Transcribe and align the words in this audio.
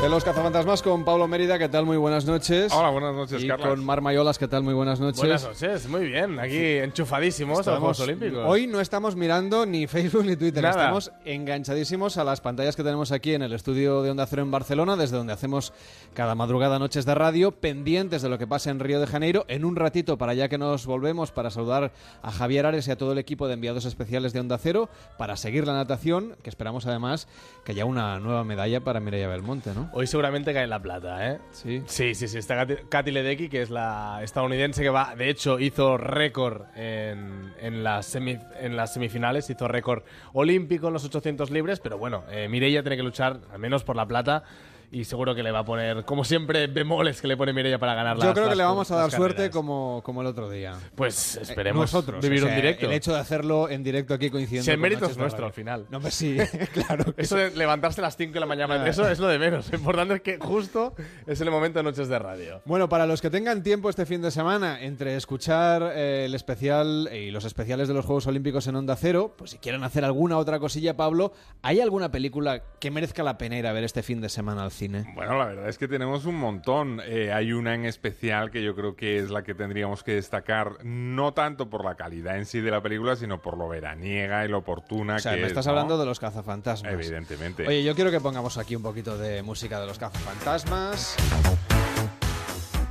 De 0.00 0.08
los 0.08 0.22
cazafantasmas 0.22 0.80
con 0.80 1.04
Pablo 1.04 1.26
Mérida, 1.26 1.58
¿qué 1.58 1.68
tal? 1.68 1.84
Muy 1.84 1.96
buenas 1.96 2.24
noches. 2.24 2.72
Hola, 2.72 2.90
buenas 2.90 3.16
noches, 3.16 3.42
y 3.42 3.48
Carlas. 3.48 3.68
con 3.68 3.84
Mar 3.84 4.00
Mayolas, 4.00 4.38
¿qué 4.38 4.46
tal? 4.46 4.62
Muy 4.62 4.72
buenas 4.72 5.00
noches. 5.00 5.18
Buenas 5.18 5.42
noches, 5.42 5.88
muy 5.88 6.06
bien. 6.06 6.38
Aquí 6.38 6.56
enchufadísimos 6.56 7.66
a 7.66 7.72
los 7.72 7.80
Juegos 7.80 8.00
Olímpicos. 8.00 8.44
Hoy 8.46 8.68
no 8.68 8.80
estamos 8.80 9.16
mirando 9.16 9.66
ni 9.66 9.88
Facebook 9.88 10.24
ni 10.24 10.36
Twitter, 10.36 10.62
Nada. 10.62 10.76
estamos 10.76 11.10
enganchadísimos 11.24 12.16
a 12.16 12.22
las 12.22 12.40
pantallas 12.40 12.76
que 12.76 12.84
tenemos 12.84 13.10
aquí 13.10 13.34
en 13.34 13.42
el 13.42 13.52
estudio 13.52 14.02
de 14.02 14.12
Onda 14.12 14.24
Cero 14.26 14.42
en 14.42 14.52
Barcelona, 14.52 14.94
desde 14.94 15.16
donde 15.16 15.32
hacemos 15.32 15.72
cada 16.14 16.36
madrugada 16.36 16.78
noches 16.78 17.04
de 17.04 17.16
radio, 17.16 17.50
pendientes 17.50 18.22
de 18.22 18.28
lo 18.28 18.38
que 18.38 18.46
pasa 18.46 18.70
en 18.70 18.78
Río 18.78 19.00
de 19.00 19.08
Janeiro. 19.08 19.46
En 19.48 19.64
un 19.64 19.74
ratito, 19.74 20.16
para 20.16 20.32
ya 20.32 20.48
que 20.48 20.58
nos 20.58 20.86
volvemos, 20.86 21.32
para 21.32 21.50
saludar 21.50 21.90
a 22.22 22.30
Javier 22.30 22.66
Ares 22.66 22.86
y 22.86 22.92
a 22.92 22.96
todo 22.96 23.10
el 23.10 23.18
equipo 23.18 23.48
de 23.48 23.54
enviados 23.54 23.84
especiales 23.84 24.32
de 24.32 24.38
Onda 24.38 24.58
Cero, 24.58 24.88
para 25.18 25.36
seguir 25.36 25.66
la 25.66 25.72
natación, 25.72 26.36
que 26.44 26.50
esperamos 26.50 26.86
además 26.86 27.26
que 27.64 27.72
haya 27.72 27.84
una 27.84 28.20
nueva 28.20 28.44
medalla 28.44 28.80
para 28.84 29.00
Mireia 29.00 29.26
Belmonte, 29.26 29.74
¿no? 29.74 29.87
Hoy 29.92 30.06
seguramente 30.06 30.52
cae 30.52 30.66
la 30.66 30.80
plata, 30.80 31.30
¿eh? 31.32 31.38
Sí. 31.50 31.82
Sí, 31.86 32.14
sí, 32.14 32.28
sí. 32.28 32.38
Está 32.38 32.54
Katy, 32.56 32.74
Katy 32.88 33.10
Ledecky, 33.10 33.48
que 33.48 33.62
es 33.62 33.70
la 33.70 34.20
estadounidense 34.22 34.82
que 34.82 34.90
va, 34.90 35.14
de 35.16 35.30
hecho, 35.30 35.58
hizo 35.58 35.96
récord 35.96 36.62
en, 36.76 37.52
en, 37.60 37.82
las 37.82 38.14
semi- 38.14 38.38
en 38.60 38.76
las 38.76 38.92
semifinales, 38.92 39.48
hizo 39.50 39.66
récord 39.66 40.02
olímpico 40.34 40.88
en 40.88 40.92
los 40.92 41.04
800 41.04 41.50
libres, 41.50 41.80
pero 41.80 41.98
bueno, 41.98 42.24
eh, 42.30 42.48
Mireia 42.48 42.82
tiene 42.82 42.96
que 42.96 43.02
luchar 43.02 43.40
al 43.52 43.58
menos 43.58 43.82
por 43.82 43.96
la 43.96 44.06
plata 44.06 44.44
y 44.90 45.04
seguro 45.04 45.34
que 45.34 45.42
le 45.42 45.50
va 45.50 45.60
a 45.60 45.64
poner, 45.64 46.04
como 46.04 46.24
siempre, 46.24 46.66
bemoles 46.66 47.20
que 47.20 47.28
le 47.28 47.36
pone 47.36 47.52
Mireia 47.52 47.78
para 47.78 47.94
ganar 47.94 48.16
Yo 48.16 48.24
las- 48.24 48.32
creo 48.32 48.44
que 48.44 48.48
las- 48.50 48.58
le 48.58 48.64
vamos 48.64 48.90
a 48.90 48.96
dar 48.96 49.10
suerte 49.10 49.50
como, 49.50 50.00
como 50.04 50.22
el 50.22 50.26
otro 50.28 50.48
día. 50.50 50.76
Pues 50.94 51.36
Eh, 51.36 51.40
esperemos 51.42 51.82
nosotros 51.92 52.22
vivir 52.22 52.38
o 52.40 52.46
sea, 52.46 52.50
un 52.50 52.56
directo. 52.56 52.86
El 52.86 52.92
hecho 52.92 53.12
de 53.12 53.18
hacerlo 53.20 53.68
en 53.68 53.82
directo 53.82 54.14
aquí 54.14 54.30
coincidiendo. 54.30 54.64
Si 54.64 54.70
el 54.70 54.78
mérito 54.78 55.06
es 55.06 55.16
nuestro 55.16 55.46
al 55.46 55.52
final. 55.52 55.86
No, 55.90 56.00
pues 56.00 56.14
sí, 56.14 56.36
claro. 56.72 57.14
que 57.14 57.22
Eso 57.22 57.36
de 57.36 57.50
levantarse 57.50 58.00
a 58.00 58.04
las 58.04 58.16
5 58.16 58.32
de 58.34 58.40
la 58.40 58.46
mañana, 58.46 58.82
Ah. 58.82 58.88
eso 58.88 59.08
es 59.08 59.18
lo 59.18 59.28
de 59.28 59.38
menos. 59.38 59.70
Lo 59.70 59.78
importante 59.78 60.14
es 60.14 60.20
que 60.22 60.38
justo 60.38 60.94
es 61.26 61.40
el 61.40 61.50
momento 61.50 61.78
de 61.78 61.82
Noches 61.82 62.08
de 62.08 62.18
Radio. 62.18 62.62
Bueno, 62.64 62.88
para 62.88 63.06
los 63.06 63.20
que 63.20 63.30
tengan 63.30 63.62
tiempo 63.62 63.90
este 63.90 64.06
fin 64.06 64.22
de 64.22 64.30
semana 64.30 64.80
entre 64.82 65.16
escuchar 65.16 65.92
eh, 65.94 66.24
el 66.26 66.34
especial 66.34 67.10
y 67.12 67.30
los 67.30 67.44
especiales 67.44 67.88
de 67.88 67.94
los 67.94 68.04
Juegos 68.06 68.26
Olímpicos 68.26 68.66
en 68.66 68.76
Onda 68.76 68.96
Cero, 68.96 69.34
pues 69.36 69.50
si 69.52 69.58
quieren 69.58 69.84
hacer 69.84 70.04
alguna 70.04 70.38
otra 70.38 70.58
cosilla, 70.58 70.96
Pablo, 70.96 71.32
¿hay 71.62 71.80
alguna 71.80 72.10
película 72.10 72.62
que 72.80 72.90
merezca 72.90 73.22
la 73.22 73.36
pena 73.38 73.58
ir 73.58 73.66
a 73.66 73.72
ver 73.72 73.84
este 73.84 74.02
fin 74.02 74.20
de 74.20 74.28
semana 74.28 74.64
al 74.64 74.70
cine? 74.78 75.12
Bueno, 75.14 75.36
la 75.36 75.44
verdad 75.44 75.68
es 75.68 75.76
que 75.76 75.88
tenemos 75.88 76.24
un 76.24 76.36
montón. 76.36 77.02
Eh, 77.04 77.32
hay 77.32 77.52
una 77.52 77.74
en 77.74 77.84
especial 77.84 78.50
que 78.50 78.62
yo 78.62 78.74
creo 78.74 78.96
que 78.96 79.18
es 79.18 79.30
la 79.30 79.42
que 79.42 79.54
tendríamos 79.54 80.02
que 80.02 80.14
destacar, 80.14 80.84
no 80.84 81.34
tanto 81.34 81.68
por 81.68 81.84
la 81.84 81.96
calidad 81.96 82.38
en 82.38 82.46
sí 82.46 82.60
de 82.60 82.70
la 82.70 82.80
película, 82.80 83.16
sino 83.16 83.42
por 83.42 83.58
lo 83.58 83.68
veraniega 83.68 84.44
y 84.44 84.48
lo 84.48 84.58
oportuna 84.58 85.16
O 85.16 85.18
sea, 85.18 85.32
que 85.32 85.38
me 85.38 85.42
es, 85.44 85.48
estás 85.48 85.66
¿no? 85.66 85.72
hablando 85.72 85.98
de 85.98 86.06
los 86.06 86.18
cazafantasmas. 86.18 86.92
Evidentemente. 86.92 87.66
Oye, 87.66 87.82
yo 87.82 87.94
quiero 87.94 88.10
que 88.10 88.20
pongamos 88.20 88.56
aquí 88.56 88.74
un 88.76 88.82
poquito 88.82 89.18
de 89.18 89.42
música 89.42 89.80
de 89.80 89.86
los 89.86 89.98
cazafantasmas. 89.98 91.16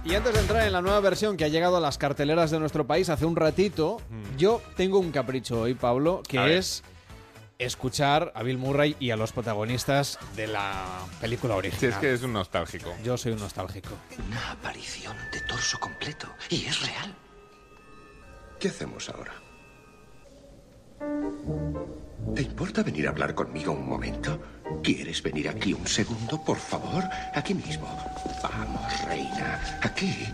Y 0.04 0.16
antes 0.16 0.34
de 0.34 0.40
entrar 0.40 0.66
en 0.66 0.72
la 0.72 0.82
nueva 0.82 1.02
versión 1.02 1.36
que 1.36 1.44
ha 1.44 1.50
llegado 1.50 1.76
a 1.76 1.82
las 1.82 1.98
carteleras 1.98 2.50
de 2.50 2.60
nuestro 2.60 2.88
país 2.88 3.10
hace 3.10 3.26
un 3.26 3.36
ratito, 3.36 3.98
yo 4.38 4.62
tengo 4.78 5.00
un 5.00 5.12
capricho 5.12 5.62
hoy, 5.62 5.74
Pablo, 5.74 6.24
que 6.26 6.38
A 6.38 6.46
ver. 6.46 6.64
Es 7.60 7.68
escuchar 7.68 8.32
a 8.36 8.44
Bill 8.44 8.58
Murray 8.58 8.96
y 9.00 9.12
a 9.12 9.16
los 9.16 9.32
protagonistas 9.32 10.18
de 10.36 10.48
la 10.48 10.86
película 11.22 11.56
original. 11.56 11.80
Si 11.80 11.86
es 11.86 11.96
que 11.98 12.14
es 12.14 12.24
un 12.24 12.34
nostálgico. 12.34 12.96
Yo 13.04 13.18
soy 13.18 13.34
un 13.34 13.40
nostálgico. 13.40 13.92
Una 14.28 14.52
aparición 14.52 15.16
de 15.32 15.42
torso 15.42 15.80
completo. 15.80 16.28
Y 16.50 16.66
es 16.66 16.82
real. 16.82 17.14
¿Qué 18.60 18.70
hacemos 18.70 19.10
ahora? 19.10 19.34
¿Te 22.36 22.42
importa 22.42 22.84
venir 22.84 23.08
a 23.08 23.12
hablar 23.12 23.36
conmigo 23.36 23.72
un 23.74 23.88
momento? 23.88 24.42
¿Quieres 24.84 25.22
venir 25.22 25.50
aquí 25.50 25.74
un 25.74 25.88
segundo, 25.88 26.44
por 26.44 26.58
favor? 26.58 27.04
Aquí 27.36 27.54
mismo. 27.54 27.88
Vamos, 28.42 29.06
reina. 29.06 29.80
Aquí. 29.82 30.26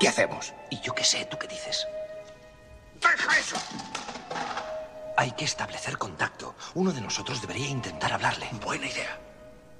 ¿Qué 0.00 0.08
hacemos? 0.08 0.54
Y 0.70 0.80
yo 0.80 0.94
qué 0.94 1.04
sé, 1.04 1.26
¿tú 1.30 1.36
qué 1.38 1.48
dices? 1.48 1.86
¡Deja 3.00 3.38
eso! 3.38 3.56
Hay 5.20 5.32
que 5.32 5.44
establecer 5.44 5.98
contacto. 5.98 6.54
Uno 6.76 6.92
de 6.92 7.00
nosotros 7.00 7.40
debería 7.40 7.68
intentar 7.68 8.12
hablarle. 8.12 8.46
Buena 8.64 8.86
idea. 8.86 9.18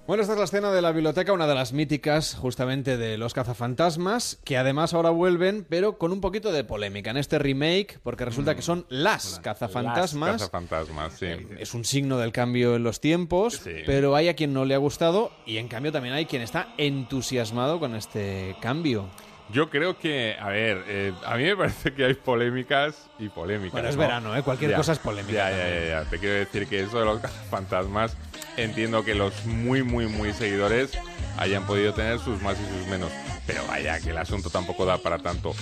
Bueno, 0.09 0.23
esta 0.23 0.33
es 0.33 0.39
la 0.41 0.47
escena 0.47 0.73
de 0.73 0.83
la 0.83 0.91
biblioteca, 0.91 1.33
una 1.33 1.47
de 1.47 1.55
las 1.55 1.73
míticas 1.73 2.35
justamente 2.35 2.97
de 2.97 3.19
los 3.19 3.35
cazafantasmas, 3.35 4.41
que 4.43 4.57
además 4.57 4.95
ahora 4.95 5.11
vuelven, 5.11 5.65
pero 5.69 5.97
con 5.97 6.11
un 6.11 6.21
poquito 6.21 6.51
de 6.51 6.65
polémica 6.65 7.11
en 7.11 7.19
este 7.19 7.39
remake, 7.39 8.01
porque 8.03 8.25
resulta 8.25 8.57
que 8.57 8.63
son 8.63 8.85
las 8.89 9.39
cazafantasmas. 9.39 10.41
Las 10.41 10.51
fantasmas, 10.51 11.13
sí. 11.13 11.27
Es 11.61 11.73
un 11.75 11.85
signo 11.85 12.19
del 12.19 12.33
cambio 12.33 12.75
en 12.75 12.83
los 12.83 13.01
tiempos, 13.01 13.61
Sí. 13.63 13.71
pero 13.87 14.17
hay 14.17 14.29
a 14.29 14.35
quien 14.35 14.53
no 14.53 14.65
le 14.65 14.75
ha 14.75 14.79
gustado 14.79 15.31
y 15.47 15.59
en 15.59 15.69
cambio 15.69 15.93
también 15.93 16.15
hay 16.15 16.27
quien 16.27 16.43
está 16.43 16.73
entusiasmado 16.79 17.79
con 17.79 17.95
este 17.95 18.57
cambio. 18.61 19.09
Yo 19.51 19.71
creo 19.71 19.99
que, 19.99 20.37
a 20.39 20.49
ver, 20.49 20.85
eh, 20.89 21.13
a 21.25 21.37
mí 21.37 21.45
me 21.45 21.57
parece 21.57 21.95
que 21.95 22.05
hay 22.05 22.15
polémicas 22.15 23.09
y 23.19 23.29
polémicas. 23.31 23.73
Bueno, 23.73 23.89
es 23.89 23.97
¿no? 23.97 24.01
verano, 24.03 24.37
¿eh? 24.37 24.43
Cualquier 24.43 24.75
cosa 24.75 24.93
es 24.93 24.99
polémica 24.99 25.51
Ya, 25.51 25.51
ya, 25.51 25.69
ya, 25.69 25.87
ya. 25.87 26.11
Te 26.11 26.19
quiero 26.19 26.35
decir 26.35 26.67
que 26.67 26.81
eso 26.83 26.99
de 26.99 27.07
los 27.07 27.23
fantasmas, 27.51 28.17
entiendo 28.57 29.05
que 29.05 29.15
los 29.15 29.47
muy, 29.47 29.83
muy, 29.83 30.07
muy 30.07 30.33
seguidores 30.35 30.93
hayan 31.39 31.67
podido 31.67 31.95
tener 31.95 32.19
sus 32.19 32.43
más 32.43 32.59
y 32.61 32.79
sus 32.79 32.87
menos. 32.89 33.11
Pero 33.47 33.67
vaya, 33.67 33.99
que 34.01 34.11
el 34.11 34.19
asunto 34.19 34.51
tampoco 34.51 34.85
da 34.85 34.99
para 34.99 35.19
tanto. 35.19 35.55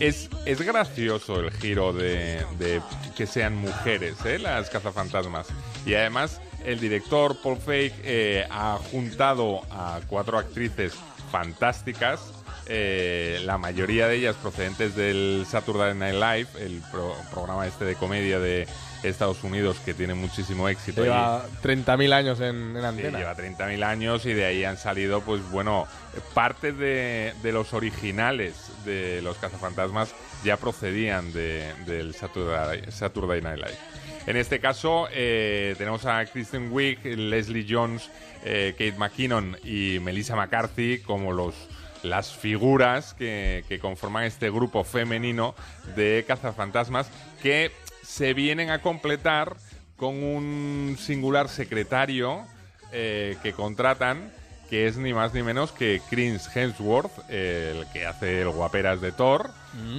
Es, 0.00 0.30
es 0.46 0.62
gracioso 0.62 1.40
el 1.40 1.50
giro 1.50 1.92
de, 1.92 2.42
de 2.58 2.80
que 3.14 3.26
sean 3.26 3.54
mujeres, 3.56 4.24
¿eh? 4.24 4.38
Las 4.38 4.70
cazafantasmas. 4.70 5.48
Y 5.84 5.94
además, 5.94 6.40
el 6.64 6.80
director 6.80 7.36
Paul 7.42 7.58
Feig 7.58 7.92
eh, 8.02 8.46
ha 8.50 8.78
juntado 8.90 9.60
a 9.70 10.00
cuatro 10.08 10.38
actrices 10.38 10.94
fantásticas 11.30 12.43
eh, 12.66 13.40
la 13.44 13.58
mayoría 13.58 14.08
de 14.08 14.16
ellas 14.16 14.36
procedentes 14.36 14.94
del 14.96 15.44
Saturday 15.48 15.94
Night 15.94 16.14
Live, 16.14 16.64
el 16.64 16.82
pro- 16.90 17.16
programa 17.30 17.66
este 17.66 17.84
de 17.84 17.94
comedia 17.96 18.38
de 18.38 18.66
Estados 19.02 19.44
Unidos 19.44 19.76
que 19.84 19.92
tiene 19.92 20.14
muchísimo 20.14 20.68
éxito. 20.68 21.02
Lleva 21.02 21.44
30.000 21.62 22.12
años 22.12 22.40
en, 22.40 22.74
en 22.76 22.80
Sí, 22.80 22.86
antena. 22.86 23.18
lleva 23.18 23.36
30.000 23.36 23.84
años 23.84 24.24
y 24.26 24.32
de 24.32 24.44
ahí 24.46 24.64
han 24.64 24.78
salido, 24.78 25.20
pues 25.20 25.42
bueno, 25.50 25.86
parte 26.32 26.72
de, 26.72 27.34
de 27.42 27.52
los 27.52 27.74
originales 27.74 28.54
de 28.86 29.20
los 29.22 29.36
cazafantasmas 29.36 30.14
ya 30.42 30.56
procedían 30.56 31.32
de- 31.34 31.72
del 31.86 32.14
Saturday, 32.14 32.82
Saturday 32.90 33.42
Night 33.42 33.58
Live. 33.58 33.78
En 34.26 34.38
este 34.38 34.58
caso 34.58 35.06
eh, 35.12 35.74
tenemos 35.76 36.06
a 36.06 36.24
Kristen 36.24 36.68
Wiig, 36.72 37.04
Leslie 37.04 37.66
Jones, 37.68 38.08
eh, 38.42 38.72
Kate 38.72 38.94
McKinnon 38.96 39.58
y 39.62 39.98
Melissa 40.00 40.34
McCarthy 40.34 41.00
como 41.00 41.32
los 41.32 41.54
las 42.04 42.32
figuras 42.32 43.14
que, 43.14 43.64
que 43.68 43.78
conforman 43.80 44.24
este 44.24 44.50
grupo 44.50 44.84
femenino 44.84 45.54
de 45.96 46.24
cazafantasmas 46.28 47.08
que 47.42 47.72
se 48.02 48.34
vienen 48.34 48.70
a 48.70 48.80
completar 48.80 49.56
con 49.96 50.22
un 50.22 50.96
singular 51.00 51.48
secretario 51.48 52.44
eh, 52.92 53.36
que 53.42 53.52
contratan, 53.52 54.32
que 54.70 54.86
es 54.86 54.96
ni 54.96 55.12
más 55.14 55.34
ni 55.34 55.42
menos 55.42 55.72
que 55.72 56.00
Chris 56.10 56.48
Hemsworth, 56.54 57.28
el 57.30 57.86
que 57.92 58.06
hace 58.06 58.42
el 58.42 58.50
guaperas 58.50 59.00
de 59.00 59.12
Thor, 59.12 59.50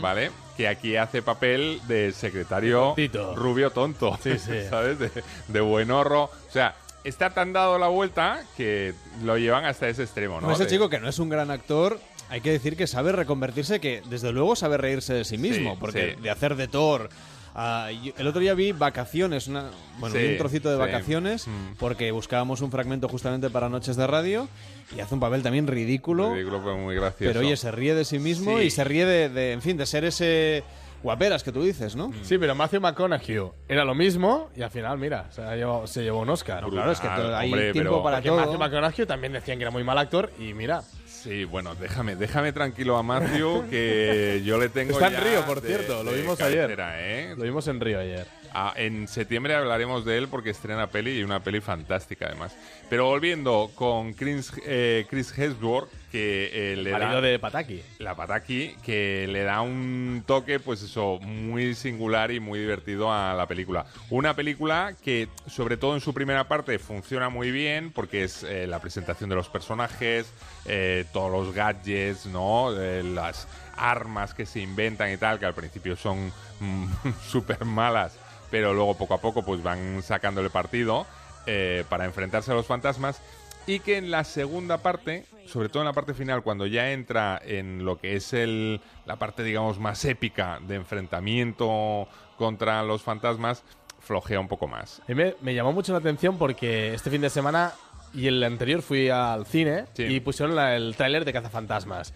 ¿vale? 0.01 0.31
Que 0.57 0.67
aquí 0.67 0.95
hace 0.95 1.21
papel 1.21 1.81
de 1.87 2.11
secretario 2.13 2.79
Tontito. 2.95 3.35
rubio 3.35 3.71
tonto, 3.71 4.17
Sí, 4.23 4.37
sí. 4.39 4.63
¿sabes? 4.69 4.99
De, 4.99 5.11
de 5.49 5.59
buenorro. 5.61 6.23
O 6.25 6.51
sea, 6.51 6.75
está 7.05 7.29
tan 7.29 7.53
dado 7.53 7.77
la 7.79 7.87
vuelta 7.87 8.43
que 8.57 8.93
lo 9.23 9.37
llevan 9.37 9.63
hasta 9.65 9.87
ese 9.87 10.03
extremo, 10.03 10.41
¿no? 10.41 10.51
Ese 10.51 10.63
De- 10.65 10.69
chico 10.69 10.89
que 10.89 10.99
no 10.99 11.07
es 11.07 11.19
un 11.19 11.29
gran 11.29 11.51
actor, 11.51 11.99
hay 12.29 12.41
que 12.41 12.51
decir 12.51 12.75
que 12.75 12.87
sabe 12.87 13.11
reconvertirse, 13.13 13.79
que 13.79 14.01
desde 14.09 14.31
luego 14.33 14.55
sabe 14.55 14.77
reírse 14.77 15.13
de 15.13 15.23
sí 15.23 15.37
mismo, 15.37 15.71
Sí, 15.73 15.77
porque 15.79 16.15
sí. 16.15 16.21
de 16.21 16.29
hacer 16.29 16.55
de 16.55 16.67
Thor. 16.67 17.09
a- 17.57 17.89
yo- 18.03 18.11
el 18.17 18.27
otro 18.27 18.41
día 18.41 18.53
vi 18.53 18.73
Vacaciones, 18.73 19.47
una, 19.47 19.69
bueno, 19.99 20.13
Sí, 20.13 20.21
vi 20.21 20.31
un 20.33 20.37
trocito 20.37 20.69
de. 20.69 20.75
Vacaciones, 20.75 21.47
Mm. 21.47 21.75
porque 21.79 22.11
buscábamos 22.11 22.59
un 22.59 22.69
fragmento 22.69 23.07
justamente 23.07 23.49
para 23.49 23.69
Noches 23.69 23.95
de 23.95 24.05
Radio, 24.05 24.49
y 24.93 24.99
hace 24.99 25.13
un 25.13 25.21
papel 25.21 25.41
también 25.41 25.65
ridículo, 25.65 26.33
ridículo, 26.33 26.61
pero 26.61 26.75
muy 26.77 26.95
gracioso. 26.95 27.31
pero 27.31 27.39
oye, 27.39 27.55
se 27.55 27.71
ríe 27.71 27.95
de 27.95 28.03
sí 28.03 28.19
mismo 28.19 28.59
y 28.59 28.69
se 28.71 28.83
ríe 28.83 29.05
de, 29.05 29.29
de, 29.29 29.53
en 29.53 29.61
fin, 29.61 29.77
de 29.77 29.85
ser 29.85 30.03
ese 30.03 30.65
guaperas 31.05 31.43
que 31.43 31.51
tú 31.51 31.61
dices, 31.61 31.95
¿no? 31.95 32.11
Sí, 32.23 32.37
pero 32.39 32.55
Matthew 32.55 32.81
McConaughey 32.81 33.39
era 33.67 33.85
lo 33.85 33.93
mismo 33.93 34.49
y 34.55 34.63
al 34.63 34.71
final, 34.71 34.97
mira, 34.97 35.27
se 35.31 35.41
llevó, 35.55 35.85
se 35.85 36.01
llevó 36.01 36.21
un 36.21 36.29
Oscar. 36.29 36.63
No, 36.63 36.69
claro, 36.71 36.91
es 36.91 36.99
que 36.99 37.07
todo- 37.07 37.35
hay 37.37 37.51
hombre, 37.51 37.71
tiempo 37.73 37.91
pero- 37.91 38.03
para 38.03 38.21
todo. 38.23 38.37
Matthew 38.37 38.57
McConaughey 38.59 39.05
también 39.05 39.33
decían 39.33 39.57
que 39.59 39.63
era 39.65 39.71
muy 39.71 39.83
mal 39.83 39.97
actor 39.99 40.31
y 40.39 40.53
mira, 40.55 40.81
Sí, 41.05 41.43
bueno, 41.43 41.73
déjame, 41.75 42.15
déjame 42.15 42.53
tranquilo 42.53 42.97
a 42.97 43.03
Matthew, 43.03 43.67
que 43.69 44.41
yo 44.45 44.59
le 44.59 44.69
tengo 44.69 44.91
Está 44.93 45.07
en 45.07 45.13
ya 45.13 45.19
Río, 45.21 45.41
por 45.45 45.61
de- 45.61 45.67
cierto, 45.69 46.03
lo 46.03 46.11
de 46.11 46.21
vimos 46.21 46.37
cabecera, 46.37 46.93
ayer. 46.93 47.29
¿eh? 47.31 47.35
lo 47.35 47.43
vimos 47.43 47.67
en 47.67 47.79
Río 47.79 47.99
ayer. 47.99 48.27
Ah, 48.57 48.71
en 48.77 49.09
septiembre 49.09 49.53
hablaremos 49.53 50.05
de 50.05 50.17
él 50.17 50.29
porque 50.29 50.51
estrena 50.51 50.87
peli 50.87 51.19
y 51.19 51.23
una 51.23 51.43
peli 51.43 51.59
fantástica 51.59 52.27
además. 52.27 52.55
Pero 52.89 53.05
volviendo 53.05 53.69
con 53.75 54.13
Chris, 54.13 54.53
eh, 54.65 55.05
Chris 55.09 55.37
Hemsworth, 55.37 55.89
que 56.09 56.71
eh, 56.71 56.75
le 56.77 56.91
da 56.91 57.19
de 57.19 57.37
Pataki. 57.37 57.81
la 57.99 58.15
Pataki, 58.15 58.77
que 58.81 59.27
le 59.29 59.43
da 59.43 59.59
un 59.59 60.23
toque, 60.25 60.61
pues 60.61 60.81
eso, 60.83 61.19
muy 61.19 61.75
singular 61.75 62.31
y 62.31 62.39
muy 62.39 62.57
divertido 62.57 63.11
a 63.11 63.33
la 63.33 63.45
película. 63.45 63.87
Una 64.09 64.33
película 64.33 64.95
que, 65.03 65.27
sobre 65.47 65.75
todo 65.75 65.93
en 65.93 65.99
su 65.99 66.13
primera 66.13 66.47
parte, 66.47 66.79
funciona 66.79 67.27
muy 67.27 67.51
bien 67.51 67.91
porque 67.91 68.23
es 68.23 68.43
eh, 68.43 68.67
la 68.67 68.79
presentación 68.79 69.29
de 69.29 69.35
los 69.35 69.49
personajes, 69.49 70.31
eh, 70.63 71.03
todos 71.11 71.29
los 71.29 71.53
gadgets, 71.53 72.25
¿no? 72.27 72.71
Eh, 72.71 73.03
las 73.03 73.49
armas 73.75 74.33
que 74.33 74.45
se 74.45 74.61
inventan 74.61 75.11
y 75.11 75.17
tal, 75.17 75.39
que 75.39 75.45
al 75.45 75.53
principio 75.53 75.97
son 75.97 76.31
súper 77.27 77.65
malas, 77.65 78.17
pero 78.55 78.73
luego 78.73 78.93
poco 78.93 79.15
a 79.15 79.17
poco 79.17 79.43
pues 79.43 79.61
van 79.61 80.01
sacándole 80.01 80.49
partido 80.49 81.05
eh, 81.45 81.83
para 81.89 82.05
enfrentarse 82.05 82.53
a 82.53 82.55
los 82.55 82.65
fantasmas 82.65 83.21
y 83.67 83.79
que 83.81 83.97
en 83.97 84.09
la 84.11 84.23
segunda 84.23 84.77
parte, 84.77 85.25
sobre 85.45 85.67
todo 85.67 85.81
en 85.83 85.87
la 85.87 85.91
parte 85.93 86.13
final, 86.13 86.41
cuando 86.41 86.65
ya 86.65 86.93
entra 86.93 87.37
en 87.43 87.83
lo 87.83 87.97
que 87.99 88.15
es 88.15 88.31
el, 88.31 88.79
la 89.05 89.17
parte, 89.17 89.43
digamos, 89.43 89.77
más 89.77 90.05
épica 90.05 90.59
de 90.65 90.75
enfrentamiento 90.75 92.07
contra 92.37 92.81
los 92.83 93.01
fantasmas, 93.01 93.63
flojea 93.99 94.39
un 94.39 94.47
poco 94.47 94.69
más. 94.69 95.01
Mí 95.09 95.15
me, 95.15 95.35
me 95.41 95.53
llamó 95.53 95.73
mucho 95.73 95.91
la 95.91 95.97
atención 95.99 96.37
porque 96.37 96.93
este 96.93 97.09
fin 97.09 97.19
de 97.19 97.29
semana 97.29 97.73
y 98.13 98.27
el 98.27 98.41
anterior 98.41 98.81
fui 98.81 99.09
al 99.09 99.45
cine 99.45 99.83
Sí. 99.95 100.03
y 100.03 100.19
pusieron 100.21 100.55
la- 100.55 100.77
el 100.77 100.95
tráiler 100.95 101.25
de 101.25 101.33
Cazafantasmas. 101.33 102.13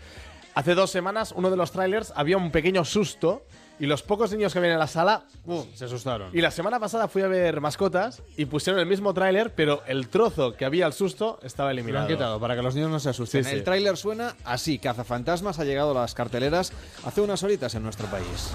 Hace 0.56 0.74
dos 0.74 0.90
semanas, 0.90 1.34
uno 1.36 1.52
de 1.52 1.58
los 1.58 1.74
trailers 1.74 2.14
había 2.16 2.38
un 2.38 2.52
pequeño 2.52 2.86
susto 2.86 3.44
y 3.80 3.86
los 3.86 4.04
pocos 4.04 4.32
niños 4.32 4.52
que 4.54 4.60
habían 4.60 4.74
en 4.74 4.80
la 4.80 4.88
sala. 4.88 5.24
¡uh! 5.46 5.64
Se 5.74 5.86
asustaron. 5.86 6.30
Y 6.34 6.42
la 6.42 6.52
semana 6.52 6.80
pasada 6.80 7.08
fui 7.08 7.22
a 7.22 7.28
ver 7.28 7.62
mascotas 7.62 8.22
y 8.38 8.46
pusieron 8.46 8.80
el 8.80 8.86
mismo 8.88 9.14
tráiler, 9.14 9.54
pero 9.56 9.82
el 9.88 10.10
trozo 10.10 10.54
que 10.56 10.66
había 10.66 10.86
al 10.86 10.94
susto 10.94 11.40
estaba 11.44 11.70
Lo 11.70 11.72
han 11.72 11.78
eliminado. 11.80 12.08
quitado 12.08 12.40
para 12.40 12.56
que 12.56 12.62
los 12.62 12.76
niños 12.76 12.90
no 12.92 13.00
se 13.00 13.10
asusten. 13.10 13.44
Sí, 13.44 13.50
sí. 13.52 13.56
El 13.56 13.64
tráiler 13.64 13.96
suena 13.98 14.36
así. 14.44 14.80
Cazafantasmas 14.80 15.60
ha 15.60 15.64
llegado 15.66 15.92
a 15.92 16.02
las 16.02 16.14
carteleras 16.14 16.74
hace 17.06 17.22
unas 17.22 17.42
horitas 17.44 17.74
en 17.76 17.84
nuestro 17.84 18.08
país. 18.08 18.52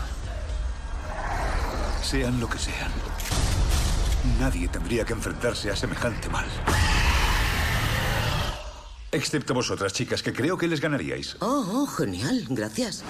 Sean 2.03 2.39
lo 2.39 2.49
que 2.49 2.59
sean. 2.59 2.93
Nadie 4.39 4.69
tendría 4.69 5.05
que 5.05 5.13
enfrentarse 5.15 5.71
a 5.71 5.77
semejante 5.77 6.29
mal. 6.29 6.45
Excepto 9.13 9.55
vosotras, 9.55 9.93
chicas, 9.93 10.23
que 10.23 10.33
creo 10.33 10.59
que 10.59 10.67
les 10.67 10.81
ganaríais. 10.81 11.37
Oh, 11.41 11.65
oh, 11.73 11.87
genial, 11.87 12.45
gracias. 12.51 13.05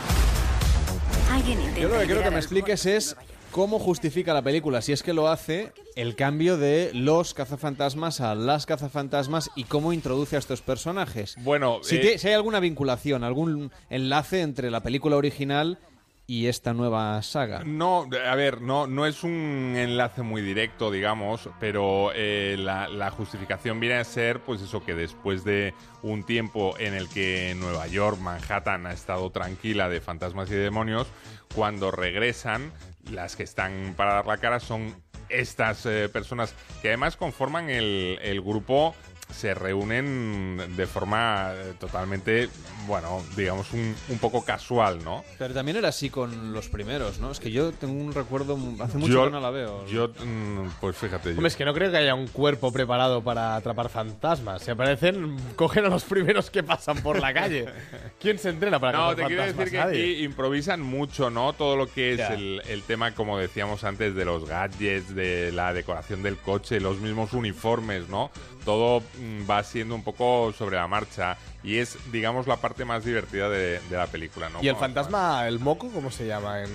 Yo 1.80 1.88
lo 1.88 1.98
que 1.98 2.06
quiero 2.06 2.22
que 2.22 2.30
me 2.30 2.38
expliques 2.38 2.86
es 2.86 3.16
cómo 3.50 3.78
justifica 3.78 4.32
la 4.34 4.42
película, 4.42 4.82
si 4.82 4.92
es 4.92 5.02
que 5.02 5.12
lo 5.12 5.28
hace, 5.28 5.72
el 5.96 6.16
cambio 6.16 6.56
de 6.58 6.90
los 6.92 7.34
cazafantasmas 7.34 8.20
a 8.20 8.34
las 8.34 8.66
cazafantasmas 8.66 9.50
y 9.56 9.64
cómo 9.64 9.92
introduce 9.92 10.36
a 10.36 10.38
estos 10.38 10.60
personajes. 10.60 11.36
Bueno, 11.40 11.78
Si, 11.82 11.96
eh, 11.96 12.00
te- 12.00 12.18
si 12.18 12.28
hay 12.28 12.34
alguna 12.34 12.60
vinculación, 12.60 13.24
algún 13.24 13.70
enlace 13.90 14.42
entre 14.42 14.70
la 14.70 14.82
película 14.82 15.16
original 15.16 15.78
y 15.78 15.93
esta 16.26 16.72
nueva 16.72 17.20
saga. 17.22 17.62
No, 17.64 18.08
a 18.26 18.34
ver, 18.34 18.62
no, 18.62 18.86
no 18.86 19.06
es 19.06 19.24
un 19.24 19.74
enlace 19.76 20.22
muy 20.22 20.40
directo, 20.40 20.90
digamos, 20.90 21.50
pero 21.60 22.12
eh, 22.14 22.56
la, 22.58 22.88
la 22.88 23.10
justificación 23.10 23.78
viene 23.78 23.96
a 23.96 24.04
ser, 24.04 24.40
pues 24.40 24.62
eso, 24.62 24.84
que 24.84 24.94
después 24.94 25.44
de 25.44 25.74
un 26.02 26.24
tiempo 26.24 26.74
en 26.78 26.94
el 26.94 27.08
que 27.08 27.54
Nueva 27.58 27.86
York, 27.88 28.18
Manhattan, 28.18 28.86
ha 28.86 28.92
estado 28.92 29.30
tranquila 29.30 29.88
de 29.88 30.00
fantasmas 30.00 30.50
y 30.50 30.54
demonios, 30.54 31.08
cuando 31.54 31.90
regresan, 31.90 32.72
las 33.10 33.36
que 33.36 33.42
están 33.42 33.94
para 33.96 34.14
dar 34.14 34.26
la 34.26 34.38
cara 34.38 34.60
son 34.60 34.94
estas 35.28 35.84
eh, 35.86 36.08
personas 36.08 36.54
que 36.82 36.88
además 36.88 37.16
conforman 37.16 37.70
el, 37.70 38.18
el 38.22 38.40
grupo 38.40 38.94
se 39.36 39.54
reúnen 39.54 40.76
de 40.76 40.86
forma 40.86 41.50
eh, 41.54 41.74
totalmente, 41.78 42.48
bueno, 42.86 43.22
digamos 43.36 43.72
un, 43.72 43.94
un 44.08 44.18
poco 44.18 44.44
casual, 44.44 45.02
¿no? 45.04 45.24
Pero 45.38 45.54
también 45.54 45.76
era 45.76 45.88
así 45.88 46.10
con 46.10 46.52
los 46.52 46.68
primeros, 46.68 47.18
¿no? 47.18 47.30
Es 47.30 47.40
que 47.40 47.50
yo 47.50 47.72
tengo 47.72 47.94
un 47.94 48.12
recuerdo, 48.14 48.56
hace 48.80 48.98
mucho 48.98 49.24
que 49.24 49.30
no 49.30 49.40
la 49.40 49.50
veo. 49.50 49.86
Yo, 49.86 50.08
mm, 50.08 50.68
pues 50.80 50.96
fíjate. 50.96 51.30
yo- 51.30 51.34
Hombre, 51.36 51.48
es 51.48 51.56
que 51.56 51.64
no 51.64 51.74
creo 51.74 51.90
que 51.90 51.96
haya 51.96 52.14
un 52.14 52.28
cuerpo 52.28 52.72
preparado 52.72 53.22
para 53.22 53.56
atrapar 53.56 53.88
fantasmas. 53.88 54.62
Si 54.62 54.70
aparecen, 54.70 55.36
cogen 55.56 55.84
a 55.84 55.88
los 55.88 56.04
primeros 56.04 56.50
que 56.50 56.62
pasan 56.62 56.98
por 57.02 57.20
la 57.20 57.34
calle. 57.34 57.66
¿Quién 58.20 58.38
se 58.38 58.50
entrena 58.50 58.78
para 58.78 58.98
No, 58.98 59.14
te 59.16 59.24
quiero 59.24 59.42
decir 59.44 59.70
que 59.70 59.78
Nadie. 59.78 60.02
aquí 60.14 60.24
improvisan 60.24 60.80
mucho, 60.80 61.30
¿no? 61.30 61.52
Todo 61.52 61.76
lo 61.76 61.86
que 61.92 62.14
es 62.14 62.20
el, 62.30 62.62
el 62.68 62.82
tema, 62.82 63.12
como 63.14 63.38
decíamos 63.38 63.84
antes, 63.84 64.14
de 64.14 64.24
los 64.24 64.48
gadgets, 64.48 65.14
de 65.14 65.50
la 65.52 65.72
decoración 65.72 66.22
del 66.22 66.36
coche, 66.36 66.80
los 66.80 66.98
mismos 66.98 67.32
uniformes, 67.32 68.08
¿no? 68.08 68.30
Todo 68.64 69.02
va 69.48 69.62
siendo 69.62 69.94
un 69.94 70.02
poco 70.02 70.52
sobre 70.56 70.76
la 70.76 70.86
marcha 70.86 71.36
y 71.62 71.78
es, 71.78 71.96
digamos, 72.12 72.46
la 72.46 72.56
parte 72.56 72.84
más 72.84 73.04
divertida 73.04 73.48
de, 73.48 73.80
de 73.88 73.96
la 73.96 74.06
película, 74.06 74.48
¿no? 74.48 74.62
¿Y 74.62 74.68
el 74.68 74.76
fantasma, 74.76 75.46
el 75.48 75.58
moco, 75.58 75.88
cómo 75.92 76.10
se 76.10 76.26
llama? 76.26 76.62
En... 76.62 76.70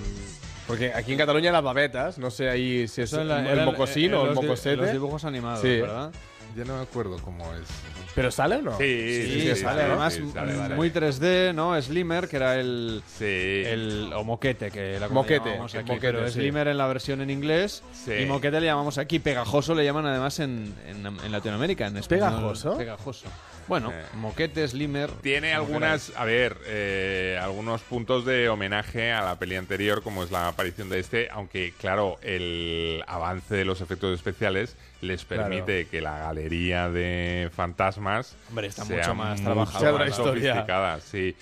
Porque 0.67 0.93
aquí 0.93 1.13
en 1.13 1.17
Cataluña 1.17 1.51
las 1.51 1.63
babetas, 1.63 2.19
no 2.19 2.29
sé 2.29 2.49
ahí 2.49 2.87
si 2.87 3.01
es 3.01 3.13
el, 3.13 3.27
mocosín 3.65 4.11
en 4.11 4.13
o 4.15 4.25
el 4.27 4.35
mocosete. 4.35 4.75
Los 4.77 4.91
dibujos 4.91 5.25
animados, 5.25 5.61
Sí. 5.61 5.79
¿verdad? 5.81 6.11
Ya 6.55 6.65
no 6.65 6.75
me 6.77 6.81
acuerdo 6.83 7.17
cómo 7.23 7.45
es. 7.53 7.67
¿Pero 8.15 8.31
sale 8.31 8.55
o 8.55 8.61
no? 8.61 8.77
Sí, 8.77 9.23
Sí, 9.23 9.41
sí, 9.41 9.55
sale, 9.61 9.81
sí, 9.81 9.85
además 9.87 10.13
sí, 10.13 10.29
sale, 10.33 10.75
muy 10.75 10.89
3D, 10.89 11.53
¿no? 11.53 11.79
Slimmer, 11.81 12.27
que 12.27 12.35
era 12.37 12.59
el, 12.59 13.01
Sí. 13.17 13.25
el 13.65 14.11
o 14.15 14.23
moquete, 14.23 14.71
que 14.71 14.99
la 14.99 15.07
Moquete, 15.09 15.51
aquí, 15.51 15.59
moquete, 15.59 15.99
pero 16.01 16.27
sí. 16.27 16.33
Slimmer 16.33 16.67
en 16.67 16.77
la 16.77 16.87
versión 16.87 17.21
en 17.21 17.29
inglés 17.29 17.83
Sí. 17.93 18.13
y 18.13 18.25
moquete 18.25 18.59
le 18.59 18.65
llamamos 18.65 18.97
aquí, 18.97 19.19
pegajoso 19.19 19.75
le 19.75 19.85
llaman 19.85 20.05
además 20.07 20.39
en, 20.39 20.73
en, 20.87 21.05
en 21.05 21.31
Latinoamérica, 21.31 21.87
en 21.87 21.97
español. 21.97 22.29
¿Pegajoso? 22.29 22.77
Pegajoso. 22.77 23.27
Bueno, 23.69 23.91
Eh. 23.93 24.03
moquete, 24.15 24.67
Slimmer. 24.67 25.09
Tiene 25.21 25.53
algunas, 25.53 26.11
a 26.17 26.25
ver, 26.25 26.57
eh, 26.65 27.39
algunos 27.41 27.81
puntos 27.81 28.25
de 28.25 28.49
homenaje 28.49 29.11
a 29.13 29.23
la 29.23 29.37
peli 29.39 29.55
anterior, 29.55 30.01
como 30.03 30.23
es 30.23 30.31
la 30.31 30.47
aparición 30.49 30.89
de 30.89 30.99
este, 30.99 31.29
aunque 31.31 31.73
claro, 31.79 32.17
el 32.23 33.03
avance 33.07 33.55
de 33.55 33.63
los 33.65 33.79
efectos 33.81 34.13
especiales 34.15 34.75
les 35.01 35.23
permite 35.23 35.87
que 35.87 36.01
la 36.01 36.17
galería 36.17 36.89
de 36.89 37.49
fantasmas 37.55 38.35
Hombre, 38.49 38.67
está 38.67 38.83
sea 38.83 38.97
mucho 38.97 39.15
más 39.15 39.41
trabajada. 39.41 39.91
Más 39.99 40.15
sofisticada, 40.15 40.99
sí. 40.99 41.35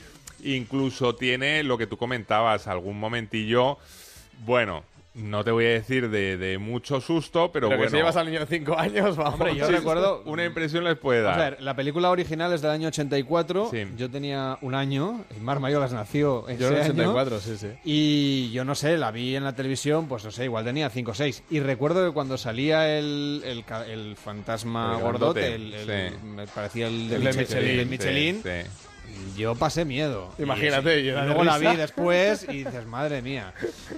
Incluso 0.44 1.16
tiene 1.16 1.64
lo 1.64 1.78
que 1.78 1.88
tú 1.88 1.98
comentabas, 1.98 2.68
algún 2.68 3.00
momentillo, 3.00 3.78
bueno, 4.46 4.84
no 5.18 5.44
te 5.44 5.52
voy 5.52 5.66
a 5.66 5.70
decir 5.70 6.10
de, 6.10 6.38
de 6.38 6.58
mucho 6.58 7.02
susto, 7.02 7.52
pero, 7.52 7.68
Pero 7.68 7.70
que 7.70 7.76
bueno, 7.78 7.90
si 7.92 7.98
llevas 7.98 8.16
al 8.16 8.28
niño 8.28 8.40
de 8.42 8.46
5 8.46 8.78
años, 8.78 9.18
vamos. 9.18 9.34
Hombre, 9.34 9.56
yo 9.56 9.66
sí, 9.68 9.74
recuerdo- 9.74 10.22
una 10.26 10.46
impresión 10.46 10.84
les 10.84 10.98
puede 10.98 11.20
A 11.20 11.24
dar. 11.24 11.38
ver, 11.52 11.62
la 11.62 11.76
película 11.76 12.10
original 12.12 12.54
es 12.54 12.62
del 12.62 12.72
año 12.72 12.88
84. 12.90 13.70
Sí. 13.72 13.84
Yo 13.98 14.10
tenía 14.10 14.58
un 14.62 14.76
año. 14.76 15.26
Y 15.36 15.40
Mar 15.42 15.60
Mayogas 15.60 15.92
nació 15.92 16.48
ese 16.48 16.60
Yo 16.62 16.68
en 16.68 16.74
el 16.76 16.82
año. 16.82 16.92
84, 17.12 17.40
sí, 17.40 17.58
sí. 17.58 17.68
Y 17.84 18.52
yo 18.52 18.64
no 18.64 18.76
sé, 18.76 18.98
la 18.98 19.12
vi 19.12 19.36
en 19.36 19.44
la 19.44 19.56
televisión, 19.56 20.08
pues 20.08 20.24
no 20.24 20.32
sé, 20.32 20.46
igual 20.46 20.64
tenía 20.66 20.90
5 20.90 21.12
o 21.12 21.14
6. 21.16 21.44
Y 21.50 21.60
recuerdo 21.60 22.06
que 22.08 22.14
cuando 22.14 22.38
salía 22.38 22.98
el, 22.98 23.42
el, 23.44 23.66
ca- 23.66 23.86
el 23.88 24.16
fantasma 24.16 24.96
El 24.98 25.02
gordote, 25.04 25.42
grandote, 25.42 25.56
el, 25.56 25.74
el- 25.90 26.10
sí. 26.12 26.16
me 26.26 26.48
parecía 26.48 26.88
el 26.88 27.10
de, 27.10 27.16
El 27.16 27.24
de 27.24 27.30
Michel- 27.32 27.38
Michelin, 27.38 27.70
el 27.70 27.78
de 27.78 27.84
Sí, 27.84 27.90
Michelin, 27.90 28.44
sí. 28.44 28.87
Yo 29.36 29.56
pasé 29.56 29.86
miedo. 29.86 30.34
Imagínate, 30.40 31.00
y, 31.02 31.12
luego 31.12 31.44
la 31.44 31.58
vi 31.58 31.76
después 31.76 32.46
y 32.50 32.64
dices, 32.64 32.86
madre 32.86 33.22
mía. 33.22 33.54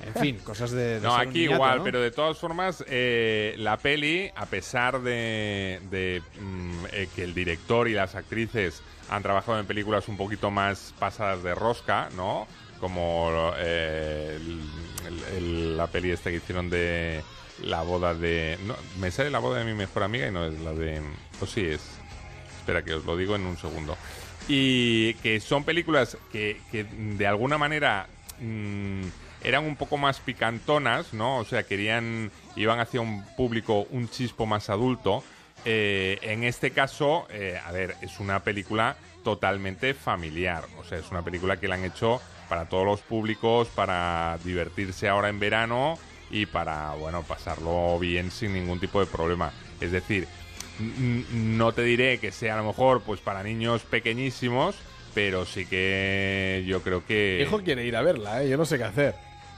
En 0.05 0.21
fin, 0.21 0.37
cosas 0.39 0.71
de. 0.71 0.99
de 0.99 1.01
No, 1.01 1.11
ser 1.17 1.21
un 1.25 1.29
aquí 1.29 1.39
niñato, 1.39 1.55
igual, 1.55 1.77
¿no? 1.79 1.83
pero 1.83 2.01
de 2.01 2.11
todas 2.11 2.37
formas, 2.37 2.83
eh, 2.87 3.55
la 3.57 3.77
peli, 3.77 4.29
a 4.35 4.45
pesar 4.45 5.01
de, 5.01 5.79
de, 5.89 6.21
mm, 6.41 6.85
eh, 6.91 7.07
que 7.15 7.23
el 7.23 7.33
director 7.33 7.87
y 7.87 7.93
las 7.93 8.15
actrices 8.15 8.81
han 9.09 9.23
trabajado 9.23 9.59
en 9.59 9.65
películas 9.65 10.07
un 10.07 10.17
poquito 10.17 10.51
más 10.51 10.93
pasadas 10.99 11.41
de 11.43 11.55
rosca, 11.55 12.09
¿no? 12.15 12.47
Como 12.79 13.31
eh, 13.57 14.37
el- 14.39 14.61
el- 15.07 15.37
el- 15.37 15.77
la 15.77 15.87
peli 15.87 16.11
esta 16.11 16.29
que 16.29 16.37
hicieron 16.37 16.69
de 16.69 17.21
la 17.63 17.81
boda 17.81 18.13
de... 18.13 18.57
No, 18.65 18.75
me 18.99 19.11
sale 19.11 19.29
la 19.31 19.39
boda 19.39 19.59
de 19.59 19.65
mi 19.65 19.73
mejor 19.73 20.03
amiga 20.03 20.27
y 20.27 20.31
no 20.31 20.45
es 20.45 20.57
la 20.61 20.73
de... 20.73 21.01
Pues 21.39 21.51
sí 21.51 21.65
es. 21.65 21.81
Espera 22.59 22.83
que 22.83 22.93
os 22.93 23.03
lo 23.05 23.17
digo 23.17 23.35
en 23.35 23.45
un 23.45 23.57
segundo. 23.57 23.97
Y 24.49 25.13
que 25.15 25.39
son 25.39 25.63
películas 25.63 26.17
que, 26.31 26.59
que 26.71 26.83
de 26.83 27.27
alguna 27.27 27.57
manera 27.57 28.07
mm, 28.41 29.03
eran 29.43 29.65
un 29.65 29.75
poco 29.75 29.97
más 29.97 30.19
picantonas, 30.19 31.13
¿no? 31.13 31.37
O 31.37 31.45
sea, 31.45 31.63
querían, 31.63 32.31
iban 32.55 32.79
hacia 32.79 33.01
un 33.01 33.23
público 33.37 33.87
un 33.91 34.09
chispo 34.09 34.45
más 34.45 34.69
adulto. 34.69 35.23
Eh, 35.65 36.19
en 36.21 36.43
este 36.43 36.71
caso, 36.71 37.27
eh, 37.29 37.59
a 37.63 37.71
ver, 37.71 37.95
es 38.01 38.19
una 38.19 38.43
película 38.43 38.95
totalmente 39.23 39.93
familiar. 39.93 40.65
O 40.77 40.83
sea, 40.83 40.97
es 40.97 41.09
una 41.11 41.21
película 41.21 41.57
que 41.57 41.67
la 41.67 41.75
han 41.75 41.85
hecho 41.85 42.21
para 42.47 42.65
todos 42.67 42.85
los 42.85 43.01
públicos, 43.01 43.67
para 43.69 44.37
divertirse 44.43 45.07
ahora 45.07 45.29
en 45.29 45.39
verano 45.39 45.97
y 46.31 46.45
para, 46.45 46.93
bueno, 46.93 47.23
pasarlo 47.23 47.97
bien 47.99 48.31
sin 48.31 48.53
ningún 48.53 48.79
tipo 48.79 48.99
de 48.99 49.05
problema. 49.05 49.51
Es 49.79 49.91
decir, 49.91 50.27
no 50.79 51.71
te 51.73 51.83
diré 51.83 52.19
que 52.19 52.31
sea 52.31 52.55
a 52.55 52.57
lo 52.57 52.63
mejor 52.65 53.01
pues 53.01 53.19
para 53.19 53.43
niños 53.43 53.81
pequeñísimos, 53.83 54.75
pero 55.13 55.45
sí 55.45 55.65
que 55.65 56.63
yo 56.67 56.81
creo 56.81 57.05
que... 57.05 57.37
Mi 57.39 57.47
hijo 57.47 57.61
quiere 57.63 57.85
ir 57.85 57.95
a 57.95 58.01
verla, 58.01 58.43
¿eh? 58.43 58.49
Yo 58.49 58.57
no 58.57 58.65
sé 58.65 58.77
qué 58.77 58.83
hacer. 58.85 59.15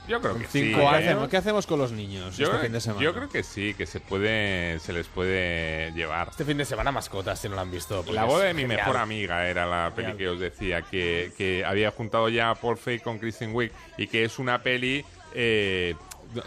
Yo 0.08 0.20
creo 0.20 0.34
que 0.36 0.46
sí. 0.46 0.64
cinco 0.72 0.80
¿Qué 0.80 0.96
hacemos, 0.96 1.28
qué 1.28 1.36
hacemos 1.36 1.64
con 1.64 1.78
los 1.78 1.92
niños 1.92 2.36
Yo, 2.36 2.46
este 2.46 2.58
fin 2.58 2.72
de 2.72 2.80
semana? 2.80 3.04
yo 3.04 3.14
creo 3.14 3.28
que 3.28 3.44
sí, 3.44 3.72
que 3.74 3.86
se 3.86 4.00
puede, 4.00 4.80
se 4.80 4.92
les 4.92 5.06
puede 5.06 5.92
llevar. 5.92 6.28
Este 6.30 6.44
fin 6.44 6.56
de 6.56 6.64
semana 6.64 6.90
mascotas, 6.90 7.38
si 7.38 7.48
no 7.48 7.54
lo 7.54 7.60
han 7.60 7.70
visto. 7.70 7.98
porque 7.98 8.12
La 8.12 8.24
boda 8.24 8.46
de 8.46 8.54
mi 8.54 8.62
genial. 8.62 8.78
mejor 8.80 8.96
amiga 8.96 9.46
era 9.48 9.64
la 9.64 9.92
peli 9.94 10.08
Genial. 10.08 10.18
que 10.18 10.28
os 10.28 10.40
decía, 10.40 10.82
que, 10.82 11.30
que 11.38 11.64
había 11.64 11.92
juntado 11.92 12.28
ya 12.28 12.50
a 12.50 12.54
Paul 12.56 12.78
Feig 12.78 13.00
con 13.00 13.20
Kristen 13.20 13.54
Wiig 13.54 13.70
y 13.96 14.08
que 14.08 14.24
es 14.24 14.40
una 14.40 14.60
peli 14.64 15.04
eh, 15.34 15.94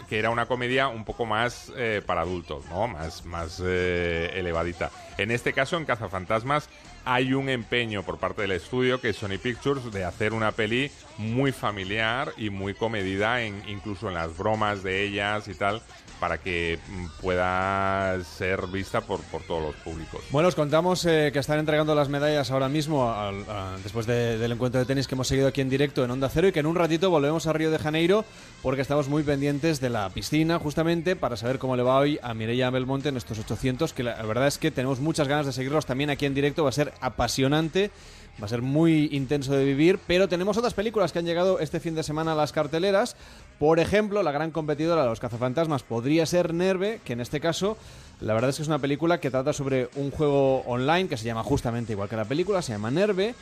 que 0.08 0.18
era 0.18 0.30
una 0.30 0.46
comedia 0.46 0.88
un 0.88 1.04
poco 1.04 1.26
más 1.26 1.72
eh, 1.76 2.02
para 2.04 2.22
adultos, 2.22 2.64
¿no? 2.70 2.88
Más, 2.88 3.24
más 3.24 3.62
eh, 3.64 4.30
elevadita. 4.34 4.90
En 5.18 5.30
este 5.30 5.52
caso, 5.52 5.76
en 5.76 5.84
Cazafantasmas, 5.84 6.68
hay 7.04 7.34
un 7.34 7.48
empeño 7.48 8.02
por 8.02 8.18
parte 8.18 8.42
del 8.42 8.52
estudio, 8.52 9.00
que 9.00 9.10
es 9.10 9.16
Sony 9.16 9.38
Pictures, 9.40 9.92
de 9.92 10.04
hacer 10.04 10.32
una 10.32 10.52
peli 10.52 10.90
muy 11.18 11.52
familiar 11.52 12.32
y 12.36 12.50
muy 12.50 12.74
comedida, 12.74 13.42
en, 13.42 13.62
incluso 13.68 14.08
en 14.08 14.14
las 14.14 14.36
bromas 14.36 14.82
de 14.82 15.04
ellas 15.04 15.46
y 15.48 15.54
tal, 15.54 15.82
para 16.20 16.38
que 16.38 16.78
mm, 16.88 17.06
pueda 17.20 18.16
ser 18.24 18.66
vista 18.68 19.00
por, 19.00 19.20
por 19.24 19.42
todos 19.42 19.62
los 19.62 19.74
públicos. 19.76 20.22
Bueno, 20.30 20.48
os 20.48 20.54
contamos 20.54 21.04
eh, 21.06 21.30
que 21.32 21.38
están 21.38 21.58
entregando 21.58 21.94
las 21.94 22.08
medallas 22.08 22.50
ahora 22.50 22.68
mismo, 22.68 23.10
al- 23.12 23.44
a- 23.48 23.76
después 23.82 24.06
de- 24.06 24.38
del 24.38 24.52
encuentro 24.52 24.78
de 24.80 24.86
tenis 24.86 25.06
que 25.06 25.14
hemos 25.14 25.28
seguido 25.28 25.48
aquí 25.48 25.60
en 25.60 25.68
directo 25.68 26.04
en 26.04 26.10
Onda 26.10 26.28
Cero, 26.28 26.48
y 26.48 26.52
que 26.52 26.60
en 26.60 26.66
un 26.66 26.74
ratito 26.74 27.10
volvemos 27.10 27.46
a 27.46 27.52
Río 27.52 27.70
de 27.70 27.78
Janeiro, 27.78 28.24
porque 28.62 28.82
estamos 28.82 29.08
muy 29.08 29.22
pendientes 29.22 29.80
de 29.80 29.90
la 29.90 30.08
piscina, 30.10 30.58
justamente, 30.58 31.16
para 31.16 31.36
saber 31.36 31.58
cómo 31.58 31.76
le 31.76 31.82
va 31.82 31.98
hoy 31.98 32.18
a 32.22 32.34
Mireia 32.34 32.70
Belmonte 32.70 33.08
en 33.10 33.16
estos 33.16 33.38
800, 33.38 33.92
que 33.92 34.02
la, 34.02 34.16
la 34.16 34.22
verdad 34.24 34.46
es 34.46 34.58
que 34.58 34.70
tenemos 34.70 35.00
muchas 35.00 35.28
ganas 35.28 35.46
de 35.46 35.52
seguirlos 35.52 35.86
también 35.86 36.10
aquí 36.10 36.26
en 36.26 36.34
directo, 36.34 36.62
va 36.64 36.70
a 36.70 36.72
ser 36.72 36.92
apasionante. 37.00 37.90
Va 38.38 38.44
a 38.44 38.48
ser 38.50 38.60
muy 38.60 39.08
intenso 39.12 39.54
de 39.54 39.64
vivir, 39.64 39.98
pero 40.06 40.28
tenemos 40.28 40.58
otras 40.58 40.74
películas 40.74 41.10
que 41.10 41.18
han 41.20 41.24
llegado 41.24 41.58
este 41.58 41.80
fin 41.80 41.94
de 41.94 42.02
semana 42.02 42.32
a 42.32 42.34
las 42.34 42.52
carteleras. 42.52 43.16
Por 43.58 43.80
ejemplo, 43.80 44.22
la 44.22 44.32
gran 44.32 44.50
competidora 44.50 45.02
de 45.02 45.08
los 45.08 45.20
cazafantasmas 45.20 45.82
podría 45.82 46.26
ser 46.26 46.52
Nerve, 46.52 47.00
que 47.04 47.14
en 47.14 47.20
este 47.20 47.40
caso 47.40 47.76
la 48.20 48.34
verdad 48.34 48.50
es 48.50 48.56
que 48.56 48.62
es 48.62 48.68
una 48.68 48.78
película 48.78 49.20
que 49.20 49.30
trata 49.30 49.52
sobre 49.52 49.90
un 49.96 50.10
juego 50.10 50.60
online 50.62 51.08
que 51.08 51.16
se 51.16 51.24
llama 51.24 51.42
justamente 51.42 51.92
igual 51.92 52.08
que 52.08 52.16
la 52.16 52.24
película, 52.24 52.62
se 52.62 52.72
llama 52.72 52.90
Nerve. 52.90 53.34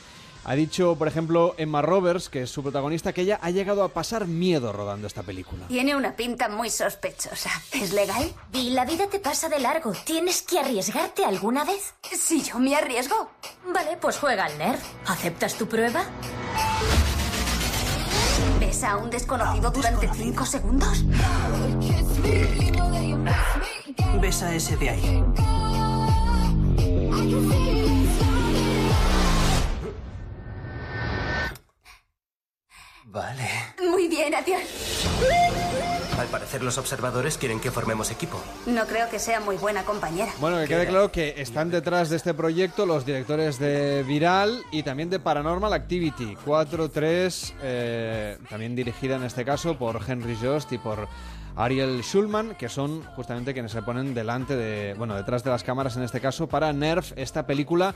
Ha 0.46 0.54
dicho, 0.54 0.96
por 0.96 1.08
ejemplo, 1.08 1.54
Emma 1.56 1.80
Roberts, 1.80 2.28
que 2.28 2.42
es 2.42 2.50
su 2.50 2.62
protagonista, 2.62 3.14
que 3.14 3.22
ella 3.22 3.38
ha 3.40 3.50
llegado 3.50 3.82
a 3.82 3.88
pasar 3.88 4.26
miedo 4.26 4.72
rodando 4.72 5.06
esta 5.06 5.22
película. 5.22 5.66
Tiene 5.68 5.96
una 5.96 6.16
pinta 6.16 6.50
muy 6.50 6.68
sospechosa. 6.68 7.50
¿Es 7.72 7.94
legal? 7.94 8.30
Y 8.52 8.70
la 8.70 8.84
vida 8.84 9.06
te 9.08 9.20
pasa 9.20 9.48
de 9.48 9.58
largo. 9.58 9.92
¿Tienes 10.04 10.42
que 10.42 10.58
arriesgarte 10.58 11.24
alguna 11.24 11.64
vez? 11.64 11.94
Si 12.02 12.42
yo 12.42 12.58
me 12.58 12.76
arriesgo. 12.76 13.30
Vale, 13.72 13.96
pues 13.98 14.18
juega 14.18 14.44
al 14.44 14.58
nerd. 14.58 14.80
¿Aceptas 15.06 15.54
tu 15.54 15.66
prueba? 15.66 16.04
¿Besa 18.74 18.90
a 18.90 18.96
un 18.96 19.08
desconocido 19.08 19.70
durante 19.70 20.12
cinco 20.14 20.44
segundos? 20.44 21.04
Besa 24.20 24.52
ese 24.52 24.76
de 24.76 24.90
ahí. 24.90 25.24
Vale. 33.04 33.48
Muy 33.78 34.08
bien, 34.08 34.34
adiós. 34.34 34.62
Al 36.18 36.28
parecer 36.28 36.62
los 36.62 36.78
observadores 36.78 37.36
quieren 37.38 37.58
que 37.58 37.72
formemos 37.72 38.10
equipo. 38.12 38.40
No 38.66 38.86
creo 38.86 39.10
que 39.10 39.18
sea 39.18 39.40
muy 39.40 39.56
buena 39.56 39.82
compañera. 39.82 40.30
Bueno, 40.38 40.58
que 40.60 40.68
quede 40.68 40.86
claro 40.86 41.10
que 41.10 41.34
están 41.38 41.70
detrás 41.70 42.08
de 42.08 42.16
este 42.16 42.34
proyecto 42.34 42.86
los 42.86 43.04
directores 43.04 43.58
de 43.58 44.04
Viral 44.04 44.62
y 44.70 44.84
también 44.84 45.10
de 45.10 45.18
Paranormal 45.18 45.72
Activity 45.72 46.36
4-3, 46.46 47.54
eh, 47.62 48.38
también 48.48 48.76
dirigida 48.76 49.16
en 49.16 49.24
este 49.24 49.44
caso 49.44 49.76
por 49.76 50.00
Henry 50.06 50.36
Jost 50.40 50.72
y 50.72 50.78
por 50.78 51.08
Ariel 51.56 52.02
Schulman, 52.02 52.54
que 52.54 52.68
son 52.68 53.02
justamente 53.16 53.52
quienes 53.52 53.72
se 53.72 53.82
ponen 53.82 54.14
delante 54.14 54.56
de, 54.56 54.94
bueno, 54.94 55.16
detrás 55.16 55.42
de 55.42 55.50
las 55.50 55.64
cámaras 55.64 55.96
en 55.96 56.04
este 56.04 56.20
caso 56.20 56.46
para 56.46 56.72
Nerf, 56.72 57.12
esta 57.16 57.44
película 57.44 57.94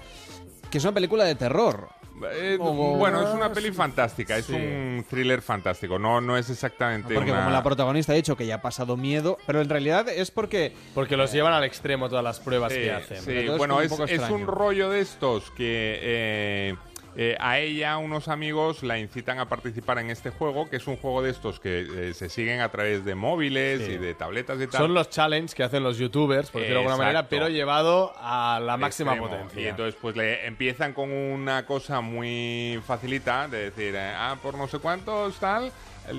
que 0.71 0.79
es 0.79 0.85
una 0.85 0.93
película 0.93 1.25
de 1.25 1.35
terror. 1.35 1.89
Eh, 2.33 2.57
O- 2.61 2.97
bueno, 2.97 3.23
es 3.27 3.35
una 3.35 3.53
peli 3.53 3.71
fantástica, 3.73 4.37
es 4.37 4.47
Sí. 4.47 4.55
un 4.55 5.05
thriller 5.09 5.43
fantástico, 5.43 5.99
no, 5.99 6.21
no 6.21 6.37
es 6.37 6.49
exactamente 6.51 7.15
Porque 7.15 7.31
una... 7.31 7.41
como 7.41 7.53
la 7.53 7.63
protagonista 7.63 8.13
ha 8.13 8.17
dicho 8.17 8.37
que 8.37 8.47
ya 8.47 8.57
ha 8.57 8.63
pasado 8.63 8.97
miedo, 8.97 9.39
pero 9.47 9.61
en 9.61 9.69
realidad 9.69 10.09
es 10.09 10.31
porque... 10.31 10.73
Porque 10.95 11.17
los 11.17 11.33
llevan 11.33 11.53
al 11.53 11.65
extremo 11.65 12.09
todas 12.09 12.25
las 12.25 12.41
pruebas 12.41 12.73
Sí, 12.73 12.81
que 12.81 12.93
hacen. 12.93 13.23
sí, 13.23 13.49
bueno, 13.57 13.75
como 13.89 14.03
un 14.05 14.09
es, 14.09 14.21
es 14.23 14.31
un 14.31 14.47
rollo 14.47 14.91
de 14.91 15.01
estos 15.01 15.51
que 15.53 15.99
eh, 16.03 16.77
eh, 17.21 17.37
a 17.41 17.59
ella 17.59 17.99
unos 17.99 18.29
amigos 18.29 18.85
la 18.85 18.97
incitan 18.97 19.41
a 19.41 19.49
participar 19.49 19.99
en 19.99 20.09
este 20.09 20.31
juego, 20.31 20.71
que 20.71 20.77
es 20.77 20.87
un 20.87 20.97
juego 20.97 21.21
de 21.21 21.31
estos 21.31 21.59
que 21.59 21.81
eh, 22.11 22.15
se 22.15 22.29
siguen 22.29 22.61
a 22.61 22.69
través 22.71 23.05
de 23.05 23.17
móviles 23.17 23.83
Sí. 23.85 23.93
y 23.93 23.99
de 23.99 24.15
tabletas 24.15 24.57
y 24.61 24.69
tal. 24.69 24.81
Son 24.83 24.95
los 24.95 25.11
challenges 25.11 25.53
que 25.55 25.65
hacen 25.65 25.83
los 25.83 25.99
youtubers, 25.99 26.49
por 26.51 26.61
decirlo 26.61 26.81
de 26.83 26.87
alguna 26.87 27.05
manera, 27.05 27.29
pero 27.29 27.49
llevado 27.49 28.13
a 28.19 28.61
la 28.63 28.77
máxima 28.77 29.15
extremo. 29.15 29.37
potencia. 29.37 29.61
Y 29.63 29.67
entonces 29.67 29.97
pues 30.01 30.15
le 30.17 30.47
empiezan 30.47 30.93
con 30.93 31.11
una 31.11 31.67
cosa 31.67 32.01
muy 32.01 32.81
facilita 32.87 33.49
de 33.49 33.71
decir, 33.71 33.97
eh, 33.97 34.13
ah, 34.17 34.37
por 34.41 34.57
no 34.57 34.69
sé 34.69 34.79
cuántos 34.79 35.41
tal, 35.41 35.73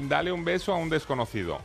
dale 0.09 0.33
un 0.33 0.43
beso 0.43 0.73
a 0.73 0.75
un 0.75 0.89
desconocido. 0.89 1.61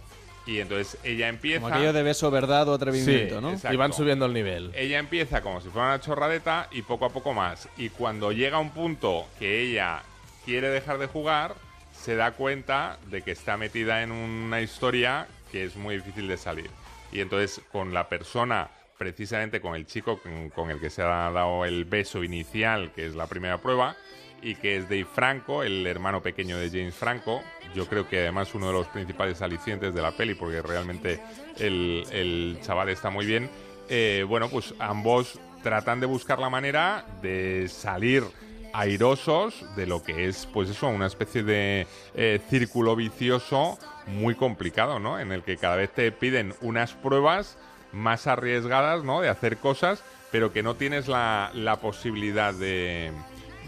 Y 0.46 0.60
entonces 0.60 0.98
ella 1.04 1.28
empieza... 1.28 1.60
Como 1.62 1.74
aquello 1.74 1.92
de 1.92 2.02
beso, 2.02 2.30
verdad 2.30 2.68
o 2.68 2.74
atrevimiento, 2.74 3.36
Sí, 3.36 3.40
¿no? 3.40 3.52
exacto. 3.52 3.74
Y 3.74 3.76
van 3.78 3.92
subiendo 3.92 4.26
el 4.26 4.34
nivel. 4.34 4.70
Ella 4.74 4.98
empieza 4.98 5.40
como 5.40 5.60
si 5.60 5.68
fuera 5.70 5.88
una 5.88 6.00
chorradeta 6.00 6.68
y 6.70 6.82
poco 6.82 7.06
a 7.06 7.10
poco 7.10 7.32
más. 7.32 7.68
Y 7.78 7.88
cuando 7.88 8.30
llega 8.32 8.58
un 8.58 8.70
punto 8.70 9.26
que 9.38 9.62
ella 9.62 10.02
quiere 10.44 10.68
dejar 10.68 10.98
de 10.98 11.06
jugar, 11.06 11.54
se 11.92 12.16
da 12.16 12.32
cuenta 12.32 12.98
de 13.10 13.22
que 13.22 13.30
está 13.30 13.56
metida 13.56 14.02
en 14.02 14.12
una 14.12 14.60
historia 14.60 15.26
que 15.50 15.64
es 15.64 15.76
muy 15.76 15.96
difícil 15.96 16.28
de 16.28 16.36
salir. 16.36 16.70
Y 17.10 17.20
entonces 17.20 17.62
con 17.72 17.94
la 17.94 18.08
persona, 18.08 18.68
precisamente 18.98 19.60
con 19.62 19.74
el 19.74 19.86
chico 19.86 20.20
con, 20.20 20.50
con 20.50 20.70
el 20.70 20.78
que 20.80 20.90
se 20.90 21.00
ha 21.00 21.30
dado 21.30 21.64
el 21.64 21.86
beso 21.86 22.22
inicial, 22.22 22.92
que 22.94 23.06
es 23.06 23.14
la 23.14 23.26
primera 23.28 23.58
prueba, 23.58 23.96
y 24.42 24.56
que 24.56 24.76
es 24.76 24.84
Dave 24.90 25.06
Franco, 25.06 25.62
el 25.62 25.86
hermano 25.86 26.22
pequeño 26.22 26.58
de 26.58 26.68
James 26.68 26.94
Franco. 26.94 27.42
Yo 27.74 27.86
creo 27.86 28.08
que 28.08 28.20
además 28.20 28.54
uno 28.54 28.68
de 28.68 28.72
los 28.72 28.86
principales 28.88 29.42
alicientes 29.42 29.94
de 29.94 30.02
la 30.02 30.12
peli, 30.12 30.34
porque 30.34 30.62
realmente 30.62 31.20
el, 31.58 32.04
el 32.10 32.58
chaval 32.62 32.88
está 32.88 33.10
muy 33.10 33.26
bien. 33.26 33.50
Eh, 33.88 34.24
bueno, 34.26 34.48
pues 34.48 34.74
ambos 34.78 35.38
tratan 35.62 36.00
de 36.00 36.06
buscar 36.06 36.38
la 36.38 36.50
manera 36.50 37.04
de 37.20 37.68
salir 37.68 38.22
airosos 38.72 39.64
de 39.76 39.86
lo 39.86 40.02
que 40.02 40.26
es, 40.26 40.46
pues 40.52 40.68
eso, 40.68 40.88
una 40.88 41.06
especie 41.06 41.42
de 41.42 41.86
eh, 42.14 42.40
círculo 42.50 42.96
vicioso 42.96 43.78
muy 44.06 44.34
complicado, 44.34 44.98
¿no? 44.98 45.20
En 45.20 45.32
el 45.32 45.42
que 45.42 45.56
cada 45.56 45.76
vez 45.76 45.90
te 45.90 46.10
piden 46.12 46.54
unas 46.60 46.92
pruebas 46.92 47.56
más 47.92 48.26
arriesgadas, 48.26 49.04
¿no? 49.04 49.20
De 49.20 49.28
hacer 49.28 49.58
cosas, 49.58 50.02
pero 50.32 50.52
que 50.52 50.62
no 50.62 50.74
tienes 50.74 51.06
la, 51.06 51.50
la 51.54 51.76
posibilidad 51.76 52.52
de, 52.52 53.12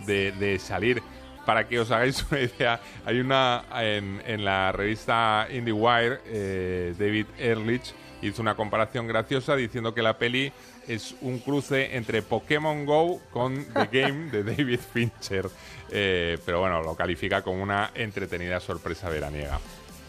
de, 0.06 0.32
de 0.32 0.58
salir. 0.58 1.02
Para 1.46 1.68
que 1.68 1.78
os 1.80 1.90
hagáis 1.90 2.26
una 2.30 2.40
idea, 2.40 2.80
hay 3.04 3.20
una 3.20 3.64
en, 3.80 4.20
en 4.26 4.44
la 4.44 4.72
revista 4.72 5.46
IndieWire, 5.50 6.20
eh, 6.26 6.94
David 6.98 7.26
Ehrlich 7.38 7.94
hizo 8.20 8.42
una 8.42 8.54
comparación 8.54 9.06
graciosa 9.06 9.54
diciendo 9.56 9.94
que 9.94 10.02
la 10.02 10.18
peli 10.18 10.52
es 10.88 11.14
un 11.20 11.38
cruce 11.38 11.96
entre 11.96 12.22
Pokémon 12.22 12.84
Go 12.84 13.20
con 13.30 13.64
The 13.72 13.86
Game 13.92 14.30
de 14.30 14.42
David 14.44 14.80
Fincher. 14.92 15.48
Eh, 15.90 16.38
pero 16.44 16.60
bueno, 16.60 16.82
lo 16.82 16.94
califica 16.94 17.42
como 17.42 17.62
una 17.62 17.90
entretenida 17.94 18.60
sorpresa 18.60 19.08
veraniega. 19.08 19.60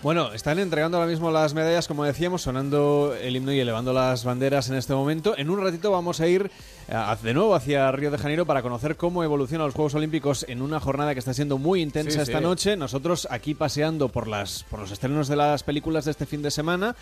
Bueno, 0.07 0.31
están 0.31 0.57
entregando 0.57 0.95
ahora 0.97 1.09
mismo 1.09 1.31
las 1.31 1.53
medallas, 1.53 1.85
como 1.85 2.05
decíamos, 2.05 2.43
sonando 2.43 3.13
el 3.21 3.35
himno 3.35 3.51
y 3.51 3.59
elevando 3.59 3.91
las 3.91 4.23
banderas 4.23 4.69
en 4.69 4.77
este 4.77 4.93
momento. 4.93 5.37
En 5.37 5.49
un 5.49 5.61
ratito 5.61 5.91
vamos 5.91 6.21
a 6.21 6.27
ir 6.29 6.49
eh, 6.87 7.15
de 7.21 7.33
nuevo 7.33 7.53
hacia 7.53 7.91
Río 7.91 8.09
de 8.09 8.17
Janeiro 8.17 8.45
para 8.45 8.61
conocer 8.61 8.95
cómo 8.95 9.21
evolucionan 9.25 9.67
los 9.67 9.75
Juegos 9.75 9.95
Olímpicos 9.95 10.45
en 10.47 10.61
una 10.61 10.79
jornada 10.79 11.11
que 11.11 11.19
está 11.19 11.33
siendo 11.33 11.57
muy 11.57 11.81
intensa 11.81 12.11
Sí, 12.11 12.19
esta 12.21 12.37
sí. 12.37 12.41
noche. 12.45 12.77
Nosotros 12.77 13.27
aquí 13.29 13.53
paseando 13.53 14.07
por, 14.07 14.29
las, 14.29 14.63
por 14.69 14.79
los 14.79 14.91
estrenos 14.91 15.27
de 15.27 15.35
las 15.35 15.63
películas 15.63 16.05
de 16.05 16.11
este 16.11 16.25
fin 16.25 16.41
de 16.41 16.51
semana. 16.51 16.95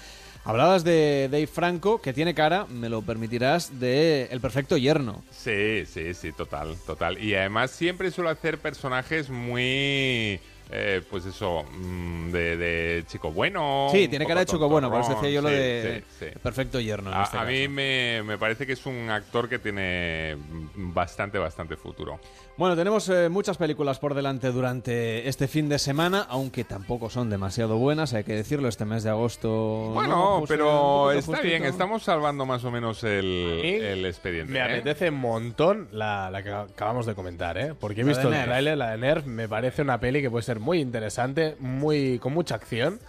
Hablabas 0.43 0.83
de 0.83 1.29
Dave 1.31 1.45
Franco, 1.45 2.01
que 2.01 2.12
tiene 2.12 2.33
cara, 2.33 2.65
me 2.65 2.89
lo 2.89 3.03
permitirás, 3.03 3.79
de 3.79 4.29
El 4.31 4.41
Perfecto 4.41 4.77
Yerno. 4.77 5.21
Sí, 5.29 5.85
sí, 5.85 6.15
sí, 6.15 6.31
total, 6.31 6.75
total. 6.88 7.24
Y 7.24 7.35
además 7.35 7.69
siempre 7.69 8.09
suele 8.09 8.31
hacer 8.31 8.57
personajes 8.57 9.29
muy... 9.29 10.39
eh, 10.72 11.01
pues 11.10 11.25
eso, 11.25 11.63
mm, 11.63 12.31
de, 12.31 12.57
de 12.57 13.03
chico 13.07 13.31
bueno. 13.31 13.88
Sí, 13.91 14.07
tiene 14.07 14.25
cara 14.25 14.41
de 14.41 14.45
chico 14.48 14.67
bueno, 14.67 14.89
por 14.89 15.01
eso 15.01 15.13
decía 15.15 15.29
yo 15.29 15.41
lo 15.41 15.50
de 15.50 16.03
sí, 16.19 16.25
sí. 16.25 16.39
Perfecto 16.41 16.79
Yerno. 16.79 17.12
en 17.12 17.17
A, 17.17 17.24
este 17.24 17.38
a 17.38 17.43
mí 17.43 17.67
me, 17.67 18.24
me 18.24 18.38
parece 18.38 18.65
que 18.65 18.74
es 18.74 18.86
un 18.86 19.10
actor 19.10 19.48
que 19.48 19.60
tiene 19.60 20.36
bastante, 20.75 21.38
bastante 21.38 21.75
futuro. 21.75 22.19
Bueno, 22.57 22.77
tenemos 22.77 23.09
eh, 23.09 23.27
muchas 23.27 23.57
películas 23.57 24.00
por 24.00 24.13
delante 24.13 24.50
durante 24.50 25.27
este 25.27 25.50
fin 25.50 25.67
de 25.67 25.77
semana, 25.77 26.25
aunque 26.29 26.63
tampoco 26.63 27.09
son 27.09 27.29
demasiado 27.29 27.75
buenas, 27.77 28.13
hay 28.13 28.24
que 28.24 28.33
decirlo, 28.33 28.69
este 28.69 28.85
mes 28.85 29.03
de 29.03 29.09
agosto. 29.09 29.91
Bueno, 29.93 30.07
¿no, 30.15 30.25
José? 30.39 30.53
pero 30.53 30.65
poquito 31.03 31.12
está 31.12 31.31
justito. 31.33 31.47
bien, 31.50 31.65
estamos 31.65 32.03
salvando 32.03 32.45
más 32.45 32.63
o 32.63 32.71
menos 32.71 33.03
el, 33.03 33.59
el 33.62 34.05
expediente. 34.05 34.53
Me 34.53 34.59
¿eh? 34.59 34.63
apetece 34.63 35.09
un 35.09 35.15
montón 35.19 35.89
la, 35.91 36.31
la 36.31 36.41
que 36.43 36.53
acabamos 36.53 37.05
de 37.05 37.13
comentar, 37.13 37.57
¿eh? 37.57 37.74
Porque 37.77 38.01
he 38.01 38.03
La 38.05 38.09
visto 38.12 38.29
de 38.29 38.35
el 38.35 38.39
Nerf. 38.39 38.45
tráiler, 38.47 38.77
la 38.77 38.91
de 38.91 38.97
Nerf, 39.00 39.25
me 39.25 39.50
parece 39.50 39.81
una 39.81 40.00
peli 40.00 40.21
que 40.21 40.31
puede 40.31 40.43
ser 40.43 40.62
muy 40.62 40.79
interesante, 40.79 41.57
muy 41.59 42.19
con 42.19 42.33
mucha 42.33 42.55
acción 42.55 43.01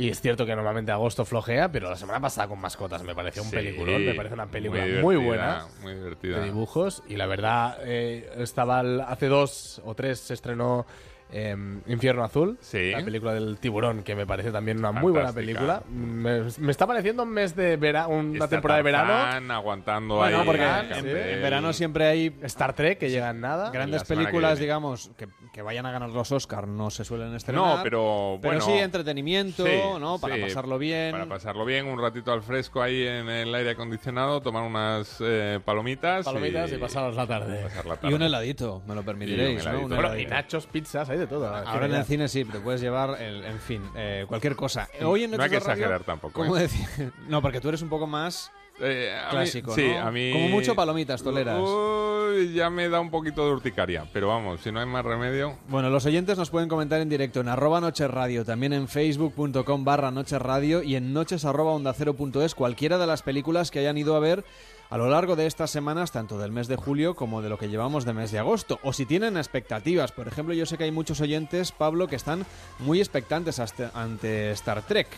Y 0.00 0.10
es 0.10 0.20
cierto 0.20 0.46
que 0.46 0.54
normalmente 0.54 0.92
agosto 0.92 1.24
flojea, 1.24 1.72
pero 1.72 1.90
la 1.90 1.96
semana 1.96 2.20
pasada 2.20 2.46
con 2.46 2.60
mascotas 2.60 3.02
me 3.02 3.16
pareció 3.16 3.42
un 3.42 3.48
Sí, 3.50 3.56
peliculón, 3.56 4.04
me 4.06 4.14
parece 4.14 4.34
una 4.34 4.46
película 4.46 4.84
muy 5.02 5.16
buena. 5.16 5.66
muy 5.82 5.92
divertida. 5.94 6.38
De 6.38 6.44
dibujos. 6.44 7.02
Y 7.08 7.16
la 7.16 7.26
verdad, 7.26 7.78
eh, 7.82 8.30
estaba 8.36 8.78
hace 9.08 9.26
dos 9.26 9.82
o 9.84 9.94
tres 9.96 10.20
se 10.20 10.34
estrenó 10.34 10.86
eh, 11.30 11.56
Infierno 11.86 12.24
Azul, 12.24 12.56
Sí. 12.60 12.90
la 12.90 13.04
película 13.04 13.34
del 13.34 13.58
tiburón, 13.58 14.02
que 14.02 14.14
me 14.14 14.26
parece 14.26 14.50
también 14.50 14.78
una 14.78 14.92
muy 14.92 15.12
buena 15.12 15.32
película. 15.32 15.82
Me, 15.90 16.42
me 16.58 16.70
está 16.70 16.86
pareciendo 16.86 17.22
un 17.24 17.30
mes 17.30 17.54
de 17.54 17.76
verano, 17.76 18.08
una 18.10 18.32
Está 18.34 18.48
temporada 18.48 18.78
de 18.78 18.82
verano. 18.84 19.54
Aguantando 19.54 20.16
Bueno, 20.16 20.40
ahí. 20.40 20.46
porque 20.46 20.64
en, 20.64 21.42
verano 21.42 21.72
siempre 21.72 22.06
hay 22.06 22.34
Star 22.42 22.74
Trek, 22.74 22.98
que 22.98 23.10
llega 23.10 23.30
en 23.30 23.40
nada. 23.40 23.70
grandes 23.70 24.02
que 24.04 24.14
películas, 24.14 24.58
digamos, 24.58 25.10
que, 25.16 25.28
que 25.52 25.62
vayan 25.62 25.86
a 25.86 25.90
ganar 25.92 26.10
los 26.10 26.30
Oscars, 26.32 26.66
no 26.68 26.90
se 26.90 27.04
suelen 27.04 27.34
estrenar. 27.34 27.76
No, 27.78 27.82
pero 27.82 28.38
Pero 28.40 28.54
bueno. 28.58 28.60
sí 28.60 28.72
entretenimiento, 28.72 29.64
Sí, 29.66 29.72
¿no? 30.00 30.18
Para 30.18 30.36
sí, 30.36 30.42
pasarlo 30.42 30.78
bien. 30.78 31.12
Para 31.12 31.26
pasarlo 31.26 31.64
bien, 31.64 31.86
un 31.86 32.00
ratito 32.00 32.32
al 32.32 32.42
fresco 32.42 32.82
ahí 32.82 33.06
en 33.06 33.28
el 33.28 33.54
aire 33.54 33.70
acondicionado, 33.70 34.40
tomar 34.40 34.62
unas 34.62 35.16
eh, 35.20 35.60
palomitas. 35.64 36.24
Palomitas 36.24 36.72
y, 36.72 36.76
pasaros 36.76 37.16
la 37.16 37.26
tarde. 37.26 37.62
pasar 37.64 37.86
la 37.86 37.98
Y 38.10 38.12
un 38.14 38.22
heladito, 38.22 38.82
me 38.86 38.94
lo 38.94 39.02
permitiréis, 39.02 39.64
Y 39.64 39.66
un 39.68 39.72
¿no? 39.72 39.78
heladito. 39.80 39.94
Un 39.94 39.96
Bueno, 40.02 40.16
y 40.18 40.26
nachos, 40.26 40.66
pizzas, 40.66 41.08
hay 41.18 41.26
de 41.26 41.26
todo. 41.26 41.46
Ahora 41.54 41.86
en 41.86 41.94
el 41.94 42.04
cine 42.04 42.28
sí, 42.28 42.44
te 42.44 42.60
puedes 42.60 42.80
llevar, 42.80 43.20
el- 43.20 43.44
en 43.44 43.58
fin, 43.60 43.82
eh, 43.96 44.24
cualquier 44.28 44.56
cosa. 44.56 44.88
Hoy 45.04 45.24
en 45.24 45.32
No 45.32 45.42
hay 45.42 45.48
que 45.50 45.56
de 45.56 45.60
Radio, 45.60 45.72
exagerar 45.72 46.04
tampoco, 46.04 46.40
¿cómo 46.42 46.56
¿eh? 46.56 46.62
decir? 46.62 46.86
No, 47.28 47.42
porque 47.42 47.60
tú 47.60 47.68
eres 47.68 47.82
un 47.82 47.88
poco 47.88 48.06
más 48.06 48.50
Eh, 48.80 49.12
a 49.12 49.24
mí- 49.26 49.30
clásico, 49.32 49.74
sí, 49.74 49.88
¿no? 49.88 49.98
a 50.06 50.10
mí. 50.12 50.30
Como 50.32 50.48
mucho 50.48 50.74
palomitas 50.76 51.22
toleras. 51.22 51.58
Uy, 51.60 52.52
ya 52.54 52.70
me 52.70 52.88
da 52.88 53.00
un 53.00 53.10
poquito 53.10 53.44
de 53.44 53.52
urticaria, 53.52 54.04
pero 54.12 54.28
vamos, 54.28 54.60
si 54.60 54.70
no 54.70 54.78
hay 54.80 54.86
más 54.86 55.04
remedio. 55.04 55.56
Bueno, 55.68 55.90
los 55.90 56.06
oyentes 56.06 56.38
nos 56.38 56.50
pueden 56.50 56.68
comentar 56.68 57.00
en 57.00 57.08
directo 57.08 57.40
en 57.40 57.48
arroba 57.48 57.80
Noches 57.80 58.08
Radio, 58.10 58.44
también 58.44 58.72
en 58.72 58.86
facebook.com 58.86 59.84
barra 59.84 60.10
Noches 60.12 60.40
Radio 60.40 60.82
y 60.82 60.94
en 60.94 61.12
noches 61.12 61.44
arroba 61.44 61.72
onda 61.72 61.92
cero 61.92 62.14
punto 62.14 62.42
es, 62.42 62.54
cualquiera 62.54 62.98
de 62.98 63.06
las 63.08 63.22
películas 63.22 63.70
que 63.72 63.80
hayan 63.80 63.98
ido 63.98 64.14
a 64.14 64.20
ver 64.20 64.44
a 64.90 64.96
lo 64.96 65.08
largo 65.08 65.36
de 65.36 65.46
estas 65.46 65.70
semanas, 65.70 66.12
tanto 66.12 66.38
del 66.38 66.52
mes 66.52 66.68
de 66.68 66.76
julio 66.76 67.14
como 67.14 67.42
de 67.42 67.48
lo 67.48 67.58
que 67.58 67.68
llevamos 67.68 68.04
de 68.04 68.12
mes 68.14 68.30
de 68.30 68.38
agosto. 68.38 68.78
O 68.82 68.92
si 68.92 69.06
tienen 69.06 69.36
expectativas, 69.36 70.12
por 70.12 70.28
ejemplo, 70.28 70.54
yo 70.54 70.66
sé 70.66 70.78
que 70.78 70.84
hay 70.84 70.92
muchos 70.92 71.20
oyentes, 71.20 71.72
Pablo, 71.72 72.08
que 72.08 72.16
están 72.16 72.46
muy 72.78 73.00
expectantes 73.00 73.60
ante 73.94 74.50
Star 74.52 74.82
Trek. 74.82 75.08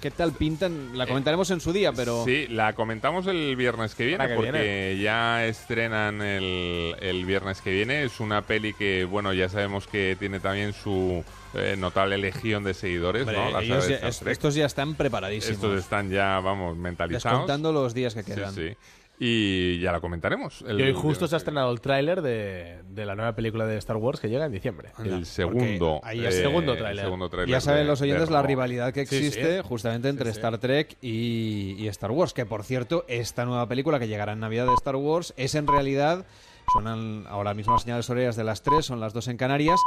¿Qué 0.00 0.10
tal 0.10 0.32
pintan? 0.32 0.96
La 0.96 1.06
comentaremos 1.06 1.50
en 1.50 1.60
su 1.60 1.72
día, 1.72 1.92
pero... 1.92 2.24
Sí, 2.24 2.46
la 2.48 2.74
comentamos 2.74 3.26
el 3.26 3.56
viernes 3.56 3.94
que 3.94 4.06
viene, 4.06 4.28
que 4.28 4.34
porque 4.34 4.98
ya 5.02 5.44
estrenan 5.46 6.20
el, 6.22 6.94
el 7.00 7.24
viernes 7.24 7.60
que 7.62 7.70
viene. 7.70 8.04
Es 8.04 8.20
una 8.20 8.42
peli 8.42 8.74
que, 8.74 9.04
bueno, 9.04 9.32
ya 9.32 9.48
sabemos 9.48 9.86
que 9.86 10.16
tiene 10.18 10.38
también 10.38 10.74
su 10.74 11.24
eh, 11.54 11.76
notable 11.78 12.18
legión 12.18 12.62
de 12.62 12.74
seguidores, 12.74 13.22
Hombre, 13.22 13.36
¿no? 13.38 13.50
La 13.50 13.62
ellos 13.62 13.88
ya- 13.88 13.96
estos 14.30 14.54
ya 14.54 14.66
están 14.66 14.94
preparadísimos. 14.94 15.54
Estos 15.56 15.78
están 15.80 16.10
ya, 16.10 16.40
vamos, 16.40 16.76
mentalizados. 16.76 17.38
Descontando 17.38 17.72
los 17.72 17.94
días 17.94 18.14
que 18.14 18.22
Sí, 18.22 18.32
quedan. 18.32 18.54
sí. 18.54 18.76
Y 19.18 19.80
ya 19.80 19.92
la 19.92 20.00
comentaremos. 20.00 20.62
el 20.68 20.78
Y 20.78 20.82
hoy 20.82 20.92
justo 20.92 21.26
se 21.26 21.34
ha 21.36 21.38
estrenado 21.38 21.72
el 21.72 21.80
tráiler 21.80 22.20
de, 22.20 22.82
de 22.88 23.06
la 23.06 23.14
nueva 23.14 23.34
película 23.34 23.64
de 23.66 23.78
Star 23.78 23.96
Wars 23.96 24.20
que 24.20 24.28
llega 24.28 24.44
en 24.44 24.52
diciembre. 24.52 24.90
El 25.02 25.24
segundo. 25.24 26.00
ahí 26.02 26.18
eh, 26.22 26.28
es 26.28 26.34
tráiler. 26.42 27.04
segundo 27.04 27.28
tráiler 27.30 27.48
Ya 27.48 27.60
saben 27.62 27.82
de- 27.84 27.86
los 27.88 28.00
oyentes 28.02 28.28
la 28.30 28.42
rivalidad 28.42 28.92
que 28.92 29.06
Sí, 29.06 29.16
sí. 29.18 29.26
existe 29.26 29.62
justamente 29.62 30.08
entre 30.10 30.26
Sí, 30.26 30.32
sí. 30.32 30.38
Star 30.38 30.58
Trek 30.58 30.98
y, 31.00 31.76
y 31.78 31.88
Star 31.88 32.10
Wars. 32.10 32.34
Que 32.34 32.44
por 32.44 32.62
cierto, 32.62 33.06
esta 33.08 33.46
nueva 33.46 33.66
película 33.68 33.98
que 33.98 34.06
llegará 34.08 34.32
en 34.32 34.40
Navidad 34.40 34.66
de 34.66 34.74
Star 34.74 34.96
Wars 34.96 35.32
es 35.38 35.54
en 35.54 35.66
realidad, 35.66 36.26
sonan 36.74 37.24
ahora 37.28 37.54
mismo 37.54 37.72
las 37.72 37.82
señales 37.84 38.10
horarias 38.10 38.36
de 38.36 38.44
las 38.44 38.62
tres, 38.62 38.84
son 38.84 39.00
las 39.00 39.14
dos 39.14 39.28
en 39.28 39.38
Canarias. 39.38 39.80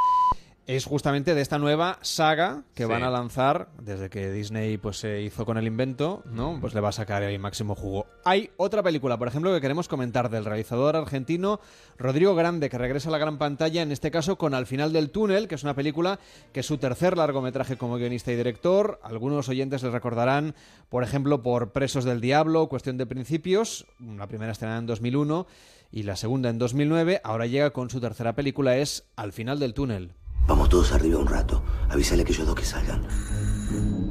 Es 0.66 0.84
justamente 0.84 1.34
de 1.34 1.40
esta 1.40 1.58
nueva 1.58 1.98
saga 2.02 2.62
que 2.74 2.84
Sí. 2.84 2.88
van 2.88 3.02
a 3.02 3.10
lanzar 3.10 3.70
desde 3.82 4.08
que 4.08 4.30
Disney 4.30 4.78
pues 4.78 4.98
se 4.98 5.20
hizo 5.20 5.44
con 5.44 5.56
el 5.58 5.66
invento, 5.66 6.22
¿no? 6.26 6.58
Pues 6.60 6.74
le 6.74 6.80
va 6.80 6.90
a 6.90 6.92
sacar 6.92 7.24
el 7.24 7.38
máximo 7.40 7.74
jugo. 7.74 8.06
Hay 8.24 8.50
otra 8.56 8.80
película, 8.82 9.18
por 9.18 9.26
ejemplo, 9.26 9.52
que 9.52 9.60
queremos 9.60 9.88
comentar 9.88 10.30
del 10.30 10.44
realizador 10.44 10.94
argentino 10.94 11.58
Rodrigo 11.98 12.36
Grande, 12.36 12.70
que 12.70 12.78
regresa 12.78 13.08
a 13.08 13.12
la 13.12 13.18
gran 13.18 13.36
pantalla, 13.36 13.82
en 13.82 13.90
este 13.90 14.12
caso 14.12 14.36
con 14.38 14.54
Al 14.54 14.66
final 14.66 14.92
del 14.92 15.10
túnel, 15.10 15.48
que 15.48 15.56
es 15.56 15.64
una 15.64 15.74
película 15.74 16.20
que 16.52 16.60
es 16.60 16.66
su 16.66 16.78
tercer 16.78 17.16
largometraje 17.16 17.76
como 17.76 17.96
guionista 17.96 18.30
y 18.30 18.36
director. 18.36 19.00
Algunos 19.02 19.48
oyentes 19.48 19.82
le 19.82 19.90
recordarán, 19.90 20.54
por 20.88 21.02
ejemplo, 21.02 21.42
por 21.42 21.72
Presos 21.72 22.04
del 22.04 22.20
Diablo, 22.20 22.68
Cuestión 22.68 22.96
de 22.96 23.06
Principios, 23.06 23.86
la 23.98 24.28
primera 24.28 24.52
estrenada 24.52 24.78
en 24.78 24.86
2001 24.86 25.46
y 25.90 26.04
la 26.04 26.14
segunda 26.14 26.48
en 26.48 26.58
2009. 26.58 27.20
Ahora 27.24 27.46
llega 27.46 27.70
con 27.70 27.90
su 27.90 28.00
tercera 28.00 28.34
película, 28.36 28.76
es 28.76 29.08
Al 29.16 29.32
final 29.32 29.58
del 29.58 29.74
túnel. 29.74 30.12
Vamos 30.46 30.68
todos 30.68 30.92
arriba 30.92 31.18
un 31.18 31.26
rato. 31.26 31.62
Avísale 31.88 32.24
que 32.24 32.32
ellos 32.32 32.46
dos 32.46 32.54
que 32.54 32.64
salgan. 32.64 33.02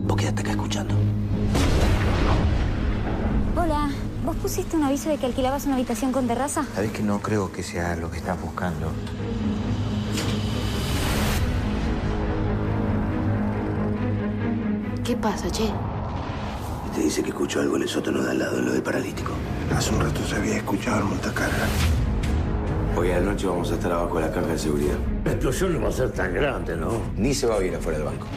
Vos 0.07 0.17
quédate 0.17 0.41
acá 0.41 0.51
escuchando. 0.51 0.95
Hola, 3.55 3.89
¿vos 4.25 4.35
pusiste 4.37 4.77
un 4.77 4.83
aviso 4.83 5.09
de 5.09 5.17
que 5.17 5.25
alquilabas 5.25 5.65
una 5.65 5.75
habitación 5.75 6.11
con 6.11 6.27
terraza? 6.27 6.65
Sabes 6.75 6.91
que 6.91 7.03
no 7.03 7.19
creo 7.21 7.51
que 7.51 7.63
sea 7.63 7.95
lo 7.95 8.09
que 8.09 8.17
estás 8.17 8.39
buscando. 8.41 8.91
¿Qué 15.03 15.15
pasa, 15.15 15.49
che? 15.49 15.69
Te 16.95 17.01
dice 17.01 17.21
que 17.23 17.29
escuchó 17.29 17.61
algo 17.61 17.75
en 17.77 17.83
el 17.83 17.89
sótano 17.89 18.21
de 18.21 18.31
al 18.31 18.39
lado, 18.39 18.59
en 18.59 18.65
lo 18.65 18.73
del 18.73 18.83
paralítico. 18.83 19.31
Hace 19.75 19.93
un 19.93 20.01
rato 20.01 20.19
se 20.27 20.35
había 20.35 20.57
escuchado 20.57 20.99
el 20.99 21.05
montacarga. 21.05 21.65
Hoy 22.97 23.12
a 23.12 23.19
la 23.19 23.32
noche 23.32 23.47
vamos 23.47 23.71
a 23.71 23.75
estar 23.75 23.91
abajo 23.91 24.15
de 24.19 24.28
la 24.28 24.32
caja 24.32 24.47
de 24.47 24.58
seguridad. 24.58 24.97
La 25.23 25.32
explosión 25.32 25.73
no 25.73 25.82
va 25.82 25.89
a 25.89 25.91
ser 25.91 26.12
tan 26.12 26.34
grande, 26.34 26.75
¿no? 26.75 27.02
Ni 27.15 27.34
se 27.34 27.47
va 27.47 27.58
a 27.58 27.63
ir 27.63 27.75
afuera 27.75 27.97
del 27.99 28.08
banco. 28.08 28.28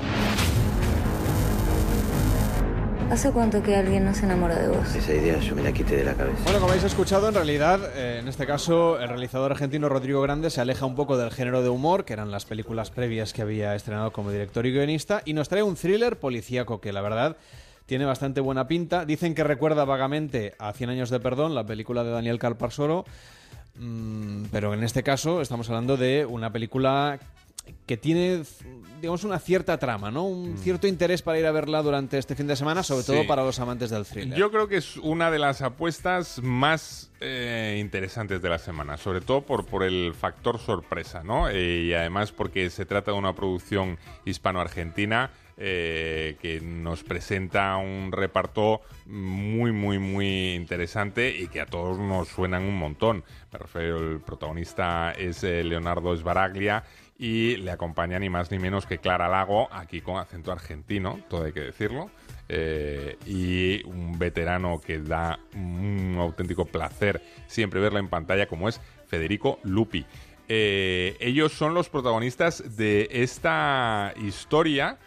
¿Hace 3.10 3.30
cuánto 3.30 3.62
que 3.62 3.76
alguien 3.76 4.04
no 4.04 4.14
se 4.14 4.24
enamora 4.24 4.58
de 4.58 4.68
vos? 4.68 4.94
Esa 4.94 5.12
idea 5.12 5.38
yo 5.38 5.54
me 5.54 5.62
la 5.62 5.72
quité 5.72 5.96
de 5.96 6.04
la 6.04 6.14
cabeza. 6.14 6.38
Bueno, 6.44 6.60
como 6.60 6.70
habéis 6.70 6.84
escuchado, 6.84 7.28
en 7.28 7.34
realidad, 7.34 7.80
eh, 7.94 8.20
en 8.20 8.28
este 8.28 8.46
caso, 8.46 8.98
el 8.98 9.08
realizador 9.08 9.52
argentino 9.52 9.88
Rodrigo 9.88 10.22
Grande 10.22 10.48
se 10.48 10.60
aleja 10.60 10.86
un 10.86 10.94
poco 10.94 11.18
del 11.18 11.30
género 11.30 11.62
de 11.62 11.68
humor, 11.68 12.04
que 12.04 12.14
eran 12.14 12.30
las 12.30 12.46
películas 12.46 12.90
previas 12.90 13.32
que 13.34 13.42
había 13.42 13.74
estrenado 13.74 14.12
como 14.12 14.30
director 14.30 14.64
y 14.64 14.72
guionista, 14.72 15.22
y 15.24 15.34
nos 15.34 15.48
trae 15.48 15.62
un 15.62 15.76
thriller 15.76 16.18
policíaco 16.18 16.80
que, 16.80 16.92
la 16.92 17.02
verdad, 17.02 17.36
tiene 17.84 18.06
bastante 18.06 18.40
buena 18.40 18.66
pinta. 18.66 19.04
Dicen 19.04 19.34
que 19.34 19.44
recuerda 19.44 19.84
vagamente 19.84 20.54
a 20.58 20.72
Cien 20.72 20.88
años 20.88 21.10
de 21.10 21.20
perdón, 21.20 21.54
la 21.54 21.66
película 21.66 22.04
de 22.04 22.12
Daniel 22.12 22.38
Calparsoro, 22.38 23.04
pero 24.50 24.74
en 24.74 24.82
este 24.82 25.02
caso 25.02 25.40
estamos 25.40 25.68
hablando 25.68 25.96
de 25.96 26.26
una 26.26 26.52
película 26.52 27.18
que 27.86 27.96
tiene, 27.96 28.42
digamos, 29.00 29.24
una 29.24 29.38
cierta 29.38 29.78
trama, 29.78 30.10
¿no? 30.10 30.24
Un 30.24 30.56
cierto 30.58 30.86
interés 30.86 31.22
para 31.22 31.38
ir 31.38 31.46
a 31.46 31.52
verla 31.52 31.82
durante 31.82 32.18
este 32.18 32.34
fin 32.34 32.46
de 32.46 32.56
semana, 32.56 32.82
sobre 32.82 33.04
todo 33.04 33.24
Mm. 33.24 33.26
Para 33.26 33.44
los 33.44 33.58
amantes 33.60 33.90
del 33.90 34.04
thriller. 34.04 34.36
Yo 34.36 34.50
creo 34.50 34.66
que 34.68 34.76
es 34.76 34.96
una 34.96 35.30
de 35.30 35.38
las 35.38 35.62
apuestas 35.62 36.40
más 36.42 37.10
eh, 37.20 37.78
interesantes 37.80 38.40
de 38.42 38.48
la 38.48 38.58
semana, 38.58 38.96
sobre 38.96 39.20
todo 39.20 39.42
por, 39.42 39.66
por 39.66 39.82
el 39.84 40.14
factor 40.14 40.58
sorpresa, 40.58 41.22
¿no? 41.22 41.48
Eh, 41.48 41.82
y 41.82 41.92
además 41.94 42.32
porque 42.32 42.68
se 42.70 42.84
trata 42.84 43.12
de 43.12 43.18
una 43.18 43.34
producción 43.34 43.98
hispano-argentina 44.24 45.30
eh, 45.56 46.36
que 46.40 46.60
nos 46.60 47.04
presenta 47.04 47.76
un 47.76 48.10
reparto 48.10 48.80
muy, 49.06 49.70
muy, 49.70 49.98
muy 49.98 50.54
interesante 50.54 51.36
y 51.36 51.46
que 51.48 51.60
a 51.60 51.66
todos 51.66 51.98
nos 51.98 52.28
suenan 52.28 52.62
un 52.64 52.76
montón. 52.76 53.22
Me 53.52 53.58
refiero, 53.58 53.98
el 53.98 54.20
protagonista 54.20 55.12
es 55.12 55.44
eh, 55.44 55.62
Leonardo 55.62 56.16
Sbaraglia 56.16 56.84
y 57.22 57.56
le 57.58 57.70
acompaña 57.70 58.18
ni 58.18 58.28
más 58.28 58.50
ni 58.50 58.58
menos 58.58 58.84
que 58.84 58.98
Clara 58.98 59.28
Lago, 59.28 59.68
aquí 59.72 60.00
con 60.00 60.16
acento 60.16 60.50
argentino, 60.50 61.20
todo 61.30 61.44
hay 61.44 61.52
que 61.52 61.60
decirlo. 61.60 62.10
eh, 62.48 63.16
y 63.24 63.84
un 63.84 64.18
veterano 64.18 64.80
que 64.84 64.98
da 64.98 65.38
un 65.54 66.16
auténtico 66.18 66.64
placer 66.64 67.22
siempre 67.46 67.78
verla 67.78 68.00
en 68.00 68.08
pantalla, 68.08 68.48
como 68.48 68.68
es 68.68 68.80
Federico 69.06 69.60
Lupi. 69.62 70.04
Eh, 70.48 71.16
ellos 71.20 71.52
son 71.52 71.74
los 71.74 71.88
protagonistas 71.88 72.76
de 72.76 73.08
esta 73.12 74.12
historia 74.20 74.98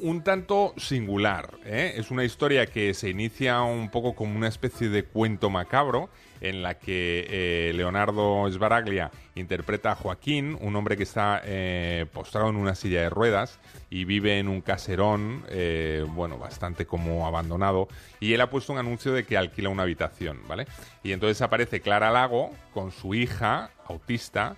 un 0.00 0.24
tanto 0.24 0.74
singular. 0.78 1.50
¿eh? 1.64 1.94
Es 1.96 2.10
una 2.10 2.24
historia 2.24 2.66
que 2.66 2.92
se 2.92 3.08
inicia 3.08 3.62
un 3.62 3.88
poco 3.88 4.16
como 4.16 4.36
una 4.36 4.48
especie 4.48 4.88
de 4.88 5.04
cuento 5.04 5.48
macabro 5.48 6.10
en 6.40 6.62
la 6.62 6.78
que 6.78 7.26
eh, 7.28 7.72
Leonardo 7.74 8.50
Sbaraglia 8.50 9.10
interpreta 9.34 9.92
a 9.92 9.94
Joaquín, 9.94 10.56
un 10.60 10.76
hombre 10.76 10.96
que 10.96 11.02
está 11.02 11.40
eh, 11.44 12.06
postrado 12.12 12.48
en 12.48 12.56
una 12.56 12.74
silla 12.74 13.02
de 13.02 13.10
ruedas 13.10 13.58
y 13.90 14.04
vive 14.04 14.38
en 14.38 14.48
un 14.48 14.60
caserón, 14.60 15.44
eh, 15.48 16.04
bueno, 16.08 16.38
bastante 16.38 16.86
como 16.86 17.26
abandonado, 17.26 17.88
y 18.20 18.34
él 18.34 18.40
ha 18.40 18.50
puesto 18.50 18.72
un 18.72 18.78
anuncio 18.78 19.12
de 19.12 19.24
que 19.24 19.36
alquila 19.36 19.68
una 19.68 19.84
habitación, 19.84 20.40
¿vale? 20.46 20.66
Y 21.02 21.12
entonces 21.12 21.40
aparece 21.42 21.80
Clara 21.80 22.10
Lago 22.10 22.50
con 22.72 22.90
su 22.92 23.14
hija 23.14 23.70
autista 23.86 24.56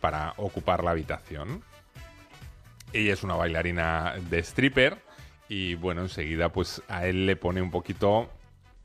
para 0.00 0.34
ocupar 0.38 0.82
la 0.82 0.90
habitación. 0.90 1.62
Ella 2.92 3.12
es 3.12 3.22
una 3.22 3.36
bailarina 3.36 4.14
de 4.28 4.40
stripper 4.40 4.98
y 5.48 5.74
bueno, 5.74 6.02
enseguida 6.02 6.50
pues 6.50 6.82
a 6.88 7.06
él 7.06 7.26
le 7.26 7.36
pone 7.36 7.62
un 7.62 7.70
poquito 7.70 8.30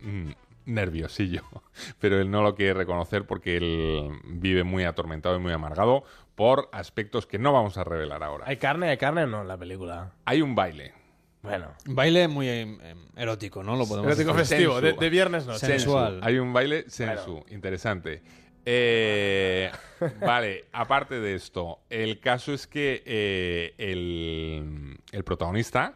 mm, 0.01 0.31
nerviosillo, 0.65 1.43
pero 1.99 2.19
él 2.19 2.31
no 2.31 2.41
lo 2.41 2.55
quiere 2.55 2.73
reconocer 2.73 3.25
porque 3.25 3.57
él 3.57 4.11
vive 4.25 4.63
muy 4.63 4.83
atormentado 4.83 5.35
y 5.35 5.39
muy 5.39 5.51
amargado 5.53 6.03
por 6.35 6.69
aspectos 6.71 7.25
que 7.27 7.37
no 7.37 7.53
vamos 7.53 7.77
a 7.77 7.83
revelar 7.83 8.23
ahora. 8.23 8.45
¿Hay 8.47 8.57
carne? 8.57 8.89
¿Hay 8.89 8.97
carne 8.97 9.27
no 9.27 9.41
en 9.41 9.47
la 9.47 9.57
película? 9.57 10.13
Hay 10.25 10.41
un 10.41 10.55
baile. 10.55 10.93
Bueno. 11.41 11.73
Un 11.87 11.95
baile 11.95 12.27
muy 12.29 12.47
eh, 12.47 12.95
erótico, 13.17 13.63
¿no? 13.63 13.75
Lo 13.75 13.85
podemos 13.85 14.07
Erótico 14.07 14.33
decir. 14.33 14.57
festivo, 14.57 14.79
de, 14.79 14.93
de 14.93 15.09
viernes 15.09 15.45
no. 15.45 15.57
Sensual. 15.57 16.21
Hay 16.23 16.39
un 16.39 16.53
baile 16.53 16.89
sensu, 16.89 17.43
interesante. 17.49 18.23
Eh, 18.65 19.69
vale, 20.21 20.65
aparte 20.71 21.19
de 21.19 21.35
esto, 21.35 21.79
el 21.89 22.19
caso 22.21 22.53
es 22.53 22.65
que 22.65 23.03
eh, 23.05 23.73
el, 23.77 24.97
el 25.11 25.23
protagonista 25.25 25.95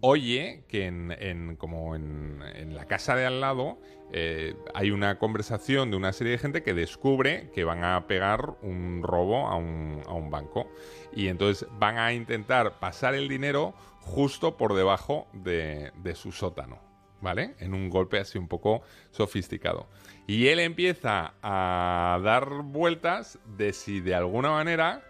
oye 0.00 0.64
que 0.68 0.86
en, 0.86 1.56
como 1.56 1.94
en, 1.94 2.42
en 2.54 2.74
la 2.74 2.86
casa 2.86 3.16
de 3.16 3.26
al 3.26 3.40
lado 3.40 3.78
eh, 4.12 4.54
hay 4.74 4.90
una 4.90 5.18
conversación 5.18 5.90
de 5.90 5.96
una 5.96 6.12
serie 6.12 6.32
de 6.32 6.38
gente 6.38 6.62
que 6.62 6.72
descubre 6.72 7.50
que 7.54 7.64
van 7.64 7.84
a 7.84 8.06
pegar 8.06 8.56
un 8.62 9.02
robo 9.02 9.48
a 9.48 9.56
un, 9.56 10.02
a 10.06 10.12
un 10.12 10.30
banco 10.30 10.70
y 11.12 11.28
entonces 11.28 11.68
van 11.78 11.98
a 11.98 12.12
intentar 12.12 12.78
pasar 12.78 13.14
el 13.14 13.28
dinero 13.28 13.74
justo 14.00 14.56
por 14.56 14.74
debajo 14.74 15.28
de, 15.34 15.92
de 16.02 16.14
su 16.14 16.32
sótano, 16.32 16.78
¿vale? 17.20 17.54
En 17.58 17.74
un 17.74 17.90
golpe 17.90 18.18
así 18.18 18.38
un 18.38 18.48
poco 18.48 18.80
sofisticado. 19.10 19.88
Y 20.26 20.46
él 20.48 20.60
empieza 20.60 21.34
a 21.42 22.18
dar 22.22 22.48
vueltas 22.62 23.38
de 23.58 23.74
si 23.74 24.00
de 24.00 24.14
alguna 24.14 24.50
manera 24.50 25.02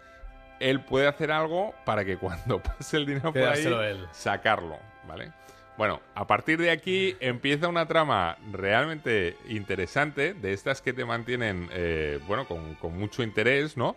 él 0.59 0.81
puede 0.81 1.07
hacer 1.07 1.31
algo 1.31 1.73
para 1.85 2.05
que 2.05 2.17
cuando 2.17 2.59
pase 2.63 2.97
el 2.97 3.05
dinero 3.05 3.33
por 3.33 3.43
ahí, 3.43 3.65
él. 3.65 4.07
sacarlo, 4.11 4.77
¿vale? 5.07 5.31
Bueno, 5.77 6.01
a 6.13 6.27
partir 6.27 6.59
de 6.59 6.71
aquí 6.71 7.15
empieza 7.21 7.69
una 7.69 7.85
trama 7.85 8.37
realmente 8.51 9.37
interesante, 9.47 10.33
de 10.33 10.51
estas 10.51 10.81
que 10.81 10.91
te 10.91 11.05
mantienen, 11.05 11.69
eh, 11.71 12.19
bueno, 12.27 12.45
con, 12.45 12.75
con 12.75 12.99
mucho 12.99 13.23
interés, 13.23 13.77
¿no? 13.77 13.95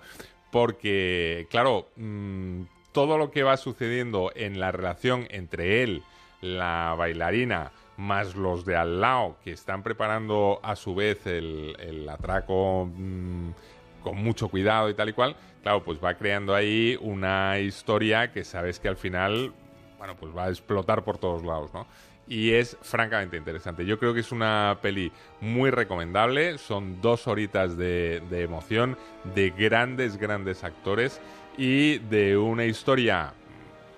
Porque, 0.53 1.49
claro, 1.51 1.89
mm, 1.97 2.63
todo 2.93 3.19
lo 3.19 3.33
que 3.33 3.43
va 3.43 3.57
sucediendo 3.57 4.31
en 4.37 4.61
la 4.61 4.71
relación 4.71 5.27
entre 5.31 5.83
él, 5.83 6.05
la 6.41 6.95
bailarina, 6.97 7.73
más 7.97 8.37
los 8.37 8.65
de 8.65 8.77
al 8.77 9.01
lado, 9.01 9.37
que 9.43 9.51
están 9.51 9.83
preparando 9.83 10.61
a 10.63 10.77
su 10.77 10.95
vez 10.95 11.27
el, 11.27 11.75
el 11.81 12.09
atraco 12.09 12.89
mm, 12.95 13.51
con 14.03 14.23
mucho 14.23 14.49
cuidado 14.49 14.91
y 14.91 14.95
tal 14.95 15.09
y 15.09 15.13
cual, 15.13 15.37
claro, 15.63 15.83
pues 15.83 15.99
va 16.03 16.15
creando 16.15 16.55
ahí 16.55 16.99
una 17.01 17.59
historia 17.59 18.33
que 18.33 18.45
sabes 18.45 18.79
que 18.79 18.89
al 18.89 18.97
final, 18.97 19.53
bueno, 19.99 20.17
pues 20.17 20.37
va 20.37 20.45
a 20.45 20.49
explotar 20.49 21.05
por 21.05 21.19
todos 21.19 21.45
lados, 21.45 21.73
¿no? 21.73 21.87
Y 22.29 22.53
es 22.53 22.79
francamente 22.83 23.37
interesante. 23.37 23.85
Yo 23.85 23.99
creo 23.99 24.15
que 24.15 24.21
es 24.21 24.33
una 24.33 24.79
peli 24.81 25.11
muy 25.41 25.71
recomendable. 25.71 26.57
Son 26.57 27.01
dos 27.01 27.27
horitas 27.27 27.77
de, 27.77 28.23
de 28.31 28.43
emoción, 28.43 28.97
de 29.35 29.51
grandes, 29.51 30.17
grandes 30.17 30.63
actores 30.63 31.21
y 31.59 31.99
de 31.99 32.37
una 32.37 32.65
historia 32.65 33.35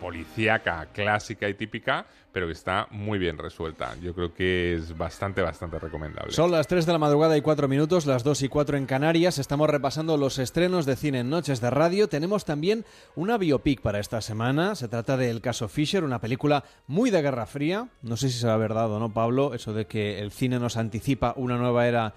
policíaca, 0.00 0.88
clásica 0.92 1.48
y 1.48 1.54
típica, 1.54 2.06
pero 2.32 2.46
que 2.46 2.52
está 2.52 2.88
muy 2.90 3.18
bien 3.18 3.38
resuelta. 3.38 3.94
Yo 4.02 4.14
creo 4.14 4.34
que 4.34 4.74
es 4.74 4.96
bastante, 4.96 5.40
bastante 5.40 5.78
recomendable. 5.78 6.32
Son 6.32 6.50
las 6.50 6.66
3 6.66 6.84
de 6.84 6.92
la 6.92 6.98
madrugada 6.98 7.36
y 7.36 7.40
4 7.40 7.68
minutos, 7.68 8.06
las 8.06 8.24
2 8.24 8.42
y 8.42 8.48
4 8.48 8.76
en 8.76 8.86
Canarias. 8.86 9.38
Estamos 9.38 9.70
repasando 9.70 10.16
los 10.16 10.38
estrenos 10.38 10.84
de 10.84 10.96
cine 10.96 11.20
en 11.20 11.30
Noches 11.30 11.60
de 11.60 11.70
Radio. 11.70 12.08
Tenemos 12.08 12.44
también 12.44 12.84
una 13.14 13.38
biopic 13.38 13.80
para 13.80 14.00
esta 14.00 14.20
semana. 14.20 14.74
Se 14.74 14.88
trata 14.88 15.16
de 15.16 15.30
El 15.30 15.40
caso 15.40 15.68
Fisher, 15.68 16.02
una 16.02 16.20
película 16.20 16.64
muy 16.86 17.10
de 17.10 17.22
Guerra 17.22 17.46
Fría. 17.46 17.88
No 18.02 18.16
sé 18.16 18.28
si 18.30 18.38
será 18.38 18.56
verdad 18.56 18.90
o 18.90 18.98
no, 18.98 19.12
Pablo, 19.12 19.54
eso 19.54 19.72
de 19.72 19.86
que 19.86 20.18
el 20.18 20.32
cine 20.32 20.58
nos 20.58 20.76
anticipa 20.76 21.34
una 21.36 21.56
nueva 21.56 21.86
era 21.86 22.14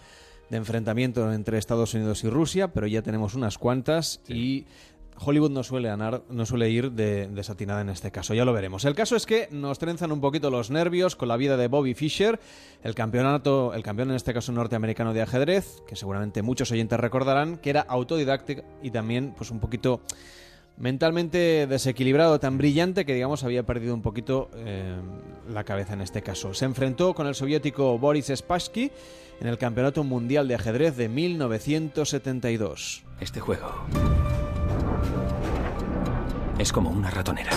de 0.50 0.58
enfrentamiento 0.58 1.32
entre 1.34 1.58
Estados 1.58 1.94
Unidos 1.94 2.24
y 2.24 2.30
Rusia, 2.30 2.70
pero 2.70 2.88
ya 2.88 3.02
tenemos 3.02 3.36
unas 3.36 3.58
cuantas 3.58 4.22
y 4.28 4.66
Hollywood 5.20 5.52
no 5.52 5.64
suele, 5.64 5.90
no 5.96 6.46
suele 6.46 6.70
ir 6.70 6.92
de, 6.92 7.28
desatinada 7.28 7.82
en 7.82 7.90
este 7.90 8.12
caso, 8.12 8.34
ya 8.34 8.46
lo 8.46 8.54
veremos. 8.54 8.86
El 8.86 8.96
caso 8.96 9.16
es 9.16 9.26
que 9.26 9.48
nos 9.52 9.80
trenzan 9.80 10.12
un 10.12 10.22
poquito 10.22 10.50
los 10.50 10.70
nervios 10.70 11.16
con 11.16 11.28
la 11.28 11.38
vida 11.38 11.58
de 11.58 11.68
Bobby 11.68 11.94
Fischer, 11.94 12.40
el 12.84 12.96
campeonato, 12.96 13.74
el 13.74 13.84
campeón 13.84 14.10
en 14.12 14.16
este 14.16 14.34
caso 14.34 14.52
norteamericano 14.52 15.14
de 15.14 15.22
ajedrez, 15.22 15.82
que 15.88 15.96
seguramente 15.96 16.42
muchos 16.42 16.72
oyentes 16.72 17.00
recordarán, 17.00 17.58
que 17.58 17.70
era 17.72 17.82
autodidacta 17.82 18.54
y 18.82 18.92
también 18.92 19.34
pues 19.36 19.52
un 19.52 19.60
poquito 19.60 20.02
mentalmente 20.78 21.66
desequilibrado, 21.68 22.40
tan 22.40 22.58
brillante 22.58 23.06
que 23.06 23.14
digamos 23.14 23.44
había 23.44 23.64
perdido 23.64 23.94
un 23.94 24.02
poquito 24.02 24.50
eh, 24.56 24.96
la 25.50 25.64
cabeza 25.64 25.94
en 25.94 26.02
este 26.02 26.22
caso. 26.22 26.54
Se 26.54 26.66
enfrentó 26.66 27.14
con 27.16 27.28
el 27.28 27.36
soviético 27.36 27.98
Boris 27.98 28.32
Spassky 28.34 28.92
en 29.42 29.48
el 29.48 29.58
Campeonato 29.58 30.04
Mundial 30.04 30.48
de 30.48 30.56
Ajedrez 30.56 30.96
de 30.96 31.10
1972. 31.10 33.04
Este 33.20 33.40
juego 33.40 33.74
es 36.60 36.72
como 36.72 36.90
una 36.90 37.10
ratonera. 37.10 37.52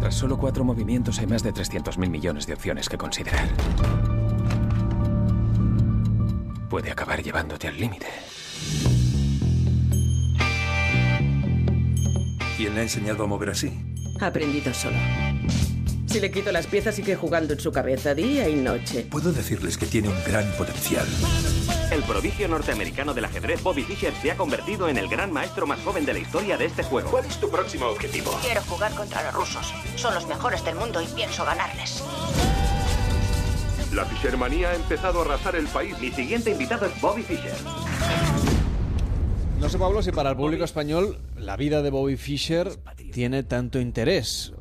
Tras 0.00 0.14
solo 0.14 0.36
cuatro 0.38 0.64
movimientos 0.64 1.18
hay 1.18 1.26
más 1.26 1.42
de 1.42 1.52
300.000 1.52 2.08
millones 2.08 2.46
de 2.46 2.54
opciones 2.54 2.88
que 2.88 2.98
considerar. 2.98 3.48
Puede 6.68 6.90
acabar 6.90 7.22
llevándote 7.22 7.68
al 7.68 7.78
límite. 7.78 8.06
¿Quién 12.56 12.74
le 12.74 12.80
ha 12.80 12.82
enseñado 12.84 13.24
a 13.24 13.26
mover 13.26 13.50
así? 13.50 13.72
Ha 14.20 14.26
aprendido 14.26 14.72
solo. 14.72 14.96
Si 16.14 16.20
le 16.20 16.30
quito 16.30 16.52
las 16.52 16.68
piezas 16.68 16.94
sigue 16.94 17.16
jugando 17.16 17.54
en 17.54 17.58
su 17.58 17.72
cabeza 17.72 18.14
día 18.14 18.48
y 18.48 18.54
noche. 18.54 19.04
Puedo 19.10 19.32
decirles 19.32 19.76
que 19.76 19.84
tiene 19.84 20.06
un 20.06 20.24
gran 20.24 20.48
potencial. 20.52 21.04
El 21.90 22.04
prodigio 22.04 22.46
norteamericano 22.46 23.14
del 23.14 23.24
ajedrez 23.24 23.60
Bobby 23.64 23.82
Fischer 23.82 24.12
se 24.22 24.30
ha 24.30 24.36
convertido 24.36 24.88
en 24.88 24.96
el 24.96 25.08
gran 25.08 25.32
maestro 25.32 25.66
más 25.66 25.80
joven 25.80 26.06
de 26.06 26.12
la 26.12 26.20
historia 26.20 26.56
de 26.56 26.66
este 26.66 26.84
juego. 26.84 27.10
¿Cuál 27.10 27.24
es 27.24 27.40
tu 27.40 27.50
próximo 27.50 27.86
objetivo? 27.86 28.30
Quiero 28.42 28.60
jugar 28.60 28.94
contra 28.94 29.24
los 29.24 29.34
rusos. 29.34 29.74
Son 29.96 30.14
los 30.14 30.28
mejores 30.28 30.64
del 30.64 30.76
mundo 30.76 31.02
y 31.02 31.06
pienso 31.06 31.44
ganarles. 31.44 32.04
La 33.92 34.04
Fischermanía 34.04 34.70
ha 34.70 34.76
empezado 34.76 35.18
a 35.18 35.24
arrasar 35.24 35.56
el 35.56 35.66
país. 35.66 35.98
Mi 35.98 36.12
siguiente 36.12 36.52
invitado 36.52 36.86
es 36.86 37.00
Bobby 37.00 37.24
Fischer. 37.24 37.56
No 39.58 39.68
sé, 39.68 39.78
Pablo, 39.78 40.00
si 40.00 40.12
para 40.12 40.30
el 40.30 40.36
público 40.36 40.62
español 40.62 41.18
la 41.36 41.56
vida 41.56 41.82
de 41.82 41.90
Bobby 41.90 42.16
Fischer 42.16 42.70
tiene 43.10 43.42
tanto 43.42 43.80
interés. 43.80 44.53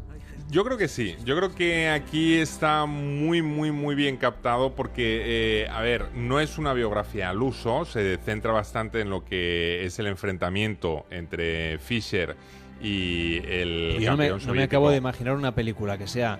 Yo 0.53 0.63
creo 0.63 0.77
que 0.77 0.87
sí. 0.87 1.15
Yo 1.25 1.35
creo 1.35 1.55
que 1.55 1.89
aquí 1.89 2.35
está 2.35 2.85
muy, 2.85 3.41
muy, 3.41 3.71
muy 3.71 3.95
bien 3.95 4.17
captado 4.17 4.75
porque, 4.75 5.63
eh, 5.63 5.67
a 5.67 5.81
ver, 5.81 6.09
no 6.13 6.39
es 6.39 6.59
una 6.59 6.73
biografía 6.73 7.31
al 7.31 7.41
uso, 7.41 7.85
se 7.85 8.17
centra 8.17 8.51
bastante 8.51 9.01
en 9.01 9.09
lo 9.09 9.25
que 9.25 9.83
es 9.83 9.97
el 9.97 10.05
enfrentamiento 10.05 11.07
entre 11.09 11.79
Fischer 11.79 12.35
y 12.79 13.37
el 13.47 13.97
Yo 13.99 14.11
no 14.11 14.17
me, 14.17 14.29
no 14.29 14.53
me 14.53 14.61
acabo 14.61 14.91
de 14.91 14.97
imaginar 14.97 15.35
una 15.35 15.55
película 15.55 15.97
que 15.97 16.05
sea 16.05 16.37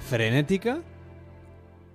frenética 0.00 0.80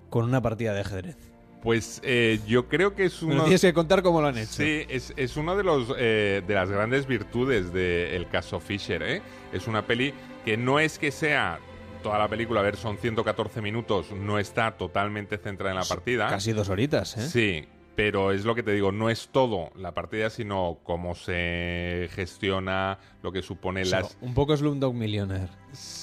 con 0.08 0.24
una 0.24 0.40
partida 0.40 0.72
de 0.72 0.80
ajedrez. 0.80 1.18
Pues 1.62 2.00
eh, 2.02 2.40
yo 2.46 2.68
creo 2.68 2.94
que 2.94 3.04
es 3.04 3.22
uno... 3.22 3.42
tienes 3.42 3.60
que 3.60 3.74
contar 3.74 4.02
cómo 4.02 4.22
lo 4.22 4.28
han 4.28 4.38
hecho. 4.38 4.54
Sí, 4.54 4.86
es, 4.88 5.12
es 5.14 5.36
uno 5.36 5.54
de 5.54 5.62
los 5.62 5.94
eh, 5.98 6.42
de 6.46 6.54
las 6.54 6.70
grandes 6.70 7.06
virtudes 7.06 7.70
del 7.70 8.26
caso 8.28 8.60
Fisher, 8.60 9.02
¿eh? 9.02 9.20
Es 9.52 9.66
una 9.66 9.84
peli 9.84 10.14
que 10.44 10.56
no 10.56 10.80
es 10.80 10.98
que 10.98 11.10
sea 11.10 11.58
toda 12.02 12.18
la 12.18 12.28
película, 12.28 12.60
a 12.60 12.62
ver, 12.62 12.76
son 12.76 12.96
114 12.96 13.60
minutos, 13.60 14.10
no 14.12 14.38
está 14.38 14.72
totalmente 14.72 15.38
centrada 15.38 15.72
en 15.72 15.78
la 15.80 15.84
partida. 15.84 16.28
Casi 16.28 16.52
dos 16.52 16.68
horitas, 16.68 17.16
¿eh? 17.18 17.28
Sí, 17.28 17.68
pero 17.94 18.32
es 18.32 18.46
lo 18.46 18.54
que 18.54 18.62
te 18.62 18.72
digo, 18.72 18.92
no 18.92 19.10
es 19.10 19.28
todo 19.28 19.70
la 19.76 19.92
partida, 19.92 20.30
sino 20.30 20.78
cómo 20.84 21.14
se 21.14 22.08
gestiona, 22.12 22.98
lo 23.22 23.32
que 23.32 23.42
supone 23.42 23.82
O 23.82 23.84
sea, 23.84 24.00
las... 24.00 24.16
Un 24.22 24.32
poco 24.32 24.56
Slumdog 24.56 24.94
Millionaire. 24.94 25.48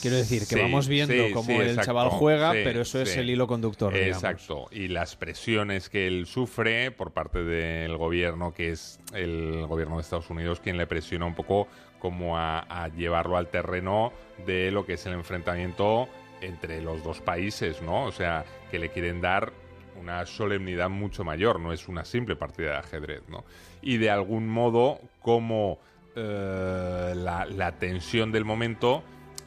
Quiero 0.01 0.17
decir, 0.17 0.41
que 0.41 0.55
Sí, 0.55 0.61
vamos 0.61 0.87
viendo 0.87 1.13
sí, 1.13 1.33
cómo 1.33 1.47
sí, 1.47 1.53
el 1.55 1.69
exacto, 1.69 1.85
chaval 1.85 2.09
juega, 2.09 2.51
pero 2.51 2.81
eso 2.81 3.01
es 3.01 3.17
el 3.17 3.29
hilo 3.31 3.47
conductor. 3.47 3.91
digamos. 3.91 4.17
Exacto. 4.23 4.67
Y 4.71 4.89
las 4.89 5.15
presiones 5.15 5.89
que 5.89 6.05
él 6.05 6.27
sufre 6.27 6.91
por 6.91 7.13
parte 7.13 7.43
del 7.43 7.97
gobierno, 7.97 8.53
que 8.53 8.71
es 8.71 8.99
el 9.13 9.65
gobierno 9.65 9.95
de 9.95 10.03
Estados 10.03 10.29
Unidos, 10.29 10.59
quien 10.59 10.77
le 10.77 10.85
presiona 10.85 11.25
un 11.25 11.33
poco 11.33 11.67
como 11.99 12.37
a, 12.37 12.89
llevarlo 12.95 13.37
al 13.37 13.47
terreno 13.47 14.11
de 14.45 14.71
lo 14.71 14.85
que 14.85 14.93
es 14.93 15.05
el 15.05 15.13
enfrentamiento 15.13 16.07
entre 16.41 16.81
los 16.81 17.03
dos 17.03 17.21
países, 17.21 17.81
¿no? 17.81 18.03
O 18.03 18.11
sea, 18.11 18.45
que 18.69 18.79
le 18.79 18.89
quieren 18.89 19.21
dar 19.21 19.51
una 19.99 20.25
solemnidad 20.25 20.89
mucho 20.89 21.23
mayor, 21.23 21.59
no 21.59 21.73
es 21.73 21.87
una 21.87 22.05
simple 22.05 22.35
partida 22.35 22.71
de 22.71 22.77
ajedrez, 22.77 23.23
¿no? 23.27 23.43
Y 23.81 23.97
de 23.97 24.11
algún 24.11 24.47
modo, 24.47 24.99
como 25.21 25.79
eh, 26.15 27.13
la, 27.15 27.45
la 27.45 27.71
tensión 27.73 28.31
del 28.31 28.45
momento 28.45 29.03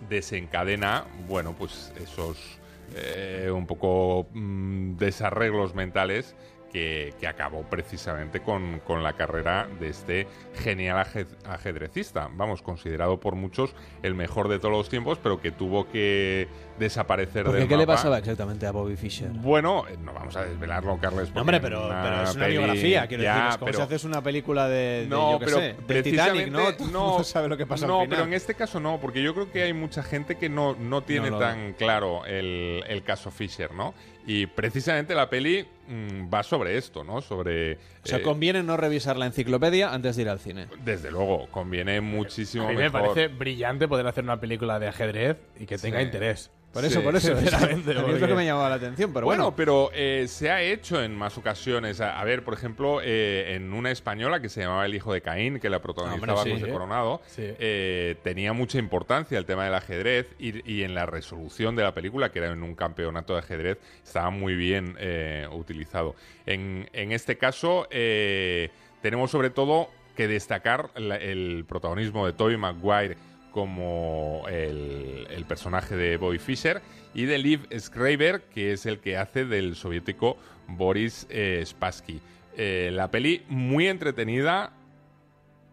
desencadena, 0.09 1.05
bueno, 1.29 1.55
pues 1.57 1.93
esos 2.01 2.61
eh, 2.97 3.51
un 3.55 3.67
poco 3.67 4.27
mm, 4.33 4.97
desarreglos 4.97 5.75
mentales 5.75 6.35
que, 6.73 7.15
que 7.19 7.27
acabó 7.27 7.63
precisamente 7.63 8.41
con, 8.41 8.81
con 8.81 9.03
la 9.03 9.15
carrera 9.15 9.69
de 9.81 9.89
este 9.89 10.27
genial 10.55 10.99
aje- 10.99 11.27
ajedrecista. 11.47 12.29
Vamos, 12.33 12.63
considerado 12.63 13.19
por 13.21 13.35
muchos 13.35 13.75
el 14.03 14.15
mejor 14.15 14.49
de 14.49 14.59
todos 14.59 14.73
los 14.75 14.89
tiempos, 14.89 15.19
pero 15.23 15.41
que 15.41 15.51
tuvo 15.51 15.89
que 15.91 16.49
desaparecer 16.79 17.47
del 17.51 17.69
¿qué 17.69 17.77
le 17.77 17.85
mapa. 17.87 17.97
pasaba 17.97 18.19
exactamente 18.19 18.67
a 18.67 18.73
Bobby 18.73 18.97
Fischer? 18.97 19.29
Bueno, 19.31 19.85
eh, 19.89 19.97
no 20.03 20.13
vamos 20.15 20.35
a 20.37 20.45
desvelarlo, 20.45 20.99
Carles. 20.99 21.33
No, 21.35 21.43
hombre, 21.43 21.61
pero, 21.61 21.89
pero 21.89 22.23
es 22.23 22.35
una 22.35 22.45
peli- 22.47 22.57
biografía, 22.59 23.07
quiero 23.07 23.23
Ya, 23.23 23.35
decir. 23.35 23.49
Es 23.51 23.57
como 23.59 23.67
pero- 23.67 23.77
si 23.79 23.83
haces 23.85 24.05
una 24.05 24.23
película 24.23 24.69
de, 24.69 25.01
de, 25.03 25.07
no, 25.09 25.33
yo 25.33 25.39
pero 25.45 25.59
sé, 25.59 25.77
del 25.87 26.03
Titanic, 26.03 26.49
¿no? 26.51 26.59
precisamente 26.59 26.77
Todo 26.79 26.87
el 26.87 26.93
mundo 26.95 27.25
sabe 27.25 27.49
lo 27.49 27.57
que 27.57 27.67
pasa 27.67 27.87
no, 27.87 28.01
al 28.01 28.07
final. 28.07 28.17
pero 28.19 28.29
en 28.29 28.35
este 28.35 28.55
caso 28.55 28.81
no, 28.81 28.99
porque 29.01 29.23
yo 29.23 29.35
creo 29.35 29.51
que 29.51 29.63
hay 29.65 29.73
mucha 29.73 30.03
gente 30.03 30.37
que 30.37 30.49
no, 30.49 30.75
no 30.77 31.03
tiene 31.03 31.31
No 31.31 31.39
tan 31.39 31.75
claro 31.75 32.25
el, 32.25 32.83
el 32.89 33.03
caso 33.03 33.31
Fisher, 33.31 33.73
¿no? 33.75 33.93
Y 34.27 34.47
precisamente 34.47 35.15
la 35.15 35.29
peli 35.31 35.67
mm, 35.89 36.33
va 36.33 36.43
sobre 36.43 36.77
esto, 36.77 37.03
¿no? 37.05 37.21
Sobre... 37.23 37.75
O 37.75 37.79
sea, 38.05 38.19
eh, 38.19 38.23
conviene 38.23 38.63
no 38.63 38.77
revisar 38.77 39.17
la 39.17 39.27
enciclopedia 39.27 39.93
antes 39.93 40.17
de 40.17 40.23
ir 40.23 40.29
al 40.29 40.39
cine. 40.39 40.67
Desde 40.85 41.11
luego, 41.11 41.47
conviene 41.51 42.01
muchísimo 42.01 42.65
A 42.65 42.69
mí 42.71 42.77
me 42.77 42.83
mejor. 42.85 43.01
parece 43.15 43.29
brillante 43.29 43.89
poder 43.89 44.07
hacer 44.07 44.25
una 44.25 44.39
película 44.41 44.79
de 44.79 44.89
ajedrez 44.89 45.37
y 45.59 45.67
que 45.67 45.79
tenga 45.79 45.99
Sí. 45.99 46.05
interés. 46.05 46.51
Por 46.73 46.85
eso, 46.85 47.01
Sí. 47.01 47.05
por 47.05 47.17
eso. 47.17 47.37
Sinceramente, 47.41 47.85
mí 47.87 47.91
es 47.91 47.97
lo 47.97 48.07
porque- 48.07 48.27
que 48.29 48.35
me 48.35 48.45
llamaba 48.45 48.69
la 48.69 48.75
atención, 48.77 49.13
pero 49.13 49.27
bueno, 49.27 49.43
bueno. 49.45 49.57
pero 49.57 49.91
eh, 49.93 50.27
se 50.29 50.51
ha 50.51 50.63
hecho 50.63 51.03
en 51.03 51.17
más 51.17 51.37
ocasiones. 51.37 52.01
A, 52.01 52.21
a 52.21 52.25
ver, 52.25 52.45
por 52.45 52.55
ejemplo, 52.55 53.01
eh, 53.03 53.55
en 53.57 53.73
una 53.73 53.91
española 53.91 54.41
que 54.41 54.49
se 54.49 54.61
llamaba 54.61 54.87
El 54.87 54.95
hijo 54.95 55.13
de 55.13 55.21
Caín, 55.21 55.59
que 55.59 55.69
la 55.69 55.81
protagonizaba 55.81 56.35
Hombre, 56.35 56.53
sí, 56.55 56.59
José 56.61 56.71
¿eh? 56.71 56.73
Coronado, 56.73 57.21
Sí. 57.27 57.43
eh, 57.59 58.17
tenía 58.23 58.53
mucha 58.53 58.79
importancia 58.79 59.37
el 59.37 59.47
tema 59.47 59.65
del 59.65 59.75
ajedrez 59.75 60.27
y, 60.39 60.71
y 60.73 60.85
en 60.85 60.95
la 60.95 61.07
resolución 61.07 61.75
de 61.75 61.83
la 61.83 61.93
película, 61.93 62.31
que 62.31 62.39
era 62.39 62.53
en 62.53 62.63
un 62.63 62.75
campeonato 62.77 63.33
de 63.33 63.41
ajedrez, 63.41 63.79
estaba 64.05 64.31
muy 64.31 64.55
bien 64.55 64.97
utilizado. 65.53 66.15
En, 66.47 66.89
en 66.93 67.11
este 67.13 67.37
caso, 67.37 67.89
tenemos 69.01 69.31
sobre 69.31 69.51
todo 69.51 69.89
que 70.17 70.29
destacar 70.29 70.91
la- 70.97 71.17
el 71.17 71.65
protagonismo 71.69 72.27
de 72.27 72.33
Tobey 72.33 72.57
Maguire 72.57 73.17
como 73.51 74.45
el, 74.49 75.27
el 75.31 75.45
personaje 75.45 75.97
de 75.97 76.17
Bobby 76.17 76.39
Fischer 76.39 76.81
y 77.15 77.25
de 77.25 77.39
Liv 77.39 77.67
Schreiber, 77.77 78.43
que 78.43 78.73
es 78.73 78.87
el 78.87 78.99
que 79.01 79.17
hace 79.17 79.45
del 79.45 79.75
soviético 79.77 80.37
Boris 80.69 81.27
eh, 81.31 81.63
Spassky. 81.67 82.21
Eh, 82.57 82.91
la 82.93 83.11
peli 83.11 83.43
muy 83.49 83.89
entretenida, 83.89 84.73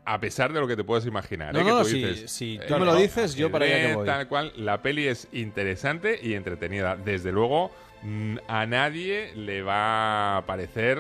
a 0.05 0.19
pesar 0.19 0.53
de 0.53 0.59
lo 0.61 0.67
que 0.67 0.75
te 0.75 0.83
puedes 0.83 1.05
imaginar. 1.05 1.53
No, 1.53 1.59
¿eh? 1.59 1.63
Que 1.63 1.69
no, 1.69 1.79
tú 1.81 1.85
si- 1.89 2.03
dices, 2.03 2.31
si 2.31 2.59
tú 2.67 2.75
eh, 2.75 2.79
me 2.79 2.85
lo 2.85 2.95
dices, 2.95 3.35
yo 3.35 3.51
para 3.51 3.65
allá 3.65 3.87
que 3.89 3.95
voy. 3.95 4.05
Tal 4.05 4.27
cual, 4.27 4.53
la 4.55 4.81
peli 4.81 5.07
es 5.07 5.27
interesante 5.33 6.19
y 6.21 6.33
entretenida. 6.33 6.95
Desde 6.95 7.31
luego, 7.31 7.71
mm, 8.03 8.37
a 8.47 8.65
nadie 8.65 9.33
le 9.35 9.61
va 9.63 10.37
a 10.37 10.45
parecer 10.45 10.97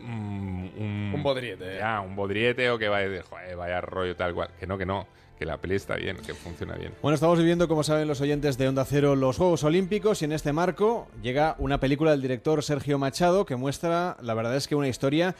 mm, 0.00 0.66
un, 0.78 1.12
Un 1.14 1.22
bodriete. 1.22 1.76
Ya, 1.78 2.00
un 2.00 2.16
bodriete 2.16 2.70
o 2.70 2.78
que 2.78 2.88
vaya, 2.88 3.08
de, 3.08 3.20
"Joder, 3.22 3.56
vaya 3.56 3.80
rollo 3.80 4.16
tal 4.16 4.32
cual. 4.34 4.48
Que 4.58 4.66
no, 4.66 4.78
que 4.78 4.86
no. 4.86 5.06
Que 5.38 5.44
la 5.44 5.58
peli 5.58 5.76
está 5.76 5.94
bien, 5.94 6.16
que 6.16 6.34
funciona 6.34 6.74
bien. 6.74 6.94
Bueno, 7.00 7.14
estamos 7.14 7.38
viviendo, 7.38 7.68
como 7.68 7.84
saben 7.84 8.08
los 8.08 8.20
oyentes 8.20 8.58
de 8.58 8.66
Onda 8.66 8.84
Cero, 8.84 9.14
los 9.14 9.36
Juegos 9.36 9.62
Olímpicos 9.62 10.20
y 10.20 10.24
en 10.24 10.32
este 10.32 10.52
marco 10.52 11.06
llega 11.22 11.54
una 11.58 11.78
película 11.78 12.10
del 12.10 12.20
director 12.20 12.62
Sergio 12.64 12.98
Machado 12.98 13.46
que 13.46 13.54
muestra, 13.54 14.16
la 14.20 14.34
verdad 14.34 14.56
es 14.56 14.66
que 14.66 14.74
una 14.74 14.88
historia 14.88 15.36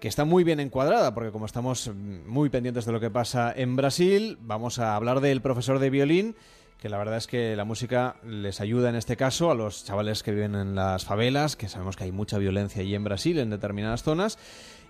que 0.00 0.08
está 0.08 0.26
muy 0.26 0.44
bien 0.44 0.60
encuadrada, 0.60 1.14
porque 1.14 1.32
como 1.32 1.46
estamos 1.46 1.90
muy 1.94 2.50
pendientes 2.50 2.84
de 2.84 2.92
lo 2.92 3.00
que 3.00 3.10
pasa 3.10 3.52
en 3.56 3.74
Brasil, 3.74 4.36
vamos 4.40 4.78
a 4.78 4.94
hablar 4.94 5.20
del 5.20 5.40
profesor 5.40 5.78
de 5.78 5.90
violín, 5.90 6.36
que 6.78 6.88
la 6.88 6.98
verdad 6.98 7.16
es 7.16 7.26
que 7.26 7.56
la 7.56 7.64
música 7.64 8.16
les 8.24 8.60
ayuda 8.60 8.88
en 8.88 8.94
este 8.94 9.16
caso 9.16 9.50
a 9.50 9.54
los 9.54 9.84
chavales 9.84 10.22
que 10.22 10.30
viven 10.30 10.54
en 10.54 10.74
las 10.76 11.04
favelas, 11.04 11.56
que 11.56 11.68
sabemos 11.68 11.96
que 11.96 12.04
hay 12.04 12.12
mucha 12.12 12.38
violencia 12.38 12.82
allí 12.82 12.94
en 12.94 13.02
Brasil, 13.02 13.38
en 13.38 13.50
determinadas 13.50 14.04
zonas, 14.04 14.38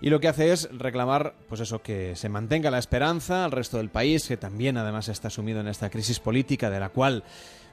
y 0.01 0.09
lo 0.09 0.19
que 0.19 0.27
hace 0.27 0.51
es 0.51 0.69
reclamar, 0.71 1.35
pues 1.47 1.61
eso, 1.61 1.81
que 1.81 2.15
se 2.15 2.29
mantenga 2.29 2.71
la 2.71 2.79
esperanza 2.79 3.45
al 3.45 3.51
resto 3.51 3.77
del 3.77 3.89
país, 3.89 4.27
que 4.27 4.37
también 4.37 4.77
además 4.77 5.09
está 5.09 5.29
sumido 5.29 5.59
en 5.59 5.67
esta 5.67 5.89
crisis 5.89 6.19
política 6.19 6.69
de 6.69 6.79
la 6.79 6.89
cual 6.89 7.23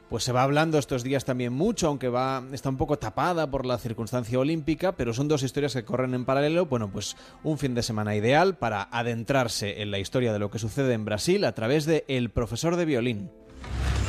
pues 0.08 0.22
se 0.22 0.32
va 0.32 0.42
hablando 0.42 0.78
estos 0.78 1.02
días 1.02 1.24
también 1.24 1.52
mucho, 1.52 1.88
aunque 1.88 2.08
va 2.08 2.42
está 2.52 2.68
un 2.68 2.76
poco 2.76 2.98
tapada 2.98 3.50
por 3.50 3.66
la 3.66 3.78
circunstancia 3.78 4.38
olímpica, 4.38 4.92
pero 4.92 5.12
son 5.12 5.28
dos 5.28 5.42
historias 5.42 5.72
que 5.72 5.84
corren 5.84 6.14
en 6.14 6.24
paralelo. 6.24 6.66
Bueno, 6.66 6.90
pues 6.90 7.16
un 7.42 7.58
fin 7.58 7.74
de 7.74 7.82
semana 7.82 8.14
ideal 8.14 8.56
para 8.56 8.82
adentrarse 8.82 9.82
en 9.82 9.90
la 9.90 9.98
historia 9.98 10.32
de 10.32 10.38
lo 10.38 10.50
que 10.50 10.58
sucede 10.58 10.94
en 10.94 11.04
Brasil 11.04 11.44
a 11.44 11.52
través 11.52 11.86
de 11.86 12.04
El 12.08 12.30
profesor 12.30 12.76
de 12.76 12.84
violín. 12.84 13.30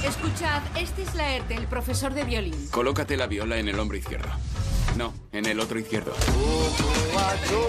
Escuchad, 0.06 0.62
este 0.80 1.02
es 1.02 1.16
Laerte, 1.16 1.56
el 1.56 1.66
profesor 1.66 2.14
de 2.14 2.24
violín. 2.24 2.68
Colócate 2.70 3.18
la 3.18 3.26
viola 3.26 3.58
en 3.58 3.68
el 3.68 3.80
hombro 3.80 3.98
izquierdo. 3.98 4.30
No, 4.96 5.14
en 5.32 5.46
el 5.46 5.60
otro 5.60 5.80
izquierdo. 5.80 6.14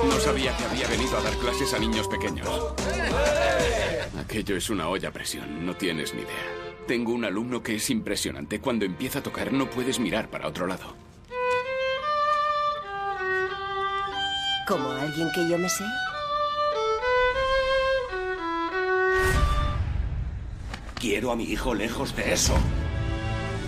No 0.04 0.20
sabía 0.20 0.56
que 0.56 0.64
había 0.64 0.86
venido 0.88 1.16
a 1.16 1.22
dar 1.22 1.34
clases 1.36 1.74
a 1.74 1.78
niños 1.78 2.08
pequeños. 2.08 2.48
Aquello 4.18 4.56
es 4.56 4.70
una 4.70 4.88
olla 4.88 5.08
a 5.08 5.12
presión, 5.12 5.64
no 5.64 5.74
tienes 5.76 6.14
ni 6.14 6.22
idea. 6.22 6.68
Tengo 6.86 7.12
un 7.12 7.24
alumno 7.24 7.62
que 7.62 7.76
es 7.76 7.90
impresionante. 7.90 8.60
Cuando 8.60 8.84
empieza 8.84 9.18
a 9.18 9.22
tocar 9.22 9.52
no 9.52 9.68
puedes 9.68 9.98
mirar 9.98 10.30
para 10.30 10.48
otro 10.48 10.66
lado. 10.66 10.94
¿Como 14.66 14.90
alguien 14.90 15.28
que 15.34 15.48
yo 15.48 15.58
me 15.58 15.68
sé? 15.68 15.84
Quiero 20.94 21.30
a 21.30 21.36
mi 21.36 21.44
hijo 21.44 21.74
lejos 21.74 22.14
de 22.16 22.32
eso. 22.32 22.54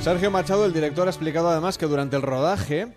Sergio 0.02 0.30
Machado, 0.30 0.66
el 0.66 0.72
director, 0.72 1.06
ha 1.06 1.10
explicado 1.10 1.48
además 1.48 1.78
que 1.78 1.86
durante 1.86 2.16
el 2.16 2.22
rodaje 2.22 2.88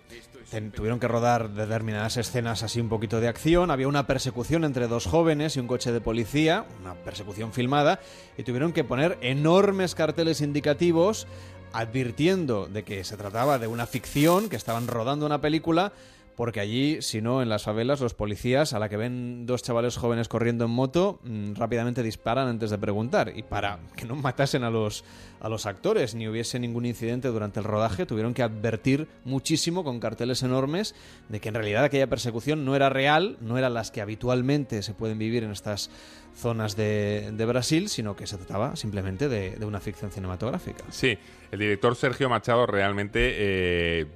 tuvieron 0.74 1.00
que 1.00 1.08
rodar 1.08 1.50
determinadas 1.50 2.16
escenas 2.16 2.62
así 2.62 2.80
un 2.80 2.88
poquito 2.88 3.20
de 3.20 3.28
acción. 3.28 3.70
Había 3.70 3.88
una 3.88 4.06
persecución 4.06 4.64
entre 4.64 4.88
dos 4.88 5.06
jóvenes 5.06 5.56
y 5.56 5.60
un 5.60 5.66
coche 5.66 5.92
de 5.92 6.00
policía, 6.00 6.64
una 6.80 6.94
persecución 6.94 7.52
filmada, 7.52 8.00
y 8.36 8.42
tuvieron 8.42 8.72
que 8.72 8.84
poner 8.84 9.18
enormes 9.20 9.94
carteles 9.94 10.40
indicativos 10.40 11.26
advirtiendo 11.72 12.66
de 12.66 12.84
que 12.84 13.02
se 13.02 13.16
trataba 13.16 13.58
de 13.58 13.66
una 13.66 13.86
ficción, 13.86 14.48
que 14.48 14.56
estaban 14.56 14.86
rodando 14.86 15.26
una 15.26 15.40
película, 15.40 15.92
porque 16.36 16.60
allí, 16.60 17.00
si 17.00 17.20
no, 17.20 17.42
en 17.42 17.48
las 17.48 17.62
favelas, 17.62 18.00
los 18.00 18.14
policías, 18.14 18.72
a 18.72 18.78
la 18.78 18.88
que 18.88 18.96
ven 18.96 19.46
dos 19.46 19.62
chavales 19.62 19.96
jóvenes 19.96 20.28
corriendo 20.28 20.64
en 20.64 20.70
moto, 20.70 21.20
mm, 21.22 21.54
rápidamente 21.54 22.02
disparan 22.02 22.48
antes 22.48 22.70
de 22.70 22.78
preguntar. 22.78 23.32
Y 23.36 23.42
para 23.42 23.78
que 23.96 24.04
no 24.04 24.16
matasen 24.16 24.64
a 24.64 24.70
los, 24.70 25.04
a 25.40 25.48
los 25.48 25.66
actores 25.66 26.14
ni 26.14 26.26
hubiese 26.26 26.58
ningún 26.58 26.86
incidente 26.86 27.28
durante 27.28 27.60
el 27.60 27.64
rodaje, 27.64 28.06
tuvieron 28.06 28.34
que 28.34 28.42
advertir 28.42 29.08
muchísimo 29.24 29.84
con 29.84 30.00
carteles 30.00 30.42
enormes 30.42 30.94
de 31.28 31.40
que 31.40 31.48
en 31.48 31.54
realidad 31.54 31.84
aquella 31.84 32.08
persecución 32.08 32.64
no 32.64 32.74
era 32.74 32.88
real, 32.88 33.36
no 33.40 33.56
eran 33.56 33.74
las 33.74 33.90
que 33.90 34.00
habitualmente 34.00 34.82
se 34.82 34.94
pueden 34.94 35.18
vivir 35.18 35.44
en 35.44 35.52
estas 35.52 35.90
zonas 36.34 36.76
de, 36.76 37.44
Brasil, 37.46 37.88
sino 37.88 38.16
que 38.16 38.26
se 38.26 38.36
trataba 38.36 38.76
simplemente 38.76 39.28
de, 39.28 39.64
una 39.64 39.80
ficción 39.80 40.10
cinematográfica. 40.10 40.84
Sí, 40.90 41.18
el 41.50 41.58
director 41.58 41.96
Sergio 41.96 42.28
Machado 42.28 42.66
realmente 42.66 43.34
eh, 43.36 44.06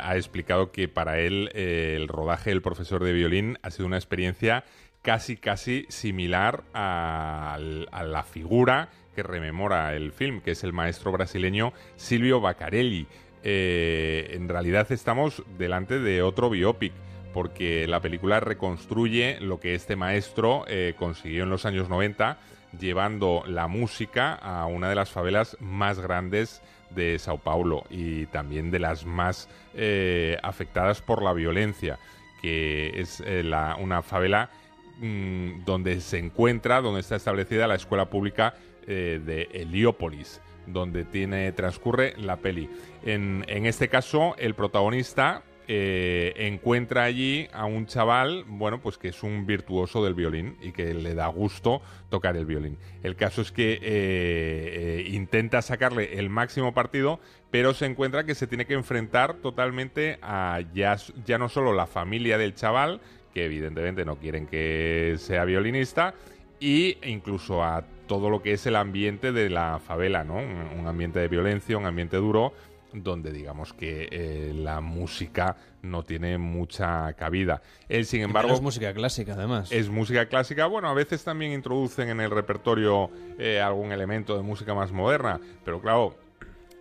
ha 0.00 0.16
explicado 0.16 0.72
que 0.72 0.88
para 0.88 1.18
él 1.18 1.50
eh, 1.54 1.94
el 1.96 2.08
rodaje 2.08 2.50
del 2.50 2.62
profesor 2.62 3.04
de 3.04 3.12
violín 3.12 3.58
ha 3.62 3.70
sido 3.70 3.86
una 3.86 3.96
experiencia 3.96 4.64
casi, 5.02 5.36
casi 5.36 5.86
similar 5.88 6.64
a, 6.74 7.58
la 7.58 8.24
figura 8.24 8.90
que 9.14 9.22
rememora 9.22 9.94
el 9.94 10.12
film, 10.12 10.40
que 10.40 10.52
es 10.52 10.64
el 10.64 10.72
maestro 10.72 11.12
brasileño 11.12 11.72
Silvio 11.96 12.40
Baccarelli. 12.40 13.06
Eh, 13.44 14.30
en 14.32 14.48
realidad 14.48 14.90
estamos 14.90 15.42
delante 15.56 16.00
de 16.00 16.22
otro 16.22 16.50
biopic 16.50 16.92
porque 17.38 17.86
la 17.86 18.00
película 18.00 18.40
reconstruye 18.40 19.38
lo 19.38 19.60
que 19.60 19.76
este 19.76 19.94
maestro 19.94 20.64
eh, 20.66 20.94
consiguió 20.98 21.44
en 21.44 21.50
los 21.50 21.66
años 21.66 21.88
90 21.88 22.36
llevando 22.80 23.44
la 23.46 23.68
música 23.68 24.34
a 24.34 24.66
una 24.66 24.88
de 24.88 24.96
las 24.96 25.10
favelas 25.10 25.56
más 25.60 26.00
grandes 26.00 26.62
de 26.90 27.16
Sao 27.20 27.38
Paulo 27.38 27.84
y 27.90 28.26
también 28.26 28.72
de 28.72 28.80
las 28.80 29.06
más 29.06 29.48
eh, 29.74 30.36
afectadas 30.42 31.00
por 31.00 31.22
la 31.22 31.32
violencia, 31.32 32.00
que 32.42 32.90
es 32.96 33.22
eh, 33.24 33.48
una 33.78 34.02
favela 34.02 34.50
mm, 34.98 35.64
donde 35.64 36.00
se 36.00 36.18
encuentra, 36.18 36.80
donde 36.80 36.98
está 36.98 37.14
establecida 37.14 37.68
la 37.68 37.76
escuela 37.76 38.06
pública 38.06 38.56
de 38.84 39.48
Heliópolis, 39.52 40.40
donde 40.66 41.04
tiene 41.04 41.52
transcurre 41.52 42.14
la 42.16 42.38
peli. 42.38 42.68
En 43.04 43.44
este 43.46 43.88
caso, 43.88 44.34
el 44.38 44.54
protagonista 44.54 45.44
eh, 45.70 46.32
encuentra 46.46 47.04
allí 47.04 47.46
a 47.52 47.66
un 47.66 47.84
chaval, 47.84 48.44
bueno, 48.46 48.80
pues 48.80 48.96
que 48.96 49.08
es 49.08 49.22
un 49.22 49.44
virtuoso 49.44 50.02
del 50.02 50.14
violín 50.14 50.56
y 50.62 50.72
que 50.72 50.94
le 50.94 51.14
da 51.14 51.26
gusto 51.26 51.82
tocar 52.08 52.38
el 52.38 52.46
violín. 52.46 52.78
El 53.02 53.16
caso 53.16 53.42
es 53.42 53.52
que 53.52 53.74
eh, 53.74 53.80
eh, 53.82 55.08
intenta 55.10 55.60
sacarle 55.60 56.18
el 56.18 56.30
máximo 56.30 56.72
partido, 56.72 57.20
pero 57.50 57.74
se 57.74 57.84
encuentra 57.84 58.24
que 58.24 58.34
se 58.34 58.46
tiene 58.46 58.64
que 58.64 58.72
enfrentar 58.72 59.34
totalmente 59.34 60.18
a 60.22 60.60
ya, 60.72 60.96
no 61.38 61.50
solo 61.50 61.74
la 61.74 61.86
familia 61.86 62.38
del 62.38 62.54
chaval, 62.54 63.02
que 63.34 63.44
evidentemente 63.44 64.06
no 64.06 64.16
quieren 64.16 64.46
que 64.46 65.16
sea 65.18 65.44
violinista, 65.44 66.14
y 66.60 66.96
incluso 67.04 67.62
a 67.62 67.84
todo 68.06 68.30
lo 68.30 68.40
que 68.40 68.54
es 68.54 68.66
el 68.66 68.74
ambiente 68.74 69.32
de 69.32 69.50
la 69.50 69.78
favela, 69.80 70.24
¿no? 70.24 70.36
Un 70.38 70.86
ambiente 70.86 71.18
de 71.20 71.28
violencia, 71.28 71.76
un 71.76 71.84
ambiente 71.84 72.16
duro 72.16 72.54
donde 72.92 73.32
digamos 73.32 73.72
que 73.72 74.08
eh, 74.10 74.52
la 74.54 74.80
música 74.80 75.56
no 75.82 76.02
tiene 76.02 76.38
mucha 76.38 77.12
cabida. 77.14 77.62
Él, 77.88 78.04
sin 78.04 78.22
embargo... 78.22 78.52
es 78.54 78.60
música 78.60 78.92
clásica, 78.94 79.34
además. 79.34 79.70
Es 79.70 79.88
música 79.88 80.26
clásica. 80.26 80.66
Bueno, 80.66 80.88
a 80.88 80.94
veces 80.94 81.22
también 81.24 81.52
introducen 81.52 82.08
en 82.08 82.20
el 82.20 82.30
repertorio 82.30 83.10
eh, 83.38 83.60
algún 83.60 83.92
elemento 83.92 84.36
de 84.36 84.42
música 84.42 84.74
más 84.74 84.92
moderna, 84.92 85.40
pero 85.64 85.80
claro, 85.80 86.16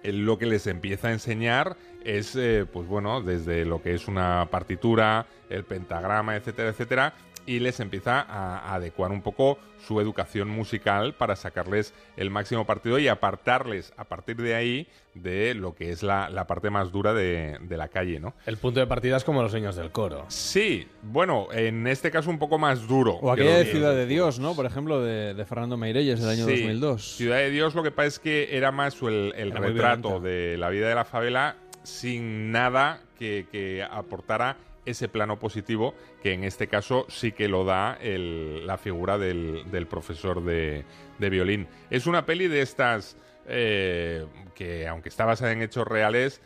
él 0.04 0.26
lo 0.26 0.38
que 0.38 0.46
les 0.46 0.68
empieza 0.68 1.10
a 1.10 1.12
enseñar 1.12 1.76
es, 2.04 2.36
eh, 2.36 2.66
pues 2.72 2.88
bueno, 2.88 3.22
desde 3.22 3.66
lo 3.66 3.82
que 3.82 3.94
es 3.94 4.08
una 4.08 4.48
partitura, 4.50 5.26
el 5.50 5.64
pentagrama, 5.64 6.36
etcétera, 6.36 6.70
etcétera, 6.70 7.14
y 7.48 7.60
les 7.60 7.80
empieza 7.80 8.22
a, 8.22 8.76
adecuar 8.76 9.12
un 9.12 9.24
poco 9.24 9.58
su 9.88 10.00
educación 10.02 10.50
musical 10.50 11.16
para 11.16 11.36
sacarles 11.36 11.94
el 12.18 12.30
máximo 12.30 12.66
partido 12.66 13.00
y 13.00 13.08
apartarles 13.08 13.94
a 13.96 14.04
partir 14.04 14.36
de 14.36 14.54
ahí 14.54 14.88
de 15.14 15.56
lo 15.56 15.74
que 15.74 15.92
es 15.92 16.04
la, 16.04 16.46
parte 16.46 16.70
más 16.70 16.92
dura 16.92 17.14
de, 17.14 17.58
la 17.70 17.88
calle, 17.88 18.20
¿no? 18.20 18.34
El 18.46 18.58
punto 18.58 18.82
de 18.82 18.88
partida 18.88 19.18
es 19.18 19.24
como 19.24 19.42
los 19.42 19.54
niños 19.54 19.76
del 19.76 19.92
coro. 19.92 20.26
Sí, 20.28 20.88
bueno, 21.02 21.48
en 21.52 21.88
este 21.88 22.12
caso 22.12 22.30
un 22.30 22.38
poco 22.38 22.60
más 22.60 22.86
duro. 22.86 23.14
O 23.14 23.32
aquella 23.32 23.58
de 23.58 23.66
Ciudad 23.66 23.94
de 23.96 24.06
Dios, 24.06 24.40
¿no? 24.40 24.54
Por 24.54 24.66
ejemplo, 24.66 25.02
de, 25.02 25.46
Fernando 25.46 25.78
Meirelles 25.78 26.20
del 26.20 26.30
año 26.30 26.46
sí, 26.46 26.64
2002. 26.64 27.16
Ciudad 27.16 27.38
de 27.38 27.50
Dios 27.50 27.74
lo 27.74 27.82
que 27.82 27.92
pasa 27.92 28.08
es 28.08 28.20
que 28.20 28.58
era 28.58 28.72
más 28.72 29.02
el, 29.02 29.52
retrato 29.52 30.20
de 30.20 30.58
la 30.58 30.70
vida 30.70 30.90
de 30.90 30.96
la 30.96 31.06
favela 31.06 31.56
sin 31.84 32.52
nada 32.52 33.02
que 33.18 33.88
aportara 33.90 34.58
ese 34.88 35.10
plano 35.10 35.38
positivo 35.38 35.94
que 36.24 36.34
en 36.34 36.44
este 36.44 36.68
caso 36.68 37.06
sí 37.10 37.34
que 37.34 37.48
lo 37.48 37.66
da 37.66 38.00
la 38.02 38.78
figura 38.78 39.18
del, 39.18 39.88
profesor 39.90 40.44
de, 40.44 40.86
violín. 41.20 41.68
Es 41.90 42.08
una 42.08 42.26
peli 42.26 42.48
de 42.48 42.62
estas 42.62 43.18
eh, 43.48 44.26
que, 44.56 44.88
aunque 44.88 45.10
está 45.10 45.26
basada 45.26 45.52
en 45.52 45.62
hechos 45.62 45.88
reales, 45.88 46.42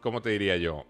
¿cómo 0.00 0.22
te 0.22 0.30
diría 0.30 0.56
yo? 0.56 0.86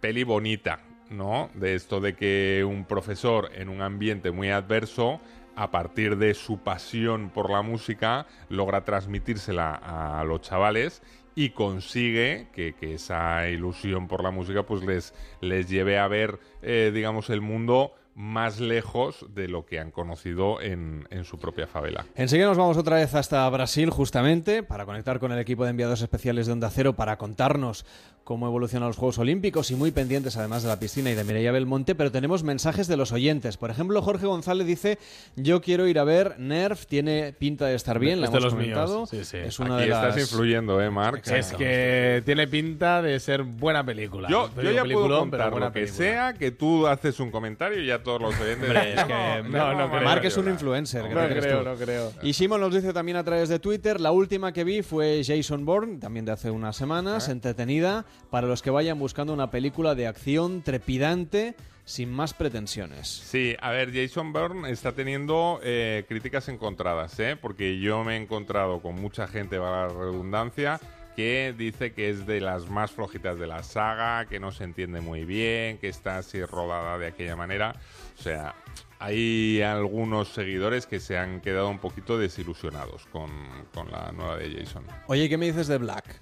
Peli 0.00 0.24
bonita, 0.24 0.84
¿no? 1.10 1.50
De 1.54 1.74
esto 1.74 2.00
de 2.00 2.14
que 2.14 2.64
un 2.66 2.84
profesor 2.84 3.50
en 3.54 3.68
un 3.68 3.82
ambiente 3.82 4.30
muy 4.30 4.50
adverso 4.50 5.20
a 5.56 5.70
partir 5.70 6.16
de 6.16 6.34
su 6.34 6.58
pasión 6.58 7.30
por 7.30 7.50
la 7.50 7.62
música, 7.62 8.26
logra 8.50 8.84
transmitírsela 8.84 9.74
a 9.74 10.22
los 10.24 10.42
chavales 10.42 11.02
y 11.36 11.50
consigue 11.50 12.48
que, 12.52 12.74
esa 12.80 13.48
ilusión 13.48 14.08
por 14.08 14.24
la 14.24 14.30
música 14.30 14.64
pues 14.64 14.82
les, 14.82 15.14
les 15.40 15.68
lleve 15.68 15.98
a 15.98 16.08
ver, 16.08 16.40
eh, 16.62 16.90
digamos, 16.92 17.30
el 17.30 17.42
mundo 17.42 17.92
más 18.14 18.58
lejos 18.58 19.26
de 19.34 19.46
lo 19.46 19.66
que 19.66 19.78
han 19.78 19.90
conocido 19.90 20.62
en, 20.62 21.06
en, 21.10 21.24
su 21.24 21.38
propia 21.38 21.66
favela. 21.66 22.06
Enseguida 22.14 22.46
nos 22.46 22.56
vamos 22.56 22.78
otra 22.78 22.96
vez 22.96 23.14
hasta 23.14 23.48
Brasil, 23.50 23.90
justamente, 23.90 24.62
para 24.62 24.86
conectar 24.86 25.20
con 25.20 25.32
el 25.32 25.38
equipo 25.38 25.64
de 25.64 25.70
enviados 25.70 26.00
especiales 26.00 26.46
de 26.46 26.54
Onda 26.54 26.70
Cero 26.70 26.94
para 26.94 27.18
contarnos 27.18 27.84
cómo 28.26 28.48
evolucionan 28.48 28.88
los 28.88 28.96
Juegos 28.96 29.18
Olímpicos 29.18 29.70
y 29.70 29.76
muy 29.76 29.92
pendientes 29.92 30.36
además 30.36 30.64
de 30.64 30.68
la 30.68 30.80
piscina 30.80 31.12
y 31.12 31.14
de 31.14 31.22
Mireia 31.22 31.52
Belmonte, 31.52 31.94
pero 31.94 32.10
tenemos 32.10 32.42
mensajes 32.42 32.88
de 32.88 32.96
los 32.96 33.12
oyentes. 33.12 33.56
Por 33.56 33.70
ejemplo, 33.70 34.02
Jorge 34.02 34.26
González 34.26 34.66
dice, 34.66 34.98
yo 35.36 35.60
quiero 35.60 35.86
ir 35.86 36.00
a 36.00 36.04
ver 36.04 36.34
Nerf, 36.36 36.86
tiene 36.86 37.34
pinta 37.38 37.66
de 37.66 37.76
estar 37.76 38.00
bien, 38.00 38.20
la 38.20 38.26
hemos 38.26 38.46
comentado. 38.46 39.06
Sí, 39.06 39.24
sí. 39.24 39.36
Es 39.36 39.60
una 39.60 39.76
Aquí 39.76 39.88
de 39.88 39.94
estás 39.94 40.18
influyendo, 40.18 40.82
¿eh, 40.82 40.90
Marc? 40.90 41.24
Es 41.28 41.52
que 41.52 42.20
tiene 42.26 42.48
pinta 42.48 43.00
de 43.00 43.20
ser 43.20 43.44
buena 43.44 43.86
película. 43.86 44.28
Yo, 44.28 44.50
yo 44.60 44.72
ya 44.72 44.82
puedo 44.82 45.20
contar 45.20 45.56
lo 45.56 45.70
que 45.70 45.86
sea, 45.86 46.34
que 46.34 46.50
tú 46.50 46.88
haces 46.88 47.20
un 47.20 47.30
comentario 47.30 47.80
y 47.80 47.86
ya 47.86 48.02
todos 48.02 48.20
los 48.20 48.40
oyentes... 48.40 48.68
es 48.68 49.04
que 49.04 49.42
no, 49.48 49.72
no, 49.72 49.86
Marc 49.86 50.24
es 50.24 50.36
un 50.36 50.48
influencer. 50.48 51.04
No, 51.08 51.28
creo, 51.28 51.62
no 51.62 51.76
creo. 51.76 52.12
Y 52.22 52.32
Simon 52.32 52.60
nos 52.60 52.74
dice 52.74 52.92
también 52.92 53.18
a 53.18 53.22
través 53.22 53.48
de 53.48 53.60
Twitter, 53.60 54.00
la 54.00 54.10
última 54.10 54.52
que 54.52 54.64
vi 54.64 54.82
fue 54.82 55.22
Jason 55.24 55.64
Bourne, 55.64 55.98
también 55.98 56.24
de 56.24 56.32
hace 56.32 56.50
unas 56.50 56.74
semanas, 56.74 57.28
entretenida, 57.28 58.04
para 58.30 58.46
los 58.46 58.62
que 58.62 58.70
vayan 58.70 58.98
buscando 58.98 59.32
una 59.32 59.50
película 59.50 59.94
de 59.94 60.06
acción 60.06 60.62
trepidante 60.62 61.54
sin 61.84 62.12
más 62.12 62.34
pretensiones. 62.34 63.08
Sí, 63.08 63.56
a 63.60 63.70
ver, 63.70 63.94
Jason 63.94 64.32
Bourne 64.32 64.70
está 64.70 64.92
teniendo 64.92 65.60
eh, 65.62 66.04
críticas 66.08 66.48
encontradas, 66.48 67.18
¿eh? 67.20 67.36
porque 67.40 67.78
yo 67.78 68.02
me 68.04 68.16
he 68.16 68.20
encontrado 68.20 68.82
con 68.82 68.96
mucha 68.96 69.28
gente, 69.28 69.58
va 69.58 69.86
la 69.86 69.88
redundancia, 69.88 70.80
que 71.14 71.54
dice 71.56 71.92
que 71.92 72.10
es 72.10 72.26
de 72.26 72.40
las 72.40 72.68
más 72.68 72.90
flojitas 72.90 73.38
de 73.38 73.46
la 73.46 73.62
saga, 73.62 74.26
que 74.26 74.40
no 74.40 74.50
se 74.52 74.64
entiende 74.64 75.00
muy 75.00 75.24
bien, 75.24 75.78
que 75.78 75.88
está 75.88 76.18
así 76.18 76.44
rodada 76.44 76.98
de 76.98 77.06
aquella 77.06 77.36
manera. 77.36 77.74
O 78.18 78.22
sea, 78.22 78.54
hay 78.98 79.62
algunos 79.62 80.28
seguidores 80.28 80.86
que 80.86 81.00
se 81.00 81.16
han 81.16 81.40
quedado 81.40 81.68
un 81.68 81.78
poquito 81.78 82.18
desilusionados 82.18 83.06
con, 83.06 83.30
con 83.72 83.90
la 83.90 84.10
nueva 84.12 84.36
de 84.36 84.58
Jason. 84.58 84.84
Oye, 85.06 85.28
¿qué 85.28 85.38
me 85.38 85.46
dices 85.46 85.68
de 85.68 85.78
Black? 85.78 86.20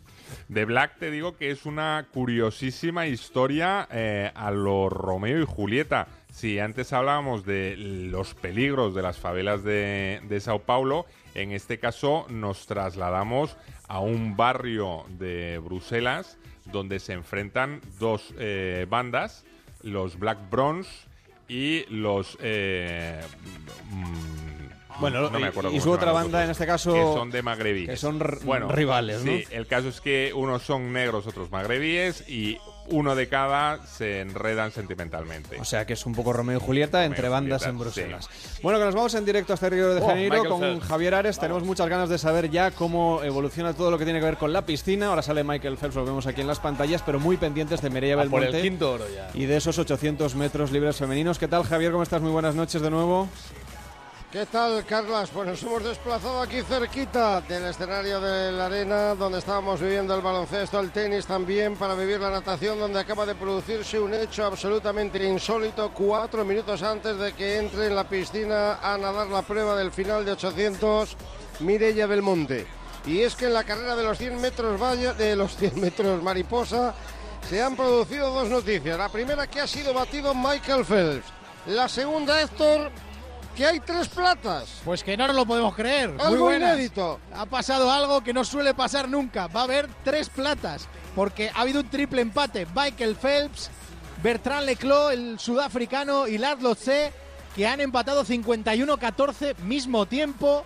De 0.49 0.65
Black 0.65 0.99
te 0.99 1.11
digo 1.11 1.37
que 1.37 1.51
es 1.51 1.67
una 1.67 2.07
curiosísima 2.13 3.07
historia 3.07 3.89
eh, 3.91 4.31
a 4.35 4.51
lo 4.51 4.89
Romeo 4.89 5.41
y 5.41 5.47
Julieta. 5.47 6.09
Si 6.33 6.59
antes 6.59 6.93
hablábamos 6.93 7.45
de 7.45 7.77
los 7.77 8.35
peligros 8.35 8.95
de 8.95 9.03
las 9.03 9.19
favelas 9.19 9.63
de, 9.63 10.39
Sao 10.41 10.61
Paulo, 10.61 11.07
en 11.35 11.53
este 11.53 11.79
caso 11.79 12.27
nos 12.29 12.67
trasladamos 12.67 13.57
a 13.89 14.01
un 14.01 14.37
barrio 14.37 15.05
de 15.19 15.59
Bruselas 15.59 16.39
donde 16.67 16.99
se 16.99 17.13
enfrentan 17.13 17.81
dos 17.99 18.35
eh, 18.39 18.87
bandas, 18.89 19.45
los 19.83 20.19
Black 20.19 20.39
Bronze 20.51 20.91
y 21.49 21.85
los... 21.89 22.37
Eh, 22.41 23.21
mm, 23.91 24.64
bueno, 25.01 25.31
y, 25.73 25.81
su 25.81 25.91
otra 25.91 26.13
banda 26.13 26.45
en 26.45 26.51
este 26.51 26.67
caso. 26.67 26.93
Que 26.93 27.03
son 27.03 27.31
de 27.31 27.43
magrebíes. 27.43 27.91
Que 27.91 27.97
son 27.97 28.21
bueno, 28.45 28.69
rivales, 28.69 29.25
¿no? 29.25 29.33
Sí, 29.33 29.45
el 29.51 29.67
caso 29.67 29.89
es 29.89 30.01
que 30.01 30.33
unos 30.35 30.63
son 30.63 30.93
negros, 30.93 31.27
otros 31.27 31.51
magrebíes 31.51 32.29
y 32.29 32.59
uno 32.89 33.15
de 33.15 33.29
cada 33.29 33.85
se 33.87 34.21
enredan 34.21 34.71
sentimentalmente. 34.71 35.59
O 35.59 35.65
sea 35.65 35.87
que 35.87 35.95
es 35.95 36.07
un 36.07 36.15
poco 36.15 36.33
Romeo 36.33 36.59
y 36.59 36.61
Julieta 36.61 37.05
entre 37.05 37.29
bandas 37.29 37.67
en 37.67 37.79
Bruselas. 37.79 38.29
Bueno, 38.63 38.79
que 38.79 38.85
nos 38.85 38.95
vamos 38.95 39.15
en 39.15 39.25
directo 39.25 39.55
hasta 39.55 39.69
Río 39.69 39.95
de 39.95 40.03
oh, 40.03 40.07
Janeiro 40.07 40.45
con 40.49 40.81
Javier 40.81 41.15
Ares. 41.15 41.39
Tenemos 41.39 41.65
muchas 41.65 41.89
ganas 41.89 42.09
de 42.09 42.19
saber 42.19 42.51
ya 42.51 42.71
cómo 42.71 43.23
evoluciona 43.23 43.73
todo 43.73 43.91
lo 43.91 43.99
que 43.99 44.05
tiene 44.05 44.21
que 44.21 44.27
ver 44.27 44.37
con 44.37 44.53
la 44.53 44.67
piscina. 44.67 45.07
Ahora 45.09 45.23
sale 45.23 45.45
Michael 45.45 45.79
Phelps, 45.79 45.97
lo 45.97 46.05
vemos 46.05 46.27
aquí 46.27 46.43
en 46.43 46.47
las 46.47 46.61
pantallas, 46.61 47.03
pero 47.03 47.19
muy 47.19 47.37
pendientes 47.37 47.81
de 47.81 47.91
Mireia 47.91 48.17
Belmonte. 48.17 48.47
Por 48.47 48.57
el 48.57 48.63
quinto 48.63 48.93
oro 48.93 49.05
ya. 49.15 49.31
Y 49.35 49.47
de 49.47 49.57
esos 49.57 49.79
800 49.79 50.35
metros 50.35 50.71
libres 50.71 50.97
femeninos. 50.97 51.39
¿Qué 51.39 51.49
tal, 51.49 51.65
Javier? 51.65 51.93
¿Cómo 51.93 52.03
estás? 52.03 52.21
Muy 52.21 52.33
buenas 52.33 52.55
noches 52.55 52.83
de 52.83 52.91
nuevo. 52.91 53.29
¿Qué 54.35 54.47
tal, 54.47 54.85
Carlas? 54.85 55.31
Pues 55.31 55.47
nos 55.47 55.63
hemos 55.63 55.85
desplazado 55.85 56.43
aquí 56.43 56.61
cerquita 56.63 57.41
del 57.43 57.67
escenario 57.67 58.21
de 58.21 58.51
la 58.51 58.67
arena, 58.67 59.15
donde 59.15 59.39
estábamos 59.39 59.81
viviendo 59.81 60.13
el 60.13 60.23
baloncesto, 60.23 60.81
el 60.81 60.91
tenis 60.91 61.25
también, 61.25 61.77
para 61.77 61.95
vivir 61.95 62.19
la 62.19 62.31
natación, 62.31 62.81
donde 62.81 62.99
acaba 62.99 63.27
de 63.27 63.37
producirse 63.37 64.01
un 64.01 64.13
hecho 64.13 64.45
absolutamente 64.45 65.25
insólito, 65.25 65.93
cuatro 65.95 66.45
minutos 66.45 66.83
antes 66.83 67.17
de 67.17 67.33
que 67.33 67.59
entre 67.59 67.87
en 67.87 67.95
la 67.95 68.09
piscina 68.09 68.81
a 68.83 68.99
nadar 68.99 69.29
la 69.29 69.43
prueba 69.43 69.77
del 69.77 69.93
final 69.93 70.25
de 70.25 70.33
800, 70.33 71.17
Mirella 71.61 72.09
Belmonte. 72.09 72.67
Y 73.07 73.21
es 73.21 73.37
que 73.37 73.47
en 73.47 73.55
la 73.55 73.63
carrera 73.63 73.95
de 73.95 74.03
los 74.03 74.19
100 74.19 74.41
metros 74.41 75.17
de 75.17 75.37
los 75.37 75.57
100 75.57 75.81
metros 75.81 76.21
mariposa, 76.25 76.93
se 77.49 77.63
han 77.63 77.77
producido 77.77 78.35
dos 78.35 78.49
noticias. 78.49 78.99
La 78.99 79.11
primera 79.11 79.47
que 79.47 79.61
ha 79.61 79.69
sido 79.69 79.95
batido 79.95 80.35
Michael 80.35 80.85
Phelps. 80.85 81.27
La 81.67 81.89
segunda, 81.89 82.43
Héctor, 82.43 82.91
que 83.55 83.67
hay 83.67 83.81
tres 83.81 84.09
platas. 84.09 84.81
Pues 84.85 85.03
que 85.03 85.17
no 85.17 85.27
nos 85.27 85.37
lo 85.37 85.47
podemos 85.47 85.75
creer. 85.75 86.15
Algo 86.19 86.47
Muy 86.47 86.57
inédito. 86.57 87.21
Ha 87.35 87.47
pasado 87.47 87.91
algo 87.91 88.23
que 88.23 88.33
no 88.33 88.45
suele 88.45 88.75
pasar 88.75 89.09
nunca. 89.09 89.47
Va 89.47 89.61
a 89.61 89.65
haber 89.65 89.89
tres 90.03 90.29
platas. 90.29 90.89
Porque 91.15 91.51
ha 91.55 91.61
habido 91.61 91.81
un 91.81 91.89
triple 91.89 92.23
empate. 92.23 92.67
Michael 92.75 93.17
Phelps, 93.17 93.71
Bertrand 94.23 94.67
Leclos, 94.67 95.13
el 95.13 95.39
sudafricano, 95.39 96.27
y 96.27 96.39
Lard 96.39 96.61
Lotze, 96.61 97.13
que 97.55 97.67
han 97.67 97.81
empatado 97.81 98.25
51-14 98.25 99.59
mismo 99.59 100.07
tiempo. 100.07 100.65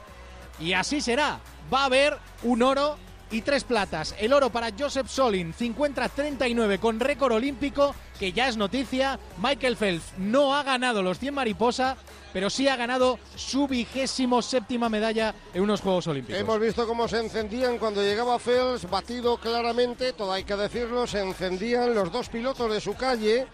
Y 0.58 0.72
así 0.72 1.00
será. 1.00 1.40
Va 1.72 1.82
a 1.82 1.86
haber 1.86 2.18
un 2.42 2.62
oro 2.62 2.96
y 3.30 3.42
tres 3.42 3.64
platas. 3.64 4.14
El 4.18 4.32
oro 4.32 4.50
para 4.50 4.70
Joseph 4.76 5.08
Solin, 5.08 5.52
50-39 5.54 6.78
con 6.78 7.00
récord 7.00 7.32
olímpico, 7.32 7.94
que 8.18 8.32
ya 8.32 8.48
es 8.48 8.56
noticia. 8.56 9.18
Michael 9.42 9.76
Phelps 9.76 10.12
no 10.18 10.54
ha 10.54 10.62
ganado 10.62 11.02
los 11.02 11.18
100 11.18 11.34
mariposa, 11.34 11.96
pero 12.32 12.50
sí 12.50 12.68
ha 12.68 12.76
ganado 12.76 13.18
su 13.36 13.68
vigésimo 13.68 14.42
séptima 14.42 14.88
medalla 14.88 15.34
en 15.54 15.62
unos 15.62 15.80
Juegos 15.80 16.06
Olímpicos. 16.06 16.40
Hemos 16.40 16.60
visto 16.60 16.86
cómo 16.86 17.08
se 17.08 17.20
encendían 17.20 17.78
cuando 17.78 18.02
llegaba 18.02 18.38
Phelps, 18.38 18.88
batido 18.88 19.38
claramente, 19.38 20.12
todo 20.12 20.32
hay 20.32 20.44
que 20.44 20.56
decirlo, 20.56 21.06
se 21.06 21.20
encendían 21.20 21.94
los 21.94 22.12
dos 22.12 22.28
pilotos 22.28 22.72
de 22.72 22.80
su 22.80 22.94
calle 22.94 23.46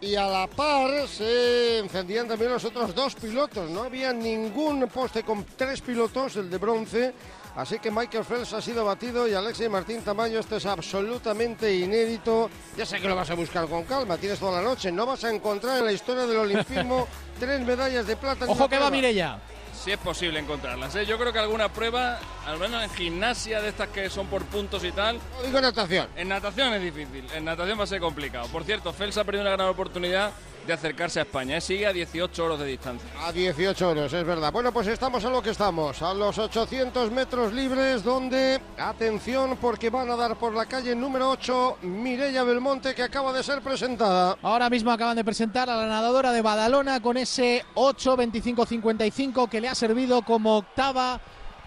y 0.00 0.14
a 0.14 0.26
la 0.26 0.46
par 0.46 1.08
se 1.08 1.78
encendían 1.78 2.28
también 2.28 2.52
los 2.52 2.64
otros 2.64 2.94
dos 2.94 3.14
pilotos. 3.14 3.70
No 3.70 3.84
había 3.84 4.12
ningún 4.12 4.86
poste 4.88 5.22
con 5.22 5.44
tres 5.56 5.80
pilotos, 5.80 6.36
el 6.36 6.50
de 6.50 6.58
bronce. 6.58 7.14
Así 7.56 7.78
que 7.78 7.90
Michael 7.90 8.24
Phelps 8.24 8.52
ha 8.52 8.60
sido 8.60 8.84
batido 8.84 9.26
y 9.26 9.32
Alexei 9.32 9.68
Martín 9.68 10.02
Tamayo, 10.02 10.40
esto 10.40 10.56
es 10.56 10.66
absolutamente 10.66 11.74
inédito. 11.74 12.50
Ya 12.76 12.84
sé 12.84 13.00
que 13.00 13.08
lo 13.08 13.16
vas 13.16 13.30
a 13.30 13.34
buscar 13.34 13.66
con 13.66 13.84
calma, 13.84 14.18
tienes 14.18 14.38
toda 14.38 14.60
la 14.60 14.68
noche. 14.68 14.92
No 14.92 15.06
vas 15.06 15.24
a 15.24 15.30
encontrar 15.30 15.78
en 15.78 15.86
la 15.86 15.92
historia 15.92 16.26
del 16.26 16.36
olimpismo 16.36 17.08
tres 17.40 17.60
medallas 17.62 18.06
de 18.06 18.14
plata. 18.16 18.44
Ojo 18.46 18.68
que 18.68 18.78
va 18.78 18.90
Mirella. 18.90 19.38
si 19.72 19.90
es 19.90 19.98
posible 19.98 20.38
encontrarlas. 20.38 20.94
¿eh? 20.96 21.06
Yo 21.06 21.18
creo 21.18 21.32
que 21.32 21.38
alguna 21.38 21.72
prueba, 21.72 22.18
al 22.46 22.58
menos 22.58 22.82
en 22.84 22.90
gimnasia 22.90 23.62
de 23.62 23.70
estas 23.70 23.88
que 23.88 24.10
son 24.10 24.26
por 24.26 24.44
puntos 24.44 24.84
y 24.84 24.92
tal. 24.92 25.18
digo 25.44 25.58
natación. 25.58 26.08
En 26.14 26.28
natación 26.28 26.74
es 26.74 26.82
difícil, 26.82 27.24
en 27.34 27.44
natación 27.46 27.78
va 27.78 27.84
a 27.84 27.86
ser 27.86 28.00
complicado. 28.00 28.48
Por 28.48 28.64
cierto, 28.64 28.92
Fels 28.92 29.16
ha 29.16 29.24
perdido 29.24 29.42
una 29.44 29.52
gran 29.52 29.68
oportunidad 29.68 30.30
de 30.66 30.72
acercarse 30.72 31.20
a 31.20 31.22
España. 31.22 31.56
¿eh? 31.56 31.60
Sigue 31.60 31.86
a 31.86 31.92
18 31.92 32.44
horas 32.44 32.58
de 32.58 32.66
distancia. 32.66 33.08
A 33.24 33.32
18 33.32 33.88
horas, 33.88 34.12
es 34.12 34.24
verdad. 34.24 34.52
Bueno, 34.52 34.72
pues 34.72 34.86
estamos 34.88 35.24
a 35.24 35.30
lo 35.30 35.42
que 35.42 35.50
estamos, 35.50 36.02
a 36.02 36.12
los 36.12 36.36
800 36.38 37.10
metros 37.10 37.52
libres, 37.52 38.02
donde, 38.02 38.60
atención, 38.78 39.56
porque 39.60 39.90
van 39.90 40.10
a 40.10 40.16
dar 40.16 40.36
por 40.36 40.54
la 40.54 40.66
calle 40.66 40.94
número 40.94 41.30
8 41.30 41.78
Mireia 41.82 42.42
Belmonte, 42.44 42.94
que 42.94 43.02
acaba 43.02 43.32
de 43.32 43.42
ser 43.42 43.60
presentada. 43.62 44.36
Ahora 44.42 44.68
mismo 44.68 44.90
acaban 44.90 45.16
de 45.16 45.24
presentar 45.24 45.70
a 45.70 45.76
la 45.76 45.86
nadadora 45.86 46.32
de 46.32 46.42
Badalona 46.42 47.00
con 47.00 47.16
ese 47.16 47.64
8-25-55 47.74 49.48
que 49.48 49.60
le 49.60 49.68
ha 49.68 49.74
servido 49.74 50.22
como 50.22 50.58
octava. 50.58 51.20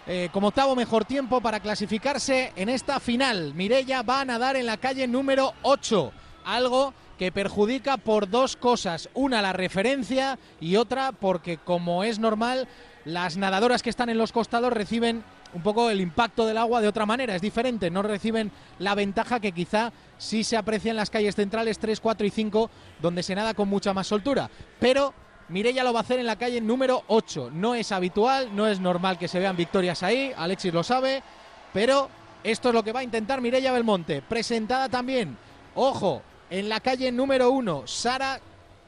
eh, 0.08 0.30
como 0.32 0.48
octavo 0.48 0.76
mejor 0.76 1.06
tiempo 1.06 1.40
para 1.40 1.60
clasificarse 1.60 2.52
en 2.56 2.70
esta 2.70 3.00
final. 3.00 3.54
Mirella 3.54 4.02
va 4.02 4.22
a 4.22 4.26
nadar 4.26 4.56
en 4.56 4.66
la 4.66 4.78
calle 4.78 5.08
número 5.08 5.54
8, 5.62 6.12
algo 6.46 6.94
que 7.20 7.34
perjudica 7.34 7.98
por 7.98 8.30
dos 8.30 8.56
cosas. 8.56 9.10
Una, 9.14 9.42
la 9.42 9.52
referencia 9.52 10.40
y 10.62 10.78
otra, 10.78 11.12
porque 11.12 11.58
como 11.58 12.06
es 12.06 12.18
normal, 12.18 12.70
las 13.04 13.36
nadadoras 13.36 13.84
que 13.84 13.90
están 13.90 14.10
en 14.10 14.18
los 14.18 14.32
costados 14.32 14.72
reciben 14.72 15.24
un 15.54 15.62
poco 15.62 15.90
el 15.90 16.00
impacto 16.00 16.46
del 16.48 16.58
agua 16.58 16.80
de 16.80 16.88
otra 16.88 17.06
manera, 17.06 17.36
es 17.36 17.42
diferente, 17.42 17.90
no 17.90 18.04
reciben 18.04 18.52
la 18.78 18.96
ventaja 18.96 19.40
que 19.40 19.52
quizá 19.52 19.92
sí 20.18 20.44
se 20.44 20.56
aprecia 20.56 20.92
en 20.92 20.96
las 20.96 21.10
calles 21.10 21.36
centrales 21.36 21.80
3, 21.80 22.00
4 22.00 22.26
y 22.26 22.30
5, 22.30 22.70
donde 23.02 23.24
se 23.24 23.36
nada 23.36 23.54
con 23.54 23.68
mucha 23.68 23.94
más 23.94 24.08
soltura. 24.08 24.50
Pero 24.80 25.14
Mireia 25.50 25.84
lo 25.84 25.92
va 25.92 26.00
a 26.00 26.04
hacer 26.04 26.20
en 26.20 26.28
la 26.28 26.38
calle 26.38 26.62
número 26.62 27.04
8. 27.08 27.50
No 27.52 27.76
es 27.76 27.92
habitual, 27.92 28.56
no 28.56 28.66
es 28.66 28.80
normal 28.80 29.18
que 29.18 29.28
se 29.28 29.40
vean 29.40 29.58
victorias 29.58 30.04
ahí, 30.04 30.32
Alexis 30.38 30.74
lo 30.74 30.84
sabe, 30.84 31.22
pero 31.74 32.10
esto 32.46 32.70
es 32.70 32.76
lo 32.76 32.84
que 32.84 32.94
va 32.94 33.02
a 33.02 33.04
intentar 33.04 33.42
Mireia 33.42 33.74
Belmonte. 33.74 34.22
Presentada 34.22 34.88
también, 34.88 35.36
ojo, 35.76 36.22
en 36.50 36.70
la 36.70 36.80
calle 36.80 37.12
número 37.12 37.52
1, 37.52 37.84
Sara 37.86 38.40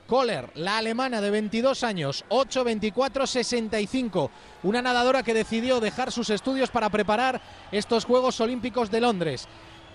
Kohler, 0.07 0.49
la 0.55 0.77
alemana 0.77 1.21
de 1.21 1.29
22 1.29 1.83
años, 1.83 2.25
8-24-65. 2.29 4.29
Una 4.63 4.81
nadadora 4.81 5.23
que 5.23 5.33
decidió 5.33 5.79
dejar 5.79 6.11
sus 6.11 6.29
estudios 6.29 6.69
para 6.69 6.89
preparar 6.89 7.41
estos 7.71 8.05
Juegos 8.05 8.39
Olímpicos 8.41 8.91
de 8.91 9.01
Londres. 9.01 9.47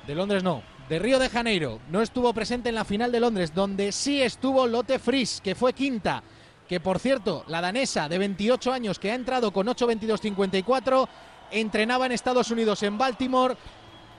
De 0.06 0.14
Londres 0.14 0.42
no, 0.42 0.62
de 0.88 0.98
Río 0.98 1.18
de 1.18 1.28
Janeiro. 1.28 1.80
No 1.90 2.00
estuvo 2.00 2.32
presente 2.32 2.70
en 2.70 2.76
la 2.76 2.84
final 2.84 3.12
de 3.12 3.20
Londres, 3.20 3.54
donde 3.54 3.92
sí 3.92 4.22
estuvo 4.22 4.66
Lotte 4.66 4.98
Frisch, 4.98 5.40
que 5.40 5.54
fue 5.54 5.72
quinta. 5.72 6.22
Que 6.68 6.80
por 6.80 6.98
cierto, 6.98 7.44
la 7.48 7.60
danesa 7.60 8.08
de 8.08 8.18
28 8.18 8.72
años 8.72 8.98
que 8.98 9.10
ha 9.10 9.14
entrado 9.14 9.52
con 9.52 9.66
8-22-54, 9.66 11.08
entrenaba 11.50 12.06
en 12.06 12.12
Estados 12.12 12.50
Unidos, 12.50 12.82
en 12.82 12.98
Baltimore, 12.98 13.56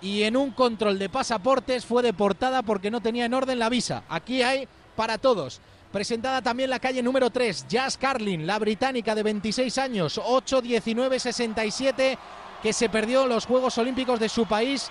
y 0.01 0.23
en 0.23 0.37
un 0.37 0.51
control 0.51 0.99
de 0.99 1.09
pasaportes 1.09 1.85
fue 1.85 2.03
deportada 2.03 2.61
porque 2.63 2.91
no 2.91 3.01
tenía 3.01 3.25
en 3.25 3.33
orden 3.33 3.59
la 3.59 3.69
visa. 3.69 4.03
Aquí 4.09 4.41
hay 4.41 4.67
para 4.95 5.17
todos. 5.17 5.61
Presentada 5.91 6.41
también 6.41 6.69
la 6.69 6.79
calle 6.79 7.01
número 7.01 7.29
3, 7.29 7.67
Jazz 7.67 7.97
Carlin, 7.97 8.45
la 8.45 8.59
británica 8.59 9.15
de 9.15 9.23
26 9.23 9.77
años, 9.77 10.19
8-19-67, 10.19 12.17
que 12.61 12.73
se 12.73 12.89
perdió 12.89 13.25
los 13.25 13.45
Juegos 13.45 13.77
Olímpicos 13.77 14.19
de 14.19 14.29
su 14.29 14.45
país 14.45 14.89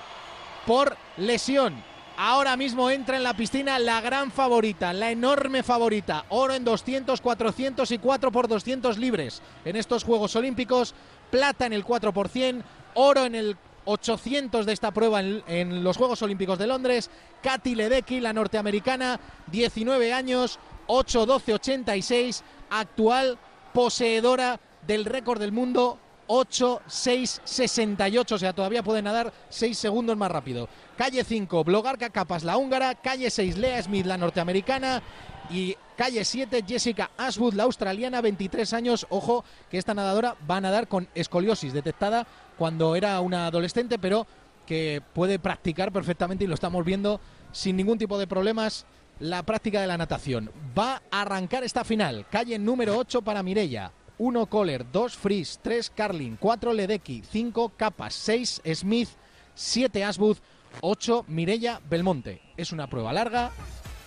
por 0.66 0.96
lesión. 1.18 1.74
Ahora 2.18 2.56
mismo 2.56 2.88
entra 2.88 3.18
en 3.18 3.22
la 3.22 3.36
piscina 3.36 3.78
la 3.78 4.00
gran 4.00 4.30
favorita, 4.30 4.94
la 4.94 5.10
enorme 5.10 5.62
favorita. 5.62 6.24
Oro 6.30 6.54
en 6.54 6.64
200, 6.64 7.20
400 7.20 7.90
y 7.90 7.98
4 7.98 8.32
por 8.32 8.48
200 8.48 8.96
libres 8.96 9.42
en 9.66 9.76
estos 9.76 10.02
Juegos 10.02 10.34
Olímpicos. 10.34 10.94
Plata 11.30 11.66
en 11.66 11.74
el 11.74 11.84
4 11.84 12.14
por 12.14 12.28
100, 12.28 12.64
oro 12.94 13.26
en 13.26 13.34
el 13.34 13.58
800 13.86 14.66
de 14.66 14.72
esta 14.72 14.90
prueba 14.90 15.20
en, 15.20 15.82
los 15.82 15.96
Juegos 15.96 16.20
Olímpicos 16.22 16.58
de 16.58 16.66
Londres. 16.66 17.10
Katy 17.42 17.74
Ledecky, 17.74 18.20
la 18.20 18.32
norteamericana, 18.32 19.18
19 19.46 20.12
años, 20.12 20.58
8-12-86, 20.88 22.42
actual 22.70 23.38
poseedora 23.72 24.60
del 24.86 25.04
récord 25.04 25.40
del 25.40 25.52
mundo 25.52 25.98
8-6-68, 26.28 28.32
o 28.32 28.38
sea, 28.38 28.52
todavía 28.52 28.82
puede 28.82 29.02
nadar 29.02 29.32
6 29.48 29.78
segundos 29.78 30.16
más 30.16 30.30
rápido. 30.30 30.68
Calle 30.96 31.24
5, 31.24 31.64
Blogarka 31.64 32.10
Capas, 32.10 32.44
la 32.44 32.56
húngara. 32.56 32.94
Calle 32.94 33.30
6, 33.30 33.58
Lea 33.58 33.82
Smith, 33.82 34.06
la 34.06 34.18
norteamericana. 34.18 35.02
Y 35.50 35.76
calle 35.96 36.24
7, 36.24 36.64
Jessica 36.66 37.10
Ashwood, 37.16 37.54
la 37.54 37.64
australiana, 37.64 38.20
23 38.20 38.72
años. 38.72 39.06
Ojo 39.10 39.44
que 39.70 39.78
esta 39.78 39.94
nadadora 39.94 40.36
va 40.50 40.56
a 40.56 40.60
nadar 40.60 40.88
con 40.88 41.08
escoliosis 41.14 41.72
detectada 41.72 42.26
cuando 42.56 42.96
era 42.96 43.20
una 43.20 43.46
adolescente, 43.46 43.98
pero 43.98 44.26
que 44.66 45.02
puede 45.14 45.38
practicar 45.38 45.92
perfectamente 45.92 46.44
y 46.44 46.46
lo 46.48 46.54
estamos 46.54 46.84
viendo 46.84 47.20
sin 47.52 47.76
ningún 47.76 47.98
tipo 47.98 48.18
de 48.18 48.26
problemas 48.26 48.84
la 49.20 49.42
práctica 49.44 49.80
de 49.80 49.86
la 49.86 49.96
natación. 49.96 50.50
Va 50.76 51.02
a 51.10 51.22
arrancar 51.22 51.64
esta 51.64 51.84
final. 51.84 52.26
Calle 52.30 52.58
número 52.58 52.96
8 52.98 53.22
para 53.22 53.42
Mirella. 53.42 53.92
1 54.18 54.46
Kohler, 54.46 54.90
2 54.90 55.16
Fries, 55.16 55.60
3 55.62 55.92
Carlin, 55.94 56.36
4 56.40 56.72
Ledecky, 56.72 57.22
5 57.30 57.72
Capas, 57.76 58.14
6 58.14 58.62
Smith, 58.74 59.10
7 59.54 60.04
Ashwood, 60.04 60.38
8 60.80 61.26
Mirella 61.28 61.80
Belmonte. 61.88 62.40
Es 62.56 62.72
una 62.72 62.88
prueba 62.88 63.12
larga, 63.12 63.50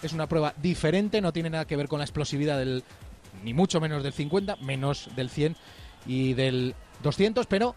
es 0.01 0.13
una 0.13 0.27
prueba 0.27 0.53
diferente, 0.61 1.21
no 1.21 1.31
tiene 1.31 1.51
nada 1.51 1.65
que 1.65 1.75
ver 1.75 1.87
con 1.87 1.99
la 1.99 2.05
explosividad 2.05 2.57
del 2.57 2.83
ni 3.43 3.53
mucho 3.53 3.79
menos 3.79 4.03
del 4.03 4.13
50, 4.13 4.57
menos 4.57 5.09
del 5.15 5.29
100 5.29 5.55
y 6.07 6.33
del 6.33 6.75
200, 7.03 7.45
pero 7.45 7.75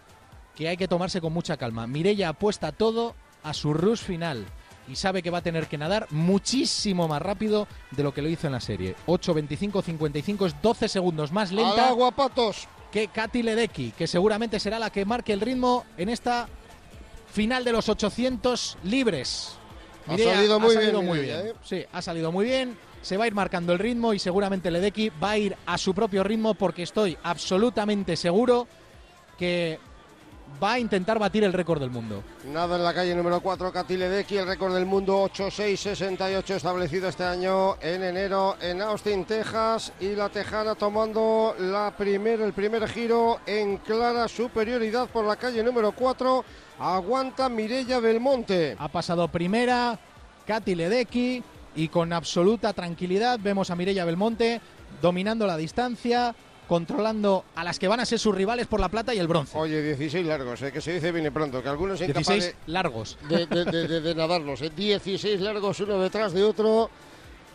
que 0.56 0.68
hay 0.68 0.76
que 0.76 0.88
tomarse 0.88 1.20
con 1.20 1.32
mucha 1.32 1.56
calma. 1.56 1.86
Mirella 1.86 2.30
apuesta 2.30 2.72
todo 2.72 3.14
a 3.42 3.54
su 3.54 3.72
rush 3.74 4.00
final 4.00 4.44
y 4.88 4.96
sabe 4.96 5.22
que 5.22 5.30
va 5.30 5.38
a 5.38 5.42
tener 5.42 5.66
que 5.68 5.78
nadar 5.78 6.06
muchísimo 6.10 7.08
más 7.08 7.22
rápido 7.22 7.68
de 7.92 8.02
lo 8.02 8.12
que 8.12 8.22
lo 8.22 8.28
hizo 8.28 8.46
en 8.46 8.52
la 8.52 8.60
serie. 8.60 8.96
8.25.55 9.06 10.46
es 10.46 10.60
12 10.62 10.88
segundos 10.88 11.32
más 11.32 11.52
lenta 11.52 11.88
agua, 11.88 12.10
patos. 12.10 12.66
que 12.90 13.08
Katy 13.08 13.42
Ledecky, 13.42 13.92
que 13.92 14.06
seguramente 14.06 14.58
será 14.60 14.78
la 14.78 14.90
que 14.90 15.04
marque 15.04 15.32
el 15.32 15.40
ritmo 15.40 15.84
en 15.96 16.08
esta 16.08 16.48
final 17.32 17.64
de 17.64 17.72
los 17.72 17.88
800 17.88 18.78
libres. 18.84 19.56
Ha 20.06 20.18
salido 20.18 20.58
muy 20.58 20.70
ha 20.70 20.74
salido 20.74 20.92
bien, 20.98 21.06
muy 21.06 21.18
Mireia, 21.20 21.42
bien. 21.42 21.54
¿eh? 21.54 21.58
Sí, 21.64 21.84
ha 21.92 22.02
salido 22.02 22.32
muy 22.32 22.44
bien. 22.44 22.76
Se 23.02 23.16
va 23.16 23.24
a 23.24 23.26
ir 23.28 23.34
marcando 23.34 23.72
el 23.72 23.78
ritmo 23.78 24.12
y 24.12 24.18
seguramente 24.18 24.70
Ledecky 24.70 25.10
va 25.10 25.30
a 25.30 25.38
ir 25.38 25.56
a 25.64 25.78
su 25.78 25.94
propio 25.94 26.22
ritmo 26.24 26.54
porque 26.54 26.82
estoy 26.82 27.16
absolutamente 27.22 28.16
seguro 28.16 28.66
que 29.38 29.78
va 30.62 30.72
a 30.72 30.78
intentar 30.78 31.18
batir 31.18 31.44
el 31.44 31.52
récord 31.52 31.80
del 31.80 31.90
mundo. 31.90 32.22
Nada 32.46 32.76
en 32.76 32.84
la 32.84 32.92
calle 32.92 33.14
número 33.14 33.40
4, 33.40 33.72
Katy 33.72 33.96
Ledecky, 33.96 34.38
el 34.38 34.46
récord 34.46 34.74
del 34.74 34.86
mundo 34.86 35.24
8-6-68 35.32 36.54
establecido 36.54 37.08
este 37.08 37.24
año 37.24 37.76
en 37.80 38.02
enero 38.02 38.56
en 38.60 38.82
Austin, 38.82 39.24
Texas. 39.24 39.92
Y 40.00 40.14
la 40.14 40.28
tejana 40.28 40.74
tomando 40.74 41.54
la 41.58 41.94
primer, 41.96 42.40
el 42.40 42.52
primer 42.52 42.88
giro 42.88 43.40
en 43.46 43.78
clara 43.78 44.26
superioridad 44.28 45.08
por 45.08 45.24
la 45.24 45.36
calle 45.36 45.62
número 45.62 45.92
4. 45.92 46.44
Aguanta 46.78 47.48
Mirella 47.48 48.00
Belmonte. 48.00 48.76
Ha 48.78 48.88
pasado 48.88 49.28
primera 49.28 49.98
Katy 50.46 50.74
Ledecky 50.74 51.42
y 51.76 51.88
con 51.88 52.12
absoluta 52.12 52.72
tranquilidad 52.72 53.38
vemos 53.40 53.70
a 53.70 53.76
Mireia 53.76 54.04
Belmonte 54.04 54.60
dominando 55.00 55.46
la 55.46 55.56
distancia, 55.56 56.34
controlando 56.76 57.44
a 57.54 57.64
las 57.64 57.78
que 57.78 57.86
van 57.86 58.00
a 58.00 58.06
ser 58.06 58.18
sus 58.18 58.34
rivales 58.34 58.66
por 58.66 58.80
la 58.80 58.88
plata 58.88 59.12
y 59.12 59.18
el 59.18 59.28
bronce. 59.28 59.58
Oye, 59.58 59.82
16 59.82 60.24
largos, 60.24 60.62
eh, 60.62 60.72
que 60.72 60.80
se 60.80 60.94
dice 60.94 61.12
viene 61.12 61.30
pronto, 61.30 61.62
que 61.62 61.68
algunos 61.68 61.98
son 61.98 62.06
16 62.06 62.44
incapaces 62.44 62.56
largos. 62.66 63.18
de, 63.28 63.44
de- 63.46 64.14
nadarlos. 64.14 64.62
eh. 64.62 64.70
16 64.74 65.38
largos 65.42 65.78
uno 65.80 65.98
detrás 66.00 66.32
de 66.32 66.42
otro. 66.42 66.88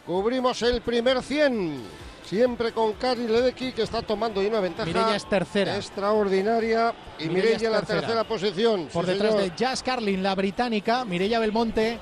Cubrimos 0.06 0.62
el 0.62 0.82
primer 0.82 1.24
100. 1.24 1.82
Siempre 2.26 2.74
con 2.74 2.94
Cari 2.94 3.26
Ledecky, 3.28 3.72
que 3.72 3.82
está 3.82 4.04
tomando 4.04 4.40
una 4.42 4.60
ventaja 4.60 4.86
Mireia 4.86 5.16
es 5.16 5.28
tercera. 5.28 5.76
extraordinaria. 5.78 6.94
Y 7.18 7.28
Mireia 7.30 7.56
en 7.58 7.72
la 7.72 7.80
tercera. 7.80 8.00
tercera 8.02 8.24
posición. 8.26 8.88
Por 8.94 9.06
Sí, 9.06 9.12
detrás 9.14 9.32
señor. 9.34 9.50
de 9.50 9.56
Jazz 9.58 9.82
Carlin, 9.82 10.22
la 10.22 10.36
británica, 10.36 11.06
Mireia 11.06 11.40
Belmonte 11.40 11.98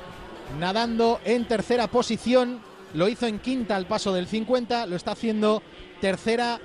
nadando 0.59 1.21
en 1.23 1.47
tercera 1.47 1.87
posición. 1.87 2.59
Lo 2.93 3.07
hizo 3.07 3.25
en 3.25 3.39
quinta 3.39 3.77
al 3.77 3.85
paso 3.87 4.11
del 4.13 4.27
50, 4.27 4.85
lo 4.87 4.95
está 4.97 5.11
haciendo 5.11 5.61
tercera 6.01 6.59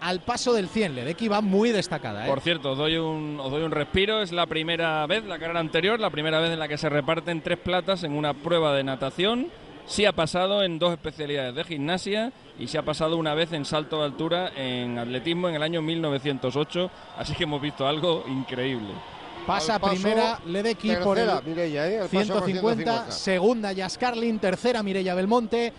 al 0.00 0.20
paso 0.20 0.52
del 0.52 0.68
100. 0.68 0.94
Ledecky 0.94 1.28
va 1.28 1.40
muy 1.40 1.70
destacada. 1.70 2.26
¿eh? 2.26 2.28
Por 2.28 2.40
cierto, 2.40 2.72
os 2.72 2.78
doy, 2.78 2.96
un, 2.96 3.38
os 3.40 3.50
doy 3.50 3.62
un 3.62 3.70
respiro. 3.70 4.22
Es 4.22 4.32
la 4.32 4.46
primera 4.46 5.06
vez, 5.06 5.24
la 5.24 5.38
carrera 5.38 5.60
anterior, 5.60 5.98
la 6.00 6.10
primera 6.10 6.40
vez 6.40 6.52
en 6.52 6.58
la 6.58 6.68
que 6.68 6.78
se 6.78 6.88
reparten 6.88 7.40
tres 7.40 7.58
platas 7.58 8.04
en 8.04 8.12
una 8.12 8.34
prueba 8.34 8.74
de 8.74 8.84
natación. 8.84 9.48
Sí 9.86 10.04
ha 10.04 10.12
pasado 10.12 10.62
en 10.62 10.78
dos 10.78 10.92
especialidades 10.92 11.54
de 11.54 11.64
gimnasia 11.64 12.32
y 12.58 12.66
se 12.66 12.76
ha 12.76 12.82
pasado 12.82 13.16
una 13.16 13.34
vez 13.34 13.52
en 13.52 13.64
salto 13.64 13.98
de 14.00 14.04
altura 14.04 14.52
en 14.54 14.98
atletismo 14.98 15.48
en 15.48 15.54
el 15.54 15.62
año 15.62 15.80
1908. 15.80 16.90
Así 17.16 17.34
que 17.34 17.44
hemos 17.44 17.62
visto 17.62 17.86
algo 17.86 18.24
increíble. 18.28 18.88
Pasa 19.46 19.78
paso, 19.78 19.94
primera 19.94 20.38
Ledecky 20.44 20.94
por 20.96 21.18
el 21.18 21.24
tercera, 21.24 21.40
Mireia, 21.46 21.88
¿eh? 21.88 22.00
Al 22.00 22.08
paso 22.08 22.34
por 22.34 22.44
150, 22.44 22.84
150. 22.84 23.10
segunda 23.10 23.72
Jazz 23.72 23.96
Carlin, 23.96 24.38
tercera 24.38 24.82
Mireia 24.82 25.14
Belmonte. 25.14 25.72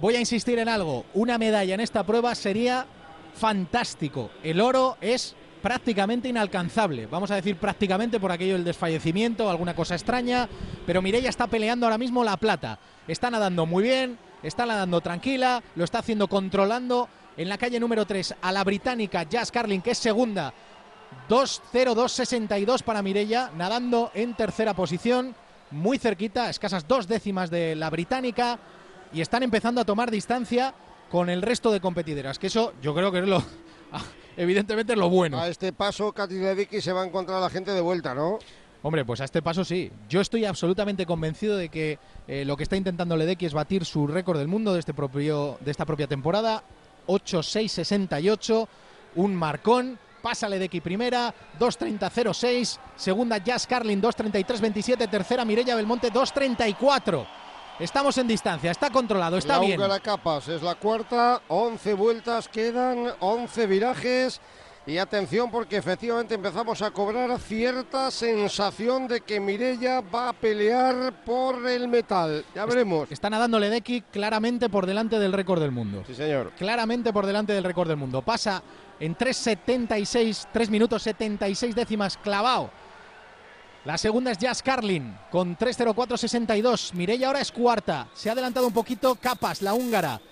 Voy 0.00 0.16
a 0.16 0.18
insistir 0.18 0.58
en 0.58 0.68
algo, 0.68 1.04
una 1.14 1.38
medalla 1.38 1.74
en 1.74 1.80
esta 1.80 2.02
prueba 2.02 2.34
sería 2.34 2.86
fantástico. 3.34 4.30
El 4.42 4.60
oro 4.60 4.96
es 5.00 5.34
prácticamente 5.62 6.28
inalcanzable. 6.28 7.06
Vamos 7.06 7.30
a 7.30 7.36
decir 7.36 7.56
prácticamente 7.56 8.20
por 8.20 8.30
aquello 8.30 8.52
del 8.52 8.64
desfallecimiento, 8.64 9.48
alguna 9.48 9.74
cosa 9.74 9.94
extraña, 9.94 10.48
pero 10.86 11.00
Mireia 11.00 11.30
está 11.30 11.46
peleando 11.46 11.86
ahora 11.86 11.98
mismo 11.98 12.22
la 12.22 12.36
plata. 12.36 12.78
Está 13.08 13.30
nadando 13.30 13.64
muy 13.64 13.82
bien, 13.82 14.18
está 14.42 14.66
nadando 14.66 15.00
tranquila, 15.00 15.62
lo 15.74 15.84
está 15.84 16.00
haciendo 16.00 16.28
controlando 16.28 17.08
en 17.36 17.48
la 17.48 17.58
calle 17.58 17.80
número 17.80 18.04
3 18.04 18.36
a 18.42 18.52
la 18.52 18.62
británica 18.62 19.22
Jazz 19.22 19.50
Carlin, 19.50 19.80
que 19.80 19.92
es 19.92 19.98
segunda. 19.98 20.52
2-0-2-62 21.28 22.82
para 22.82 23.02
Mireia, 23.02 23.50
nadando 23.56 24.10
en 24.14 24.34
tercera 24.34 24.74
posición, 24.74 25.34
muy 25.70 25.98
cerquita, 25.98 26.50
escasas 26.50 26.86
dos 26.86 27.08
décimas 27.08 27.50
de 27.50 27.74
la 27.74 27.88
británica, 27.90 28.58
y 29.12 29.20
están 29.20 29.42
empezando 29.42 29.80
a 29.80 29.84
tomar 29.84 30.10
distancia 30.10 30.74
con 31.14 31.30
el 31.30 31.42
resto 31.42 31.70
de 31.70 31.78
competidoras, 31.78 32.40
que 32.40 32.48
eso 32.48 32.72
yo 32.82 32.92
creo 32.92 33.12
que 33.12 33.20
es 33.20 33.28
lo, 33.28 33.40
evidentemente 34.36 34.94
es 34.94 34.98
lo 34.98 35.08
bueno. 35.08 35.38
A 35.38 35.46
este 35.46 35.72
paso, 35.72 36.10
Katy 36.10 36.34
Ledecky 36.34 36.80
se 36.80 36.92
va 36.92 37.02
a 37.02 37.06
encontrar 37.06 37.38
a 37.38 37.40
la 37.42 37.50
gente 37.50 37.70
de 37.70 37.80
vuelta, 37.80 38.16
¿no? 38.16 38.40
Hombre, 38.82 39.04
pues 39.04 39.20
a 39.20 39.24
este 39.24 39.40
paso 39.40 39.64
sí. 39.64 39.92
Yo 40.08 40.20
estoy 40.20 40.44
absolutamente 40.44 41.06
convencido 41.06 41.56
de 41.56 41.68
que 41.68 42.00
eh, 42.26 42.44
lo 42.44 42.56
que 42.56 42.64
está 42.64 42.74
intentando 42.74 43.16
Ledecky 43.16 43.46
es 43.46 43.54
batir 43.54 43.84
su 43.84 44.08
récord 44.08 44.40
del 44.40 44.48
mundo 44.48 44.72
de, 44.72 44.80
este 44.80 44.92
propio, 44.92 45.56
de 45.60 45.70
esta 45.70 45.86
propia 45.86 46.08
temporada. 46.08 46.64
8-6-68, 47.06 48.66
un 49.14 49.36
marcón. 49.36 49.96
Pasa 50.20 50.48
Ledecky 50.48 50.80
primera, 50.80 51.32
2.30-06. 51.60 52.78
Segunda, 52.96 53.38
Jazz 53.38 53.68
Carlin, 53.68 54.02
2.33-27. 54.02 55.08
Tercera, 55.08 55.44
Mirella 55.44 55.76
Belmonte, 55.76 56.12
2.34. 56.12 57.24
Estamos 57.80 58.16
en 58.18 58.28
distancia, 58.28 58.70
está 58.70 58.88
controlado, 58.90 59.36
está 59.36 59.54
la 59.54 59.60
bien. 59.60 59.80
La 59.80 59.98
Capas 59.98 60.46
es 60.46 60.62
la 60.62 60.76
cuarta, 60.76 61.42
11 61.48 61.94
vueltas 61.94 62.48
quedan, 62.48 63.12
11 63.18 63.66
virajes. 63.66 64.40
Y 64.86 64.98
atención 64.98 65.50
porque 65.50 65.78
efectivamente 65.78 66.34
empezamos 66.34 66.82
a 66.82 66.90
cobrar 66.90 67.38
cierta 67.40 68.10
sensación 68.10 69.08
de 69.08 69.22
que 69.22 69.40
Mirella 69.40 70.02
va 70.02 70.28
a 70.28 70.32
pelear 70.34 71.24
por 71.24 71.66
el 71.66 71.88
metal. 71.88 72.44
Ya 72.54 72.66
veremos. 72.66 73.10
Está 73.10 73.30
nadando 73.30 73.58
Ledecky 73.58 74.02
claramente 74.02 74.68
por 74.68 74.84
delante 74.84 75.18
del 75.18 75.32
récord 75.32 75.62
del 75.62 75.70
mundo. 75.70 76.04
Sí, 76.06 76.14
señor. 76.14 76.52
Claramente 76.58 77.14
por 77.14 77.24
delante 77.24 77.54
del 77.54 77.64
récord 77.64 77.88
del 77.88 77.96
mundo. 77.96 78.20
Pasa 78.20 78.62
en 79.00 79.16
3.76, 79.16 80.48
3 80.52 80.70
minutos 80.70 81.02
76 81.02 81.74
décimas 81.74 82.18
clavado. 82.18 82.70
La 83.84 83.98
segunda 83.98 84.30
es 84.30 84.38
Jazz 84.38 84.62
Carlin 84.62 85.14
con 85.30 85.58
3.04.62. 85.58 86.94
Mirella 86.94 87.26
ahora 87.26 87.40
es 87.42 87.52
cuarta. 87.52 88.08
Se 88.14 88.30
ha 88.30 88.32
adelantado 88.32 88.66
un 88.66 88.72
poquito 88.72 89.14
Capas, 89.16 89.60
la 89.60 89.74
húngara. 89.74 90.22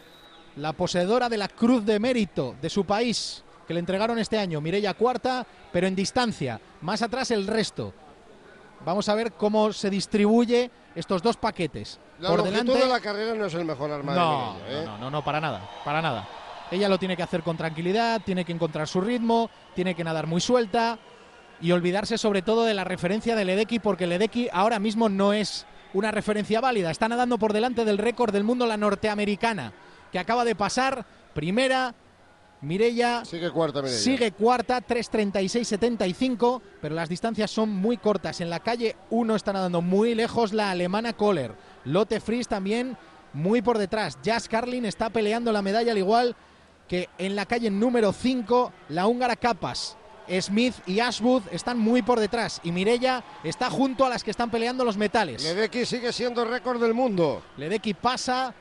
La 0.56 0.72
poseedora 0.72 1.28
de 1.28 1.36
la 1.36 1.48
Cruz 1.48 1.84
de 1.84 2.00
Mérito 2.00 2.54
de 2.62 2.70
su 2.70 2.86
país 2.86 3.44
que 3.66 3.74
le 3.74 3.80
entregaron 3.80 4.18
este 4.18 4.38
año. 4.38 4.62
Mirella 4.62 4.94
cuarta, 4.94 5.46
pero 5.70 5.86
en 5.86 5.94
distancia. 5.94 6.58
Más 6.80 7.02
atrás 7.02 7.30
el 7.30 7.46
resto. 7.46 7.92
Vamos 8.86 9.10
a 9.10 9.14
ver 9.14 9.32
cómo 9.32 9.70
se 9.74 9.90
distribuye 9.90 10.70
estos 10.94 11.22
dos 11.22 11.36
paquetes. 11.36 12.00
La 12.20 12.30
Por 12.30 12.42
delante, 12.44 12.72
de 12.72 12.86
la 12.86 13.00
carrera 13.00 13.34
no 13.34 13.44
es 13.44 13.54
el 13.54 13.66
mejor 13.66 13.90
arma 13.90 14.14
no, 14.14 14.56
de 14.66 14.80
¿eh? 14.80 14.84
no, 14.86 14.96
no, 14.96 15.10
no, 15.10 15.22
para 15.22 15.40
nada, 15.40 15.68
para 15.84 16.00
nada. 16.00 16.26
Ella 16.70 16.88
lo 16.88 16.98
tiene 16.98 17.16
que 17.16 17.22
hacer 17.22 17.42
con 17.42 17.58
tranquilidad, 17.58 18.22
tiene 18.24 18.46
que 18.46 18.52
encontrar 18.52 18.88
su 18.88 19.00
ritmo, 19.02 19.50
tiene 19.74 19.94
que 19.94 20.04
nadar 20.04 20.26
muy 20.26 20.40
suelta 20.40 20.98
y 21.62 21.70
olvidarse 21.72 22.18
sobre 22.18 22.42
todo 22.42 22.64
de 22.64 22.74
la 22.74 22.84
referencia 22.84 23.36
de 23.36 23.44
Ledecky, 23.44 23.78
porque 23.78 24.08
Ledecky 24.08 24.48
ahora 24.52 24.80
mismo 24.80 25.08
no 25.08 25.32
es 25.32 25.64
una 25.94 26.10
referencia 26.10 26.60
válida. 26.60 26.90
Está 26.90 27.08
nadando 27.08 27.38
por 27.38 27.52
delante 27.52 27.84
del 27.84 27.98
récord 27.98 28.32
del 28.32 28.44
mundo 28.44 28.66
la 28.66 28.76
norteamericana, 28.76 29.72
que 30.10 30.18
acaba 30.18 30.44
de 30.44 30.56
pasar 30.56 31.06
primera. 31.32 31.94
Mirella 32.62 33.24
sigue 33.24 33.50
cuarta, 33.50 33.80
Mirella. 33.80 33.98
Sigue 33.98 34.32
cuarta, 34.32 34.80
3.36.75, 34.80 36.60
pero 36.80 36.94
las 36.94 37.08
distancias 37.08 37.50
son 37.50 37.70
muy 37.70 37.96
cortas. 37.96 38.40
En 38.40 38.50
la 38.50 38.60
calle 38.60 38.96
1 39.10 39.36
está 39.36 39.52
nadando 39.52 39.82
muy 39.82 40.14
lejos 40.14 40.52
la 40.52 40.70
alemana 40.70 41.12
Kohler. 41.12 41.54
Lotte 41.84 42.20
Fries 42.20 42.48
también 42.48 42.96
muy 43.32 43.62
por 43.62 43.78
detrás. 43.78 44.18
Jazz 44.22 44.48
Carlin 44.48 44.84
está 44.84 45.10
peleando 45.10 45.52
la 45.52 45.62
medalla 45.62 45.92
al 45.92 45.98
igual 45.98 46.36
que 46.88 47.08
en 47.18 47.36
la 47.36 47.46
calle 47.46 47.70
número 47.70 48.12
5 48.12 48.72
la 48.90 49.06
húngara 49.06 49.36
Capas. 49.36 49.96
Smith 50.40 50.74
y 50.86 51.00
Ashwood 51.00 51.42
están 51.50 51.78
muy 51.78 52.02
por 52.02 52.18
detrás 52.20 52.60
y 52.64 52.72
Mirella 52.72 53.22
está 53.44 53.68
junto 53.68 54.04
a 54.04 54.08
las 54.08 54.24
que 54.24 54.30
están 54.30 54.50
peleando 54.50 54.84
los 54.84 54.96
metales. 54.96 55.42
Ledecky 55.42 55.84
sigue 55.84 56.12
siendo 56.12 56.44
récord 56.44 56.80
del 56.80 56.94
mundo. 56.94 57.42
Ledecky 57.56 57.94
pasa 57.94 58.54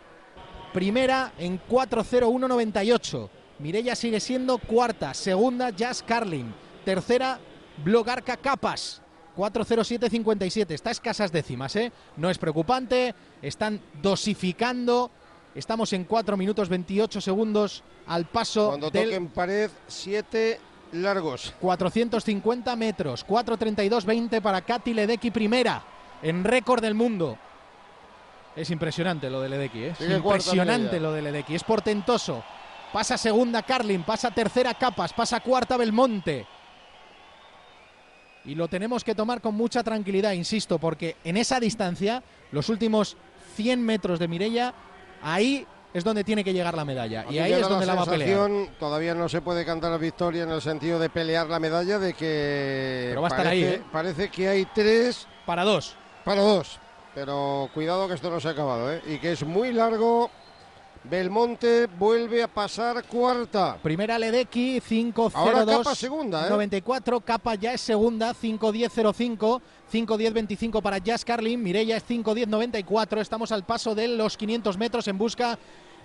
primera 0.73 1.33
en 1.37 1.59
4.01.98. 1.67 3.29
Mirella 3.59 3.95
sigue 3.95 4.19
siendo 4.19 4.57
cuarta, 4.57 5.13
segunda 5.13 5.69
Jazz 5.69 6.03
Carlin, 6.03 6.53
tercera 6.83 7.39
Blogarca 7.83 8.37
Capas, 8.37 9.01
4.07.57. 9.37 10.71
Está 10.71 10.89
a 10.89 10.93
escasas 10.93 11.31
décimas, 11.31 11.75
¿eh? 11.75 11.91
No 12.17 12.29
es 12.29 12.37
preocupante, 12.37 13.13
están 13.41 13.79
dosificando. 14.01 15.11
Estamos 15.53 15.93
en 15.93 16.05
4 16.05 16.37
minutos 16.37 16.69
28 16.69 17.21
segundos 17.21 17.83
al 18.07 18.25
paso 18.25 18.69
Cuando 18.69 18.89
del 18.89 19.05
toquen 19.05 19.27
pared, 19.27 19.69
7 19.87 20.59
largos. 20.91 21.53
450 21.59 22.75
metros, 22.75 23.25
4.32.20 23.25 24.41
para 24.41 24.61
Katy 24.61 24.93
Ledecky 24.93 25.31
primera, 25.31 25.83
en 26.21 26.43
récord 26.43 26.81
del 26.81 26.95
mundo. 26.95 27.37
Es 28.55 28.69
impresionante 28.69 29.29
lo 29.29 29.41
de 29.41 29.49
Ledecky, 29.49 29.83
¿eh? 29.83 29.89
Es 29.91 29.97
cuarta 29.97 30.15
impresionante 30.15 30.99
lo 30.99 31.11
de 31.13 31.21
Ledecky, 31.21 31.55
es 31.55 31.63
portentoso. 31.63 32.43
Pasa 32.91 33.17
segunda 33.17 33.63
Carlin, 33.63 34.03
pasa 34.03 34.31
tercera 34.31 34.73
Capas, 34.73 35.13
pasa 35.13 35.39
cuarta 35.39 35.77
Belmonte. 35.77 36.45
Y 38.43 38.55
lo 38.55 38.67
tenemos 38.67 39.03
que 39.03 39.15
tomar 39.15 39.39
con 39.39 39.55
mucha 39.55 39.83
tranquilidad, 39.83 40.33
insisto, 40.33 40.79
porque 40.79 41.15
en 41.23 41.37
esa 41.37 41.59
distancia, 41.59 42.23
los 42.51 42.69
últimos 42.69 43.15
100 43.55 43.85
metros 43.85 44.19
de 44.19 44.27
Mirella, 44.27 44.73
ahí 45.21 45.65
es 45.93 46.03
donde 46.03 46.23
tiene 46.23 46.43
que 46.43 46.53
llegar 46.53 46.73
la 46.75 46.85
medalla. 46.85 47.25
Y 47.29 47.39
ahí 47.39 47.53
es 47.53 47.67
donde 47.67 47.85
la 47.85 47.95
va 47.95 48.03
a 48.03 48.05
pelear. 48.05 48.49
Todavía 48.79 49.13
no 49.13 49.27
se 49.29 49.41
puede 49.41 49.65
cantar 49.65 49.91
la 49.91 49.97
victoria 49.97 50.43
en 50.43 50.51
el 50.51 50.61
sentido 50.61 50.99
de 50.99 51.09
pelear 51.09 51.47
la 51.47 51.59
medalla, 51.59 51.99
de 51.99 52.13
que 52.13 53.07
Pero 53.09 53.21
va 53.21 53.27
a 53.27 53.29
estar 53.29 53.45
parece, 53.45 53.67
ahí, 53.67 53.73
¿eh? 53.73 53.81
parece 53.91 54.29
que 54.29 54.47
hay 54.47 54.65
tres 54.73 55.27
Para 55.45 55.63
dos. 55.63 55.95
para 56.23 56.41
dos. 56.41 56.79
Pero 57.13 57.69
cuidado 57.73 58.07
que 58.07 58.13
esto 58.13 58.29
no 58.29 58.39
se 58.39 58.47
ha 58.47 58.51
acabado, 58.51 58.91
¿eh? 58.91 59.01
Y 59.05 59.17
que 59.17 59.33
es 59.33 59.43
muy 59.43 59.73
largo. 59.73 60.31
Belmonte 61.03 61.87
vuelve 61.87 62.43
a 62.43 62.47
pasar 62.47 63.03
cuarta. 63.05 63.75
Primera 63.81 64.19
Ledecky, 64.19 64.79
5-0-2. 64.79 65.31
Ahora 65.33 65.65
Capa 65.65 65.95
segunda, 65.95 66.45
¿eh? 66.45 66.49
94, 66.51 67.21
Capa 67.21 67.55
ya 67.55 67.73
es 67.73 67.81
segunda, 67.81 68.35
5-10-05. 68.35 69.61
5-10-25 69.91 70.81
para 70.81 70.97
Jazz 70.99 71.25
Carlin. 71.25 71.61
Mirella 71.61 71.97
es 71.97 72.07
5-10-94. 72.07 73.19
Estamos 73.19 73.51
al 73.51 73.63
paso 73.65 73.95
de 73.95 74.07
los 74.07 74.37
500 74.37 74.77
metros 74.77 75.07
en 75.07 75.17
busca 75.17 75.57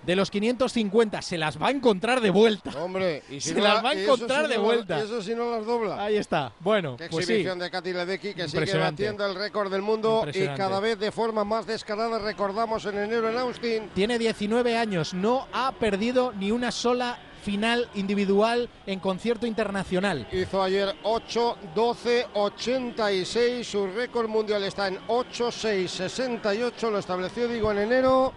de 0.04 0.14
los 0.14 0.30
550. 0.30 1.22
Se 1.22 1.38
las 1.38 1.60
va 1.60 1.68
a 1.68 1.70
encontrar 1.70 2.20
de 2.20 2.30
vuelta. 2.30 2.70
Hombre, 2.80 3.22
y 3.30 3.40
si 3.40 3.48
Se 3.50 3.54
no 3.56 3.62
las 3.64 3.74
la- 3.76 3.82
va 3.82 3.90
a 3.90 3.94
encontrar 3.94 4.44
si 4.44 4.50
de 4.52 4.56
no- 4.58 4.62
vuelta. 4.64 4.98
y 4.98 5.02
Eso 5.02 5.22
si 5.22 5.34
no 5.34 5.50
las 5.50 5.64
dobla. 5.66 6.04
Ahí 6.04 6.16
está. 6.16 6.52
Bueno, 6.60 6.96
Qué 6.96 7.08
pues 7.08 7.26
sí. 7.26 7.32
exhibición 7.32 7.58
de 7.58 7.70
Katy 7.70 7.92
Ledecky 7.92 8.34
que 8.34 8.48
sigue 8.48 8.76
batiendo 8.78 9.26
el 9.26 9.34
récord 9.34 9.70
del 9.72 9.82
mundo 9.82 10.24
y 10.32 10.46
cada 10.56 10.80
vez 10.80 10.98
de 10.98 11.10
forma 11.10 11.44
más 11.44 11.66
descarada. 11.66 12.18
Recordamos 12.18 12.84
en 12.86 12.98
enero 12.98 13.30
en 13.30 13.38
Austin. 13.38 13.90
Tiene 13.94 14.18
19 14.18 14.76
años, 14.76 15.14
no 15.14 15.46
ha 15.52 15.72
perdido 15.72 16.32
ni 16.38 16.50
una 16.50 16.70
sola 16.70 17.18
final 17.46 17.88
individual 17.94 18.68
en 18.86 18.98
concierto 18.98 19.46
internacional. 19.46 20.26
Hizo 20.32 20.60
ayer 20.60 20.96
8, 21.04 21.58
12, 21.76 22.26
86. 22.34 23.64
Su 23.64 23.86
récord 23.86 24.28
mundial 24.28 24.64
está 24.64 24.88
en 24.88 24.98
8, 25.06 25.52
6, 25.52 25.88
68. 25.88 26.90
Lo 26.90 26.98
estableció, 26.98 27.46
digo, 27.46 27.70
en 27.70 27.78
enero. 27.78 28.32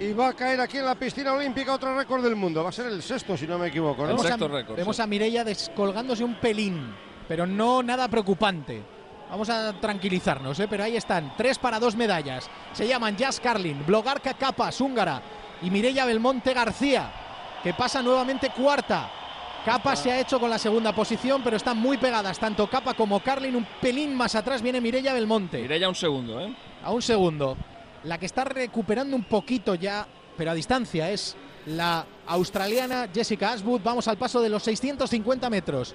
Y 0.00 0.12
va 0.12 0.28
a 0.28 0.32
caer 0.32 0.60
aquí 0.60 0.78
en 0.78 0.86
la 0.86 0.96
piscina 0.96 1.32
olímpica 1.34 1.74
otro 1.74 1.96
récord 1.96 2.22
del 2.22 2.34
mundo. 2.34 2.64
Va 2.64 2.70
a 2.70 2.72
ser 2.72 2.86
el 2.86 3.00
sexto, 3.00 3.36
si 3.36 3.46
no 3.46 3.58
me 3.58 3.68
equivoco. 3.68 4.02
¿no? 4.02 4.16
Vemos, 4.16 4.26
a, 4.28 4.36
vemos 4.74 5.00
a 5.00 5.06
Mireia 5.06 5.44
descolgándose 5.44 6.24
un 6.24 6.34
pelín, 6.40 6.94
pero 7.28 7.46
no 7.46 7.80
nada 7.84 8.08
preocupante. 8.08 8.82
Vamos 9.30 9.50
a 9.50 9.72
tranquilizarnos, 9.74 10.58
¿eh? 10.58 10.66
pero 10.68 10.82
ahí 10.82 10.96
están. 10.96 11.32
Tres 11.36 11.58
para 11.58 11.78
dos 11.78 11.94
medallas. 11.94 12.48
Se 12.72 12.88
llaman 12.88 13.16
Jazz 13.16 13.38
Carlin, 13.38 13.84
Blogarca 13.86 14.34
Capas, 14.34 14.80
húngara, 14.80 15.22
y 15.62 15.70
Mireia 15.70 16.06
Belmonte 16.06 16.54
García, 16.54 17.12
que 17.62 17.74
pasa 17.74 18.02
nuevamente 18.02 18.50
cuarta. 18.50 19.10
Capa 19.64 19.96
se 19.96 20.10
ha 20.10 20.20
hecho 20.20 20.38
con 20.40 20.48
la 20.48 20.58
segunda 20.58 20.94
posición, 20.94 21.42
pero 21.42 21.56
están 21.56 21.76
muy 21.78 21.98
pegadas, 21.98 22.38
tanto 22.38 22.68
Capa 22.68 22.94
como 22.94 23.20
Carlin. 23.20 23.56
Un 23.56 23.66
pelín 23.80 24.14
más 24.14 24.34
atrás 24.34 24.62
viene 24.62 24.80
Mireia 24.80 25.12
Belmonte. 25.12 25.60
Mirella 25.60 25.88
un 25.88 25.94
segundo, 25.94 26.40
¿eh? 26.40 26.54
A 26.82 26.92
un 26.92 27.02
segundo. 27.02 27.56
La 28.04 28.18
que 28.18 28.26
está 28.26 28.44
recuperando 28.44 29.16
un 29.16 29.24
poquito 29.24 29.74
ya, 29.74 30.06
pero 30.36 30.52
a 30.52 30.54
distancia, 30.54 31.10
es 31.10 31.36
la 31.66 32.06
australiana 32.26 33.08
Jessica 33.12 33.52
Ashwood. 33.52 33.82
Vamos 33.82 34.08
al 34.08 34.16
paso 34.16 34.40
de 34.40 34.48
los 34.48 34.62
650 34.62 35.50
metros. 35.50 35.94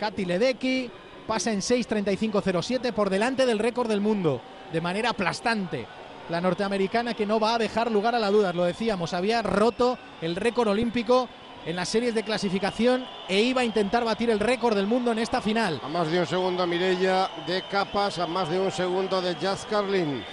Katy 0.00 0.24
Ledecky 0.24 0.90
pasa 1.26 1.52
en 1.52 1.60
6.35.07 1.60 2.92
por 2.92 3.08
delante 3.08 3.46
del 3.46 3.58
récord 3.58 3.88
del 3.88 4.00
mundo, 4.00 4.42
de 4.72 4.80
manera 4.80 5.10
aplastante. 5.10 5.86
La 6.30 6.40
norteamericana 6.40 7.14
que 7.14 7.26
no 7.26 7.40
va 7.40 7.56
a 7.56 7.58
dejar 7.58 7.90
lugar 7.90 8.14
a 8.14 8.20
la 8.20 8.30
duda, 8.30 8.52
lo 8.52 8.62
decíamos, 8.62 9.14
había 9.14 9.42
roto 9.42 9.98
el 10.22 10.36
récord 10.36 10.68
olímpico 10.68 11.28
en 11.66 11.74
las 11.74 11.88
series 11.88 12.14
de 12.14 12.22
clasificación 12.22 13.04
e 13.28 13.40
iba 13.40 13.62
a 13.62 13.64
intentar 13.64 14.04
batir 14.04 14.30
el 14.30 14.38
récord 14.38 14.76
del 14.76 14.86
mundo 14.86 15.10
en 15.10 15.18
esta 15.18 15.40
final. 15.40 15.80
A 15.82 15.88
más 15.88 16.08
de 16.08 16.20
un 16.20 16.26
segundo 16.26 16.64
Mirella 16.68 17.28
de 17.48 17.62
Capas, 17.62 18.20
a 18.20 18.28
más 18.28 18.48
de 18.48 18.60
un 18.60 18.70
segundo 18.70 19.20
de 19.20 19.34
Jazz 19.40 19.66
Carlin. 19.68 20.24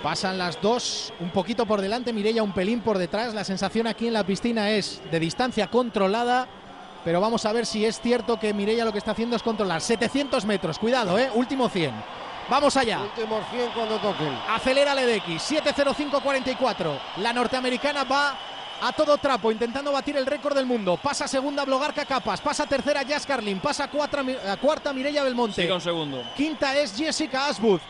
Pasan 0.00 0.38
las 0.38 0.62
dos 0.62 1.12
un 1.18 1.30
poquito 1.30 1.66
por 1.66 1.80
delante, 1.80 2.12
Mirella 2.12 2.44
un 2.44 2.52
pelín 2.52 2.80
por 2.80 2.96
detrás. 2.96 3.34
La 3.34 3.42
sensación 3.42 3.88
aquí 3.88 4.06
en 4.06 4.12
la 4.12 4.24
piscina 4.24 4.70
es 4.70 5.02
de 5.10 5.18
distancia 5.18 5.66
controlada, 5.66 6.46
pero 7.04 7.20
vamos 7.20 7.44
a 7.46 7.52
ver 7.52 7.66
si 7.66 7.84
es 7.84 8.00
cierto 8.00 8.38
que 8.38 8.54
Mirella 8.54 8.84
lo 8.84 8.92
que 8.92 8.98
está 8.98 9.10
haciendo 9.10 9.34
es 9.34 9.42
controlar. 9.42 9.80
700 9.80 10.44
metros, 10.44 10.78
cuidado, 10.78 11.18
¿eh? 11.18 11.30
último 11.34 11.68
100. 11.68 12.25
Vamos 12.48 12.76
allá. 12.76 13.00
Último 13.00 13.40
100 13.50 13.70
cuando 13.70 13.98
toquen. 13.98 14.36
Acelera 14.48 14.94
Ledecky, 14.94 15.34
7.05.44. 15.36 16.98
La 17.18 17.32
norteamericana 17.32 18.04
va 18.04 18.36
a 18.80 18.92
todo 18.92 19.16
trapo, 19.18 19.50
intentando 19.50 19.90
batir 19.90 20.16
el 20.16 20.26
récord 20.26 20.54
del 20.54 20.66
mundo. 20.66 20.96
Pasa 20.96 21.26
segunda 21.26 21.64
Blogarca 21.64 22.04
Capas, 22.04 22.40
pasa 22.40 22.66
tercera 22.66 23.02
Jazz 23.02 23.26
Carlin, 23.26 23.58
pasa 23.58 23.88
cuarta, 23.88 24.22
cuarta 24.60 24.92
Mirella 24.92 25.24
Belmonte. 25.24 25.62
Sigue 25.62 25.72
un 25.72 25.80
segundo. 25.80 26.22
Quinta 26.36 26.76
es 26.76 26.96
Jessica 26.96 27.48
Aswood. 27.48 27.80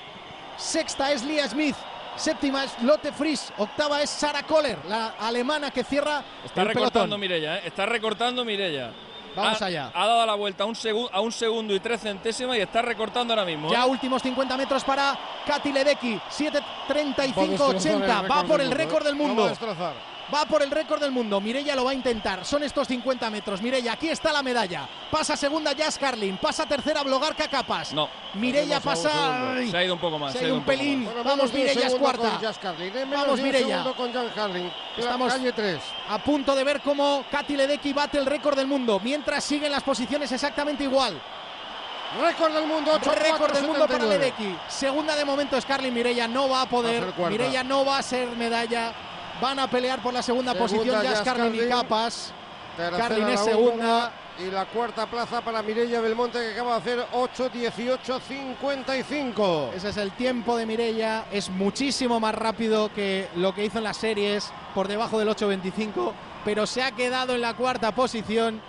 Sexta 0.57 1.13
es 1.13 1.23
Lia 1.23 1.49
Smith. 1.49 1.77
Séptima 2.17 2.65
es 2.65 2.83
Lotte 2.83 3.13
Fries. 3.13 3.53
Octava 3.59 4.01
es 4.01 4.09
Sarah 4.09 4.43
Kohler, 4.45 4.79
la 4.87 5.09
alemana 5.21 5.71
que 5.71 5.85
cierra. 5.85 6.25
Está 6.45 6.63
el 6.63 6.69
recortando. 6.69 7.19
Mirella, 7.19 7.59
¿eh? 7.59 7.63
está 7.67 7.85
recortando 7.85 8.43
Mirella. 8.43 8.91
Vamos 9.37 9.63
ha, 9.63 9.67
allá. 9.67 9.91
Ha 9.95 10.07
dado 10.07 10.27
la 10.27 10.35
vuelta 10.35 10.65
a 10.65 10.67
un, 10.67 10.75
segu 10.75 11.09
a 11.13 11.21
un 11.21 11.31
segundo 11.31 11.75
y 11.75 11.81
tres 11.81 12.01
centésimas 12.01 12.57
y 12.57 12.61
está 12.61 12.83
recortando 12.83 13.35
ahora 13.35 13.45
mismo. 13.45 13.71
Ya 13.71 13.85
¿eh? 13.85 13.89
últimos 13.89 14.23
50 14.23 14.57
metros 14.57 14.85
para 14.85 15.17
Katy 15.47 15.73
Ledecky. 15.73 16.21
7.35.80. 16.31 18.31
Va 18.31 18.45
por 18.45 18.61
el 18.61 18.71
récord 18.71 19.05
del 19.05 19.15
mundo. 19.15 19.53
Va 20.35 20.45
por 20.45 20.61
el 20.61 20.73
récord 20.73 21.01
del 21.01 21.13
mundo. 21.13 21.41
Mirella 21.41 21.77
lo 21.77 21.85
va 21.85 21.93
a 21.93 21.95
intentar. 21.95 22.45
Son 22.45 22.63
estos 22.65 22.89
50 22.89 23.31
metros. 23.31 23.63
Mirella, 23.63 23.93
aquí 23.93 24.09
está 24.09 24.33
la 24.33 24.43
medalla. 24.43 24.89
Pasa 25.09 25.37
segunda 25.37 25.73
Jazz 25.73 25.99
Carlin. 25.99 26.37
Pasa 26.37 26.67
tercera 26.67 27.05
Blogarca 27.05 27.47
Capas. 27.49 27.93
No. 27.93 28.09
Mirella 28.35 28.81
pasa. 28.81 29.53
Ay, 29.55 29.71
Se 29.71 29.77
ha 29.77 29.85
ido 29.85 29.95
un 29.95 30.01
poco 30.01 30.19
más. 30.19 30.33
se 30.33 30.41
ha 30.41 30.43
ido 30.49 30.57
un 30.57 30.65
pelín. 30.65 31.09
Vamos, 31.25 31.53
Mirella 31.53 31.87
es 31.87 31.95
cuarta. 31.95 32.41
Vamos, 33.13 33.41
Mirella. 33.41 33.85
con 33.97 34.13
Jan 34.13 34.29
Carlin. 34.35 34.71
Estamos 34.97 35.33
Calle 35.33 35.53
3. 35.53 35.81
a 36.09 36.19
punto 36.19 36.57
de 36.57 36.65
ver 36.65 36.81
cómo 36.81 37.25
Katy 37.31 37.57
Ledecky 37.57 37.93
bate 37.93 38.19
el 38.19 38.27
récord 38.27 38.57
del 38.57 38.67
mundo. 38.67 39.01
Mientras 39.03 39.45
siguen 39.45 39.71
las 39.71 39.85
posiciones 39.85 40.33
exactamente 40.33 40.83
igual. 40.83 41.21
Récord 42.21 42.53
del 42.53 42.67
mundo, 42.67 42.93
8 42.95 43.13
Récord 43.15 43.53
del 43.53 43.67
mundo 43.67 43.87
para 43.87 44.05
Ledecky. 44.07 44.57
Segunda 44.69 45.15
de 45.15 45.25
momento 45.25 45.57
es 45.57 45.65
Carlin 45.65 45.93
Mirella. 45.95 46.27
No 46.27 46.49
va 46.49 46.63
a 46.63 46.65
Va 46.65 46.71
poder. 46.71 47.03
a 47.03 47.07
ser 47.07 47.15
cuarta. 47.15 47.31
Mirella 47.31 47.63
no 47.63 47.85
va 47.85 47.99
a 47.99 48.03
ser 48.03 48.29
medalla. 48.37 48.93
Van 49.41 49.59
a 49.59 49.69
pelear 49.69 50.01
por 50.03 50.13
la 50.15 50.23
segunda, 50.23 50.53
Segunda, 50.53 50.77
posición. 50.77 51.03
Jazz 51.03 51.23
Carlin 51.23 51.55
y. 51.55 51.69
Capas. 51.69 52.33
Carlin 52.77 53.29
es 53.29 53.41
segunda. 53.41 54.13
Y 54.39 54.51
la 54.51 54.67
cuarta 54.67 55.07
plaza 55.07 55.41
para 55.41 55.63
Mirella 55.63 56.03
Belmonte 56.03 56.39
que 56.39 56.53
acaba 56.53 56.79
de 56.79 56.87
hacer 56.93 57.07
8-18-55. 57.11 59.73
Ese 59.75 59.89
es 59.89 59.97
el 59.97 60.13
tiempo 60.13 60.59
de 60.59 60.67
Mirella. 60.67 61.25
Es 61.33 61.49
muchísimo 61.49 62.21
más 62.21 62.35
rápido 62.35 62.93
que 62.93 63.29
lo 63.37 63.55
que 63.55 63.65
hizo 63.65 63.79
en 63.79 63.85
las 63.85 63.97
series, 63.97 64.53
por 64.75 64.89
debajo 64.89 65.19
del 65.19 65.29
8.25, 65.29 66.13
pero 66.45 66.67
se 66.67 66.83
ha 66.83 66.93
quedado 66.93 67.35
en 67.35 67.41
la 67.41 67.55
cuarta 67.55 67.95
posición. 67.95 68.61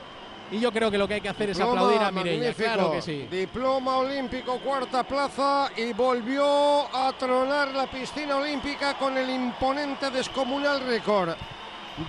Y 0.51 0.59
yo 0.59 0.71
creo 0.71 0.89
que 0.89 0.97
lo 0.97 1.07
que 1.07 1.15
hay 1.15 1.21
que 1.21 1.29
hacer 1.29 1.49
es 1.49 1.59
aplaudir 1.59 2.01
a 2.01 2.11
magnífico. 2.11 2.55
Claro 2.55 2.91
que 2.91 3.01
sí. 3.01 3.27
Diploma 3.29 3.97
olímpico, 3.97 4.59
cuarta 4.59 5.03
plaza 5.03 5.71
y 5.75 5.91
volvió 5.93 6.95
a 6.95 7.13
tronar 7.17 7.69
la 7.73 7.87
piscina 7.87 8.37
olímpica 8.37 8.97
con 8.97 9.17
el 9.17 9.29
imponente 9.29 10.09
descomunal 10.09 10.81
récord 10.87 11.35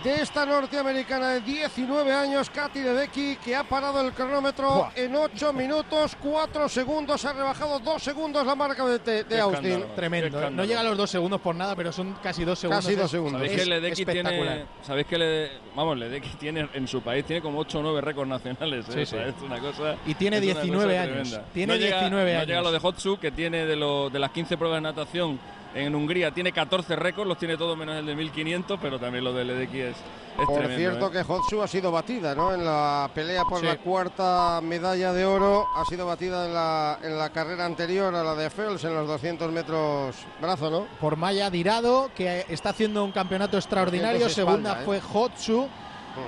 de 0.05 0.21
esta 0.21 0.45
norteamericana 0.45 1.31
de 1.31 1.41
19 1.41 2.13
años, 2.13 2.51
Katy 2.51 2.81
Ledecky, 2.81 3.37
que 3.37 3.57
ha 3.57 3.65
parado 3.65 4.03
el 4.03 4.13
cronómetro 4.13 4.71
Buah. 4.71 4.91
en 4.95 5.17
8 5.17 5.53
minutos 5.55 6.15
4 6.23 6.69
segundos, 6.69 7.25
ha 7.25 7.33
rebajado 7.33 7.79
2 7.79 8.03
segundos 8.03 8.47
la 8.47 8.55
marca 8.55 8.85
de, 8.85 8.99
de 8.99 9.25
Qué 9.25 9.41
Austin. 9.41 9.85
Tremendo. 9.97 10.43
¿eh? 10.43 10.51
No 10.51 10.65
llega 10.67 10.81
a 10.81 10.83
los 10.83 10.97
dos 10.97 11.11
segundos 11.11 11.41
por 11.41 11.55
nada, 11.55 11.75
pero 11.75 11.91
son 11.91 12.13
casi 12.23 12.45
dos 12.45 12.59
segundos. 12.59 12.85
Casi 12.85 12.97
dos 12.97 13.07
Es- 13.07 13.11
segundos. 13.13 13.41
¿Sabéis 13.41 13.53
es 13.53 13.63
que 13.65 13.71
Ledecky 13.71 14.05
tiene, 14.05 14.65
¿sabéis 14.83 15.07
que 15.07 15.19
le, 15.19 15.51
vamos, 15.75 15.97
Ledecky 15.97 16.29
tiene 16.39 16.69
en 16.75 16.87
su 16.87 17.01
país 17.01 17.25
tiene 17.25 17.41
como 17.41 17.59
8 17.61 17.79
o 17.79 17.83
9 17.83 18.01
récords 18.03 18.29
nacionales, 18.29 18.87
¿eh? 18.91 18.93
Sí, 18.93 19.01
O 19.03 19.07
sea, 19.07 19.25
sí. 19.25 19.35
es 19.37 19.43
una 19.43 19.59
cosa 19.59 19.97
Y 20.05 20.15
tiene 20.15 20.37
es 20.37 20.43
una 20.43 20.53
19 20.61 20.85
cosa 20.85 21.03
años. 21.03 21.13
tremenda. 21.31 21.53
Tiene 21.55 21.73
no 21.73 21.79
llega, 21.79 21.99
19 22.01 22.33
No 22.35 22.41
llega 22.41 22.57
a 22.57 22.61
años. 22.61 22.65
lo 22.65 22.73
de 22.73 22.79
Hotsu 22.79 23.19
que 23.19 23.31
tiene 23.31 23.65
de, 23.65 23.77
lo- 23.77 24.11
de 24.11 24.19
las 24.19 24.31
15 24.33 24.59
pruebas 24.59 24.77
de 24.77 24.83
natación 24.83 25.41
en 25.75 25.95
Hungría 25.95 26.31
tiene 26.33 26.53
14 26.53 26.97
récords, 26.97 27.29
los 27.29 27.39
tiene 27.39 27.57
todos 27.57 27.77
menos 27.77 27.97
el 27.97 28.07
de 28.07 28.15
1500, 28.15 28.79
pero 28.81 28.99
también 28.99 29.25
lo 29.25 29.33
de 29.33 29.45
Ledecky 29.45 29.81
es, 29.81 29.97
es 29.97 30.47
Por 30.47 30.59
tremendo, 30.59 30.77
cierto 30.79 31.09
¿eh? 31.09 31.11
que 31.13 31.23
Hotsu 31.25 31.63
ha 31.63 31.69
sido 31.69 31.91
batida, 31.93 32.35
¿no? 32.35 32.53
En 32.55 32.65
la 32.65 33.11
pelea 33.15 33.43
por 33.45 33.61
Sí. 33.61 33.67
la 33.67 33.77
cuarta 33.77 34.61
medalla 34.63 35.13
de 35.13 35.25
oro, 35.27 35.67
ha 35.77 35.85
sido 35.85 36.07
batida 36.07 36.47
en 36.47 36.55
la, 36.55 36.99
en 37.03 37.19
la 37.19 37.31
carrera 37.31 37.65
anterior 37.67 38.15
a 38.15 38.23
la 38.25 38.35
de 38.35 38.51
Fels 38.51 38.83
en 38.85 38.95
los 38.95 39.07
200 39.07 39.53
metros 39.53 40.17
brazo, 40.41 40.71
¿no? 40.71 40.87
por 41.01 41.17
Maya 41.17 41.51
Dirado, 41.51 42.11
que 42.15 42.47
está 42.49 42.71
haciendo 42.71 43.05
un 43.05 43.13
campeonato 43.13 43.57
extraordinario. 43.57 44.21
200 44.21 44.35
Segunda 44.35 44.81
¿eh? 44.81 44.85
fue 44.85 45.01
Hotsu. 45.01 45.69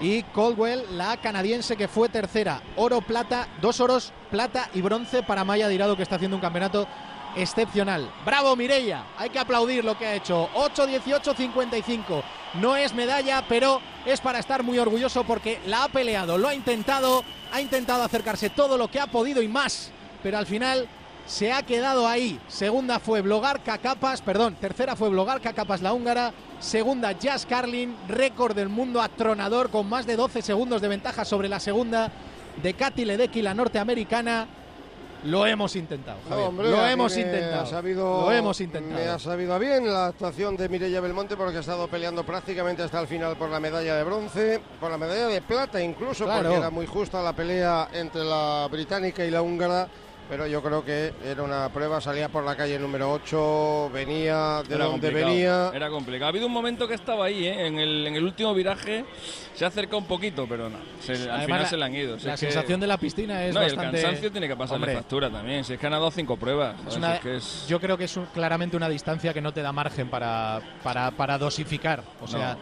Y 0.01 0.23
Caldwell, 0.23 0.85
la 0.97 1.17
canadiense, 1.17 1.77
que 1.77 1.89
fue 1.89 2.09
tercera. 2.09 2.63
Oro, 2.77 3.01
plata, 3.01 3.49
dos 3.61 3.81
oros, 3.81 4.13
plata 4.31 4.69
y 4.73 4.83
bronce 4.83 5.25
para 5.25 5.43
Maya 5.43 5.67
Dirado, 5.67 5.97
que 5.97 6.05
está 6.05 6.15
haciendo 6.15 6.37
un 6.37 6.41
campeonato 6.41 6.87
excepcional. 7.37 8.11
¡Bravo, 8.25 8.57
Mirella! 8.57 9.05
Hay 9.17 9.31
que 9.31 9.39
aplaudir 9.39 9.85
lo 9.85 9.97
que 9.97 10.07
ha 10.07 10.15
hecho. 10.15 10.49
8-18-55. 10.55 12.23
No 12.55 12.77
es 12.77 12.95
medalla, 12.95 13.45
pero 13.49 13.81
es 14.05 14.21
para 14.21 14.39
estar 14.39 14.63
muy 14.63 14.79
orgulloso 14.79 15.25
porque 15.25 15.61
la 15.67 15.85
ha 15.85 15.89
peleado, 15.89 16.39
lo 16.39 16.49
ha 16.49 16.55
intentado, 16.55 17.23
ha 17.53 17.61
intentado 17.61 18.03
acercarse 18.03 18.51
todo 18.51 18.77
lo 18.77 18.89
que 18.89 19.01
ha 19.01 19.07
podido 19.07 19.43
y 19.43 19.49
más. 19.49 19.93
Pero 20.23 20.39
al 20.39 20.47
final 20.47 20.89
se 21.27 21.53
ha 21.53 21.63
quedado 21.63 22.09
ahí. 22.09 22.41
Segunda 22.49 22.99
fue 22.99 23.21
Blogarca 23.21 23.79
Capas, 23.79 24.21
perdón, 24.21 24.57
tercera 24.57 24.97
fue 24.97 25.11
Blogarca 25.11 25.53
Capas 25.53 25.81
la 25.81 25.93
húngara, 25.93 26.33
segunda 26.59 27.13
Jazz 27.13 27.47
Carlin, 27.47 27.97
récord 28.09 28.57
del 28.57 28.69
mundo 28.69 29.01
atronador 29.01 29.71
con 29.71 29.89
más 29.89 30.07
de 30.07 30.17
12 30.17 30.43
segundos 30.43 30.83
de 30.83 30.89
ventaja 30.89 31.25
sobre 31.25 31.49
la 31.49 31.61
segunda 31.61 32.11
de 32.63 32.75
Katy 32.75 33.05
Ledecky, 33.05 33.43
la 33.43 33.55
norteamericana. 33.55 34.49
Lo 35.25 35.45
hemos 35.47 35.77
intentado, 35.77 36.19
No, 36.25 36.29
Javier, 36.31 36.49
hombre, 36.49 36.71
lo 36.71 36.87
hemos 36.87 37.17
intentado. 37.17 37.67
sabido- 37.67 38.21
lo 38.23 38.33
hemos 38.33 38.59
Me 38.59 38.65
ha 38.65 38.67
intentado. 38.67 39.19
sabido 39.19 39.59
bien 39.59 39.87
la 39.93 40.07
actuación 40.07 40.57
de 40.57 40.69
Mireia 40.69 41.01
Belmonte 41.01 41.37
porque 41.37 41.59
ha 41.59 41.61
estado 41.61 41.89
peleando 41.89 42.25
prácticamente 42.25 42.83
hasta 42.83 43.01
el 43.01 43.07
final 43.07 43.37
por 43.37 43.51
la 43.51 43.61
medalla 43.61 43.97
de 43.97 44.05
bronce, 44.05 44.61
por 44.81 44.91
la 44.91 44.97
medalla 44.97 45.27
de 45.27 45.43
plata 45.43 45.83
incluso, 45.83 46.25
Claro. 46.25 46.43
porque 46.45 46.57
era 46.59 46.71
muy 46.71 46.87
justa 46.87 47.23
la 47.23 47.35
pelea 47.35 47.89
entre 47.93 48.25
la 48.25 48.67
británica 48.71 49.25
y 49.25 49.31
la 49.31 49.43
húngara. 49.43 49.89
Pero 50.31 50.47
yo 50.47 50.63
creo 50.63 50.85
que 50.85 51.13
era 51.25 51.43
una 51.43 51.69
prueba, 51.71 52.01
salía 52.01 52.29
por 52.29 52.45
la 52.45 52.55
calle 52.57 52.79
número 52.79 53.11
8, 53.13 53.91
venía 53.93 54.63
de 54.67 54.77
Era 54.77 54.85
donde 54.85 55.09
complicado, 55.09 55.27
venía. 55.35 55.71
Era 55.75 55.91
complicado. 55.91 56.27
Ha 56.27 56.29
habido 56.29 56.47
un 56.47 56.53
momento 56.53 56.87
que 56.87 56.95
estaba 56.95 57.25
ahí, 57.25 57.49
¿eh? 57.49 57.67
en, 57.67 57.79
el, 57.81 58.07
en 58.07 58.15
el 58.15 58.23
último 58.25 58.55
viraje 58.55 59.05
se 59.55 59.65
ha 59.65 59.69
acercado 59.69 59.99
un 59.99 60.07
poquito, 60.07 60.47
pero 60.49 60.69
no. 60.71 60.79
se- 61.01 61.15
al 61.15 61.31
Además, 61.31 61.45
final 61.47 61.63
la- 61.63 61.69
se 61.69 61.77
le 61.77 61.85
han 61.85 61.95
ido. 61.97 62.19
Si 62.21 62.27
La 62.29 62.35
es 62.35 62.41
que- 62.41 62.47
sensación 62.47 62.79
de 62.79 62.87
la 62.87 62.97
piscina 62.97 63.45
es 63.45 63.53
no, 63.55 63.61
y 63.61 63.67
el 63.67 63.75
bastante... 63.75 64.03
cansancio 64.03 64.31
tiene 64.31 64.47
que 64.47 64.57
pasarle 64.57 64.85
Hombre, 64.85 64.95
factura 64.95 65.31
también. 65.31 65.65
Si 65.65 65.73
es 65.73 65.81
que 65.81 65.87
han 65.87 65.93
dado 65.93 66.11
cinco 66.13 66.37
pruebas. 66.37 66.77
es 66.87 66.97
una- 66.97 67.15
es 67.17 67.21
que 67.21 67.37
es- 67.37 67.67
Yo 67.69 67.81
creo 67.81 67.99
que 67.99 68.05
es 68.05 68.17
un- 68.17 68.27
claramente 68.27 68.77
una 68.77 68.89
distancia 68.89 69.35
que 69.35 69.41
no 69.41 69.53
te 69.53 69.63
da 69.63 69.73
margen 69.73 70.09
para, 70.09 70.61
para, 70.85 71.11
para 71.11 71.39
dosificar. 71.39 72.05
O 72.21 72.29
sea, 72.29 72.55
ve- 72.55 72.61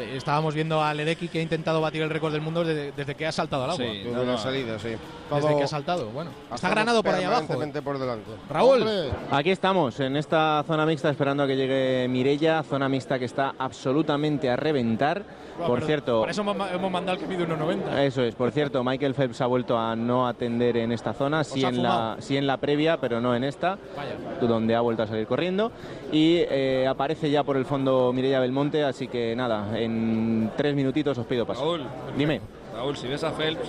estábamos 0.00 0.54
viendo 0.54 0.82
a 0.82 0.92
Ledecky 0.94 1.28
que 1.28 1.38
ha 1.38 1.42
intentado 1.42 1.80
batir 1.80 2.02
el 2.02 2.10
récord 2.10 2.32
del 2.32 2.40
mundo 2.42 2.64
desde, 2.64 2.92
desde 2.92 3.14
que 3.14 3.26
ha 3.26 3.32
saltado 3.32 3.64
al 3.64 3.70
agua. 3.70 3.84
Sí, 3.84 3.98
Desde 4.04 4.12
no, 4.12 4.24
la 4.24 4.38
salida, 4.38 4.78
sí. 4.78 4.88
Desde 4.88 5.00
Todo- 5.28 5.56
que 5.56 5.62
ha 5.64 5.68
saltado. 5.68 6.10
Bueno, 6.10 6.30
está 6.54 6.68
Granado 6.70 7.02
por 7.02 7.14
ahí 7.14 7.24
abajo. 7.24 7.46
permanentemente 7.46 7.82
por 7.82 7.98
delante. 7.98 8.30
Raúl. 8.48 8.82
Hombre, 8.82 9.10
Aquí 9.30 9.50
estamos, 9.50 9.98
en 10.00 10.16
esta 10.16 10.62
zona 10.66 10.84
mixta, 10.86 11.10
esperando 11.10 11.42
a 11.42 11.46
que 11.46 11.56
llegue 11.56 12.06
Mirella, 12.08 12.62
zona 12.62 12.88
mixta 12.88 13.18
que 13.18 13.24
está 13.24 13.54
absolutamente 13.58 14.50
a 14.50 14.56
reventar. 14.56 15.24
Bueno, 15.56 15.66
Por 15.74 15.82
cierto, 15.84 16.20
Por 16.20 16.30
eso 16.30 16.40
hemos, 16.40 16.56
ma- 16.56 16.70
hemos 16.72 16.90
mandado 16.90 17.16
el 17.18 17.22
que 17.22 17.28
mide 17.28 17.46
1,90. 17.46 17.98
eso 18.02 18.22
es, 18.22 18.34
por 18.34 18.50
cierto, 18.50 18.82
Michael 18.82 19.14
Phelps 19.14 19.40
ha 19.40 19.46
vuelto 19.46 19.78
a 19.78 19.94
no 19.94 20.26
atender 20.26 20.76
en 20.76 20.90
esta 20.90 21.12
zona, 21.12 21.44
sí 21.44 21.64
en, 21.64 21.82
la, 21.82 22.16
sí 22.18 22.36
en 22.36 22.46
la 22.46 22.56
previa, 22.56 22.96
pero 22.96 23.20
no 23.20 23.34
en 23.36 23.44
esta, 23.44 23.78
Vaya. 23.96 24.16
donde 24.48 24.74
ha 24.74 24.80
vuelto 24.80 25.04
a 25.04 25.06
salir 25.06 25.26
corriendo. 25.26 25.70
Y 26.10 26.38
eh, 26.50 26.86
aparece 26.88 27.30
ya 27.30 27.44
por 27.44 27.56
el 27.56 27.64
fondo 27.66 28.12
Mirella 28.12 28.40
Belmonte, 28.40 28.82
así 28.84 29.06
que 29.06 29.36
nada, 29.36 29.78
en 29.78 30.50
tres 30.56 30.74
minutitos 30.74 31.16
os 31.18 31.26
pido 31.26 31.46
paso. 31.46 31.60
Raúl, 31.62 31.86
Dime, 32.16 32.40
Raúl, 32.74 32.96
si 32.96 33.06
ves 33.06 33.22
a 33.22 33.30
Phelps, 33.30 33.68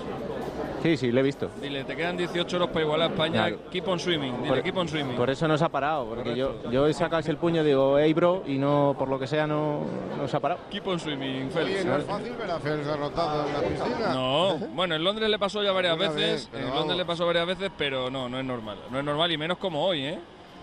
sí, 0.86 0.97
sí, 0.97 1.11
le 1.11 1.19
he 1.21 1.23
visto. 1.23 1.49
dile, 1.61 1.83
te 1.83 1.95
quedan 1.95 2.15
18 2.17 2.55
horas 2.57 2.69
para 2.69 2.81
igualar 2.86 3.09
a 3.09 3.13
España. 3.13 3.47
Claro. 3.47 3.57
Keep 3.71 3.88
on 3.88 3.99
swimming. 3.99 4.33
Dile, 4.43 4.47
Por- 4.49 4.63
keep 4.63 4.77
on 4.77 4.88
swimming. 4.88 5.15
Por 5.15 5.29
eso 5.29 5.47
no 5.47 5.57
se 5.57 5.65
ha 5.65 5.69
parado, 5.69 6.05
porque 6.05 6.36
yo, 6.36 6.69
yo 6.71 6.86
he 6.88 6.93
sacado 6.93 7.23
el 7.25 7.38
puño 7.38 7.61
y 7.61 7.65
digo, 7.65 7.97
hey 7.97 8.13
bro, 8.13 8.43
y 8.45 8.57
no, 8.57 8.95
por 8.97 9.07
lo 9.09 9.17
que 9.17 9.25
sea, 9.27 9.47
no, 9.47 9.81
no 10.17 10.27
se 10.27 10.38
ha 10.38 10.39
parado. 10.39 10.61
Keep 10.69 10.88
on 10.88 10.99
swimming, 10.99 11.47
oye, 11.47 11.49
Phelps. 11.49 11.86
no 11.86 11.97
es 11.97 12.03
fácil 12.05 12.33
ver 12.33 12.51
a 12.51 12.59
Fels 12.59 12.86
derrotado 12.86 13.47
en 13.47 13.53
la 13.53 13.59
piscina. 13.61 14.13
No, 14.13 14.57
bueno, 14.73 14.95
en 14.95 15.03
Londres 15.03 15.29
le 15.29 15.39
pasó 15.39 15.63
ya 15.63 15.71
varias 15.71 15.95
Una 15.97 16.09
veces, 16.09 16.49
vez, 16.51 16.59
en 16.61 16.67
vamos. 16.67 16.79
Londres 16.79 16.97
le 16.97 17.05
pasó 17.05 17.25
varias 17.25 17.47
veces, 17.47 17.71
pero 17.77 18.09
no, 18.11 18.29
no 18.29 18.39
es 18.39 18.45
normal. 18.45 18.77
No 18.91 18.99
es 18.99 19.05
normal 19.05 19.31
y 19.31 19.38
menos 19.38 19.57
como 19.57 19.83
hoy, 19.86 20.05
¿eh? 20.05 20.19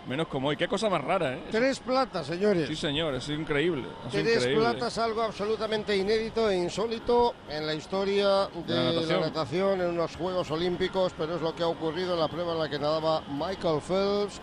Menos 0.07 0.27
como 0.27 0.49
hoy. 0.49 0.57
Qué 0.57 0.67
cosa 0.67 0.91
más 0.91 1.03
rara, 1.03 1.35
¿eh? 1.35 1.45
Tres 1.51 1.79
platas, 1.79 2.27
señores. 2.27 2.67
Sí, 2.67 2.75
señor, 2.75 3.15
es 3.15 3.29
increíble. 3.29 3.87
Es 4.07 4.13
Tres 4.13 4.37
increíble. 4.37 4.57
platas, 4.65 4.99
algo 4.99 5.23
absolutamente 5.23 5.97
inédito 5.97 6.51
e 6.51 6.57
insólito 6.57 7.35
en 7.49 7.67
la 7.67 7.75
historia 7.75 8.49
de, 8.67 8.75
la 8.75 8.83
la, 8.83 8.93
natación. 8.93 9.21
natación. 9.21 9.81
en 9.81 9.87
unos 9.91 10.17
Juegos 10.17 10.51
Olímpicos, 10.51 11.13
pero 11.17 11.37
es 11.37 11.41
lo 11.43 11.55
que 11.55 11.63
ha 11.63 11.69
ocurrido 11.69 12.15
en 12.15 12.21
la 12.21 12.27
prueba 12.29 12.53
en 12.53 12.59
la 12.59 12.69
que 12.69 12.81
nadaba 12.81 13.23
Michael 13.31 13.81
Phelps, 13.81 14.41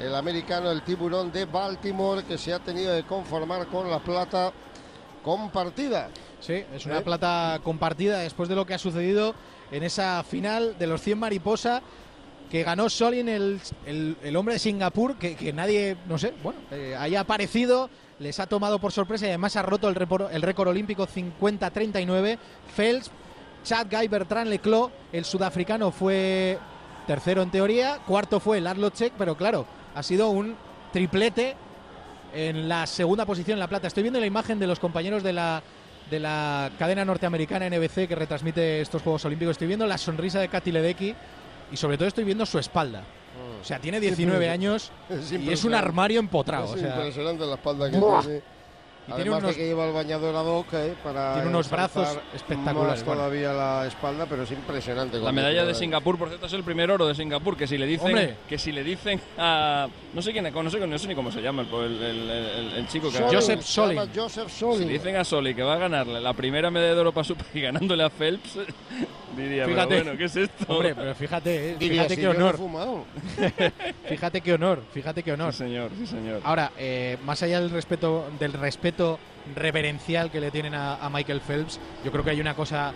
el 0.00 0.14
americano, 0.14 0.70
el 0.70 0.82
tiburón 0.82 1.32
de 1.32 1.44
Baltimore, 1.44 2.22
que 2.22 2.38
se 2.38 2.52
ha 2.52 2.60
tenido 2.60 2.92
de 2.92 3.02
conformar 3.04 3.66
con 3.66 3.90
la 3.90 3.98
plata 3.98 4.52
compartida. 5.24 6.10
Sí, 6.40 6.64
es 6.72 6.86
una 6.86 6.98
¿Eh? 6.98 7.02
plata 7.02 7.58
compartida 7.64 8.18
después 8.18 8.48
de 8.48 8.54
lo 8.54 8.64
que 8.66 8.74
ha 8.74 8.78
sucedido 8.78 9.34
en 9.72 9.82
esa 9.82 10.22
final 10.22 10.76
de 10.78 10.86
los 10.86 11.00
100 11.00 11.18
mariposa 11.18 11.82
que 12.54 12.62
ganó 12.62 12.88
Solin, 12.88 13.28
el, 13.28 13.60
el- 13.84 14.16
el 14.22 14.36
hombre 14.36 14.54
de 14.54 14.58
Singapur, 14.60 15.16
que, 15.16 15.34
que 15.34 15.52
nadie, 15.52 15.96
no 16.08 16.16
sé, 16.18 16.32
bueno, 16.40 16.60
eh, 16.70 16.94
haya 16.96 17.18
aparecido, 17.18 17.90
les 18.20 18.38
ha 18.38 18.46
tomado 18.46 18.78
por 18.78 18.92
sorpresa 18.92 19.26
y 19.26 19.30
además 19.30 19.56
ha 19.56 19.62
roto 19.62 19.88
el, 19.88 19.96
repor- 19.96 20.28
el 20.30 20.40
récord 20.40 20.68
olímpico 20.68 21.04
50-39. 21.08 22.38
Phelps, 22.76 23.10
Chad 23.64 23.88
Guy 23.90 24.06
Bertrand 24.06 24.48
Leclos, 24.48 24.92
el 25.12 25.24
sudafricano 25.24 25.90
fue 25.90 26.56
tercero 27.08 27.42
en 27.42 27.50
teoría, 27.50 27.98
cuarto 28.06 28.38
fue 28.38 28.60
Laszlo 28.60 28.90
Czech, 28.90 29.14
pero 29.18 29.36
claro, 29.36 29.66
ha 29.96 30.04
sido 30.04 30.28
un 30.28 30.54
triplete 30.92 31.56
en 32.32 32.68
la 32.68 32.86
segunda 32.86 33.26
posición 33.26 33.54
en 33.56 33.60
la 33.60 33.68
plata. 33.68 33.88
Estoy 33.88 34.04
viendo 34.04 34.20
la 34.20 34.26
imagen 34.26 34.60
de 34.60 34.68
los 34.68 34.78
compañeros 34.78 35.24
de 35.24 35.32
la 35.32 35.60
de 36.08 36.20
la 36.20 36.70
cadena 36.78 37.04
norteamericana 37.04 37.68
NBC 37.68 38.06
que 38.06 38.14
retransmite 38.14 38.80
estos 38.82 39.02
Juegos 39.02 39.24
Olímpicos. 39.24 39.52
Estoy 39.52 39.66
viendo 39.66 39.86
la 39.88 39.98
sonrisa 39.98 40.38
de 40.38 40.48
Katy 40.48 40.70
Ledecky 40.70 41.16
y 41.74 41.76
sobre 41.76 41.98
todo 41.98 42.06
estoy 42.06 42.22
viendo 42.22 42.46
su 42.46 42.56
espalda. 42.60 43.02
O 43.60 43.64
sea, 43.64 43.80
tiene 43.80 43.98
19 43.98 44.48
años. 44.56 44.92
Es 45.10 45.32
y 45.32 45.50
es 45.50 45.64
un 45.64 45.74
armario 45.74 46.20
empotrado. 46.20 46.66
Es 46.66 46.70
o 46.70 46.78
sea, 46.78 46.94
impresionante 46.94 47.44
la 47.44 47.54
espalda 47.54 47.90
que 47.90 47.98
¡buah! 47.98 48.20
tiene. 48.22 48.42
Y 49.06 49.12
tiene 49.12 49.20
Además 49.22 49.42
unos- 49.42 49.50
de 49.56 49.60
que 49.62 49.66
lleva 49.68 49.86
el 49.86 49.92
bañador 49.92 50.34
ad 50.34 50.46
hoc 50.46 50.72
eh, 50.72 50.94
para 51.04 51.34
Tiene 51.34 51.48
unos 51.50 51.68
brazos 51.70 52.18
espectaculares, 52.34 52.74
más 53.00 53.04
bueno. 53.04 53.20
todavía 53.20 53.52
la 53.52 53.86
espalda, 53.86 54.24
pero 54.26 54.44
es 54.44 54.50
impresionante. 54.50 55.18
La 55.18 55.30
medalla 55.30 55.52
tiene 55.58 55.68
de 55.68 55.74
Singapur, 55.74 56.16
por 56.18 56.28
cierto, 56.28 56.46
es 56.46 56.52
el 56.54 56.64
primer 56.64 56.90
oro 56.90 57.06
de 57.06 57.14
Singapur. 57.14 57.54
Que 57.56 57.66
si 57.66 57.76
le 57.76 57.86
dicen, 57.86 58.06
Hombre. 58.08 58.36
que 58.48 58.56
si 58.58 58.72
le 58.72 58.82
dicen 58.82 59.20
a 59.36 59.88
no 60.14 60.22
sé 60.22 60.32
quién, 60.32 60.44
no 60.52 60.70
sé, 60.70 60.86
no 60.86 60.98
sé 60.98 61.08
ni 61.08 61.14
cómo 61.14 61.30
se 61.30 61.42
llama 61.42 61.62
el, 61.62 61.68
el, 61.74 62.02
el- 62.02 62.30
el- 62.30 62.72
el 62.78 62.88
chico 62.88 63.10
que 63.10 63.18
Solin, 63.18 63.34
Joseph 63.34 63.60
se 63.62 63.80
llama 63.82 63.94
Solin. 64.04 64.10
Joseph 64.14 64.48
Si 64.78 64.84
le 64.86 64.92
dicen 64.94 65.16
a 65.16 65.24
Soli 65.24 65.54
que 65.54 65.62
va 65.62 65.74
a 65.74 65.78
ganarle 65.78 66.20
la 66.20 66.32
primera 66.32 66.70
medalla 66.70 66.94
de 66.94 67.00
oro 67.00 67.12
para 67.12 67.24
su 67.24 67.36
país 67.36 67.62
ganándole 67.62 68.04
a 68.04 68.08
Phelps, 68.10 68.58
diría, 69.36 69.66
Fíjate. 69.66 69.86
pero 69.88 70.04
bueno, 70.04 70.18
¿qué 70.18 70.24
es 70.24 70.36
esto? 70.36 70.64
Hombre, 70.72 70.94
pero 70.94 71.14
fíjate, 71.14 71.72
eh, 71.72 71.76
Diría, 71.78 72.04
fíjate 72.04 72.14
si 72.14 72.20
qué 72.20 72.22
yo 72.22 72.32
no 72.34 72.46
he 72.46 72.52
honor. 72.54 73.04
Fíjate 74.08 74.40
qué 74.40 74.52
honor, 74.54 74.82
fíjate 74.92 75.22
qué 75.22 75.32
honor. 75.32 75.52
Sí, 75.52 75.58
señor, 75.58 75.90
sí, 75.98 76.06
señor. 76.06 76.40
Ahora, 76.44 76.70
eh, 76.78 77.16
más 77.24 77.42
allá 77.42 77.60
del 77.60 77.70
respeto, 77.70 78.26
del 78.38 78.52
respeto 78.52 78.93
reverencial 79.54 80.30
que 80.30 80.40
le 80.40 80.50
tienen 80.50 80.74
a, 80.74 80.94
a 80.96 81.10
Michael 81.10 81.40
Phelps, 81.40 81.78
yo 82.04 82.10
creo 82.10 82.24
que 82.24 82.30
hay 82.30 82.40
una 82.40 82.54
cosa 82.54 82.92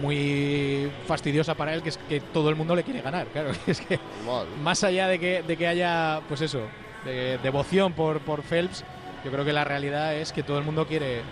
muy 0.00 0.90
fastidiosa 1.06 1.54
para 1.54 1.72
él, 1.74 1.82
que 1.82 1.88
es 1.90 1.96
que 2.08 2.20
todo 2.20 2.50
el 2.50 2.56
mundo 2.56 2.76
le 2.76 2.82
quiere 2.84 3.00
ganar. 3.00 3.26
Claro, 3.28 3.50
es 3.66 3.80
que 3.80 3.98
Vale. 4.26 4.48
más 4.62 4.84
allá 4.84 5.08
de 5.08 5.18
que, 5.18 5.42
de 5.42 5.56
que 5.56 5.66
haya, 5.66 6.20
pues 6.28 6.40
eso, 6.42 6.60
de- 7.04 7.38
devoción 7.38 7.92
por, 7.92 8.20
por 8.20 8.42
Phelps, 8.42 8.84
yo 9.24 9.30
creo 9.30 9.44
que 9.44 9.52
la 9.52 9.64
realidad 9.64 10.14
es 10.14 10.32
que 10.32 10.42
todo 10.42 10.58
el 10.58 10.64
mundo 10.64 10.86
quiere 10.86 11.22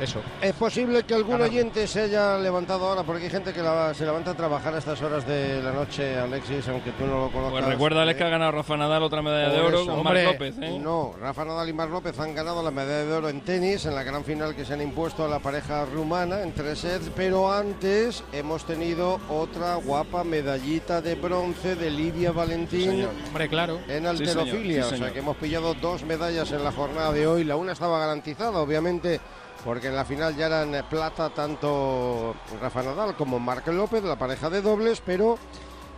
eso. 0.00 0.20
Es 0.40 0.52
posible 0.54 1.02
que 1.02 1.14
algún 1.14 1.40
oyente 1.40 1.86
se 1.86 2.02
haya 2.02 2.36
levantado 2.38 2.86
ahora, 2.88 3.02
porque 3.02 3.24
hay 3.24 3.30
gente 3.30 3.52
que 3.52 3.62
la- 3.62 3.92
se 3.94 4.04
levanta 4.04 4.30
a 4.32 4.34
trabajar 4.34 4.74
a 4.74 4.78
estas 4.78 5.00
horas 5.02 5.26
de 5.26 5.62
la 5.62 5.72
noche, 5.72 6.16
Alexis, 6.18 6.68
aunque 6.68 6.90
tú 6.92 7.04
no 7.06 7.24
lo 7.26 7.30
conozcas. 7.32 7.60
Pues 7.62 7.66
recuérdales 7.66 8.14
¿eh? 8.14 8.18
que 8.18 8.24
ha 8.24 8.28
ganado 8.28 8.52
Rafa 8.52 8.76
Nadal 8.76 9.02
otra 9.02 9.22
medalla 9.22 9.52
de 9.52 9.60
oro 9.60 9.80
eso. 9.82 9.86
con 9.90 9.98
Hombre, 10.00 10.24
Marc 10.24 10.40
López. 10.40 10.54
¿eh? 10.60 10.78
No, 10.78 11.14
Rafa 11.20 11.44
Nadal 11.44 11.68
y 11.68 11.72
Marc 11.72 11.90
López 11.90 12.18
han 12.20 12.34
ganado 12.34 12.62
la 12.62 12.70
medalla 12.70 13.04
de 13.04 13.12
oro 13.12 13.28
en 13.28 13.40
tenis 13.40 13.86
en 13.86 13.94
la 13.94 14.02
gran 14.02 14.24
final 14.24 14.54
que 14.54 14.64
se 14.64 14.74
han 14.74 14.82
impuesto 14.82 15.24
a 15.24 15.28
la 15.28 15.38
pareja 15.40 15.84
rumana 15.84 16.42
en 16.42 16.52
tres 16.52 16.78
sets, 16.80 17.10
pero 17.16 17.52
antes 17.52 18.22
hemos 18.32 18.64
tenido 18.64 19.18
otra 19.28 19.74
guapa 19.76 20.24
medallita 20.24 21.00
de 21.00 21.14
bronce 21.16 21.74
de 21.74 21.90
Lidia 21.90 22.32
Valentín 22.32 23.06
Hombre, 23.28 23.48
claro. 23.48 23.78
en 23.88 24.02
Sí, 24.02 24.06
alterofilia, 24.06 24.52
señor, 24.52 24.64
sí, 24.64 24.78
o 24.78 24.82
sea 24.88 24.96
señor. 24.98 25.12
que 25.12 25.18
hemos 25.18 25.36
pillado 25.36 25.74
dos 25.74 26.04
medallas 26.04 26.50
en 26.52 26.62
la 26.62 26.72
jornada 26.72 27.12
de 27.12 27.26
hoy, 27.26 27.44
la 27.44 27.56
una 27.56 27.72
estaba 27.72 27.98
garantizada 27.98 28.58
obviamente 28.58 29.20
porque 29.64 29.88
en 29.88 29.96
la 29.96 30.04
final 30.04 30.36
ya 30.36 30.46
eran 30.46 30.74
eh, 30.74 30.82
plata 30.88 31.30
tanto 31.30 32.34
Rafa 32.60 32.82
Nadal 32.82 33.16
como 33.16 33.38
Marc 33.38 33.66
López, 33.68 34.02
la 34.04 34.16
pareja 34.16 34.50
de 34.50 34.62
dobles, 34.62 35.02
pero 35.04 35.38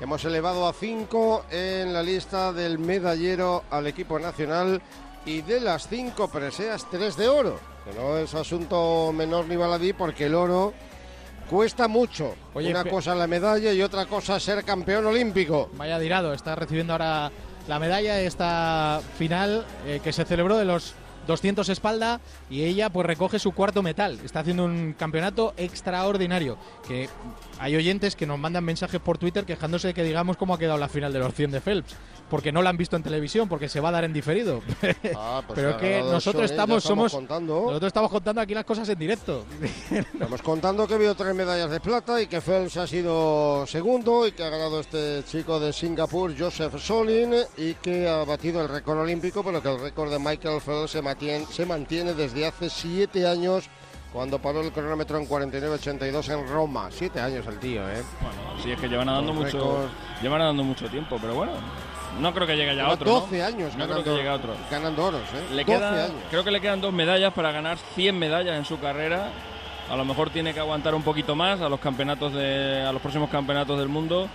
hemos 0.00 0.24
elevado 0.24 0.66
a 0.66 0.72
cinco 0.72 1.44
en 1.50 1.92
la 1.92 2.02
lista 2.02 2.52
del 2.52 2.78
medallero 2.78 3.64
al 3.70 3.86
equipo 3.86 4.18
nacional 4.18 4.80
y 5.24 5.42
de 5.42 5.60
las 5.60 5.88
cinco 5.88 6.28
preseas 6.28 6.86
tres 6.90 7.16
de 7.16 7.28
oro, 7.28 7.58
que 7.84 7.92
no 7.98 8.16
es 8.18 8.34
asunto 8.34 9.12
menor 9.12 9.46
ni 9.46 9.56
baladí 9.56 9.92
porque 9.92 10.26
el 10.26 10.34
oro 10.34 10.72
cuesta 11.50 11.88
mucho. 11.88 12.34
Oye, 12.54 12.70
Una 12.70 12.84
cosa 12.84 13.14
la 13.14 13.26
medalla 13.26 13.72
y 13.72 13.82
otra 13.82 14.06
cosa 14.06 14.40
ser 14.40 14.64
campeón 14.64 15.06
olímpico. 15.06 15.68
Vaya 15.74 15.98
dirado, 15.98 16.32
está 16.32 16.54
recibiendo 16.54 16.94
ahora 16.94 17.30
la 17.68 17.78
medalla 17.78 18.14
de 18.14 18.26
esta 18.26 19.00
final 19.18 19.66
eh, 19.84 20.00
que 20.02 20.12
se 20.12 20.24
celebró 20.24 20.56
de 20.56 20.64
los 20.64 20.94
200 21.30 21.68
espalda 21.68 22.20
y 22.50 22.64
ella 22.64 22.90
pues 22.90 23.06
recoge 23.06 23.38
su 23.38 23.52
cuarto 23.52 23.82
metal. 23.82 24.18
Está 24.24 24.40
haciendo 24.40 24.64
un 24.64 24.94
campeonato 24.98 25.54
extraordinario. 25.56 26.58
Que 26.86 27.08
hay 27.58 27.76
oyentes 27.76 28.16
que 28.16 28.26
nos 28.26 28.38
mandan 28.38 28.64
mensajes 28.64 29.00
por 29.00 29.16
Twitter 29.16 29.44
quejándose 29.44 29.88
de 29.88 29.94
que 29.94 30.02
digamos 30.02 30.36
cómo 30.36 30.54
ha 30.54 30.58
quedado 30.58 30.78
la 30.78 30.88
final 30.88 31.12
de 31.12 31.20
los 31.20 31.32
100 31.32 31.52
de 31.52 31.60
Phelps. 31.60 31.94
Porque 32.30 32.52
no 32.52 32.62
la 32.62 32.70
han 32.70 32.76
visto 32.76 32.96
en 32.96 33.02
televisión, 33.02 33.48
porque 33.48 33.68
se 33.68 33.80
va 33.80 33.88
a 33.88 33.92
dar 33.92 34.04
en 34.04 34.12
diferido. 34.12 34.62
Ah, 35.16 35.42
pues 35.46 35.56
Pero 35.56 35.70
es 35.70 35.76
que 35.76 36.00
nosotros 36.00 36.50
estamos, 36.50 36.82
somos, 36.82 37.12
contando. 37.12 37.62
nosotros 37.66 37.88
estamos 37.88 38.10
contando 38.10 38.40
aquí 38.40 38.54
las 38.54 38.64
cosas 38.64 38.88
en 38.88 38.98
directo. 38.98 39.44
Estamos 39.90 40.40
contando 40.42 40.86
que 40.86 40.96
vio 40.96 41.14
tres 41.14 41.34
medallas 41.34 41.70
de 41.70 41.80
plata 41.80 42.22
y 42.22 42.28
que 42.28 42.40
Phelps 42.40 42.76
ha 42.76 42.86
sido 42.86 43.66
segundo 43.66 44.26
y 44.26 44.32
que 44.32 44.44
ha 44.44 44.48
ganado 44.48 44.80
este 44.80 45.24
chico 45.24 45.58
de 45.58 45.72
Singapur, 45.72 46.32
Joseph 46.38 46.78
Solin, 46.78 47.34
y 47.56 47.74
que 47.74 48.08
ha 48.08 48.24
batido 48.24 48.62
el 48.62 48.68
récord 48.68 48.98
olímpico, 48.98 49.42
pero 49.42 49.60
que 49.60 49.68
el 49.68 49.80
récord 49.80 50.10
de 50.10 50.18
Michael 50.18 50.60
Phelps 50.60 50.92
se 50.92 51.02
mantiene, 51.02 51.46
se 51.46 51.66
mantiene 51.66 52.14
desde 52.14 52.46
hace 52.46 52.70
siete 52.70 53.26
años, 53.26 53.68
cuando 54.12 54.38
paró 54.38 54.60
el 54.60 54.72
cronómetro 54.72 55.18
en 55.18 55.28
49.82 55.28 56.32
en 56.32 56.48
Roma. 56.48 56.88
Siete 56.90 57.20
años 57.20 57.46
el 57.46 57.58
tío, 57.58 57.88
¿eh? 57.88 58.02
Bueno, 58.20 58.62
sí, 58.62 58.70
es 58.70 58.80
que 58.80 58.88
llevan 58.88 59.06
nadando 59.06 59.32
Con 59.32 59.42
mucho, 59.42 59.88
llevan 60.22 60.40
nadando 60.40 60.64
mucho 60.64 60.88
tiempo, 60.88 61.16
pero 61.20 61.34
bueno, 61.34 61.52
no 62.18 62.32
creo 62.34 62.46
que 62.46 62.56
llegue 62.56 62.74
ya 62.74 62.82
Lleva 62.82 62.94
otro. 62.94 63.06
¿no? 63.12 63.20
12 63.20 63.42
años 63.42 63.70
No 63.76 63.84
creo 63.84 63.88
ganando, 63.88 64.04
que 64.04 64.10
llegue 64.16 64.30
otro. 64.30 64.54
ganando 64.70 65.04
oros, 65.04 65.20
¿eh? 65.34 65.54
Le 65.54 65.64
12 65.64 65.78
queda- 65.78 66.04
años. 66.04 66.10
creo 66.30 66.44
que 66.44 66.50
le 66.50 66.60
quedan 66.60 66.80
dos 66.80 66.92
medallas 66.92 67.32
para 67.32 67.52
ganar 67.52 67.78
100 67.94 68.18
medallas 68.18 68.56
en 68.56 68.64
su 68.64 68.78
carrera. 68.80 69.28
A 69.90 69.96
lo 69.96 70.04
mejor 70.04 70.30
tiene 70.30 70.54
que 70.54 70.60
aguantar 70.60 70.94
un 70.94 71.02
poquito 71.02 71.34
más 71.34 71.60
a 71.60 71.68
los 71.68 71.80
campeonatos 71.80 72.32
de, 72.32 72.84
a 72.86 72.92
los 72.92 73.02
próximos 73.02 73.28
campeonatos 73.30 73.78
del 73.78 73.88
mundo. 73.88 74.28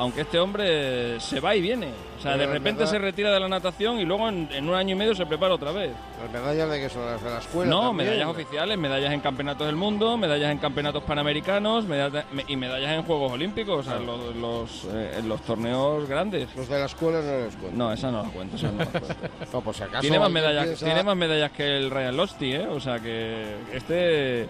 Aunque 0.00 0.22
este 0.22 0.38
hombre 0.38 1.20
se 1.20 1.40
va 1.40 1.54
y 1.54 1.60
viene. 1.60 1.88
O 2.18 2.22
sea, 2.22 2.32
Pero 2.32 2.38
de 2.38 2.44
en 2.44 2.52
repente 2.52 2.86
se 2.86 2.98
retira 2.98 3.30
de 3.30 3.38
la 3.40 3.48
natación 3.48 3.98
y 4.00 4.04
luego 4.06 4.28
en, 4.30 4.48
en 4.52 4.68
un 4.68 4.74
año 4.74 4.94
y 4.94 4.98
medio 4.98 5.14
se 5.14 5.26
prepara 5.26 5.54
otra 5.54 5.72
vez. 5.72 5.90
Las 6.22 6.30
medallas 6.32 6.70
de 6.70 6.80
que 6.80 6.88
son 6.88 7.04
las 7.04 7.22
de 7.22 7.30
la 7.30 7.38
escuela. 7.38 7.70
No, 7.70 7.88
también. 7.88 8.08
medallas 8.10 8.28
oficiales, 8.28 8.78
medallas 8.78 9.12
en 9.12 9.20
campeonatos 9.20 9.66
del 9.66 9.76
mundo, 9.76 10.16
medallas 10.16 10.52
en 10.52 10.58
campeonatos 10.58 11.02
panamericanos 11.04 11.84
medalla- 11.86 12.24
me- 12.32 12.44
y 12.48 12.56
medallas 12.56 12.92
en 12.92 13.02
Juegos 13.04 13.32
Olímpicos, 13.32 13.86
o 13.86 13.90
sea, 13.90 13.98
los, 14.00 14.34
los, 14.36 14.84
eh, 14.92 15.16
en 15.18 15.28
los 15.28 15.40
torneos 15.42 16.08
grandes. 16.08 16.48
Los 16.56 16.68
de 16.68 16.78
la 16.78 16.86
escuela 16.86 17.20
no 17.20 17.44
los 17.44 17.56
cuento. 17.56 17.76
No, 17.76 17.92
esa 17.92 18.10
no 18.10 18.22
la 18.22 18.28
cuento, 18.30 18.56
esa 18.56 18.70
no 18.72 18.78
la 18.78 18.86
cuento. 18.86 19.14
No, 19.52 19.60
por 19.60 19.74
si 19.74 19.82
acaso 19.82 20.00
tiene, 20.00 20.18
más 20.18 20.30
medallas, 20.30 20.64
piensa- 20.64 20.84
tiene 20.86 21.02
más 21.02 21.16
medallas 21.16 21.50
que 21.52 21.76
el 21.76 21.90
Ryan 21.90 22.16
Losty, 22.16 22.52
¿eh? 22.54 22.66
O 22.68 22.80
sea 22.80 22.98
que 23.00 23.54
este, 23.74 24.48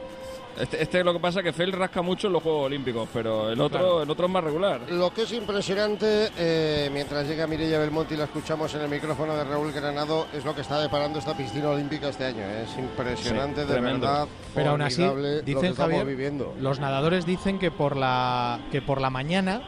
este, 0.63 0.83
este 0.83 1.05
lo 1.05 1.13
que 1.13 1.21
pasa 1.21 1.41
es 1.41 1.45
que 1.45 1.53
Fell 1.53 1.73
rasca 1.73 2.03
mucho 2.03 2.27
en 2.27 2.33
los 2.35 2.43
Juegos 2.43 2.67
Olímpicos, 2.67 3.09
pero 3.13 3.51
el 3.51 3.61
otro, 3.61 3.79
Claro. 3.79 4.03
el 4.03 4.11
otro 4.11 4.27
es 4.27 4.33
más 4.33 4.45
regular. 4.45 4.81
Lo 4.91 5.13
que 5.13 5.23
es 5.23 5.33
impresionante, 5.33 6.31
eh, 6.37 6.91
mientras 6.93 7.27
llega 7.27 7.47
Mireia 7.47 7.79
Belmonte 7.79 8.15
y 8.15 8.17
la 8.17 8.25
escuchamos 8.25 8.75
en 8.75 8.83
el 8.83 8.89
micrófono 8.89 9.35
de 9.37 9.45
Raúl 9.45 9.73
Granado, 9.73 10.27
es 10.33 10.45
lo 10.45 10.55
que 10.55 10.61
está 10.63 10.81
deparando 10.81 11.19
esta 11.19 11.37
piscina 11.37 11.71
olímpica 11.71 12.09
este 12.09 12.25
año. 12.27 12.41
¿eh? 12.43 12.65
Es 12.71 12.79
impresionante, 12.79 13.63
Sí, 13.63 13.67
de 13.67 13.73
tremendo. 13.73 14.07
verdad. 14.07 14.29
Pero 14.55 14.71
aún 14.71 14.83
así, 14.83 15.03
lo 15.03 15.15
que 15.17 15.43
dicen 15.43 15.65
estamos 15.67 15.91
Javier, 15.91 16.07
viviendo. 16.07 16.55
los 16.59 16.81
nadadores 16.81 17.27
dicen 17.27 17.59
que 17.59 17.71
por 17.71 17.97
la 17.97 18.61
que 18.73 18.83
por 18.83 19.01
la 19.01 19.11
mañana 19.11 19.63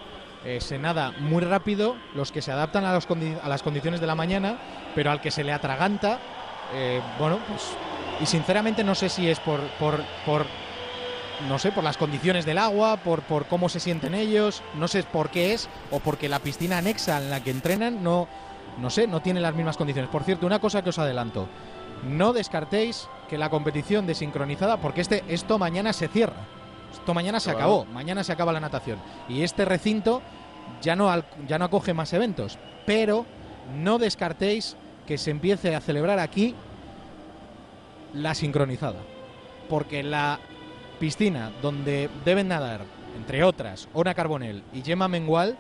eh, 0.45 0.61
se 0.61 0.79
nada 0.79 1.13
muy 1.21 1.43
rápido 1.45 1.95
los 2.15 2.33
que 2.33 2.43
se 2.43 2.51
adaptan 2.51 2.85
a, 2.85 2.93
los 2.93 3.09
condi- 3.09 3.39
a 3.43 3.49
las 3.49 3.63
condiciones 3.63 4.01
de 4.01 4.07
la 4.07 4.15
mañana, 4.17 4.59
pero 4.95 5.11
al 5.13 5.21
que 5.21 5.31
se 5.31 5.45
le 5.45 5.53
atraganta, 5.53 6.19
eh, 6.75 7.01
bueno, 7.19 7.39
pues 7.49 7.63
y 8.21 8.27
sinceramente 8.27 8.83
no 8.85 8.95
sé 8.95 9.09
si 9.09 9.29
es 9.29 9.39
por 9.41 9.61
por, 9.79 10.01
por 10.27 10.45
no 11.49 11.59
sé, 11.59 11.73
por 11.73 11.85
las 11.85 11.97
condiciones 11.97 12.45
del 12.47 12.59
agua, 12.59 12.97
por, 12.99 13.23
por 13.23 13.47
cómo 13.47 13.69
se 13.69 13.81
sienten 13.81 14.15
ellos, 14.15 14.63
no 14.75 14.89
sé 14.89 15.03
por 15.03 15.31
qué 15.31 15.53
es, 15.55 15.69
o 15.91 15.99
porque 16.01 16.29
la 16.29 16.39
piscina 16.39 16.79
anexa 16.79 17.19
en 17.19 17.31
la 17.31 17.43
que 17.43 17.51
entrenan 17.51 18.03
no, 18.03 18.29
no 18.79 18.91
sé, 18.91 19.07
no 19.07 19.21
tiene 19.21 19.41
las 19.41 19.55
mismas 19.55 19.77
condiciones. 19.77 20.11
Por 20.11 20.25
cierto, 20.25 20.47
una 20.47 20.61
cosa 20.61 20.83
que 20.83 20.91
os 20.91 20.99
adelanto, 20.99 21.49
no 22.05 22.33
descartéis 22.33 23.09
que 23.29 23.39
la 23.39 23.51
competición 23.51 24.07
desincronizada, 24.07 24.77
porque 24.79 25.01
este, 25.01 25.25
esto 25.29 25.59
mañana 25.59 25.93
se 25.93 26.09
cierra, 26.09 26.47
esto 26.93 27.15
mañana 27.15 27.41
se 27.41 27.51
Claro. 27.51 27.59
acabó, 27.59 27.85
mañana 27.87 28.25
se 28.25 28.33
acaba 28.33 28.53
la 28.53 28.61
natación, 28.61 28.99
y 29.29 29.43
este 29.43 29.65
recinto 29.65 30.23
ya 30.81 30.97
no, 30.97 31.11
ya 31.47 31.59
no 31.59 31.65
acoge 31.65 31.95
más 31.95 32.13
eventos, 32.13 32.59
pero 32.87 33.25
no 33.77 33.99
descartéis 33.99 34.77
que 35.07 35.19
se 35.19 35.31
empiece 35.31 35.75
a 35.75 35.81
celebrar 35.81 36.19
aquí 36.19 36.55
la 38.13 38.35
sincronizada. 38.35 38.99
Porque 39.69 40.03
la 40.03 40.39
piscina 41.03 41.51
donde 41.61 42.09
deben 42.25 42.47
nadar, 42.47 42.83
entre 43.17 43.43
otras, 43.43 43.89
Ona 43.93 44.15
Carbonell 44.15 44.63
y 44.73 44.83
Gemma 44.83 45.09
Mengual, 45.09 45.59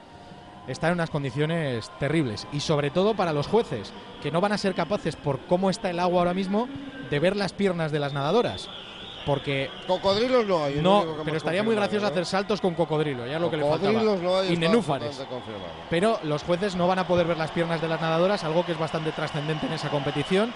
está 0.69 0.87
en 0.87 0.93
unas 0.95 1.11
condiciones 1.11 1.91
terribles. 1.99 2.47
Y 2.53 2.61
sobre 2.61 2.91
todo 2.91 3.15
para 3.15 3.33
los 3.33 3.49
jueces, 3.49 3.93
que 4.23 4.31
no 4.31 4.41
van 4.41 4.53
a 4.53 4.59
ser 4.59 4.73
capaces, 4.73 5.17
por 5.17 5.41
cómo 5.47 5.69
está 5.69 5.91
el 5.91 5.99
agua 5.99 6.21
ahora 6.21 6.33
mismo, 6.33 6.69
de 7.11 7.19
ver 7.19 7.35
las 7.35 7.53
piernas 7.53 7.91
de 7.91 7.99
las 7.99 8.13
nadadoras. 8.13 8.69
Porque. 9.27 9.69
Cocodrilos 9.89 10.47
no 10.47 10.63
hay. 10.63 10.77
No, 10.77 11.05
pero 11.25 11.39
estaría 11.39 11.65
muy 11.65 11.75
gracioso 11.75 12.07
¿no? 12.07 12.13
hacer 12.13 12.25
saltos 12.25 12.61
con 12.61 12.75
cocodrilo, 12.75 13.27
ya 13.27 13.35
es 13.35 13.41
lo 13.41 13.51
que 13.51 13.57
le 13.57 13.65
faltaba. 13.65 13.95
Cocodrilos 13.95 14.23
no 14.23 14.37
hay, 14.37 14.53
y 14.53 14.57
nenúfares. 14.57 15.27
Pero 15.91 16.21
los 16.23 16.45
jueces 16.45 16.77
no 16.77 16.87
van 16.87 17.01
a 17.01 17.07
poder 17.09 17.27
ver 17.27 17.37
las 17.37 17.51
piernas 17.51 17.83
de 17.83 17.89
las 17.89 18.01
nadadoras, 18.01 18.45
algo 18.45 18.65
que 18.65 18.71
es 18.71 18.79
bastante 18.79 19.11
trascendente 19.11 19.67
en 19.67 19.73
esa 19.73 19.91
competición. 19.91 20.55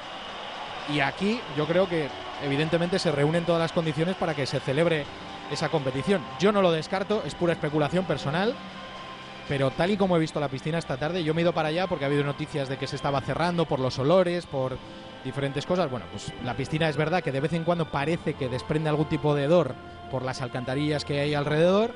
Y 0.95 1.01
aquí 1.01 1.41
yo 1.57 1.67
creo 1.67 1.89
que 1.89 2.09
evidentemente 2.43 2.99
se 2.99 3.13
reúnen 3.13 3.45
todas 3.45 3.61
las 3.61 3.73
condiciones 3.73 4.17
para 4.17 4.35
que 4.35 4.47
se 4.47 4.61
celebre 4.61 5.05
esa 5.51 5.69
competición. 5.69 6.23
Yo 6.39 6.53
no 6.53 6.63
lo 6.63 6.73
descarto, 6.73 7.23
es 7.25 7.35
pura 7.35 7.53
especulación 7.53 8.05
personal, 8.05 8.55
pero 9.49 9.71
tal 9.71 9.91
y 9.91 9.97
como 9.97 10.17
he 10.17 10.21
visto 10.21 10.41
la 10.41 10.49
piscina 10.49 10.79
esta 10.79 10.97
tarde, 10.97 11.23
yo 11.23 11.35
me 11.35 11.41
he 11.41 11.45
ido 11.45 11.53
para 11.53 11.69
allá 11.69 11.87
porque 11.87 12.05
ha 12.05 12.09
habido 12.09 12.25
noticias 12.25 12.69
de 12.69 12.77
que 12.77 12.87
se 12.87 12.97
estaba 12.97 13.21
cerrando 13.21 13.67
por 13.67 13.79
los 13.79 13.99
olores, 13.99 14.47
por 14.47 14.77
diferentes 15.25 15.67
cosas. 15.67 15.91
Bueno, 15.91 16.07
pues 16.11 16.33
la 16.45 16.55
piscina 16.55 16.89
es 16.89 16.97
verdad 16.97 17.23
que 17.23 17.33
de 17.33 17.41
vez 17.41 17.53
en 17.53 17.65
cuando 17.65 17.91
parece 17.91 18.35
que 18.35 18.49
desprende 18.49 18.89
algún 18.89 19.09
tipo 19.09 19.35
de 19.35 19.45
hedor 19.45 19.75
por 20.11 20.23
las 20.23 20.43
alcantarillas 20.43 21.05
que 21.05 21.21
hay 21.21 21.35
alrededor, 21.35 21.93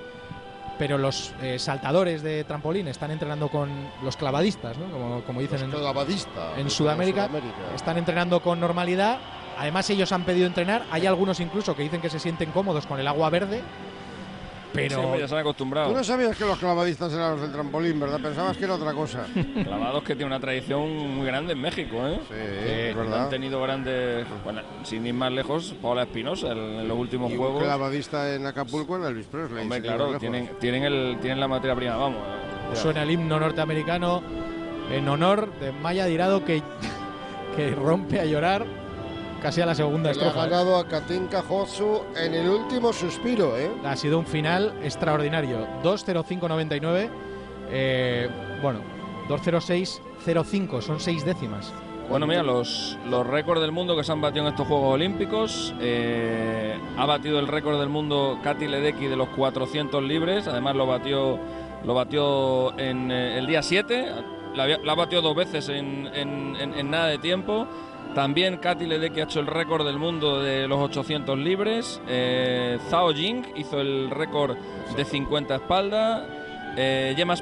pero 0.78 0.97
los 0.97 1.34
eh, 1.43 1.59
saltadores 1.59 2.22
de 2.22 2.45
trampolín 2.45 2.88
están 2.88 3.11
entrenando 3.11 3.49
con 3.49 3.68
los 4.03 4.16
clavadistas, 4.16 4.78
¿no? 4.78 4.91
como, 4.91 5.20
como 5.22 5.41
dicen 5.41 5.61
en, 5.61 5.70
Clavadista. 5.70 6.59
en 6.59 6.70
Sudamérica, 6.70 7.28
están 7.74 7.99
entrenando 7.99 8.41
con 8.41 8.61
normalidad. 8.61 9.18
Además 9.61 9.90
ellos 9.90 10.11
han 10.11 10.24
pedido 10.24 10.46
entrenar, 10.46 10.84
hay 10.90 11.06
algunos 11.06 11.38
incluso 11.38 11.76
que 11.76 11.82
dicen 11.82 12.00
que 12.00 12.08
se 12.08 12.18
sienten 12.18 12.50
cómodos 12.50 12.86
con 12.86 12.98
el 12.98 13.06
agua 13.06 13.28
verde, 13.28 13.61
pero 14.72 15.12
Sí, 15.12 15.18
ya 15.20 15.28
se 15.28 15.34
han 15.34 15.40
acostumbrado. 15.42 15.90
Tú 15.90 15.96
no 15.98 16.02
sabías 16.02 16.34
que 16.34 16.46
los 16.46 16.56
clavadistas 16.58 17.12
eran 17.12 17.32
los 17.32 17.42
del 17.42 17.52
trampolín, 17.52 18.00
¿verdad? 18.00 18.20
Pensabas 18.22 18.56
que 18.56 18.64
era 18.64 18.74
otra 18.76 18.94
cosa. 18.94 19.26
Clavados 19.64 20.02
que 20.02 20.14
tiene 20.14 20.28
una 20.28 20.40
tradición 20.40 21.14
muy 21.14 21.26
grande 21.26 21.52
en 21.52 21.61
México, 21.61 22.06
¿eh? 22.06 22.20
Sí, 22.26 22.34
es 22.38 22.96
verdad. 22.96 23.24
Han 23.24 23.28
tenido 23.28 23.61
grandes. 23.61 24.26
Bueno, 24.44 24.62
sin 24.82 25.04
ir 25.06 25.12
más 25.12 25.30
lejos, 25.30 25.74
Paula 25.82 26.04
Espinosa 26.04 26.52
en, 26.52 26.58
en 26.58 26.88
los 26.88 26.96
últimos 26.96 27.30
Y 27.30 27.34
un 27.34 27.40
juegos. 27.40 27.62
clavadista 27.62 28.34
en 28.34 28.46
Acapulco 28.46 28.96
en 28.96 29.04
Elvis 29.04 29.26
Presley. 29.26 29.62
Hombre, 29.64 29.82
claro, 29.82 30.16
tienen, 30.18 30.48
tienen, 30.58 30.84
el, 30.84 31.18
tienen 31.20 31.38
la 31.38 31.48
materia 31.48 31.76
prima, 31.76 31.96
vamos. 31.96 32.20
Suena 32.74 33.02
el 33.02 33.11
himno 33.11 33.38
norteamericano 33.38 34.22
en 34.90 35.06
honor 35.06 35.52
de 35.61 35.70
Maya 35.72 36.06
Dirado 36.06 36.46
que, 36.46 36.62
que 37.56 37.72
rompe 37.72 38.20
a 38.20 38.24
llorar 38.24 38.64
casi 39.41 39.61
a 39.61 39.66
la 39.66 39.74
segunda 39.74 40.05
le 40.05 40.09
ha 40.09 40.12
estrofa. 40.12 40.47
¿eh? 40.47 40.51
ganado 40.51 40.76
a 40.76 40.86
Katinka 40.86 41.43
Hosu 41.49 42.03
en 42.16 42.34
el 42.34 42.49
último 42.49 42.93
suspiro, 42.93 43.57
¿eh? 43.59 43.70
Ha 43.84 43.97
sido 43.97 44.18
un 44.18 44.26
final 44.26 44.72
extraordinario. 44.82 45.66
2.05.99. 45.82 47.09
Eh, 47.72 48.28
bueno, 48.62 48.80
2.06.05. 49.28 50.80
Son 50.82 51.01
seis 51.01 51.24
décimas. 51.24 51.72
Bueno, 52.09 52.26
mira, 52.26 52.43
los, 52.43 52.99
los 53.09 53.24
récords 53.24 53.61
del 53.61 53.70
mundo 53.70 53.97
que 53.97 54.03
se 54.03 54.11
han 54.11 54.20
batido 54.20 54.45
en 54.47 54.51
estos 54.53 54.66
Juegos 54.66 54.95
Olímpicos. 54.95 55.72
eh, 55.80 56.76
ha 56.99 57.07
batido 57.07 57.38
el 57.38 57.47
récord 57.47 57.78
del 57.78 57.88
mundo 57.88 58.38
Katy 58.43 58.66
Ledecky 58.66 59.07
de 59.07 59.14
los 59.16 59.28
400 59.28 60.03
libres. 60.03 60.49
Además, 60.49 60.74
lo 60.74 60.86
batió, 60.86 61.38
lo 61.84 61.95
batió 61.95 62.76
en 62.78 63.12
eh, 63.12 63.38
el 63.38 63.47
día 63.47 63.62
7. 63.62 64.09
La, 64.57 64.66
la 64.66 64.95
batió 64.97 65.22
dos 65.22 65.36
veces 65.36 65.68
en, 65.68 66.09
en- 66.12 66.57
en- 66.57 66.74
en 66.74 66.91
nada 66.91 67.07
de 67.07 67.18
tiempo. 67.18 67.68
También 68.14 68.56
Katy 68.56 68.86
Ledecky 68.86 69.20
ha 69.20 69.24
hecho 69.24 69.40
el 69.40 69.46
récord 69.46 69.86
del 69.86 69.98
mundo 69.98 70.42
de 70.42 70.66
los 70.66 70.78
800 70.80 71.38
libres. 71.38 72.00
Eh, 72.08 72.78
Zhao 72.88 73.14
Jing 73.14 73.44
hizo 73.56 73.80
el 73.80 74.11
récord 74.11 74.56
de 74.96 75.04
50 75.04 75.54
espaldas. 75.54 76.22
Eh, 76.76 77.14
Gemma 77.16 77.34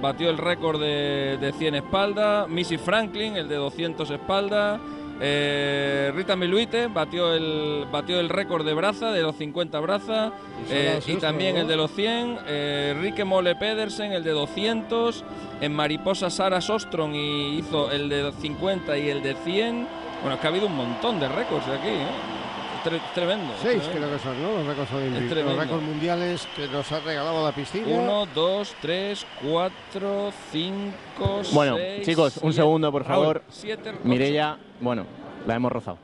batió 0.00 0.28
el 0.28 0.38
récord 0.38 0.80
de, 0.80 1.38
de 1.40 1.52
100 1.52 1.76
espaldas. 1.76 2.48
Missy 2.48 2.76
Franklin, 2.76 3.36
el 3.36 3.48
de 3.48 3.56
200 3.56 4.10
espaldas. 4.10 4.80
Eh, 5.20 6.12
Rita 6.14 6.36
Miluite 6.36 6.88
batió 6.88 7.32
el, 7.32 7.86
batió 7.90 8.20
el 8.20 8.28
récord 8.28 8.66
de 8.66 8.74
braza, 8.74 9.12
de 9.12 9.22
los 9.22 9.36
50 9.36 9.80
brazas. 9.80 10.32
Eh, 10.70 11.00
y 11.06 11.16
también 11.16 11.56
el 11.56 11.66
de 11.66 11.76
los 11.76 11.90
100. 11.92 12.38
Eh, 12.46 12.96
Rike 13.00 13.24
Mole 13.24 13.56
Pedersen, 13.56 14.12
el 14.12 14.24
de 14.24 14.32
200. 14.32 15.24
En 15.60 15.74
mariposa 15.74 16.28
Sara 16.28 16.60
Sostrom 16.60 17.14
y 17.14 17.58
hizo 17.58 17.90
el 17.90 18.08
de 18.08 18.30
50 18.32 18.98
y 18.98 19.08
el 19.08 19.22
de 19.22 19.34
100. 19.34 19.88
Bueno, 20.20 20.34
es 20.34 20.40
que 20.40 20.46
ha 20.46 20.50
habido 20.50 20.66
un 20.66 20.76
montón 20.76 21.18
de 21.18 21.28
récords 21.28 21.66
aquí. 21.68 21.88
¿eh? 21.88 22.45
Tre- 22.86 23.00
tremendo. 23.14 23.52
Seis 23.60 23.82
creo 23.92 24.10
que 24.10 24.18
son, 24.20 24.40
¿no? 24.40 24.52
Los 24.58 24.66
récords 24.66 24.92
olímpicos. 24.92 25.44
Los 25.44 25.56
récords 25.58 25.82
mundiales 25.82 26.48
que 26.54 26.68
nos 26.68 26.92
ha 26.92 27.00
regalado 27.00 27.44
la 27.44 27.52
piscina. 27.52 27.86
Uno, 27.88 28.26
dos, 28.34 28.74
tres, 28.80 29.26
cuatro, 29.42 30.30
cinco, 30.52 31.42
Bueno, 31.52 31.76
seis, 31.76 32.06
chicos, 32.06 32.36
un 32.38 32.52
segundo, 32.52 32.92
por 32.92 33.04
favor. 33.04 33.42
siete. 33.48 33.92
Mirella, 34.04 34.56
bueno, 34.80 35.04
la 35.46 35.54
hemos 35.56 35.72
rozado. 35.72 35.98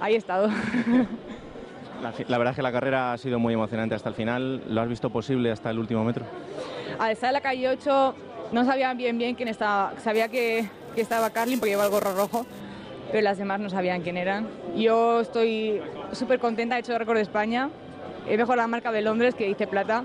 Ahí 0.00 0.14
he 0.14 0.18
estado. 0.18 0.48
La, 2.28 2.36
verdad 2.36 2.50
es 2.50 2.56
que 2.56 2.62
la 2.62 2.72
carrera 2.72 3.14
ha 3.14 3.18
sido 3.18 3.38
muy 3.38 3.54
emocionante 3.54 3.94
hasta 3.94 4.10
el 4.10 4.14
final. 4.14 4.62
¿Lo 4.68 4.82
has 4.82 4.88
visto 4.88 5.08
posible 5.08 5.50
hasta 5.50 5.70
el 5.70 5.78
último 5.78 6.04
metro? 6.04 6.26
Al 6.98 7.12
estar 7.12 7.28
en 7.28 7.32
la 7.34 7.40
calle 7.40 7.66
8 7.70 8.14
no 8.52 8.64
sabían 8.66 8.98
bien 8.98 9.16
bien 9.16 9.34
quién 9.34 9.48
estaba. 9.48 9.94
Sabía 10.02 10.28
que, 10.28 10.68
que 10.94 11.00
estaba 11.00 11.30
Carlin 11.30 11.58
porque 11.58 11.70
lleva 11.70 11.84
el 11.86 11.90
gorro 11.90 12.14
rojo, 12.14 12.44
pero 13.10 13.22
las 13.22 13.38
demás 13.38 13.60
no 13.60 13.70
sabían 13.70 14.02
quién 14.02 14.16
eran. 14.16 14.46
Yo 14.76 15.20
estoy 15.20 15.80
súper 16.12 16.38
contenta, 16.38 16.76
he 16.76 16.80
hecho 16.80 16.92
el 16.92 16.98
récord 16.98 17.16
de 17.16 17.22
España. 17.22 17.70
He 18.28 18.36
mejorado 18.36 18.62
la 18.62 18.68
marca 18.68 18.90
de 18.92 19.02
Londres 19.02 19.34
que 19.34 19.48
hice 19.48 19.66
plata 19.66 20.04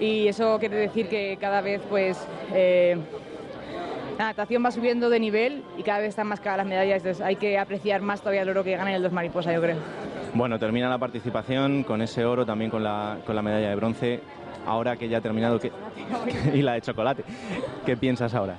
y 0.00 0.28
eso 0.28 0.58
quiere 0.58 0.76
decir 0.76 1.08
que 1.08 1.36
cada 1.40 1.60
vez 1.62 1.80
pues 1.88 2.18
eh, 2.52 2.96
la 4.18 4.26
natación 4.26 4.64
va 4.64 4.70
subiendo 4.70 5.08
de 5.10 5.18
nivel 5.18 5.62
y 5.78 5.82
cada 5.82 5.98
vez 6.00 6.10
están 6.10 6.26
más 6.26 6.40
caras 6.40 6.58
las 6.58 6.66
medallas. 6.66 6.98
Entonces 6.98 7.24
hay 7.24 7.36
que 7.36 7.58
apreciar 7.58 8.02
más 8.02 8.20
todavía 8.20 8.42
el 8.42 8.48
oro 8.50 8.62
que 8.64 8.76
gana 8.76 8.94
el 8.94 9.02
dos 9.02 9.12
mariposa, 9.12 9.52
yo 9.52 9.60
creo. 9.60 9.76
Bueno, 10.34 10.58
termina 10.58 10.88
la 10.90 10.98
participación 10.98 11.84
con 11.84 12.02
ese 12.02 12.24
oro, 12.24 12.44
también 12.44 12.70
con 12.70 12.82
la, 12.84 13.18
con 13.24 13.34
la 13.34 13.42
medalla 13.42 13.70
de 13.70 13.76
bronce. 13.76 14.20
Ahora 14.66 14.96
que 14.96 15.08
ya 15.08 15.18
ha 15.18 15.20
terminado 15.20 15.58
¿qué- 15.60 15.72
y 16.54 16.62
la 16.62 16.74
de 16.74 16.80
chocolate, 16.82 17.24
¿qué 17.86 17.96
piensas 17.96 18.34
ahora? 18.34 18.56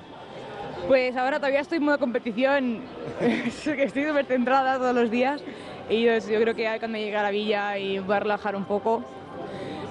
Pues 0.86 1.16
ahora 1.16 1.38
todavía 1.38 1.60
estoy 1.60 1.78
en 1.78 1.84
modo 1.84 1.98
competición, 1.98 2.80
estoy 3.20 4.04
súper 4.04 4.24
centrada 4.26 4.78
todos 4.78 4.94
los 4.94 5.10
días 5.10 5.42
y 5.90 6.04
yo, 6.04 6.12
yo 6.18 6.40
creo 6.40 6.54
que 6.54 6.76
cuando 6.78 6.98
llegue 6.98 7.16
a 7.16 7.24
la 7.24 7.30
villa 7.30 7.76
y 7.76 7.98
voy 7.98 8.16
a 8.16 8.20
relajar 8.20 8.54
un 8.54 8.64
poco, 8.64 9.02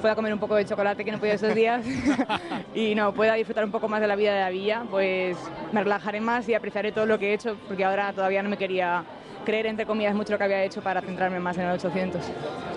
pueda 0.02 0.16
comer 0.16 0.32
un 0.32 0.40
poco 0.40 0.56
de 0.56 0.66
chocolate 0.66 1.04
que 1.04 1.12
no 1.12 1.18
he 1.18 1.20
podido 1.20 1.36
estos 1.36 1.54
días 1.54 1.86
y 2.76 2.96
no, 2.96 3.14
pueda 3.14 3.34
disfrutar 3.34 3.66
un 3.66 3.72
poco 3.72 3.90
más 3.90 4.00
de 4.00 4.08
la 4.08 4.16
vida 4.16 4.34
de 4.34 4.40
la 4.40 4.50
villa, 4.50 4.84
pues 4.90 5.38
me 5.74 5.84
relajaré 5.84 6.22
más 6.22 6.48
y 6.48 6.54
apreciaré 6.54 6.94
todo 6.94 7.06
lo 7.06 7.20
que 7.20 7.32
he 7.32 7.34
hecho 7.34 7.58
porque 7.68 7.84
ahora 7.84 8.14
todavía 8.14 8.42
no 8.42 8.50
me 8.50 8.58
quería 8.58 9.04
creer, 9.44 9.66
entre 9.66 9.86
comillas, 9.86 10.16
mucho 10.16 10.32
lo 10.32 10.38
que 10.38 10.46
había 10.46 10.64
hecho 10.64 10.82
para 10.82 11.02
centrarme 11.02 11.40
más 11.40 11.58
en 11.58 11.66
el 11.66 11.74
800. 11.74 12.22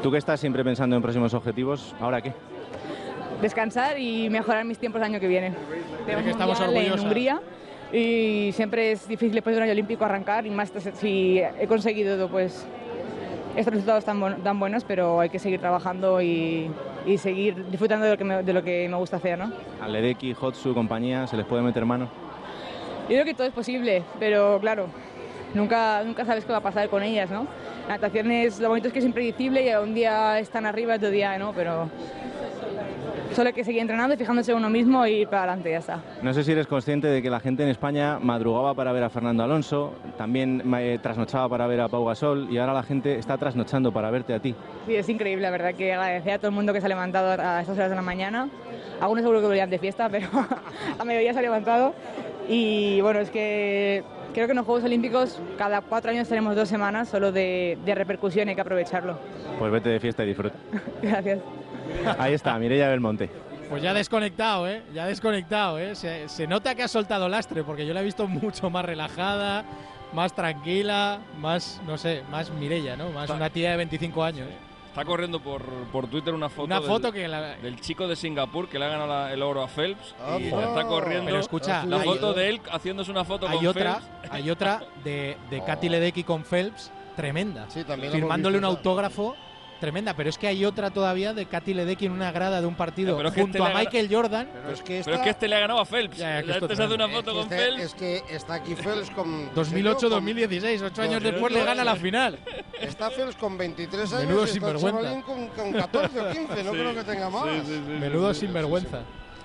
Tú 0.02 0.10
que 0.10 0.18
estás 0.18 0.40
siempre 0.40 0.64
pensando 0.64 0.96
en 0.96 1.02
próximos 1.02 1.32
objetivos, 1.34 1.94
¿ahora 2.00 2.20
qué? 2.20 2.32
descansar 3.40 3.98
y 4.00 4.28
mejorar 4.28 4.64
mis 4.64 4.78
tiempos 4.78 5.00
el 5.00 5.04
año 5.04 5.20
que 5.20 5.28
viene. 5.28 5.54
Que 6.06 6.30
estamos 6.30 6.60
mundial 6.60 6.86
en. 6.86 7.00
Hungría 7.00 7.40
y 7.93 8.51
siempre 8.53 8.93
es 8.93 9.09
difícil 9.09 9.34
después 9.34 9.55
de 9.55 9.59
un 9.59 9.64
año 9.64 9.72
olímpico 9.72 10.05
arrancar 10.05 10.47
y 10.47 10.51
más 10.51 10.70
si 10.95 11.39
he 11.39 11.66
conseguido 11.66 12.28
pues 12.28 12.66
estos 13.57 13.72
resultados 13.74 14.05
tan, 14.05 14.20
bon- 14.20 14.43
tan 14.43 14.59
buenos, 14.61 14.84
pero 14.84 15.20
hay 15.20 15.30
que 15.30 15.39
seguir 15.39 15.59
trabajando 15.59 16.20
y, 16.22 16.70
y 17.07 17.18
seguir 17.18 17.66
disfrutando 17.70 18.05
de 18.05 18.12
lo, 18.12 18.18
que 18.18 18.24
me, 18.24 18.43
de 18.43 18.53
lo 18.53 18.62
que 18.62 18.89
me 18.89 18.97
gusta 18.97 19.16
hacer, 19.16 19.39
¿no? 19.39 19.51
A 19.80 19.89
Ledecky, 19.89 20.34
Hotsu, 20.34 20.74
compañía, 20.74 21.26
¿se 21.26 21.36
les 21.36 21.45
puede 21.47 21.62
meter 21.62 21.84
mano? 21.84 22.09
Yo 23.09 23.14
creo 23.14 23.24
que 23.24 23.34
todo 23.34 23.47
es 23.47 23.53
posible, 23.55 24.05
pero 24.20 24.59
claro, 24.61 24.86
nunca, 25.55 26.03
nunca 26.05 26.24
sabes 26.26 26.45
qué 26.45 26.53
va 26.53 26.59
a 26.59 26.62
pasar 26.62 26.89
con 26.91 27.03
ellas, 27.03 27.30
¿no? 27.30 27.47
La 27.89 27.95
natación 27.95 28.30
es, 28.30 28.61
lo 28.61 28.68
bonito 28.68 28.89
es 28.89 28.93
que 28.93 28.99
es 29.01 29.05
impredecible 29.07 29.66
y 29.68 29.74
un 29.74 29.95
día 29.95 30.39
están 30.39 30.66
arriba, 30.66 30.95
otro 30.97 31.11
día 31.11 31.36
no, 31.39 31.53
pero 31.55 31.89
solo 33.33 33.49
hay 33.49 33.55
que 33.55 33.64
seguir 33.64 33.81
entrenando 33.81 34.14
y 34.14 34.18
fijándose 34.18 34.53
en 34.53 34.59
uno 34.59 34.70
mismo 34.70 35.07
y 35.07 35.20
ir 35.22 35.29
para 35.29 35.43
adelante, 35.45 35.70
ya 35.70 35.79
está. 35.79 36.01
No 36.22 36.33
sé 36.33 36.45
si 36.45 36.53
eres 36.53 36.66
consciente 36.66 37.09
de 37.09 37.22
que 37.22 37.31
la 37.31 37.41
gente 37.41 37.62
en 37.62 37.68
España 37.68 38.18
madrugaba 38.18 38.74
para 38.74 38.93
ver 38.93 39.05
a 39.05 39.11
Fernando 39.11 39.43
Alonso, 39.43 39.95
también 40.16 40.62
eh, 40.79 40.99
trasnochaba 41.03 41.49
para 41.49 41.66
ver 41.66 41.81
a 41.81 41.89
Pau 41.89 42.05
Gasol 42.05 42.49
y 42.51 42.59
ahora 42.59 42.72
la 42.72 42.83
gente 42.83 43.18
está 43.18 43.37
trasnochando 43.37 43.93
para 43.93 44.11
verte 44.11 44.35
a 44.35 44.41
ti. 44.41 44.55
Sí, 44.87 44.97
es 44.97 45.09
increíble, 45.09 45.43
la 45.43 45.51
verdad, 45.51 45.74
que 45.74 45.93
agradecer 45.93 46.33
a 46.33 46.39
todo 46.39 46.49
el 46.49 46.55
mundo 46.55 46.72
que 46.72 46.81
se 46.81 46.87
ha 46.87 46.89
levantado 46.89 47.41
a 47.41 47.61
estas 47.61 47.76
horas 47.76 47.91
de 47.91 47.97
la 47.97 48.03
mañana. 48.03 48.49
Algunos 49.01 49.22
seguro 49.22 49.41
que 49.41 49.47
volvían 49.47 49.70
de 49.70 49.79
fiesta, 49.79 50.09
pero 50.11 50.29
a 50.99 51.05
mediodía 51.05 51.33
se 51.33 51.39
ha 51.39 51.43
levantado. 51.43 51.95
Y 52.49 53.01
bueno, 53.03 53.20
es 53.20 53.31
que 53.31 54.03
creo 54.33 54.47
que 54.47 54.53
en 54.53 54.57
los 54.57 54.66
Juegos 54.66 54.85
Olímpicos 54.85 55.41
cada 55.59 55.81
cuatro 55.83 56.11
años 56.11 56.29
tenemos 56.29 56.57
dos 56.57 56.68
semanas 56.68 57.09
solo 57.09 57.31
de, 57.31 57.79
de 57.85 57.95
repercusión 57.95 58.49
y 58.49 58.51
hay 58.51 58.55
que 58.55 58.61
aprovecharlo. 58.62 59.18
Pues 59.59 59.70
vete 59.70 59.91
de 59.91 60.01
fiesta 60.01 60.24
y 60.24 60.29
disfruta. 60.29 60.57
Gracias. 61.03 61.41
Ahí 62.18 62.34
está, 62.34 62.59
Mireia 62.59 62.89
Belmonte. 62.89 63.30
Pues 63.68 63.82
ya 63.82 63.93
desconectado, 63.93 64.66
¿eh? 64.66 64.82
Ya 64.95 65.07
desconectado, 65.07 65.78
¿eh? 65.78 65.95
Se, 65.95 66.28
se 66.28 66.47
nota 66.47 66.74
que 66.74 66.82
ha 66.82 66.89
soltado 66.89 67.28
lastre, 67.28 67.62
porque 67.64 67.86
yo 67.86 67.93
la 67.93 68.01
he 68.01 68.05
visto 68.05 68.26
mucho 68.26 68.70
más 68.70 68.84
relajada, 68.84 69.64
más 70.14 70.34
tranquila, 70.34 71.18
más, 71.39 71.80
no 71.86 71.99
sé, 71.99 72.22
más 72.30 72.51
Mirella, 72.51 72.97
¿no? 72.97 73.11
Más 73.11 73.28
una 73.28 73.51
tía 73.51 73.72
de 73.72 73.76
25 73.76 74.24
años. 74.24 74.49
Está 74.89 75.05
corriendo 75.05 75.39
por, 75.39 75.62
por 75.93 76.09
Twitter 76.09 76.32
una 76.34 76.49
foto, 76.49 76.64
Una 76.64 76.80
del, 76.80 76.89
foto 76.89 77.12
que 77.12 77.28
la- 77.28 77.57
del 77.57 77.78
chico 77.78 78.09
de 78.09 78.16
Singapur 78.16 78.68
que 78.68 78.78
le 78.78 78.86
ha 78.86 78.89
ganado 78.89 79.07
la- 79.07 79.32
el 79.32 79.43
oro 79.43 79.62
a 79.62 79.68
Phelps 79.68 80.14
y 80.41 80.49
Ojo. 80.51 80.61
está 80.62 80.84
corriendo. 80.84 81.26
Pero 81.26 81.39
escucha, 81.39 81.84
la 81.84 81.99
foto 81.99 82.32
de 82.32 82.49
él 82.49 82.61
haciéndose 82.72 83.11
una 83.11 83.24
foto 83.24 83.47
Hay 83.47 83.59
con 83.59 83.66
otra, 83.66 84.01
Phelps. 84.01 84.32
hay 84.32 84.51
otra 84.51 84.82
de, 85.05 85.36
de 85.51 85.62
Katy 85.62 85.89
Ledecky 85.91 86.24
con 86.24 86.43
Phelps, 86.43 86.91
tremenda. 87.14 87.66
también 87.86 88.11
la 88.12 88.16
Firmándole 88.18 88.57
un 88.59 88.64
autógrafo, 88.64 89.36
tremenda. 89.79 90.14
Pero 90.14 90.29
es 90.31 90.39
que 90.39 90.47
hay 90.47 90.64
otra 90.64 90.91
todavía 90.91 91.33
de 91.35 91.47
Katy 91.47 91.74
Ledecky 91.74 92.07
en 92.07 92.12
una 92.12 92.31
grada 92.33 92.61
de 92.61 92.66
un 92.66 92.74
partido 92.74 93.16
Pero 93.16 93.31
junto 93.31 93.59
este 93.59 93.72
a 93.72 93.74
Michael 93.79 94.09
Jordan. 94.11 94.49
Pero 94.53 94.70
es 94.70 94.83
que 94.83 95.03
Pero 95.05 95.16
es 95.16 95.22
que 95.22 95.31
este 95.31 95.49
le 95.49 95.57
ha 95.57 95.61
ganado 95.61 95.81
a 95.81 95.85
Phelps. 95.85 96.16
Ya, 96.16 96.41
ya, 96.43 96.55
este 96.57 96.76
se 96.76 96.83
hace 96.83 96.95
una 96.95 97.09
foto 97.09 97.31
Es 97.31 97.37
con 97.39 97.49
que, 97.49 97.57
Phelps. 97.57 97.83
es 97.83 97.95
que 97.95 98.22
está 98.31 98.55
aquí 98.55 98.74
Phelps 98.74 99.11
con... 99.11 99.51
2008-2016, 99.55 100.83
ocho 100.85 101.03
años 101.03 101.22
después 101.22 101.53
le 101.53 101.64
gana 101.64 101.85
la 101.85 101.97
final. 101.97 102.39
Está 102.81 103.11
Phelps 103.11 103.37
con 103.37 103.57
23 103.59 104.12
años 104.12 104.24
Menudo 104.26 104.41
y 104.43 104.45
está 104.45 104.55
sinvergüenza. 104.55 105.22
Con, 105.22 105.49
con 105.49 105.72
14 105.72 106.20
o 106.20 106.31
15, 106.31 106.64
no 106.64 106.70
Sí. 106.72 106.76
creo 106.79 106.95
que 106.95 107.05
tenga 107.05 107.31
más. 107.31 107.47
Menudo 108.01 108.35
sinvergüenza. 108.35 109.01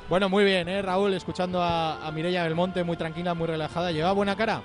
Bueno, 0.10 0.28
muy 0.30 0.44
bien, 0.44 0.68
¿eh, 0.68 0.82
Raúl? 0.82 1.14
Escuchando 1.14 1.62
a, 1.62 2.06
a 2.06 2.12
Mireia 2.12 2.44
Belmonte, 2.44 2.84
muy 2.84 2.98
tranquila, 2.98 3.34
muy 3.34 3.48
relajada. 3.48 3.92
¿Lleva 3.92 4.12
buena 4.12 4.36
cara? 4.36 4.62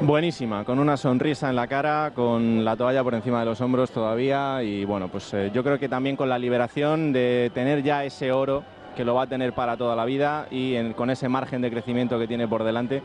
Buenísima, 0.00 0.64
con 0.64 0.78
una 0.80 0.96
sonrisa 0.96 1.48
en 1.50 1.56
la 1.56 1.68
cara, 1.68 2.10
con 2.14 2.64
la 2.64 2.74
toalla 2.76 3.04
por 3.04 3.14
encima 3.14 3.38
de 3.40 3.44
los 3.46 3.60
hombros 3.60 3.90
todavía 3.90 4.60
y 4.62 4.84
bueno, 4.84 5.08
pues 5.08 5.32
eh, 5.34 5.50
yo 5.54 5.62
creo 5.62 5.78
que 5.78 5.88
también 5.88 6.16
con 6.16 6.28
la 6.28 6.38
liberación 6.38 7.12
de 7.12 7.52
tener 7.54 7.82
ya 7.84 8.04
ese 8.04 8.32
oro 8.32 8.64
que 8.96 9.04
lo 9.04 9.14
va 9.14 9.22
a 9.22 9.26
tener 9.28 9.52
para 9.52 9.76
toda 9.76 9.94
la 9.94 10.04
vida 10.04 10.48
y 10.50 10.74
en- 10.74 10.92
con 10.92 11.08
ese 11.08 11.28
margen 11.28 11.62
de 11.62 11.70
crecimiento 11.70 12.18
que 12.18 12.26
tiene 12.26 12.48
por 12.48 12.64
delante, 12.64 13.00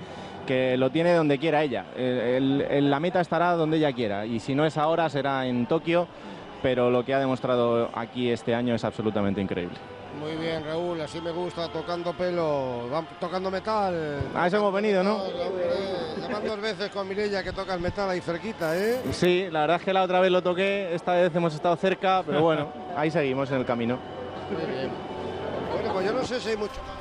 que 0.48 0.76
lo 0.76 0.90
tiene 0.90 1.14
donde 1.14 1.38
quiera 1.38 1.62
ella. 1.62 1.86
El- 1.96 2.66
el- 2.68 2.90
la 2.90 3.00
meta 3.00 3.22
estará 3.22 3.52
donde 3.54 3.78
ella 3.78 3.94
quiera 3.94 4.26
y 4.26 4.40
si 4.40 4.56
no 4.56 4.66
es 4.66 4.76
ahora 4.78 5.08
será 5.10 5.46
en 5.46 5.68
Tokio, 5.68 6.08
pero 6.64 6.90
lo 6.90 7.06
que 7.06 7.14
ha 7.14 7.20
demostrado 7.20 7.90
aquí 7.94 8.32
este 8.32 8.56
año 8.56 8.74
es 8.74 8.84
absolutamente 8.84 9.40
increíble. 9.40 9.78
Muy 10.20 10.36
bien, 10.44 10.64
Raúl, 10.66 11.00
así 11.00 11.22
me 11.22 11.30
gusta, 11.32 11.68
tocando 11.72 12.12
pelo, 12.14 12.90
tocando 13.20 13.52
metal. 13.52 13.94
A 14.34 14.48
eso 14.48 14.58
hemos 14.58 14.74
venido, 14.74 15.04
¿no? 15.04 15.20
Ya 15.28 15.44
van 16.40 16.48
dos 16.48 16.62
veces 16.62 16.90
con 16.90 17.08
Mirella 17.08 17.44
que 17.44 17.52
toca 17.52 17.74
el 17.74 17.82
metal 17.82 18.10
ahí 18.10 18.22
cerquita, 18.22 18.78
¿eh? 18.78 19.02
Sí, 19.12 19.48
la 19.52 19.62
verdad 19.62 19.78
es 19.78 19.84
que 19.84 19.94
la 19.94 20.04
otra 20.04 20.20
vez 20.20 20.32
lo 20.32 20.42
toqué, 20.42 20.94
esta 20.94 21.14
vez 21.14 21.36
hemos 21.36 21.54
estado 21.54 21.76
cerca, 21.76 22.24
pero 22.26 22.42
bueno, 22.42 22.72
ahí 22.96 23.12
seguimos 23.12 23.50
en 23.52 23.58
el 23.58 23.66
camino. 23.66 23.98
Muy 24.52 24.72
bien. 24.72 24.92
Bueno, 25.74 25.94
pues 25.94 26.06
yo 26.06 26.14
no 26.14 26.24
sé 26.24 26.40
si 26.40 26.50
hay 26.50 26.58
mucho 26.58 26.82
más. 26.82 26.98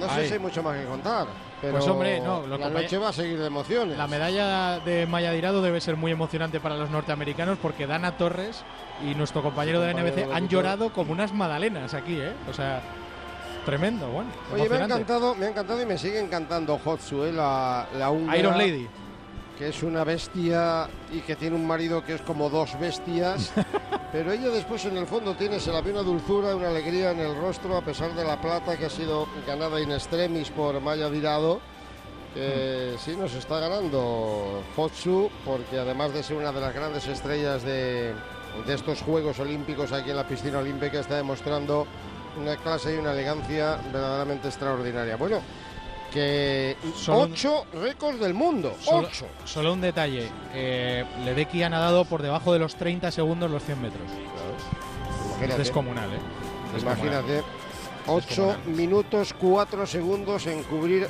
No 0.00 0.14
sé 0.16 0.26
si 0.26 0.32
hay 0.34 0.38
mucho 0.38 0.62
más 0.62 0.76
que 0.76 0.84
contar. 0.84 1.26
Pero 1.60 1.74
Pues 1.74 1.86
hombre, 1.86 2.20
no, 2.20 2.44
lo 2.44 2.58
la 2.58 2.68
noche 2.70 2.98
va 2.98 3.10
a 3.10 3.12
seguir 3.12 3.38
de 3.38 3.46
emociones. 3.46 3.96
La 3.96 4.08
medalla 4.08 4.80
de 4.80 5.06
Mayadirado 5.06 5.62
debe 5.62 5.80
ser 5.80 5.96
muy 5.96 6.10
emocionante 6.10 6.58
para 6.58 6.76
los 6.76 6.90
norteamericanos 6.90 7.56
porque 7.62 7.86
Dana 7.86 8.16
Torres 8.16 8.64
y 9.00 9.14
nuestro 9.14 9.42
compañero 9.42 9.80
de 9.80 9.86
la 9.86 9.92
Compañero 9.92 10.26
NBC 10.26 10.34
han 10.34 10.48
llorado 10.48 10.92
como 10.92 11.12
unas 11.12 11.32
magdalenas 11.32 11.94
aquí, 11.94 12.18
¿eh? 12.18 12.32
O 12.50 12.52
sea, 12.52 12.82
tremendo, 13.64 14.08
bueno. 14.08 14.30
Oye, 14.52 14.68
me 14.68 14.76
ha 14.76 14.84
encantado, 14.84 15.34
me 15.34 15.46
ha 15.46 15.48
encantado 15.50 15.82
y 15.82 15.86
me 15.86 15.98
sigue 15.98 16.20
encantando 16.20 16.78
Hotsu, 16.78 17.24
¿eh? 17.24 17.32
la, 17.32 17.88
la 17.96 18.10
húngara, 18.10 18.38
Iron 18.38 18.58
Lady. 18.58 18.88
Que 19.58 19.68
es 19.68 19.82
una 19.82 20.02
bestia 20.02 20.88
y 21.12 21.20
que 21.20 21.36
tiene 21.36 21.54
un 21.56 21.66
marido 21.66 22.04
que 22.04 22.14
es 22.14 22.22
como 22.22 22.50
dos 22.50 22.78
bestias. 22.80 23.52
pero 24.12 24.32
ella 24.32 24.48
después 24.48 24.84
en 24.86 24.96
el 24.96 25.06
fondo 25.06 25.34
tiene, 25.34 25.60
se 25.60 25.70
la 25.70 25.80
ve 25.80 25.92
una 25.92 26.02
dulzura, 26.02 26.56
una 26.56 26.68
alegría 26.68 27.12
en 27.12 27.20
el 27.20 27.36
rostro, 27.36 27.76
a 27.76 27.82
pesar 27.82 28.14
de 28.14 28.24
la 28.24 28.40
plata 28.40 28.76
que 28.76 28.86
ha 28.86 28.90
sido 28.90 29.28
ganada 29.46 29.80
in 29.80 29.92
extremis 29.92 30.50
por 30.50 30.80
Maya 30.80 31.08
Virado. 31.08 31.60
Que 32.34 32.94
sí 32.98 33.14
nos 33.14 33.34
está 33.34 33.60
ganando 33.60 34.62
Hotsu, 34.74 35.30
porque 35.44 35.78
además 35.78 36.14
de 36.14 36.22
ser 36.22 36.38
una 36.38 36.50
de 36.50 36.62
las 36.62 36.74
grandes 36.74 37.06
estrellas 37.06 37.62
de, 37.62 38.14
de 38.66 38.74
estos 38.74 39.02
Juegos 39.02 39.38
Olímpicos 39.38 39.92
aquí 39.92 40.10
en 40.10 40.16
la 40.16 40.26
piscina 40.26 40.58
olímpica, 40.58 41.00
está 41.00 41.16
demostrando 41.16 41.86
una 42.36 42.56
clase 42.56 42.94
y 42.94 42.98
una 42.98 43.12
elegancia 43.12 43.76
verdaderamente 43.92 44.48
extraordinaria. 44.48 45.16
Bueno, 45.16 45.40
que 46.12 46.76
Solo 46.94 47.20
un- 47.20 47.32
ocho 47.32 47.64
récords 47.72 48.20
del 48.20 48.34
mundo, 48.34 48.74
Solo, 48.80 49.08
ocho. 49.08 49.26
solo 49.44 49.72
un 49.72 49.80
detalle. 49.80 50.28
Eh, 50.52 51.04
Ledecky 51.24 51.62
ha 51.62 51.68
nadado 51.70 52.04
por 52.04 52.20
debajo 52.22 52.52
de 52.52 52.58
los 52.58 52.74
30 52.76 53.10
segundos 53.10 53.50
los 53.50 53.62
100 53.64 53.80
metros. 53.80 54.02
Imagínate. 55.38 55.58
Descomunal, 55.58 56.10
¿eh? 56.10 56.18
Descomunal. 56.74 57.04
Imagínate, 57.06 57.42
8 58.06 58.56
minutos 58.66 59.34
4 59.38 59.86
segundos 59.86 60.46
en 60.46 60.62
cubrir 60.64 61.08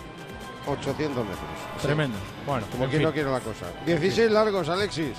800 0.67 1.25
metros. 1.25 1.39
Sí. 1.79 1.83
Tremendo. 1.87 2.17
Bueno, 2.47 2.67
Como 2.71 2.89
fin. 2.89 3.03
no 3.03 3.13
quiere 3.13 3.31
la 3.31 3.41
cosa. 3.41 3.67
16 3.85 4.31
largos, 4.31 4.69
Alexis. 4.69 5.13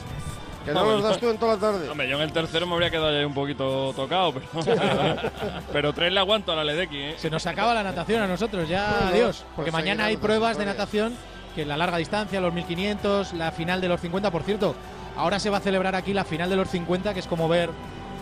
Que 0.65 0.71
no 0.71 0.83
los 0.85 1.03
das 1.03 1.13
yo- 1.15 1.19
tú 1.19 1.29
en 1.29 1.37
toda 1.37 1.55
la 1.55 1.59
tarde. 1.59 1.89
Hombre, 1.89 2.07
yo 2.09 2.15
en 2.17 2.21
el 2.23 2.31
tercero 2.31 2.65
me 2.65 2.73
habría 2.73 2.89
quedado 2.89 3.11
ya 3.19 3.25
un 3.27 3.33
poquito 3.33 3.93
tocado, 3.95 4.33
pero, 4.33 4.47
pero 5.73 5.93
tres 5.93 6.11
le 6.13 6.19
aguanto 6.19 6.51
a 6.51 6.55
la 6.55 6.63
Ledecky, 6.63 6.97
¿eh? 6.97 7.15
Se 7.17 7.29
nos 7.29 7.45
acaba 7.47 7.73
la 7.73 7.83
natación 7.83 8.21
a 8.21 8.27
nosotros, 8.27 8.67
ya 8.69 8.89
Bueno, 8.91 9.07
adiós. 9.09 9.45
Porque 9.55 9.71
pues 9.71 9.73
mañana 9.83 10.05
hay 10.05 10.17
pruebas 10.17 10.57
de 10.57 10.65
natación, 10.65 11.13
que 11.55 11.65
la 11.65 11.77
larga 11.77 11.97
distancia, 11.97 12.39
los 12.41 12.53
1500, 12.53 13.33
la 13.33 13.51
final 13.51 13.81
de 13.81 13.87
los 13.89 14.01
50. 14.01 14.31
Por 14.31 14.43
cierto, 14.43 14.75
ahora 15.17 15.39
se 15.39 15.49
va 15.49 15.57
a 15.57 15.61
celebrar 15.61 15.95
aquí 15.95 16.13
la 16.13 16.23
final 16.23 16.49
de 16.49 16.55
los 16.55 16.69
50, 16.69 17.13
que 17.13 17.19
es 17.19 17.27
como 17.27 17.47
ver 17.47 17.69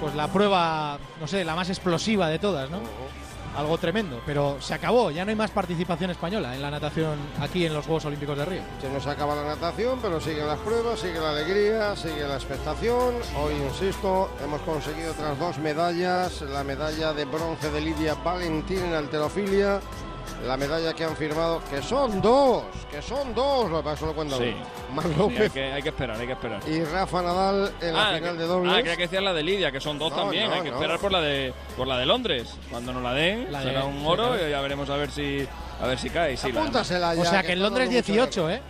pues 0.02 0.16
la 0.16 0.28
prueba, 0.28 0.98
no 1.20 1.28
sé, 1.28 1.46
la 1.46 1.54
más 1.56 1.70
explosiva 1.70 2.28
de 2.28 2.40
todas, 2.40 2.70
¿no? 2.72 2.80
Algo 3.56 3.78
tremendo, 3.78 4.22
pero 4.26 4.58
se 4.62 4.74
acabó, 4.74 5.12
ya 5.12 5.26
no 5.26 5.30
hay 5.30 5.36
más 5.36 5.52
participación 5.52 6.10
española 6.10 6.56
en 6.56 6.62
la 6.62 6.72
natación 6.72 7.18
aquí 7.40 7.66
en 7.66 7.74
los 7.74 7.86
Juegos 7.86 8.06
Olímpicos 8.06 8.38
de 8.38 8.46
Río. 8.46 8.62
Se 8.82 8.90
nos 8.90 9.06
acaba 9.08 9.36
la 9.36 9.44
natación, 9.44 10.00
pero 10.02 10.22
siguen 10.22 10.48
las 10.48 10.60
pruebas, 10.60 11.00
sigue 11.00 11.20
la 11.20 11.32
alegría, 11.32 11.96
sigue 11.96 12.28
la 12.28 12.36
expectación. 12.36 13.16
Hoy, 13.38 13.54
insisto, 13.68 14.30
hemos 14.44 14.62
conseguido 14.62 15.12
otras 15.12 15.38
dos 15.38 15.58
medallas. 15.58 16.42
La 16.42 16.64
medalla 16.64 17.14
de 17.14 17.26
bronce 17.26 17.70
de 17.70 17.82
Lidia 17.82 18.16
Valentín 18.16 18.80
en 18.86 18.94
alterofilia. 18.94 19.82
La 20.46 20.58
medalla 20.58 20.94
que 20.94 21.04
han 21.04 21.16
firmado, 21.16 21.62
que 21.70 21.82
son 21.84 22.20
dos, 22.22 22.64
que 22.90 23.02
son 23.02 23.34
dos, 23.36 23.70
lo 23.70 23.78
que 23.78 23.84
pasa 23.84 23.98
solo 23.98 24.14
cuenta 24.16 24.38
Sí. 24.38 24.56
uno. 24.92 25.30
Sí, 25.30 25.38
hay, 25.38 25.50
que, 25.52 25.64
hay 25.74 25.82
que 25.84 25.90
esperar, 25.90 26.20
hay 26.20 26.26
que 26.28 26.34
esperar. 26.34 26.60
y 26.68 26.84
Rafa 26.84 27.22
Nadal 27.22 27.72
en 27.80 27.94
la 27.94 28.10
Ah, 28.10 28.16
final 28.16 28.34
que- 28.34 28.42
de 28.42 28.48
dobles. 28.48 28.74
Ah, 28.74 28.80
creía 28.82 28.96
que 28.98 29.04
decías 29.04 29.24
la 29.24 29.34
de 29.34 29.44
Lidia, 29.44 29.72
que 29.72 29.80
son 29.80 30.00
dos 30.00 30.10
No, 30.12 30.18
también. 30.18 30.50
no, 30.50 30.56
hay 30.56 30.62
que 30.62 30.70
no. 30.72 30.76
esperar 30.78 31.00
por 31.00 31.12
la 31.12 31.22
de 31.22 31.54
por 31.78 31.88
la 31.88 31.98
de 31.98 32.06
Londres. 32.08 32.56
Cuando 32.72 32.92
nos 32.92 33.04
la 33.04 33.14
den, 33.14 33.52
La 33.52 33.60
de- 33.60 33.66
será 33.66 33.86
un 33.86 34.00
sí, 34.00 34.04
oro 34.06 34.28
claro. 34.30 34.48
y 34.48 34.52
ya 34.52 34.62
veremos 34.62 34.90
a 34.90 34.96
ver 34.98 35.12
si 35.12 35.48
a 35.80 35.88
ver 35.88 36.00
si 36.00 36.10
cae. 36.10 36.36
Sí, 36.38 36.52
la- 36.52 36.62
Apúntasela 36.62 37.14
ya. 37.16 37.22
O 37.22 37.26
sea 37.26 37.44
que 37.44 37.54
en 37.54 37.62
Londres 37.62 37.88
mucho 37.90 37.94
18, 37.94 38.50
¿eh? 38.50 38.62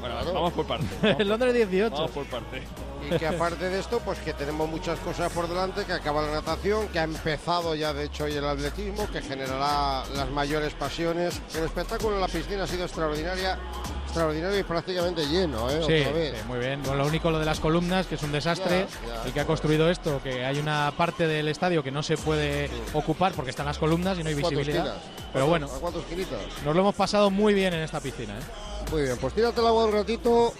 Bueno, 0.00 0.14
vamos 0.32 0.52
por 0.52 0.66
parte. 0.66 0.86
vamos 1.02 1.20
en 1.20 1.28
Londres 1.28 1.54
18. 1.54 1.94
Vamos 1.94 2.10
por 2.10 2.26
parte. 2.26 2.62
Y 3.10 3.18
que 3.18 3.26
aparte 3.26 3.68
de 3.68 3.78
esto, 3.80 4.00
pues 4.04 4.18
que 4.18 4.34
tenemos 4.34 4.68
muchas 4.68 4.98
cosas 5.00 5.32
por 5.32 5.48
delante, 5.48 5.84
que 5.84 5.92
acaba 5.92 6.22
la 6.22 6.32
natación, 6.32 6.86
que 6.88 6.98
ha 6.98 7.04
empezado 7.04 7.74
ya 7.74 7.92
de 7.94 8.04
hecho 8.04 8.24
hoy 8.24 8.34
el 8.34 8.44
atletismo, 8.46 9.08
que 9.10 9.22
generará 9.22 10.04
las 10.14 10.30
mayores 10.30 10.74
pasiones. 10.74 11.40
El 11.54 11.64
espectáculo 11.64 12.16
en 12.16 12.20
la 12.20 12.28
piscina 12.28 12.64
ha 12.64 12.66
sido 12.66 12.84
extraordinaria, 12.84 13.58
extraordinario 14.04 14.58
y 14.58 14.62
prácticamente 14.64 15.26
lleno, 15.26 15.70
¿eh? 15.70 15.82
Sí, 15.86 16.00
Otra 16.02 16.12
vez. 16.12 16.34
sí, 16.38 16.46
muy 16.46 16.58
bien. 16.58 16.82
Bueno, 16.82 17.02
lo 17.02 17.08
único 17.08 17.30
lo 17.30 17.38
de 17.38 17.46
las 17.46 17.58
columnas, 17.58 18.06
que 18.06 18.16
es 18.16 18.22
un 18.22 18.32
desastre. 18.32 18.86
Ya, 19.06 19.14
ya. 19.14 19.22
El 19.24 19.32
que 19.32 19.40
ha 19.40 19.46
construido 19.46 19.88
esto, 19.90 20.20
que 20.22 20.44
hay 20.44 20.58
una 20.58 20.92
parte 20.96 21.26
del 21.26 21.48
estadio 21.48 21.82
que 21.82 21.90
no 21.90 22.02
se 22.02 22.16
puede 22.18 22.70
ocupar 22.92 23.32
porque 23.32 23.50
están 23.50 23.66
las 23.66 23.78
columnas 23.78 24.18
y 24.18 24.22
no 24.22 24.28
hay 24.28 24.34
¿Cuántos 24.34 24.50
visibilidad. 24.58 24.84
tiras? 24.84 24.98
Pero 25.32 25.46
bueno, 25.46 25.66
¿A 25.74 25.80
cuántos 25.80 26.04
kilitos? 26.04 26.38
nos 26.64 26.74
lo 26.74 26.80
hemos 26.82 26.94
pasado 26.94 27.30
muy 27.30 27.54
bien 27.54 27.72
en 27.72 27.80
esta 27.80 28.00
piscina. 28.00 28.34
¿eh? 28.34 28.42
Muy 28.90 29.02
bien, 29.02 29.16
pues 29.18 29.34
tírate 29.34 29.60
el 29.60 29.66
agua 29.66 29.84
un 29.86 29.92
ratito. 29.92 30.52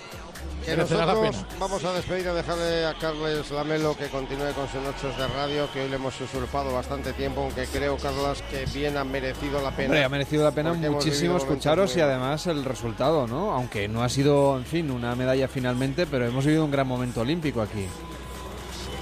Que 0.65 0.77
nosotros 0.77 1.47
vamos 1.59 1.85
a 1.85 1.93
despedir 1.95 2.27
y 2.27 2.35
dejarle 2.35 2.85
a 2.85 2.93
Carles 2.95 3.51
Lamelo 3.51 3.97
que 3.97 4.09
continúe 4.09 4.53
con 4.55 4.69
sus 4.69 4.83
noches 4.83 5.17
de 5.17 5.27
radio, 5.29 5.73
que 5.73 5.81
hoy 5.81 5.89
le 5.89 5.97
hemos 5.97 6.21
usurpado 6.21 6.71
bastante 6.71 7.15
tiempo, 7.15 7.41
aunque 7.41 7.65
creo, 7.65 7.97
Carlas, 7.97 8.43
que 8.43 8.67
bien 8.67 8.99
ha 8.99 9.05
merecido 9.05 9.63
la 9.63 9.71
pena. 9.71 9.87
Hombre, 9.87 10.05
ha 10.05 10.09
merecido 10.11 10.45
la 10.45 10.51
pena 10.51 10.75
muchísimo 10.75 11.39
escucharos 11.39 11.97
y 11.97 12.01
además 12.01 12.47
el 12.47 12.63
resultado, 12.63 13.27
¿no? 13.27 13.53
Aunque 13.53 13.89
no 13.89 14.05
ha 14.05 14.11
sido, 14.11 14.59
en 14.59 14.67
fin, 14.67 14.91
una 14.91 15.17
medalla 15.17 15.49
finalmente, 15.49 16.07
pero 16.07 16.27
hemos 16.27 16.45
vivido 16.45 16.67
un 16.67 16.71
gran 16.71 16.87
momento 16.87 17.23
olímpico 17.23 17.63
aquí. 17.63 17.87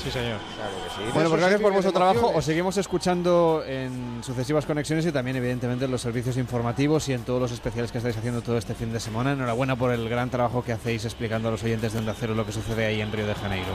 Sí, 0.02 0.10
señor. 0.10 0.38
Claro 0.56 0.72
que 0.84 0.90
sí. 0.90 1.10
Bueno, 1.12 1.28
pues 1.28 1.40
gracias 1.40 1.60
por 1.60 1.72
vuestro 1.72 1.92
trabajo. 1.92 2.32
Os 2.34 2.44
seguimos 2.44 2.76
escuchando 2.76 3.62
en 3.66 4.22
sucesivas 4.22 4.64
conexiones 4.64 5.06
y 5.06 5.12
también, 5.12 5.36
evidentemente, 5.36 5.84
en 5.86 5.90
los 5.90 6.00
servicios 6.00 6.36
informativos 6.36 7.08
y 7.08 7.12
en 7.12 7.22
todos 7.22 7.40
los 7.40 7.52
especiales 7.52 7.92
que 7.92 7.98
estáis 7.98 8.16
haciendo 8.16 8.42
todo 8.42 8.58
este 8.58 8.74
fin 8.74 8.92
de 8.92 9.00
semana. 9.00 9.32
Enhorabuena 9.32 9.76
por 9.76 9.92
el 9.92 10.08
gran 10.08 10.30
trabajo 10.30 10.62
que 10.62 10.72
hacéis 10.72 11.04
explicando 11.04 11.48
a 11.48 11.50
los 11.50 11.62
oyentes 11.62 11.92
de 11.92 11.98
Onda 11.98 12.14
Cero 12.18 12.34
lo 12.34 12.46
que 12.46 12.52
sucede 12.52 12.86
ahí 12.86 13.00
en 13.00 13.12
Río 13.12 13.26
de 13.26 13.34
Janeiro. 13.34 13.68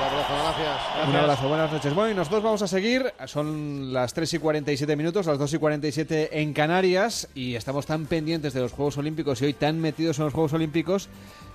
Un 0.00 0.06
abrazo, 0.06 0.34
gracias. 0.34 1.08
Un 1.08 1.16
abrazo, 1.16 1.48
buenas 1.48 1.72
noches. 1.72 1.94
Bueno, 1.94 2.10
y 2.10 2.14
nosotros 2.14 2.42
vamos 2.42 2.62
a 2.62 2.68
seguir. 2.68 3.12
Son 3.26 3.92
las 3.92 4.14
3 4.14 4.34
y 4.34 4.38
47 4.38 4.96
minutos, 4.96 5.26
las 5.26 5.38
2 5.38 5.54
y 5.54 5.58
47 5.58 6.40
en 6.40 6.52
Canarias 6.54 7.28
y 7.34 7.54
estamos 7.54 7.84
tan 7.86 8.06
pendientes 8.06 8.54
de 8.54 8.60
los 8.60 8.72
Juegos 8.72 8.96
Olímpicos 8.96 9.42
y 9.42 9.46
hoy 9.46 9.52
tan 9.52 9.78
metidos 9.78 10.18
en 10.18 10.24
los 10.24 10.32
Juegos 10.32 10.54
Olímpicos 10.54 11.08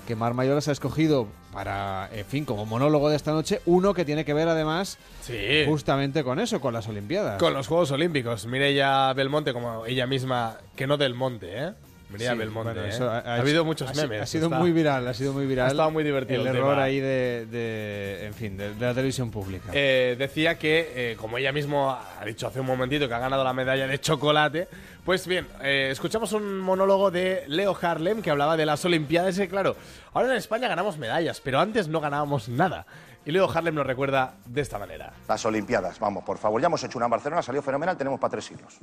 que 0.05 0.15
Mar 0.15 0.33
Mayoras 0.33 0.67
ha 0.67 0.71
escogido 0.71 1.27
para, 1.51 2.09
en 2.13 2.25
fin, 2.25 2.45
como 2.45 2.65
monólogo 2.65 3.09
de 3.09 3.15
esta 3.15 3.31
noche, 3.31 3.61
uno 3.65 3.93
que 3.93 4.05
tiene 4.05 4.25
que 4.25 4.33
ver 4.33 4.47
además 4.47 4.97
Sí. 5.21 5.63
justamente 5.67 6.23
con 6.23 6.39
eso, 6.39 6.59
con 6.61 6.73
las 6.73 6.87
Olimpiadas. 6.87 7.39
Con 7.39 7.53
los 7.53 7.67
Juegos 7.67 7.91
Olímpicos. 7.91 8.45
Mireia 8.45 9.11
Belmonte, 9.13 9.53
como 9.53 9.85
ella 9.85 10.05
misma, 10.07 10.57
que 10.75 10.85
no 10.87 10.97
del 10.97 11.13
monte, 11.15 11.47
¿eh? 11.63 11.71
Sí, 12.19 12.37
Belmonte. 12.37 12.73
bueno, 12.73 12.85
¿eh? 12.85 12.89
eso 12.89 13.09
ha, 13.09 13.19
hecho- 13.19 13.29
habido 13.41 13.65
muchos 13.65 13.89
ha 13.89 13.93
memes. 13.93 14.21
Ha 14.21 14.25
sido 14.25 14.45
está- 14.47 14.59
muy 14.59 14.71
viral, 14.71 15.07
ha 15.07 15.13
sido 15.13 15.33
muy 15.33 15.45
viral. 15.45 15.67
Ha 15.67 15.71
estado 15.71 15.91
muy 15.91 16.03
divertido 16.03 16.41
El 16.41 16.47
el 16.47 16.55
error 16.55 16.71
tema. 16.71 16.83
ahí 16.83 16.99
de, 16.99 17.45
de- 17.47 18.25
en 18.27 18.33
fin, 18.33 18.57
de, 18.57 18.73
de 18.73 18.85
la 18.85 18.93
televisión 18.93 19.31
pública. 19.31 19.69
Eh, 19.73 20.15
decía 20.17 20.57
que, 20.57 20.91
eh, 20.95 21.15
como 21.19 21.37
ella 21.37 21.51
mismo 21.51 21.91
ha 21.91 22.23
dicho 22.25 22.47
hace 22.47 22.59
un 22.59 22.65
momentito, 22.67 23.07
que 23.07 23.13
ha 23.13 23.19
ganado 23.19 23.43
la 23.43 23.53
medalla 23.53 23.87
de 23.87 23.99
chocolate. 23.99 24.67
Pues 25.03 25.27
bien, 25.27 25.45
eh, 25.61 25.89
escuchamos 25.91 26.31
un 26.33 26.59
monólogo 26.59 27.11
de 27.11 27.43
Leo 27.47 27.77
Harlem 27.79 28.21
que 28.23 28.31
hablaba 28.31 28.57
de 28.57 28.65
las 28.65 28.83
Olimpiadas. 28.85 29.37
Y 29.37 29.47
claro, 29.47 29.75
ahora 30.13 30.31
en 30.31 30.37
España 30.37 30.67
ganamos 30.67 30.97
medallas, 30.97 31.41
pero 31.41 31.59
antes 31.59 31.87
no 31.87 32.01
ganábamos 32.01 32.49
nada. 32.49 32.85
Y 33.23 33.31
Leo 33.31 33.49
Harlem 33.49 33.73
nos 33.75 33.85
recuerda 33.87 34.35
de 34.45 34.61
esta 34.61 34.77
manera. 34.79 35.11
Las 35.27 35.43
Olimpiadas, 35.45 35.99
vamos, 35.99 36.23
por 36.23 36.37
favor. 36.37 36.61
Ya 36.61 36.67
hemos 36.67 36.83
hecho 36.83 36.97
una 36.99 37.05
en 37.05 37.11
Barcelona, 37.11 37.41
salió 37.41 37.61
fenomenal, 37.61 37.97
tenemos 37.97 38.19
para 38.19 38.31
tres 38.31 38.45
siglos. 38.45 38.77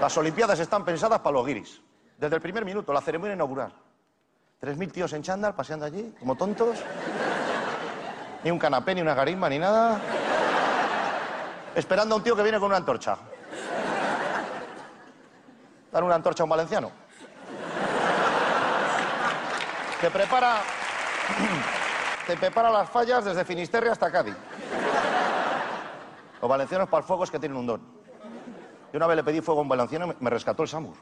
Las 0.00 0.16
Olimpiadas 0.16 0.58
están 0.60 0.84
pensadas 0.84 1.20
para 1.20 1.34
los 1.34 1.46
guiris. 1.46 1.80
Desde 2.18 2.34
el 2.34 2.42
primer 2.42 2.64
minuto, 2.64 2.92
la 2.92 3.00
ceremonia 3.00 3.34
inaugural. 3.34 3.72
Tres 4.58 4.76
mil 4.76 4.90
tíos 4.90 5.12
en 5.12 5.22
chándal 5.22 5.54
paseando 5.54 5.86
allí, 5.86 6.12
como 6.18 6.34
tontos. 6.34 6.80
Ni 8.42 8.50
un 8.50 8.58
canapé, 8.58 8.96
ni 8.96 9.00
una 9.00 9.14
garimba, 9.14 9.48
ni 9.48 9.58
nada. 9.60 10.00
Esperando 11.76 12.16
a 12.16 12.18
un 12.18 12.24
tío 12.24 12.34
que 12.34 12.42
viene 12.42 12.58
con 12.58 12.66
una 12.66 12.78
antorcha. 12.78 13.16
Dar 15.92 16.02
una 16.02 16.16
antorcha 16.16 16.42
a 16.42 16.44
un 16.44 16.50
valenciano. 16.50 16.90
Que 20.00 20.10
prepara. 20.10 20.56
Te 22.26 22.36
prepara 22.36 22.70
las 22.70 22.90
fallas 22.90 23.24
desde 23.24 23.44
Finisterre 23.44 23.90
hasta 23.90 24.10
Cádiz. 24.10 24.34
Los 26.42 26.50
valencianos 26.50 26.88
para 26.88 27.00
el 27.00 27.06
fuego 27.06 27.24
es 27.24 27.30
que 27.30 27.38
tienen 27.38 27.56
un 27.56 27.66
don. 27.66 27.80
Yo 28.92 28.96
una 28.96 29.06
vez 29.06 29.16
le 29.16 29.24
pedí 29.24 29.40
fuego 29.40 29.60
a 29.60 29.62
un 29.62 29.68
valenciano 29.68 30.12
y 30.12 30.24
me 30.24 30.30
rescató 30.30 30.64
el 30.64 30.68
Samur. 30.68 30.96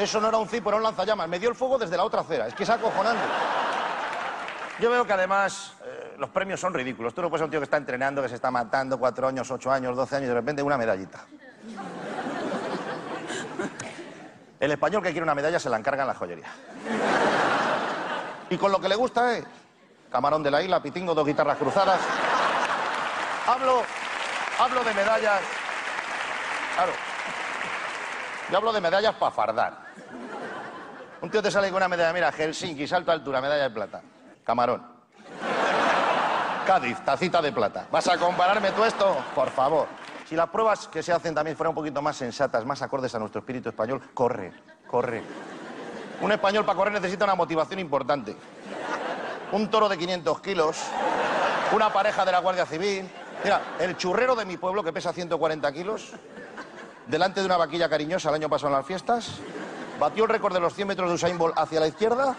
Eso 0.00 0.18
no 0.18 0.28
era 0.28 0.38
un 0.38 0.48
cipo, 0.48 0.70
era 0.70 0.78
un 0.78 0.82
lanzallamas. 0.82 1.28
Me 1.28 1.38
dio 1.38 1.50
el 1.50 1.54
fuego 1.54 1.76
desde 1.76 1.94
la 1.94 2.04
otra 2.04 2.22
acera. 2.22 2.46
Es 2.46 2.54
que 2.54 2.62
es 2.62 2.70
acojonante. 2.70 3.22
Yo 4.80 4.90
veo 4.90 5.04
que 5.04 5.12
además 5.12 5.74
eh, 5.84 6.14
los 6.16 6.30
premios 6.30 6.58
son 6.58 6.72
ridículos. 6.72 7.12
Tú 7.12 7.20
no 7.20 7.28
puedes 7.28 7.40
ser 7.40 7.44
un 7.44 7.50
tío 7.50 7.60
que 7.60 7.64
está 7.64 7.76
entrenando, 7.76 8.22
que 8.22 8.30
se 8.30 8.36
está 8.36 8.50
matando, 8.50 8.98
cuatro 8.98 9.28
años, 9.28 9.50
ocho 9.50 9.70
años, 9.70 9.94
doce 9.94 10.16
años, 10.16 10.24
y 10.24 10.28
de 10.28 10.34
repente 10.34 10.62
una 10.62 10.78
medallita. 10.78 11.26
El 14.58 14.70
español 14.70 15.02
que 15.02 15.10
quiere 15.10 15.22
una 15.22 15.34
medalla 15.34 15.58
se 15.58 15.68
la 15.68 15.76
encarga 15.76 16.04
en 16.04 16.08
la 16.08 16.14
joyería. 16.14 16.48
Y 18.48 18.56
con 18.56 18.72
lo 18.72 18.80
que 18.80 18.88
le 18.88 18.94
gusta 18.94 19.36
es 19.36 19.44
camarón 20.10 20.42
de 20.42 20.50
la 20.50 20.62
isla, 20.62 20.82
pitingo, 20.82 21.14
dos 21.14 21.26
guitarras 21.26 21.58
cruzadas. 21.58 22.00
Hablo, 23.46 23.82
hablo 24.58 24.82
de 24.82 24.94
medallas. 24.94 25.42
Claro. 26.74 26.92
Yo 28.50 28.56
hablo 28.56 28.72
de 28.72 28.80
medallas 28.80 29.14
para 29.16 29.30
fardar. 29.30 29.89
Un 31.22 31.30
tío 31.30 31.42
te 31.42 31.50
sale 31.50 31.68
con 31.68 31.76
una 31.76 31.88
medalla, 31.88 32.12
mira, 32.12 32.32
Helsinki, 32.32 32.86
salto 32.86 33.10
a 33.10 33.14
altura, 33.14 33.40
medalla 33.40 33.64
de 33.64 33.70
plata. 33.70 34.00
Camarón. 34.44 34.82
Cádiz, 36.66 36.98
tacita 37.04 37.42
de 37.42 37.52
plata. 37.52 37.86
¿Vas 37.90 38.08
a 38.08 38.16
compararme 38.16 38.70
tú 38.70 38.84
esto? 38.84 39.16
Por 39.34 39.50
favor. 39.50 39.86
Si 40.26 40.34
las 40.34 40.48
pruebas 40.48 40.88
que 40.88 41.02
se 41.02 41.12
hacen 41.12 41.34
también 41.34 41.56
fueran 41.56 41.70
un 41.70 41.74
poquito 41.74 42.00
más 42.00 42.16
sensatas, 42.16 42.64
más 42.64 42.80
acordes 42.80 43.14
a 43.14 43.18
nuestro 43.18 43.40
espíritu 43.40 43.68
español, 43.68 44.00
corre, 44.14 44.52
corre. 44.86 45.22
Un 46.22 46.32
español 46.32 46.64
para 46.64 46.76
correr 46.76 46.94
necesita 46.94 47.24
una 47.24 47.34
motivación 47.34 47.80
importante. 47.80 48.36
Un 49.52 49.68
toro 49.68 49.88
de 49.88 49.98
500 49.98 50.40
kilos, 50.40 50.78
una 51.72 51.92
pareja 51.92 52.24
de 52.24 52.32
la 52.32 52.38
Guardia 52.38 52.64
Civil. 52.64 53.10
Mira, 53.42 53.60
el 53.78 53.96
churrero 53.96 54.34
de 54.36 54.44
mi 54.44 54.56
pueblo, 54.56 54.82
que 54.84 54.92
pesa 54.92 55.12
140 55.12 55.72
kilos, 55.72 56.12
delante 57.06 57.40
de 57.40 57.46
una 57.46 57.56
vaquilla 57.56 57.88
cariñosa 57.88 58.28
el 58.28 58.36
año 58.36 58.48
pasado 58.48 58.68
en 58.68 58.76
las 58.76 58.86
fiestas, 58.86 59.40
batió 60.00 60.24
el 60.24 60.30
récord 60.30 60.52
de 60.54 60.58
los 60.60 60.74
100 60.74 60.88
metros 60.88 61.08
de 61.08 61.14
Usain 61.14 61.38
Bolt 61.38 61.56
hacia 61.56 61.78
la 61.78 61.86
izquierda 61.86 62.34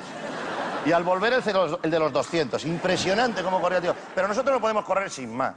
y 0.85 0.91
al 0.91 1.03
volver 1.03 1.31
el, 1.33 1.41
de 1.43 1.53
los- 1.53 1.79
el 1.83 1.91
de 1.91 1.99
los 1.99 2.11
200. 2.11 2.65
Impresionante 2.65 3.41
cómo 3.43 3.61
corría, 3.61 3.79
tío. 3.79 3.95
Pero 4.13 4.27
nosotros 4.27 4.53
no 4.55 4.59
podemos 4.59 4.83
correr 4.83 5.09
sin 5.09 5.33
más. 5.33 5.53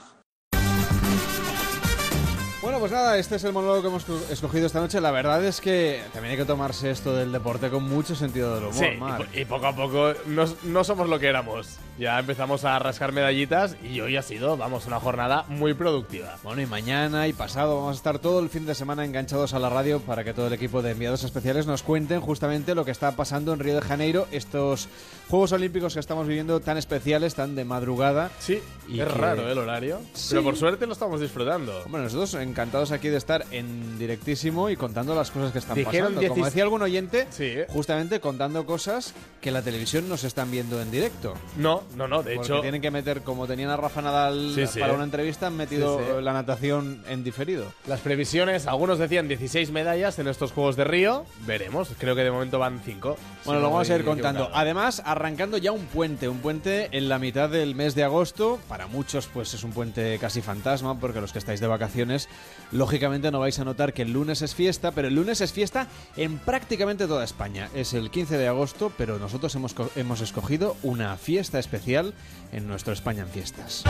Bueno, 2.64 2.78
pues 2.78 2.92
nada, 2.92 3.18
este 3.18 3.36
es 3.36 3.44
el 3.44 3.52
monólogo 3.52 3.82
que 3.82 3.88
hemos 3.88 4.04
co- 4.06 4.18
escogido 4.30 4.64
esta 4.66 4.80
noche. 4.80 4.98
La 4.98 5.10
verdad 5.10 5.44
es 5.44 5.60
que 5.60 6.00
también 6.14 6.32
hay 6.32 6.38
que 6.38 6.46
tomarse 6.46 6.90
esto 6.90 7.14
del 7.14 7.30
deporte 7.30 7.68
con 7.68 7.82
mucho 7.86 8.14
sentido 8.14 8.54
del 8.54 8.64
humor, 8.64 9.26
Sí, 9.34 9.40
y, 9.40 9.44
poco 9.44 9.66
a 9.66 9.76
poco 9.76 10.14
nos- 10.26 10.64
no 10.64 10.82
somos 10.82 11.06
lo 11.10 11.18
que 11.18 11.26
éramos. 11.28 11.76
Ya 11.98 12.18
empezamos 12.18 12.64
a 12.64 12.76
rascar 12.78 13.12
medallitas 13.12 13.76
y 13.84 14.00
hoy 14.00 14.16
ha 14.16 14.22
sido, 14.22 14.56
vamos, 14.56 14.86
una 14.86 14.98
jornada 14.98 15.44
muy 15.48 15.74
productiva. 15.74 16.38
Bueno, 16.42 16.62
y 16.62 16.66
mañana 16.66 17.28
y 17.28 17.34
pasado 17.34 17.76
vamos 17.76 17.92
a 17.92 17.96
estar 17.98 18.18
todo 18.18 18.40
el 18.40 18.48
fin 18.48 18.64
de 18.66 18.74
semana 18.74 19.04
enganchados 19.04 19.52
a 19.52 19.58
la 19.58 19.68
radio 19.68 20.00
para 20.00 20.24
que 20.24 20.32
todo 20.32 20.46
el 20.46 20.54
equipo 20.54 20.80
de 20.80 20.92
enviados 20.92 21.22
especiales 21.22 21.66
nos 21.66 21.82
cuenten 21.82 22.20
justamente 22.22 22.74
lo 22.74 22.84
que 22.86 22.90
está 22.92 23.12
pasando 23.12 23.52
en 23.52 23.60
Río 23.60 23.74
de 23.76 23.82
Janeiro, 23.82 24.26
estos 24.32 24.88
Juegos 25.28 25.52
Olímpicos 25.52 25.92
que 25.94 26.00
estamos 26.00 26.26
viviendo 26.26 26.58
tan 26.60 26.78
especiales, 26.78 27.34
tan 27.34 27.54
de 27.54 27.64
madrugada. 27.66 28.30
Sí, 28.40 28.60
y 28.88 29.00
es 29.00 29.06
que- 29.06 29.12
raro 29.14 29.46
¿eh? 29.48 29.52
el 29.52 29.58
horario, 29.58 30.00
Sí. 30.14 30.28
pero 30.30 30.42
por 30.44 30.56
suerte 30.56 30.86
lo 30.86 30.94
estamos 30.94 31.20
disfrutando. 31.20 31.80
Hombre, 31.84 32.02
nosotros 32.02 32.34
encantados 32.55 32.92
aquí 32.92 33.09
de 33.09 33.16
estar 33.16 33.44
en 33.50 33.98
directísimo 33.98 34.70
y 34.70 34.76
contando 34.76 35.12
las 35.16 35.32
cosas 35.32 35.50
que 35.50 35.59
están 35.59 35.74
Dijeron 35.74 36.14
pasando. 36.14 36.20
Como 36.20 36.34
16 36.34 36.44
decía 36.46 36.62
algún 36.62 36.82
oyente, 36.82 37.26
justamente 37.68 38.20
contando 38.20 38.64
cosas 38.64 39.12
que 39.40 39.50
la 39.50 39.61
televisión 39.61 40.09
no 40.09 40.16
se 40.16 40.28
están 40.28 40.52
viendo 40.52 40.80
en 40.80 40.92
directo. 40.92 41.34
No, 41.57 41.82
no, 41.96 42.07
no, 42.07 42.22
de 42.22 42.36
Porque 42.36 42.46
hecho... 42.52 42.61
tienen 42.61 42.80
que 42.80 42.92
meter, 42.92 43.22
como 43.22 43.48
tenían 43.48 43.70
a 43.70 43.76
Rafa 43.76 44.02
Nadal 44.02 44.52
Sí, 44.55 44.68
sí. 44.68 44.78
para 44.78 44.92
una 44.92 45.02
entrevista, 45.02 45.48
han 45.48 45.57
metido 45.57 45.98
Sí, 45.98 46.05
sí. 46.16 46.22
la 46.22 46.32
natación 46.32 47.02
en 47.09 47.24
diferido. 47.24 47.66
Las 47.88 47.98
previsiones, 48.00 48.68
algunos 48.68 49.00
decían 49.00 49.26
16 49.26 49.72
medallas 49.72 50.16
en 50.20 50.28
estos 50.28 50.52
Juegos 50.52 50.76
de 50.76 50.84
Río. 50.84 51.26
Veremos, 51.44 51.90
creo 51.98 52.14
que 52.14 52.22
de 52.22 52.30
momento 52.30 52.61
van 52.61 52.80
5. 52.84 53.16
Bueno, 53.46 53.61
lo 53.61 53.70
vamos 53.70 53.90
a 53.90 53.96
ir 53.96 54.05
contando. 54.05 54.48
Además, 54.55 55.02
arrancando 55.05 55.59
ya 55.59 55.72
un 55.72 55.86
puente, 55.86 56.28
un 56.28 56.38
puente 56.38 56.88
en 56.92 57.09
la 57.09 57.18
mitad 57.18 57.48
del 57.50 57.74
mes 57.74 57.96
de 57.96 58.05
agosto. 58.05 58.61
Para 58.68 58.86
muchos, 58.86 59.26
pues 59.26 59.52
es 59.55 59.64
un 59.64 59.72
puente 59.72 60.18
casi 60.20 60.40
fantasma, 60.40 61.00
porque 61.00 61.20
los 61.20 61.32
que 61.32 61.38
estáis 61.40 61.59
de 61.61 61.66
vacaciones, 61.66 62.28
lógicamente 62.72 63.30
no 63.30 63.40
vais 63.40 63.59
a 63.59 63.64
notar 63.64 63.92
que 63.92 64.03
el 64.03 64.12
lunes 64.12 64.42
es 64.42 64.55
fiesta, 64.55 64.92
pero 64.92 65.09
el 65.09 65.14
lunes 65.14 65.40
es 65.40 65.53
fiesta 65.53 65.88
en 66.16 66.38
prácticamente 66.38 67.07
toda 67.07 67.24
España. 67.24 67.68
Es 67.74 67.95
el 67.95 68.11
15 68.11 68.38
de 68.38 68.49
agosto, 68.49 68.92
pero 68.97 69.18
nosotros 69.18 69.55
hemos, 69.55 69.74
hemos 69.97 70.20
escogido 70.20 70.76
una 70.82 71.16
fiesta 71.16 71.59
especial 71.59 72.14
en 72.53 72.66
nuestro 72.66 72.92
España 72.92 73.22
en 73.22 73.28
Fiestas. 73.28 73.84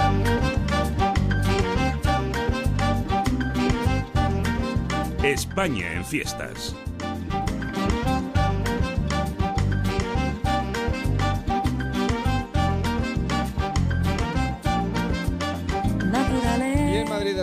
España 5.23 5.93
en 5.95 6.05
fiestas. 6.05 6.77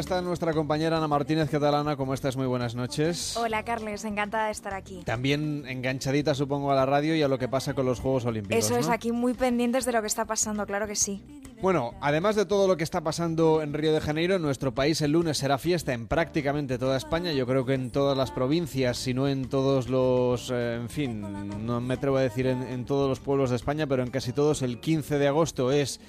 Está 0.01 0.19
nuestra 0.19 0.51
compañera 0.51 0.97
Ana 0.97 1.07
Martínez 1.07 1.47
Catalana. 1.49 1.95
¿Cómo 1.95 2.15
estás? 2.15 2.35
Muy 2.35 2.47
buenas 2.47 2.73
noches. 2.73 3.37
Hola, 3.37 3.63
Carles, 3.63 4.03
encantada 4.03 4.47
de 4.47 4.51
estar 4.51 4.73
aquí. 4.73 5.03
También 5.05 5.63
enganchadita, 5.67 6.33
supongo, 6.33 6.71
a 6.71 6.75
la 6.75 6.87
radio 6.87 7.15
y 7.15 7.21
a 7.21 7.27
lo 7.27 7.37
que 7.37 7.47
pasa 7.47 7.75
con 7.75 7.85
los 7.85 7.99
Juegos 7.99 8.25
Olímpicos. 8.25 8.65
Eso 8.65 8.77
es, 8.77 8.87
¿no? 8.87 8.93
aquí 8.93 9.11
muy 9.11 9.35
pendientes 9.35 9.85
de 9.85 9.91
lo 9.91 10.01
que 10.01 10.07
está 10.07 10.25
pasando, 10.25 10.65
claro 10.65 10.87
que 10.87 10.95
sí. 10.95 11.21
Bueno, 11.61 11.93
además 12.01 12.35
de 12.35 12.47
todo 12.47 12.67
lo 12.67 12.77
que 12.77 12.83
está 12.83 13.01
pasando 13.01 13.61
en 13.61 13.73
Río 13.73 13.93
de 13.93 14.01
Janeiro, 14.01 14.37
en 14.37 14.41
nuestro 14.41 14.73
país 14.73 14.99
el 15.01 15.11
lunes 15.11 15.37
será 15.37 15.59
fiesta 15.59 15.93
en 15.93 16.07
prácticamente 16.07 16.79
toda 16.79 16.97
España. 16.97 17.31
Yo 17.31 17.45
creo 17.45 17.63
que 17.63 17.75
en 17.75 17.91
todas 17.91 18.17
las 18.17 18.31
provincias, 18.31 18.97
si 18.97 19.13
no 19.13 19.27
en 19.27 19.49
todos 19.49 19.87
los, 19.87 20.49
eh, 20.51 20.79
en 20.81 20.89
fin, 20.89 21.63
no 21.63 21.79
me 21.79 21.93
atrevo 21.93 22.17
a 22.17 22.21
decir 22.21 22.47
en, 22.47 22.63
en 22.63 22.85
todos 22.85 23.07
los 23.07 23.19
pueblos 23.19 23.51
de 23.51 23.55
España, 23.55 23.85
pero 23.85 24.01
en 24.01 24.09
casi 24.09 24.33
todos 24.33 24.63
el 24.63 24.79
15 24.79 25.19
de 25.19 25.27
agosto 25.27 25.71
es 25.71 25.99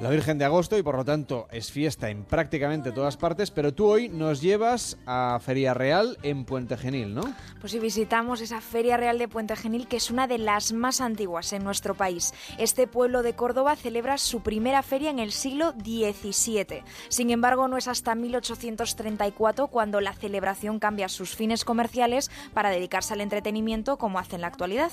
la 0.00 0.10
Virgen 0.10 0.38
de 0.38 0.44
Agosto 0.44 0.78
y 0.78 0.82
por 0.82 0.96
lo 0.96 1.04
tanto 1.04 1.48
es 1.50 1.72
fiesta 1.72 2.08
en 2.08 2.24
prácticamente 2.24 2.92
todas 2.92 3.16
partes. 3.16 3.50
Pero 3.50 3.74
tú 3.74 3.86
hoy 3.86 4.08
nos 4.08 4.40
llevas 4.40 4.96
a 5.06 5.38
Feria 5.40 5.74
Real 5.74 6.18
en 6.22 6.44
Puente 6.44 6.76
Genil, 6.76 7.14
¿no? 7.14 7.22
Pues 7.60 7.72
si 7.72 7.80
visitamos 7.80 8.40
esa 8.40 8.60
Feria 8.60 8.96
Real 8.96 9.18
de 9.18 9.26
Puente 9.26 9.56
Genil, 9.56 9.88
que 9.88 9.96
es 9.96 10.10
una 10.10 10.28
de 10.28 10.38
las 10.38 10.72
más 10.72 11.00
antiguas 11.00 11.52
en 11.52 11.64
nuestro 11.64 11.94
país. 11.94 12.32
Este 12.58 12.86
pueblo 12.86 13.22
de 13.22 13.34
Córdoba 13.34 13.74
celebra 13.74 14.18
su 14.18 14.40
primera 14.40 14.82
feria 14.82 15.10
en 15.10 15.18
el 15.18 15.32
siglo 15.32 15.72
XVII. 15.72 16.84
Sin 17.08 17.30
embargo, 17.30 17.66
no 17.66 17.76
es 17.76 17.88
hasta 17.88 18.14
1834 18.14 19.66
cuando 19.66 20.00
la 20.00 20.12
celebración 20.12 20.78
cambia 20.78 21.08
sus 21.08 21.34
fines 21.34 21.64
comerciales 21.64 22.30
para 22.54 22.70
dedicarse 22.70 23.14
al 23.14 23.20
entretenimiento 23.20 23.98
como 23.98 24.20
hace 24.20 24.36
en 24.36 24.42
la 24.42 24.46
actualidad. 24.46 24.92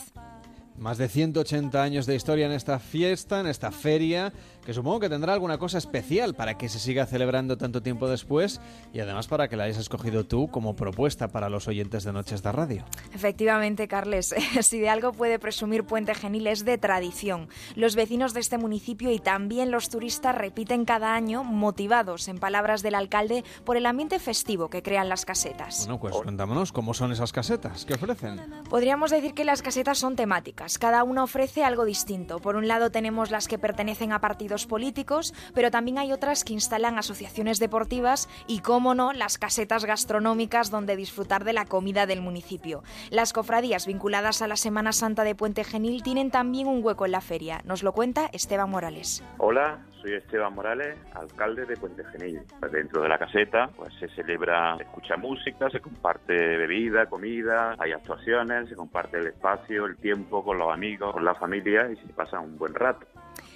Más 0.77 0.97
de 0.97 1.07
180 1.07 1.81
años 1.81 2.05
de 2.05 2.15
historia 2.15 2.47
en 2.47 2.51
esta 2.51 2.80
fiesta, 2.80 3.39
en 3.39 3.47
esta 3.47 3.71
feria, 3.71 4.34
que 4.65 4.73
supongo 4.73 5.01
que 5.01 5.09
tendrá 5.09 5.33
alguna 5.33 5.57
cosa 5.57 5.77
especial 5.77 6.33
para 6.33 6.57
que 6.57 6.69
se 6.69 6.79
siga 6.79 7.05
celebrando 7.05 7.57
tanto 7.57 7.81
tiempo 7.81 8.09
después 8.09 8.59
y 8.93 8.99
además 8.99 9.27
para 9.27 9.47
que 9.47 9.55
la 9.55 9.65
hayas 9.65 9.77
escogido 9.77 10.25
tú 10.25 10.47
como 10.47 10.75
propuesta 10.75 11.27
para 11.27 11.49
los 11.49 11.67
oyentes 11.67 12.03
de 12.03 12.11
Noches 12.11 12.41
de 12.41 12.51
Radio. 12.51 12.85
Efectivamente, 13.13 13.87
Carles, 13.87 14.33
si 14.61 14.79
de 14.79 14.89
algo 14.89 15.11
puede 15.11 15.37
presumir 15.37 15.83
Puente 15.83 16.15
Genil 16.15 16.47
es 16.47 16.65
de 16.65 16.77
tradición. 16.77 17.47
Los 17.75 17.95
vecinos 17.95 18.33
de 18.33 18.39
este 18.39 18.57
municipio 18.57 19.11
y 19.11 19.19
también 19.19 19.69
los 19.69 19.89
turistas 19.89 20.35
repiten 20.35 20.85
cada 20.85 21.13
año, 21.13 21.43
motivados, 21.43 22.27
en 22.27 22.39
palabras 22.39 22.81
del 22.81 22.95
alcalde, 22.95 23.43
por 23.63 23.77
el 23.77 23.85
ambiente 23.85 24.17
festivo 24.19 24.69
que 24.69 24.81
crean 24.81 25.09
las 25.09 25.25
casetas. 25.25 25.85
Bueno, 25.85 25.99
pues 25.99 26.15
cuéntanos 26.15 26.71
cómo 26.71 26.93
son 26.93 27.11
esas 27.11 27.31
casetas, 27.31 27.85
¿qué 27.85 27.93
ofrecen? 27.93 28.41
Podríamos 28.69 29.11
decir 29.11 29.33
que 29.33 29.45
las 29.45 29.61
casetas 29.61 29.99
son 29.99 30.15
temáticas, 30.15 30.79
cada 30.79 31.03
una 31.03 31.23
ofrece 31.23 31.63
algo 31.63 31.85
distinto. 31.85 32.39
Por 32.39 32.55
un 32.55 32.67
lado 32.67 32.89
tenemos 32.89 33.29
las 33.29 33.47
que 33.47 33.59
pertenecen 33.59 34.11
a 34.11 34.21
partidos 34.21 34.55
políticos, 34.65 35.34
pero 35.53 35.72
también 35.72 35.98
hay 35.98 36.14
otras 36.14 36.45
que 36.45 36.53
instalan 36.53 36.98
asociaciones 36.98 37.60
deportivas 37.60 38.30
y, 38.48 38.60
cómo 38.60 38.95
no, 38.95 39.11
las 39.11 39.38
casetas 39.38 39.84
gastronómicas 39.84 40.72
donde 40.72 40.95
disfrutar 40.95 41.44
de 41.44 41.52
la 41.52 41.65
comida 41.65 42.06
del 42.06 42.22
municipio. 42.22 42.84
Las 43.10 43.34
cofradías 43.34 43.88
vinculadas 43.88 44.41
a 44.41 44.48
la 44.48 44.56
Semana 44.56 44.94
Santa 44.94 45.26
de 45.26 45.36
Puente 45.36 45.65
Genil 45.65 46.03
tienen 46.03 46.32
también 46.32 46.68
un 46.68 46.84
hueco 46.84 47.06
en 47.06 47.11
la 47.11 47.22
feria. 47.22 47.61
Nos 47.65 47.84
lo 47.84 47.91
cuenta 47.91 48.30
Esteban 48.32 48.69
Morales. 48.69 49.23
Hola, 49.38 49.80
soy 50.02 50.14
Esteban 50.14 50.53
Morales, 50.53 50.98
alcalde 51.14 51.65
de 51.65 51.76
Puente 51.77 52.03
Genil. 52.06 52.41
Dentro 52.72 53.02
de 53.02 53.10
la 53.10 53.18
caseta 53.18 53.69
pues 53.76 53.94
se 53.99 54.07
celebra, 54.10 54.77
se 54.77 54.84
escucha 54.84 55.18
música, 55.18 55.69
se 55.69 55.80
comparte 55.80 56.34
bebida, 56.34 57.07
comida, 57.07 57.76
hay 57.80 57.91
actuaciones, 57.91 58.69
se 58.69 58.76
comparte 58.76 59.18
el 59.18 59.27
espacio, 59.27 59.86
el 59.86 59.98
tiempo 59.98 60.44
con 60.44 60.57
los 60.60 60.72
amigos, 60.72 61.14
con 61.14 61.26
la 61.26 61.36
familia 61.36 61.90
y 61.91 61.95
se 61.95 62.14
pasa 62.14 62.40
un 62.40 62.57
buen 62.57 62.73
rato. 62.73 63.06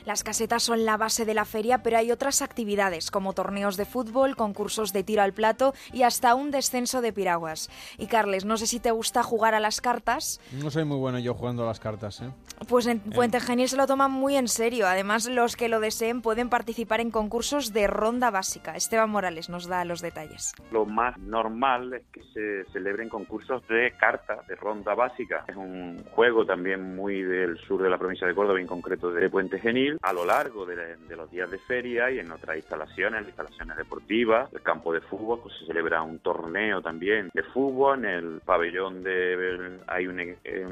Las 0.06 0.24
casetas 0.24 0.64
son 0.64 0.86
la 0.86 0.98
base 0.98 1.26
de 1.26 1.34
la 1.34 1.46
feria, 1.46 1.84
pero 1.84 1.98
hay 1.98 2.12
otras 2.12 2.42
actividades 2.42 3.12
como 3.12 3.34
torneos 3.34 3.78
de 3.78 3.86
fútbol, 3.86 4.36
concursos 4.36 4.94
de 4.94 5.04
tiro 5.04 5.22
al 5.22 5.34
plato 5.34 5.74
y 5.92 6.04
hasta 6.04 6.36
un 6.36 6.52
descenso 6.52 7.02
de 7.02 7.14
piraguas. 7.14 7.70
Y 7.98 8.08
Carles, 8.08 8.46
no 8.46 8.58
sé 8.58 8.68
si 8.68 8.80
te 8.80 8.92
gusta 8.92 9.24
jugar 9.24 9.54
a 9.54 9.60
las 9.60 9.82
cartas. 9.82 10.40
No 10.54 10.72
soy 10.72 10.86
muy 10.86 10.98
bueno 10.98 11.20
yo 11.20 11.34
jugando 11.34 11.64
a 11.64 11.68
las 11.68 11.80
cartas, 11.80 12.22
¿eh? 12.22 12.32
Pues 12.68 12.88
en 12.88 13.00
Puente 13.00 13.40
Genil 13.40 13.70
se 13.70 13.78
lo 13.78 13.88
toman 13.88 14.12
muy 14.12 14.36
en 14.36 14.48
serio. 14.48 14.88
Además, 14.88 15.28
los 15.28 15.56
que 15.56 15.70
lo 15.70 15.80
deseen 15.80 16.22
pueden 16.22 16.50
participar 16.50 17.00
en 17.00 17.12
concursos 17.12 17.74
de 17.74 17.88
ronda 17.88 18.32
básica. 18.32 18.76
Esteban 18.76 19.10
Morales 19.10 19.50
nos 19.50 19.68
da 19.68 19.86
los 19.86 20.02
detalles. 20.02 20.54
Lo 20.72 20.86
más 20.86 21.18
normal 21.18 21.94
es 21.94 22.04
que 22.12 22.22
se 22.34 22.72
celebren 22.72 23.10
concursos 23.10 23.66
de 23.68 23.94
cartas, 24.00 24.46
de 24.48 24.56
ronda 24.56 24.94
básica. 24.94 25.46
Es 25.48 25.56
un 25.56 26.04
juego 26.12 26.46
también 26.46 26.96
muy 26.96 27.22
del 27.22 27.58
sur 27.60 27.82
de 27.82 27.90
la 27.90 27.98
provincia 27.98 28.28
de 28.28 28.36
Córdoba, 28.36 28.60
en 28.60 28.68
concreto 28.68 29.12
de 29.12 29.30
Puente 29.30 29.60
Genil 29.60 29.89
a 30.02 30.14
lo 30.14 30.26
largo 30.26 30.66
de, 30.66 30.98
los 31.16 31.32
días 31.32 31.49
de 31.49 31.60
feria 31.60 32.11
y 32.11 32.20
en 32.20 32.32
otras 32.32 32.57
instalaciones, 32.57 33.26
instalaciones 33.26 33.78
deportivas, 33.78 34.52
el 34.53 34.61
campo 34.61 34.94
de 34.94 35.02
fútbol, 35.02 35.40
pues 35.41 35.56
se 35.60 35.66
celebra 35.66 36.02
un 36.02 36.20
torneo 36.20 36.82
también 36.82 37.30
de 37.34 37.44
fútbol, 37.44 38.06
en 38.06 38.06
el 38.06 38.41
pabellón 38.45 39.03
de 39.03 39.80
hay 39.88 40.07
un, 40.07 40.20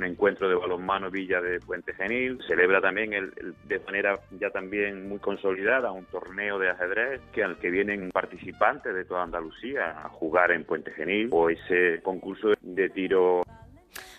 encuentro 0.04 0.50
de 0.50 0.56
balonmano 0.56 1.10
Villa 1.10 1.42
de 1.42 1.60
Puente 1.60 1.94
Genil, 1.94 2.40
celebra 2.48 2.82
también 2.82 3.14
el, 3.14 3.34
de 3.66 3.80
manera 3.80 4.20
ya 4.40 4.50
también 4.50 5.08
muy 5.10 5.20
consolidada 5.20 5.92
un 5.92 6.06
torneo 6.06 6.60
de 6.60 6.70
ajedrez 6.70 7.22
que 7.32 7.44
al 7.44 7.58
que 7.58 7.70
vienen 7.70 8.12
participantes 8.12 8.94
de 8.94 9.06
toda 9.06 9.24
Andalucía 9.24 10.02
a 10.04 10.10
jugar 10.10 10.52
en 10.52 10.64
Puente 10.64 10.92
Genil 10.92 11.30
o 11.32 11.50
ese 11.50 12.02
concurso 12.02 12.54
de 12.62 12.90
tiro 12.90 13.44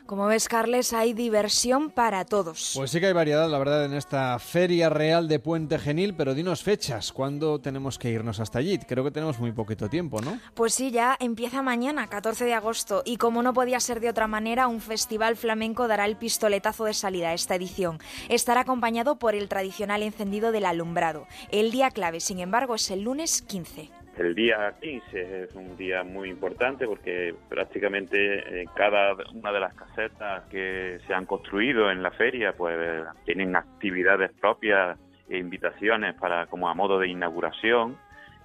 como 0.08 0.26
ves, 0.26 0.48
Carles, 0.48 0.94
hay 0.94 1.12
diversión 1.12 1.90
para 1.90 2.24
todos. 2.24 2.72
Pues 2.74 2.90
sí 2.90 2.98
que 2.98 3.08
hay 3.08 3.12
variedad, 3.12 3.46
la 3.46 3.58
verdad, 3.58 3.84
en 3.84 3.92
esta 3.92 4.38
Feria 4.38 4.88
Real 4.88 5.28
de 5.28 5.38
Puente 5.38 5.78
Genil, 5.78 6.14
pero 6.14 6.34
dinos 6.34 6.62
fechas, 6.62 7.12
¿cuándo 7.12 7.60
tenemos 7.60 7.98
que 7.98 8.08
irnos 8.08 8.40
hasta 8.40 8.58
allí? 8.58 8.78
Creo 8.78 9.04
que 9.04 9.10
tenemos 9.10 9.38
muy 9.38 9.52
poquito 9.52 9.90
tiempo, 9.90 10.22
¿no? 10.22 10.40
Pues 10.54 10.72
sí, 10.72 10.90
ya 10.90 11.14
empieza 11.20 11.60
mañana, 11.60 12.06
14 12.06 12.46
de 12.46 12.54
agosto, 12.54 13.02
y 13.04 13.18
como 13.18 13.42
no 13.42 13.52
podía 13.52 13.80
ser 13.80 14.00
de 14.00 14.08
otra 14.08 14.26
manera, 14.26 14.66
un 14.66 14.80
festival 14.80 15.36
flamenco 15.36 15.88
dará 15.88 16.06
el 16.06 16.16
pistoletazo 16.16 16.86
de 16.86 16.94
salida 16.94 17.28
a 17.28 17.34
esta 17.34 17.56
edición. 17.56 17.98
Estará 18.30 18.62
acompañado 18.62 19.18
por 19.18 19.34
el 19.34 19.46
tradicional 19.50 20.02
encendido 20.02 20.52
del 20.52 20.64
alumbrado. 20.64 21.26
El 21.50 21.70
día 21.70 21.90
clave, 21.90 22.20
sin 22.20 22.38
embargo, 22.38 22.76
es 22.76 22.90
el 22.90 23.02
lunes 23.02 23.42
15. 23.42 23.97
El 24.18 24.34
día 24.34 24.74
15 24.80 25.44
es 25.44 25.54
un 25.54 25.76
día 25.76 26.02
muy 26.02 26.28
importante 26.28 26.86
porque 26.86 27.36
prácticamente 27.48 28.62
en 28.62 28.68
cada 28.74 29.14
una 29.32 29.52
de 29.52 29.60
las 29.60 29.74
casetas 29.74 30.42
que 30.50 30.98
se 31.06 31.14
han 31.14 31.24
construido 31.24 31.88
en 31.88 32.02
la 32.02 32.10
feria 32.10 32.52
pues 32.52 32.76
tienen 33.24 33.54
actividades 33.54 34.32
propias 34.40 34.98
e 35.28 35.38
invitaciones 35.38 36.16
para 36.16 36.46
como 36.46 36.68
a 36.68 36.74
modo 36.74 36.98
de 36.98 37.06
inauguración 37.06 37.96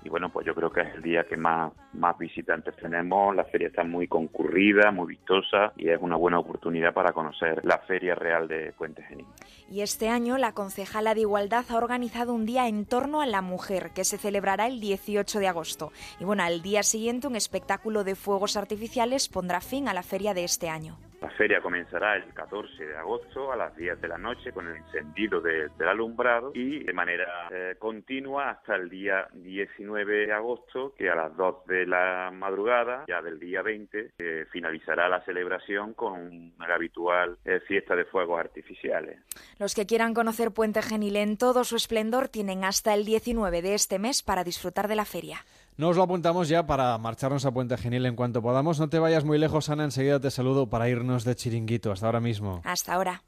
y 0.03 0.09
bueno, 0.09 0.29
pues 0.29 0.45
yo 0.45 0.53
creo 0.53 0.69
que 0.69 0.81
es 0.81 0.95
el 0.95 1.01
día 1.01 1.23
que 1.23 1.37
más, 1.37 1.71
más 1.93 2.17
visitantes 2.17 2.75
tenemos. 2.75 3.35
La 3.35 3.45
feria 3.45 3.67
está 3.67 3.83
muy 3.83 4.07
concurrida, 4.07 4.91
muy 4.91 5.07
vistosa 5.07 5.71
y 5.77 5.89
es 5.89 5.99
una 6.01 6.15
buena 6.15 6.39
oportunidad 6.39 6.93
para 6.93 7.13
conocer 7.13 7.63
la 7.63 7.77
Feria 7.79 8.15
Real 8.15 8.47
de 8.47 8.73
Puente 8.73 9.03
Genil. 9.03 9.25
Y 9.69 9.81
este 9.81 10.09
año 10.09 10.37
la 10.37 10.53
concejala 10.53 11.13
de 11.13 11.21
Igualdad 11.21 11.65
ha 11.69 11.77
organizado 11.77 12.33
un 12.33 12.45
día 12.45 12.67
en 12.67 12.85
torno 12.85 13.21
a 13.21 13.25
la 13.25 13.41
mujer 13.41 13.91
que 13.95 14.03
se 14.03 14.17
celebrará 14.17 14.67
el 14.67 14.79
18 14.81 15.39
de 15.39 15.47
agosto. 15.47 15.91
Y 16.19 16.25
bueno, 16.25 16.43
al 16.43 16.61
día 16.61 16.83
siguiente 16.83 17.27
un 17.27 17.35
espectáculo 17.35 18.03
de 18.03 18.15
fuegos 18.15 18.57
artificiales 18.57 19.29
pondrá 19.29 19.61
fin 19.61 19.87
a 19.87 19.93
la 19.93 20.03
feria 20.03 20.33
de 20.33 20.43
este 20.43 20.69
año. 20.69 20.97
La 21.23 21.29
feria 21.29 21.61
comenzará 21.61 22.17
el 22.17 22.33
14 22.33 22.85
de 22.85 22.97
agosto 22.97 23.49
a 23.49 23.55
las 23.55 23.73
10 23.77 24.01
de 24.01 24.09
la 24.09 24.17
noche 24.17 24.51
con 24.51 24.67
el 24.67 24.75
encendido 24.75 25.39
del 25.39 25.71
alumbrado 25.87 26.51
y 26.53 26.83
de 26.83 26.91
manera 26.91 27.47
eh, 27.49 27.75
continua 27.79 28.49
hasta 28.49 28.75
el 28.75 28.89
día 28.89 29.29
19 29.31 30.27
de 30.27 30.33
agosto, 30.33 30.93
que 30.97 31.09
a 31.09 31.15
las 31.15 31.33
2 31.37 31.65
de 31.65 31.85
la 31.85 32.29
madrugada, 32.33 33.05
ya 33.07 33.21
del 33.21 33.39
día 33.39 33.61
20, 33.61 34.11
eh, 34.17 34.45
finalizará 34.51 35.07
la 35.07 35.23
celebración 35.23 35.93
con 35.93 36.53
una 36.57 36.75
habitual 36.75 37.37
eh, 37.45 37.61
fiesta 37.65 37.95
de 37.95 38.03
fuegos 38.03 38.41
artificiales. 38.41 39.17
Los 39.59 39.75
que 39.75 39.85
quieran 39.85 40.13
conocer 40.13 40.51
Puente 40.51 40.81
Genil 40.81 41.15
en 41.15 41.37
todo 41.37 41.63
su 41.63 41.77
esplendor 41.77 42.27
tienen 42.27 42.65
hasta 42.65 42.93
el 42.93 43.05
19 43.05 43.61
de 43.61 43.75
este 43.75 43.97
mes 43.97 44.23
para 44.23 44.43
disfrutar 44.43 44.89
de 44.89 44.97
la 44.97 45.05
feria. 45.05 45.37
Nos 45.77 45.97
lo 45.97 46.03
apuntamos 46.03 46.49
ya 46.49 46.65
para 46.65 46.97
marcharnos 46.97 47.45
a 47.45 47.51
Puente 47.51 47.77
Genil 47.77 48.05
en 48.05 48.15
cuanto 48.15 48.41
podamos. 48.41 48.79
No 48.79 48.89
te 48.89 48.99
vayas 48.99 49.23
muy 49.23 49.37
lejos, 49.37 49.69
Ana. 49.69 49.83
Enseguida 49.85 50.19
te 50.19 50.31
saludo 50.31 50.69
para 50.69 50.89
irnos 50.89 51.23
de 51.23 51.35
chiringuito. 51.35 51.91
Hasta 51.91 52.05
ahora 52.05 52.19
mismo. 52.19 52.61
Hasta 52.63 52.93
ahora. 52.93 53.23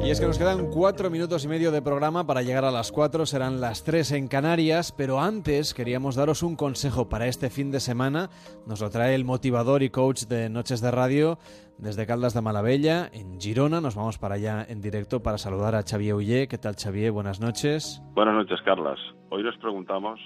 Y 0.00 0.10
es 0.10 0.20
que 0.20 0.26
nos 0.26 0.38
quedan 0.38 0.70
cuatro 0.70 1.10
minutos 1.10 1.44
y 1.44 1.48
medio 1.48 1.70
de 1.70 1.82
programa 1.82 2.24
para 2.24 2.42
llegar 2.42 2.64
a 2.64 2.70
las 2.70 2.92
cuatro, 2.92 3.26
serán 3.26 3.60
las 3.60 3.84
tres 3.84 4.12
en 4.12 4.28
Canarias, 4.28 4.92
pero 4.96 5.20
antes 5.20 5.74
queríamos 5.74 6.14
daros 6.14 6.42
un 6.42 6.56
consejo 6.56 7.08
para 7.08 7.26
este 7.26 7.50
fin 7.50 7.70
de 7.70 7.80
semana. 7.80 8.30
Nos 8.66 8.80
lo 8.80 8.88
trae 8.90 9.14
el 9.14 9.24
motivador 9.24 9.82
y 9.82 9.90
coach 9.90 10.22
de 10.22 10.48
Noches 10.48 10.80
de 10.80 10.90
Radio 10.92 11.38
desde 11.78 12.06
Caldas 12.06 12.32
de 12.32 12.40
Malavella, 12.40 13.10
en 13.12 13.40
Girona. 13.40 13.80
Nos 13.80 13.96
vamos 13.96 14.18
para 14.18 14.36
allá 14.36 14.64
en 14.66 14.80
directo 14.80 15.22
para 15.22 15.36
saludar 15.36 15.74
a 15.74 15.82
Xavier 15.82 16.14
Ullé. 16.14 16.48
¿Qué 16.48 16.58
tal, 16.58 16.76
Xavier? 16.76 17.12
Buenas 17.12 17.40
noches. 17.40 18.00
Buenas 18.14 18.34
noches, 18.34 18.60
Carlas. 18.64 18.98
Hoy 19.30 19.42
nos 19.42 19.56
preguntamos 19.58 20.20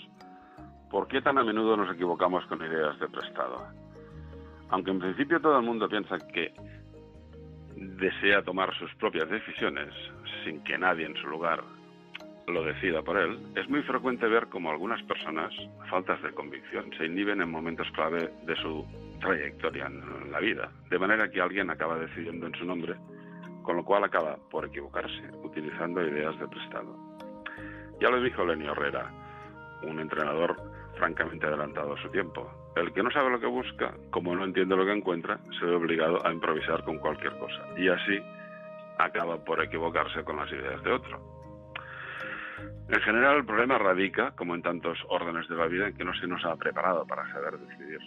por 0.91 1.09
qué 1.09 1.23
tan 1.23 1.39
a 1.39 1.45
menudo 1.45 1.77
nos 1.77 1.93
equivocamos 1.93 2.45
con 2.47 2.61
ideas 2.61 3.01
de 3.01 3.09
prestado. 3.09 3.67
Aunque 4.69 4.91
en 4.91 5.01
principio 5.01 5.41
todo 5.41 5.59
el 5.59 5.65
mundo 5.65 5.89
piensa 5.89 6.19
que 6.33 6.55
desea 7.97 8.43
tomar 8.43 8.75
sus 8.79 8.95
propias 8.97 9.29
decisiones 9.29 9.93
sin 10.45 10.63
que 10.65 10.79
nadie 10.79 11.07
en 11.07 11.17
su 11.17 11.27
lugar 11.27 11.63
lo 12.47 12.65
decida 12.65 13.03
por 13.03 13.17
él, 13.17 13.39
es 13.55 13.69
muy 13.69 13.83
frecuente 13.83 14.27
ver 14.27 14.49
como 14.49 14.71
algunas 14.71 15.03
personas, 15.05 15.53
faltas 15.89 16.21
de 16.23 16.33
convicción, 16.33 16.91
se 16.99 17.07
inhiben 17.07 17.41
en 17.41 17.51
momentos 17.51 17.91
clave 17.93 18.31
de 18.45 18.57
su 18.57 18.85
trayectoria 19.21 19.87
en 19.87 20.31
la 20.31 20.41
vida, 20.41 20.71
de 20.91 20.99
manera 20.99 21.31
que 21.31 21.41
alguien 21.41 21.71
acaba 21.71 21.99
decidiendo 21.99 22.47
en 22.47 22.55
su 22.55 22.65
nombre, 22.65 22.95
con 23.63 23.77
lo 23.77 23.85
cual 23.85 24.05
acaba 24.05 24.37
por 24.51 24.67
equivocarse, 24.67 25.23
utilizando 25.43 26.05
ideas 26.07 26.39
de 26.39 26.49
prestado. 26.49 26.97
Ya 28.01 28.11
lo 28.11 28.21
dijo 28.21 28.45
Lenny 28.45 28.67
Herrera, 28.67 29.11
un 29.83 30.01
entrenador 30.01 30.57
francamente 30.97 31.47
adelantado 31.47 31.95
a 31.95 32.03
su 32.03 32.09
tiempo. 32.11 32.51
El 32.77 32.93
que 32.93 33.03
no 33.03 33.11
sabe 33.11 33.31
lo 33.31 33.41
que 33.41 33.47
busca, 33.47 33.95
como 34.11 34.35
no 34.35 34.45
entiende 34.45 34.77
lo 34.77 34.85
que 34.85 34.93
encuentra, 34.93 35.39
se 35.59 35.67
ve 35.67 35.75
obligado 35.75 36.27
a 36.27 36.33
improvisar 36.33 36.85
con 36.85 36.99
cualquier 36.99 37.37
cosa. 37.39 37.63
Y 37.77 37.89
así 37.89 38.19
acaba 38.99 39.37
por 39.45 39.63
equivocarse 39.63 40.25
con 40.25 40.37
las 40.37 40.51
ideas 40.51 40.83
de 40.83 40.93
otro. 40.93 41.21
En 42.89 43.01
general, 43.01 43.37
el 43.37 43.45
problema 43.45 43.79
radica, 43.79 44.33
como 44.33 44.55
en 44.55 44.63
tantos 44.63 44.99
órdenes 45.09 45.49
de 45.49 45.57
la 45.57 45.67
vida, 45.67 45.89
en 45.89 45.97
que 45.97 46.05
no 46.05 46.15
se 46.15 46.27
nos 46.27 46.45
ha 46.45 46.57
preparado 46.57 47.07
para 47.07 47.31
saber 47.33 47.59
decidir. 47.59 47.99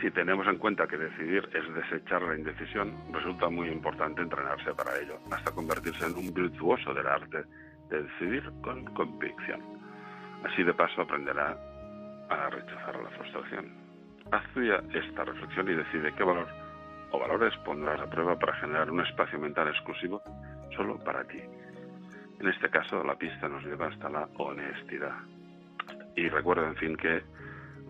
Si 0.00 0.10
tenemos 0.12 0.46
en 0.46 0.56
cuenta 0.56 0.86
que 0.86 0.96
decidir 0.96 1.48
es 1.52 1.74
desechar 1.74 2.22
la 2.22 2.36
indecisión, 2.36 2.94
resulta 3.12 3.48
muy 3.48 3.68
importante 3.68 4.22
entrenarse 4.22 4.72
para 4.74 4.98
ello, 4.98 5.18
hasta 5.30 5.52
convertirse 5.52 6.06
en 6.06 6.14
un 6.14 6.32
virtuoso 6.32 6.94
del 6.94 7.06
arte 7.06 7.44
de 7.90 8.02
decidir 8.02 8.50
con 8.62 8.84
convicción. 8.94 9.60
Así 10.44 10.62
de 10.62 10.72
paso 10.72 11.02
aprenderá 11.02 11.58
a 12.30 12.48
rechazar 12.48 12.96
la 13.02 13.10
frustración. 13.10 13.74
Haz 14.30 14.42
tuya 14.54 14.80
esta 14.94 15.24
reflexión 15.24 15.68
y 15.68 15.74
decide 15.74 16.14
qué 16.14 16.22
valor 16.22 16.48
o 17.10 17.18
valores 17.18 17.56
pondrás 17.64 18.00
a 18.00 18.08
prueba 18.08 18.38
para 18.38 18.54
generar 18.56 18.90
un 18.90 19.00
espacio 19.00 19.38
mental 19.38 19.68
exclusivo 19.68 20.22
solo 20.76 20.98
para 20.98 21.24
ti. 21.24 21.40
En 22.38 22.48
este 22.48 22.70
caso, 22.70 23.02
la 23.04 23.16
pista 23.16 23.48
nos 23.48 23.64
lleva 23.64 23.88
hasta 23.88 24.08
la 24.08 24.28
honestidad. 24.38 25.16
Y 26.16 26.28
recuerda, 26.28 26.68
en 26.68 26.76
fin, 26.76 26.96
que 26.96 27.22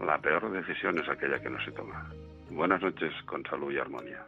la 0.04 0.18
peor 0.18 0.50
decisión 0.50 0.98
es 0.98 1.08
aquella 1.08 1.38
que 1.40 1.50
no 1.50 1.62
se 1.64 1.72
toma. 1.72 2.10
Buenas 2.50 2.80
noches 2.82 3.12
con 3.26 3.44
salud 3.44 3.70
y 3.70 3.78
armonía. 3.78 4.24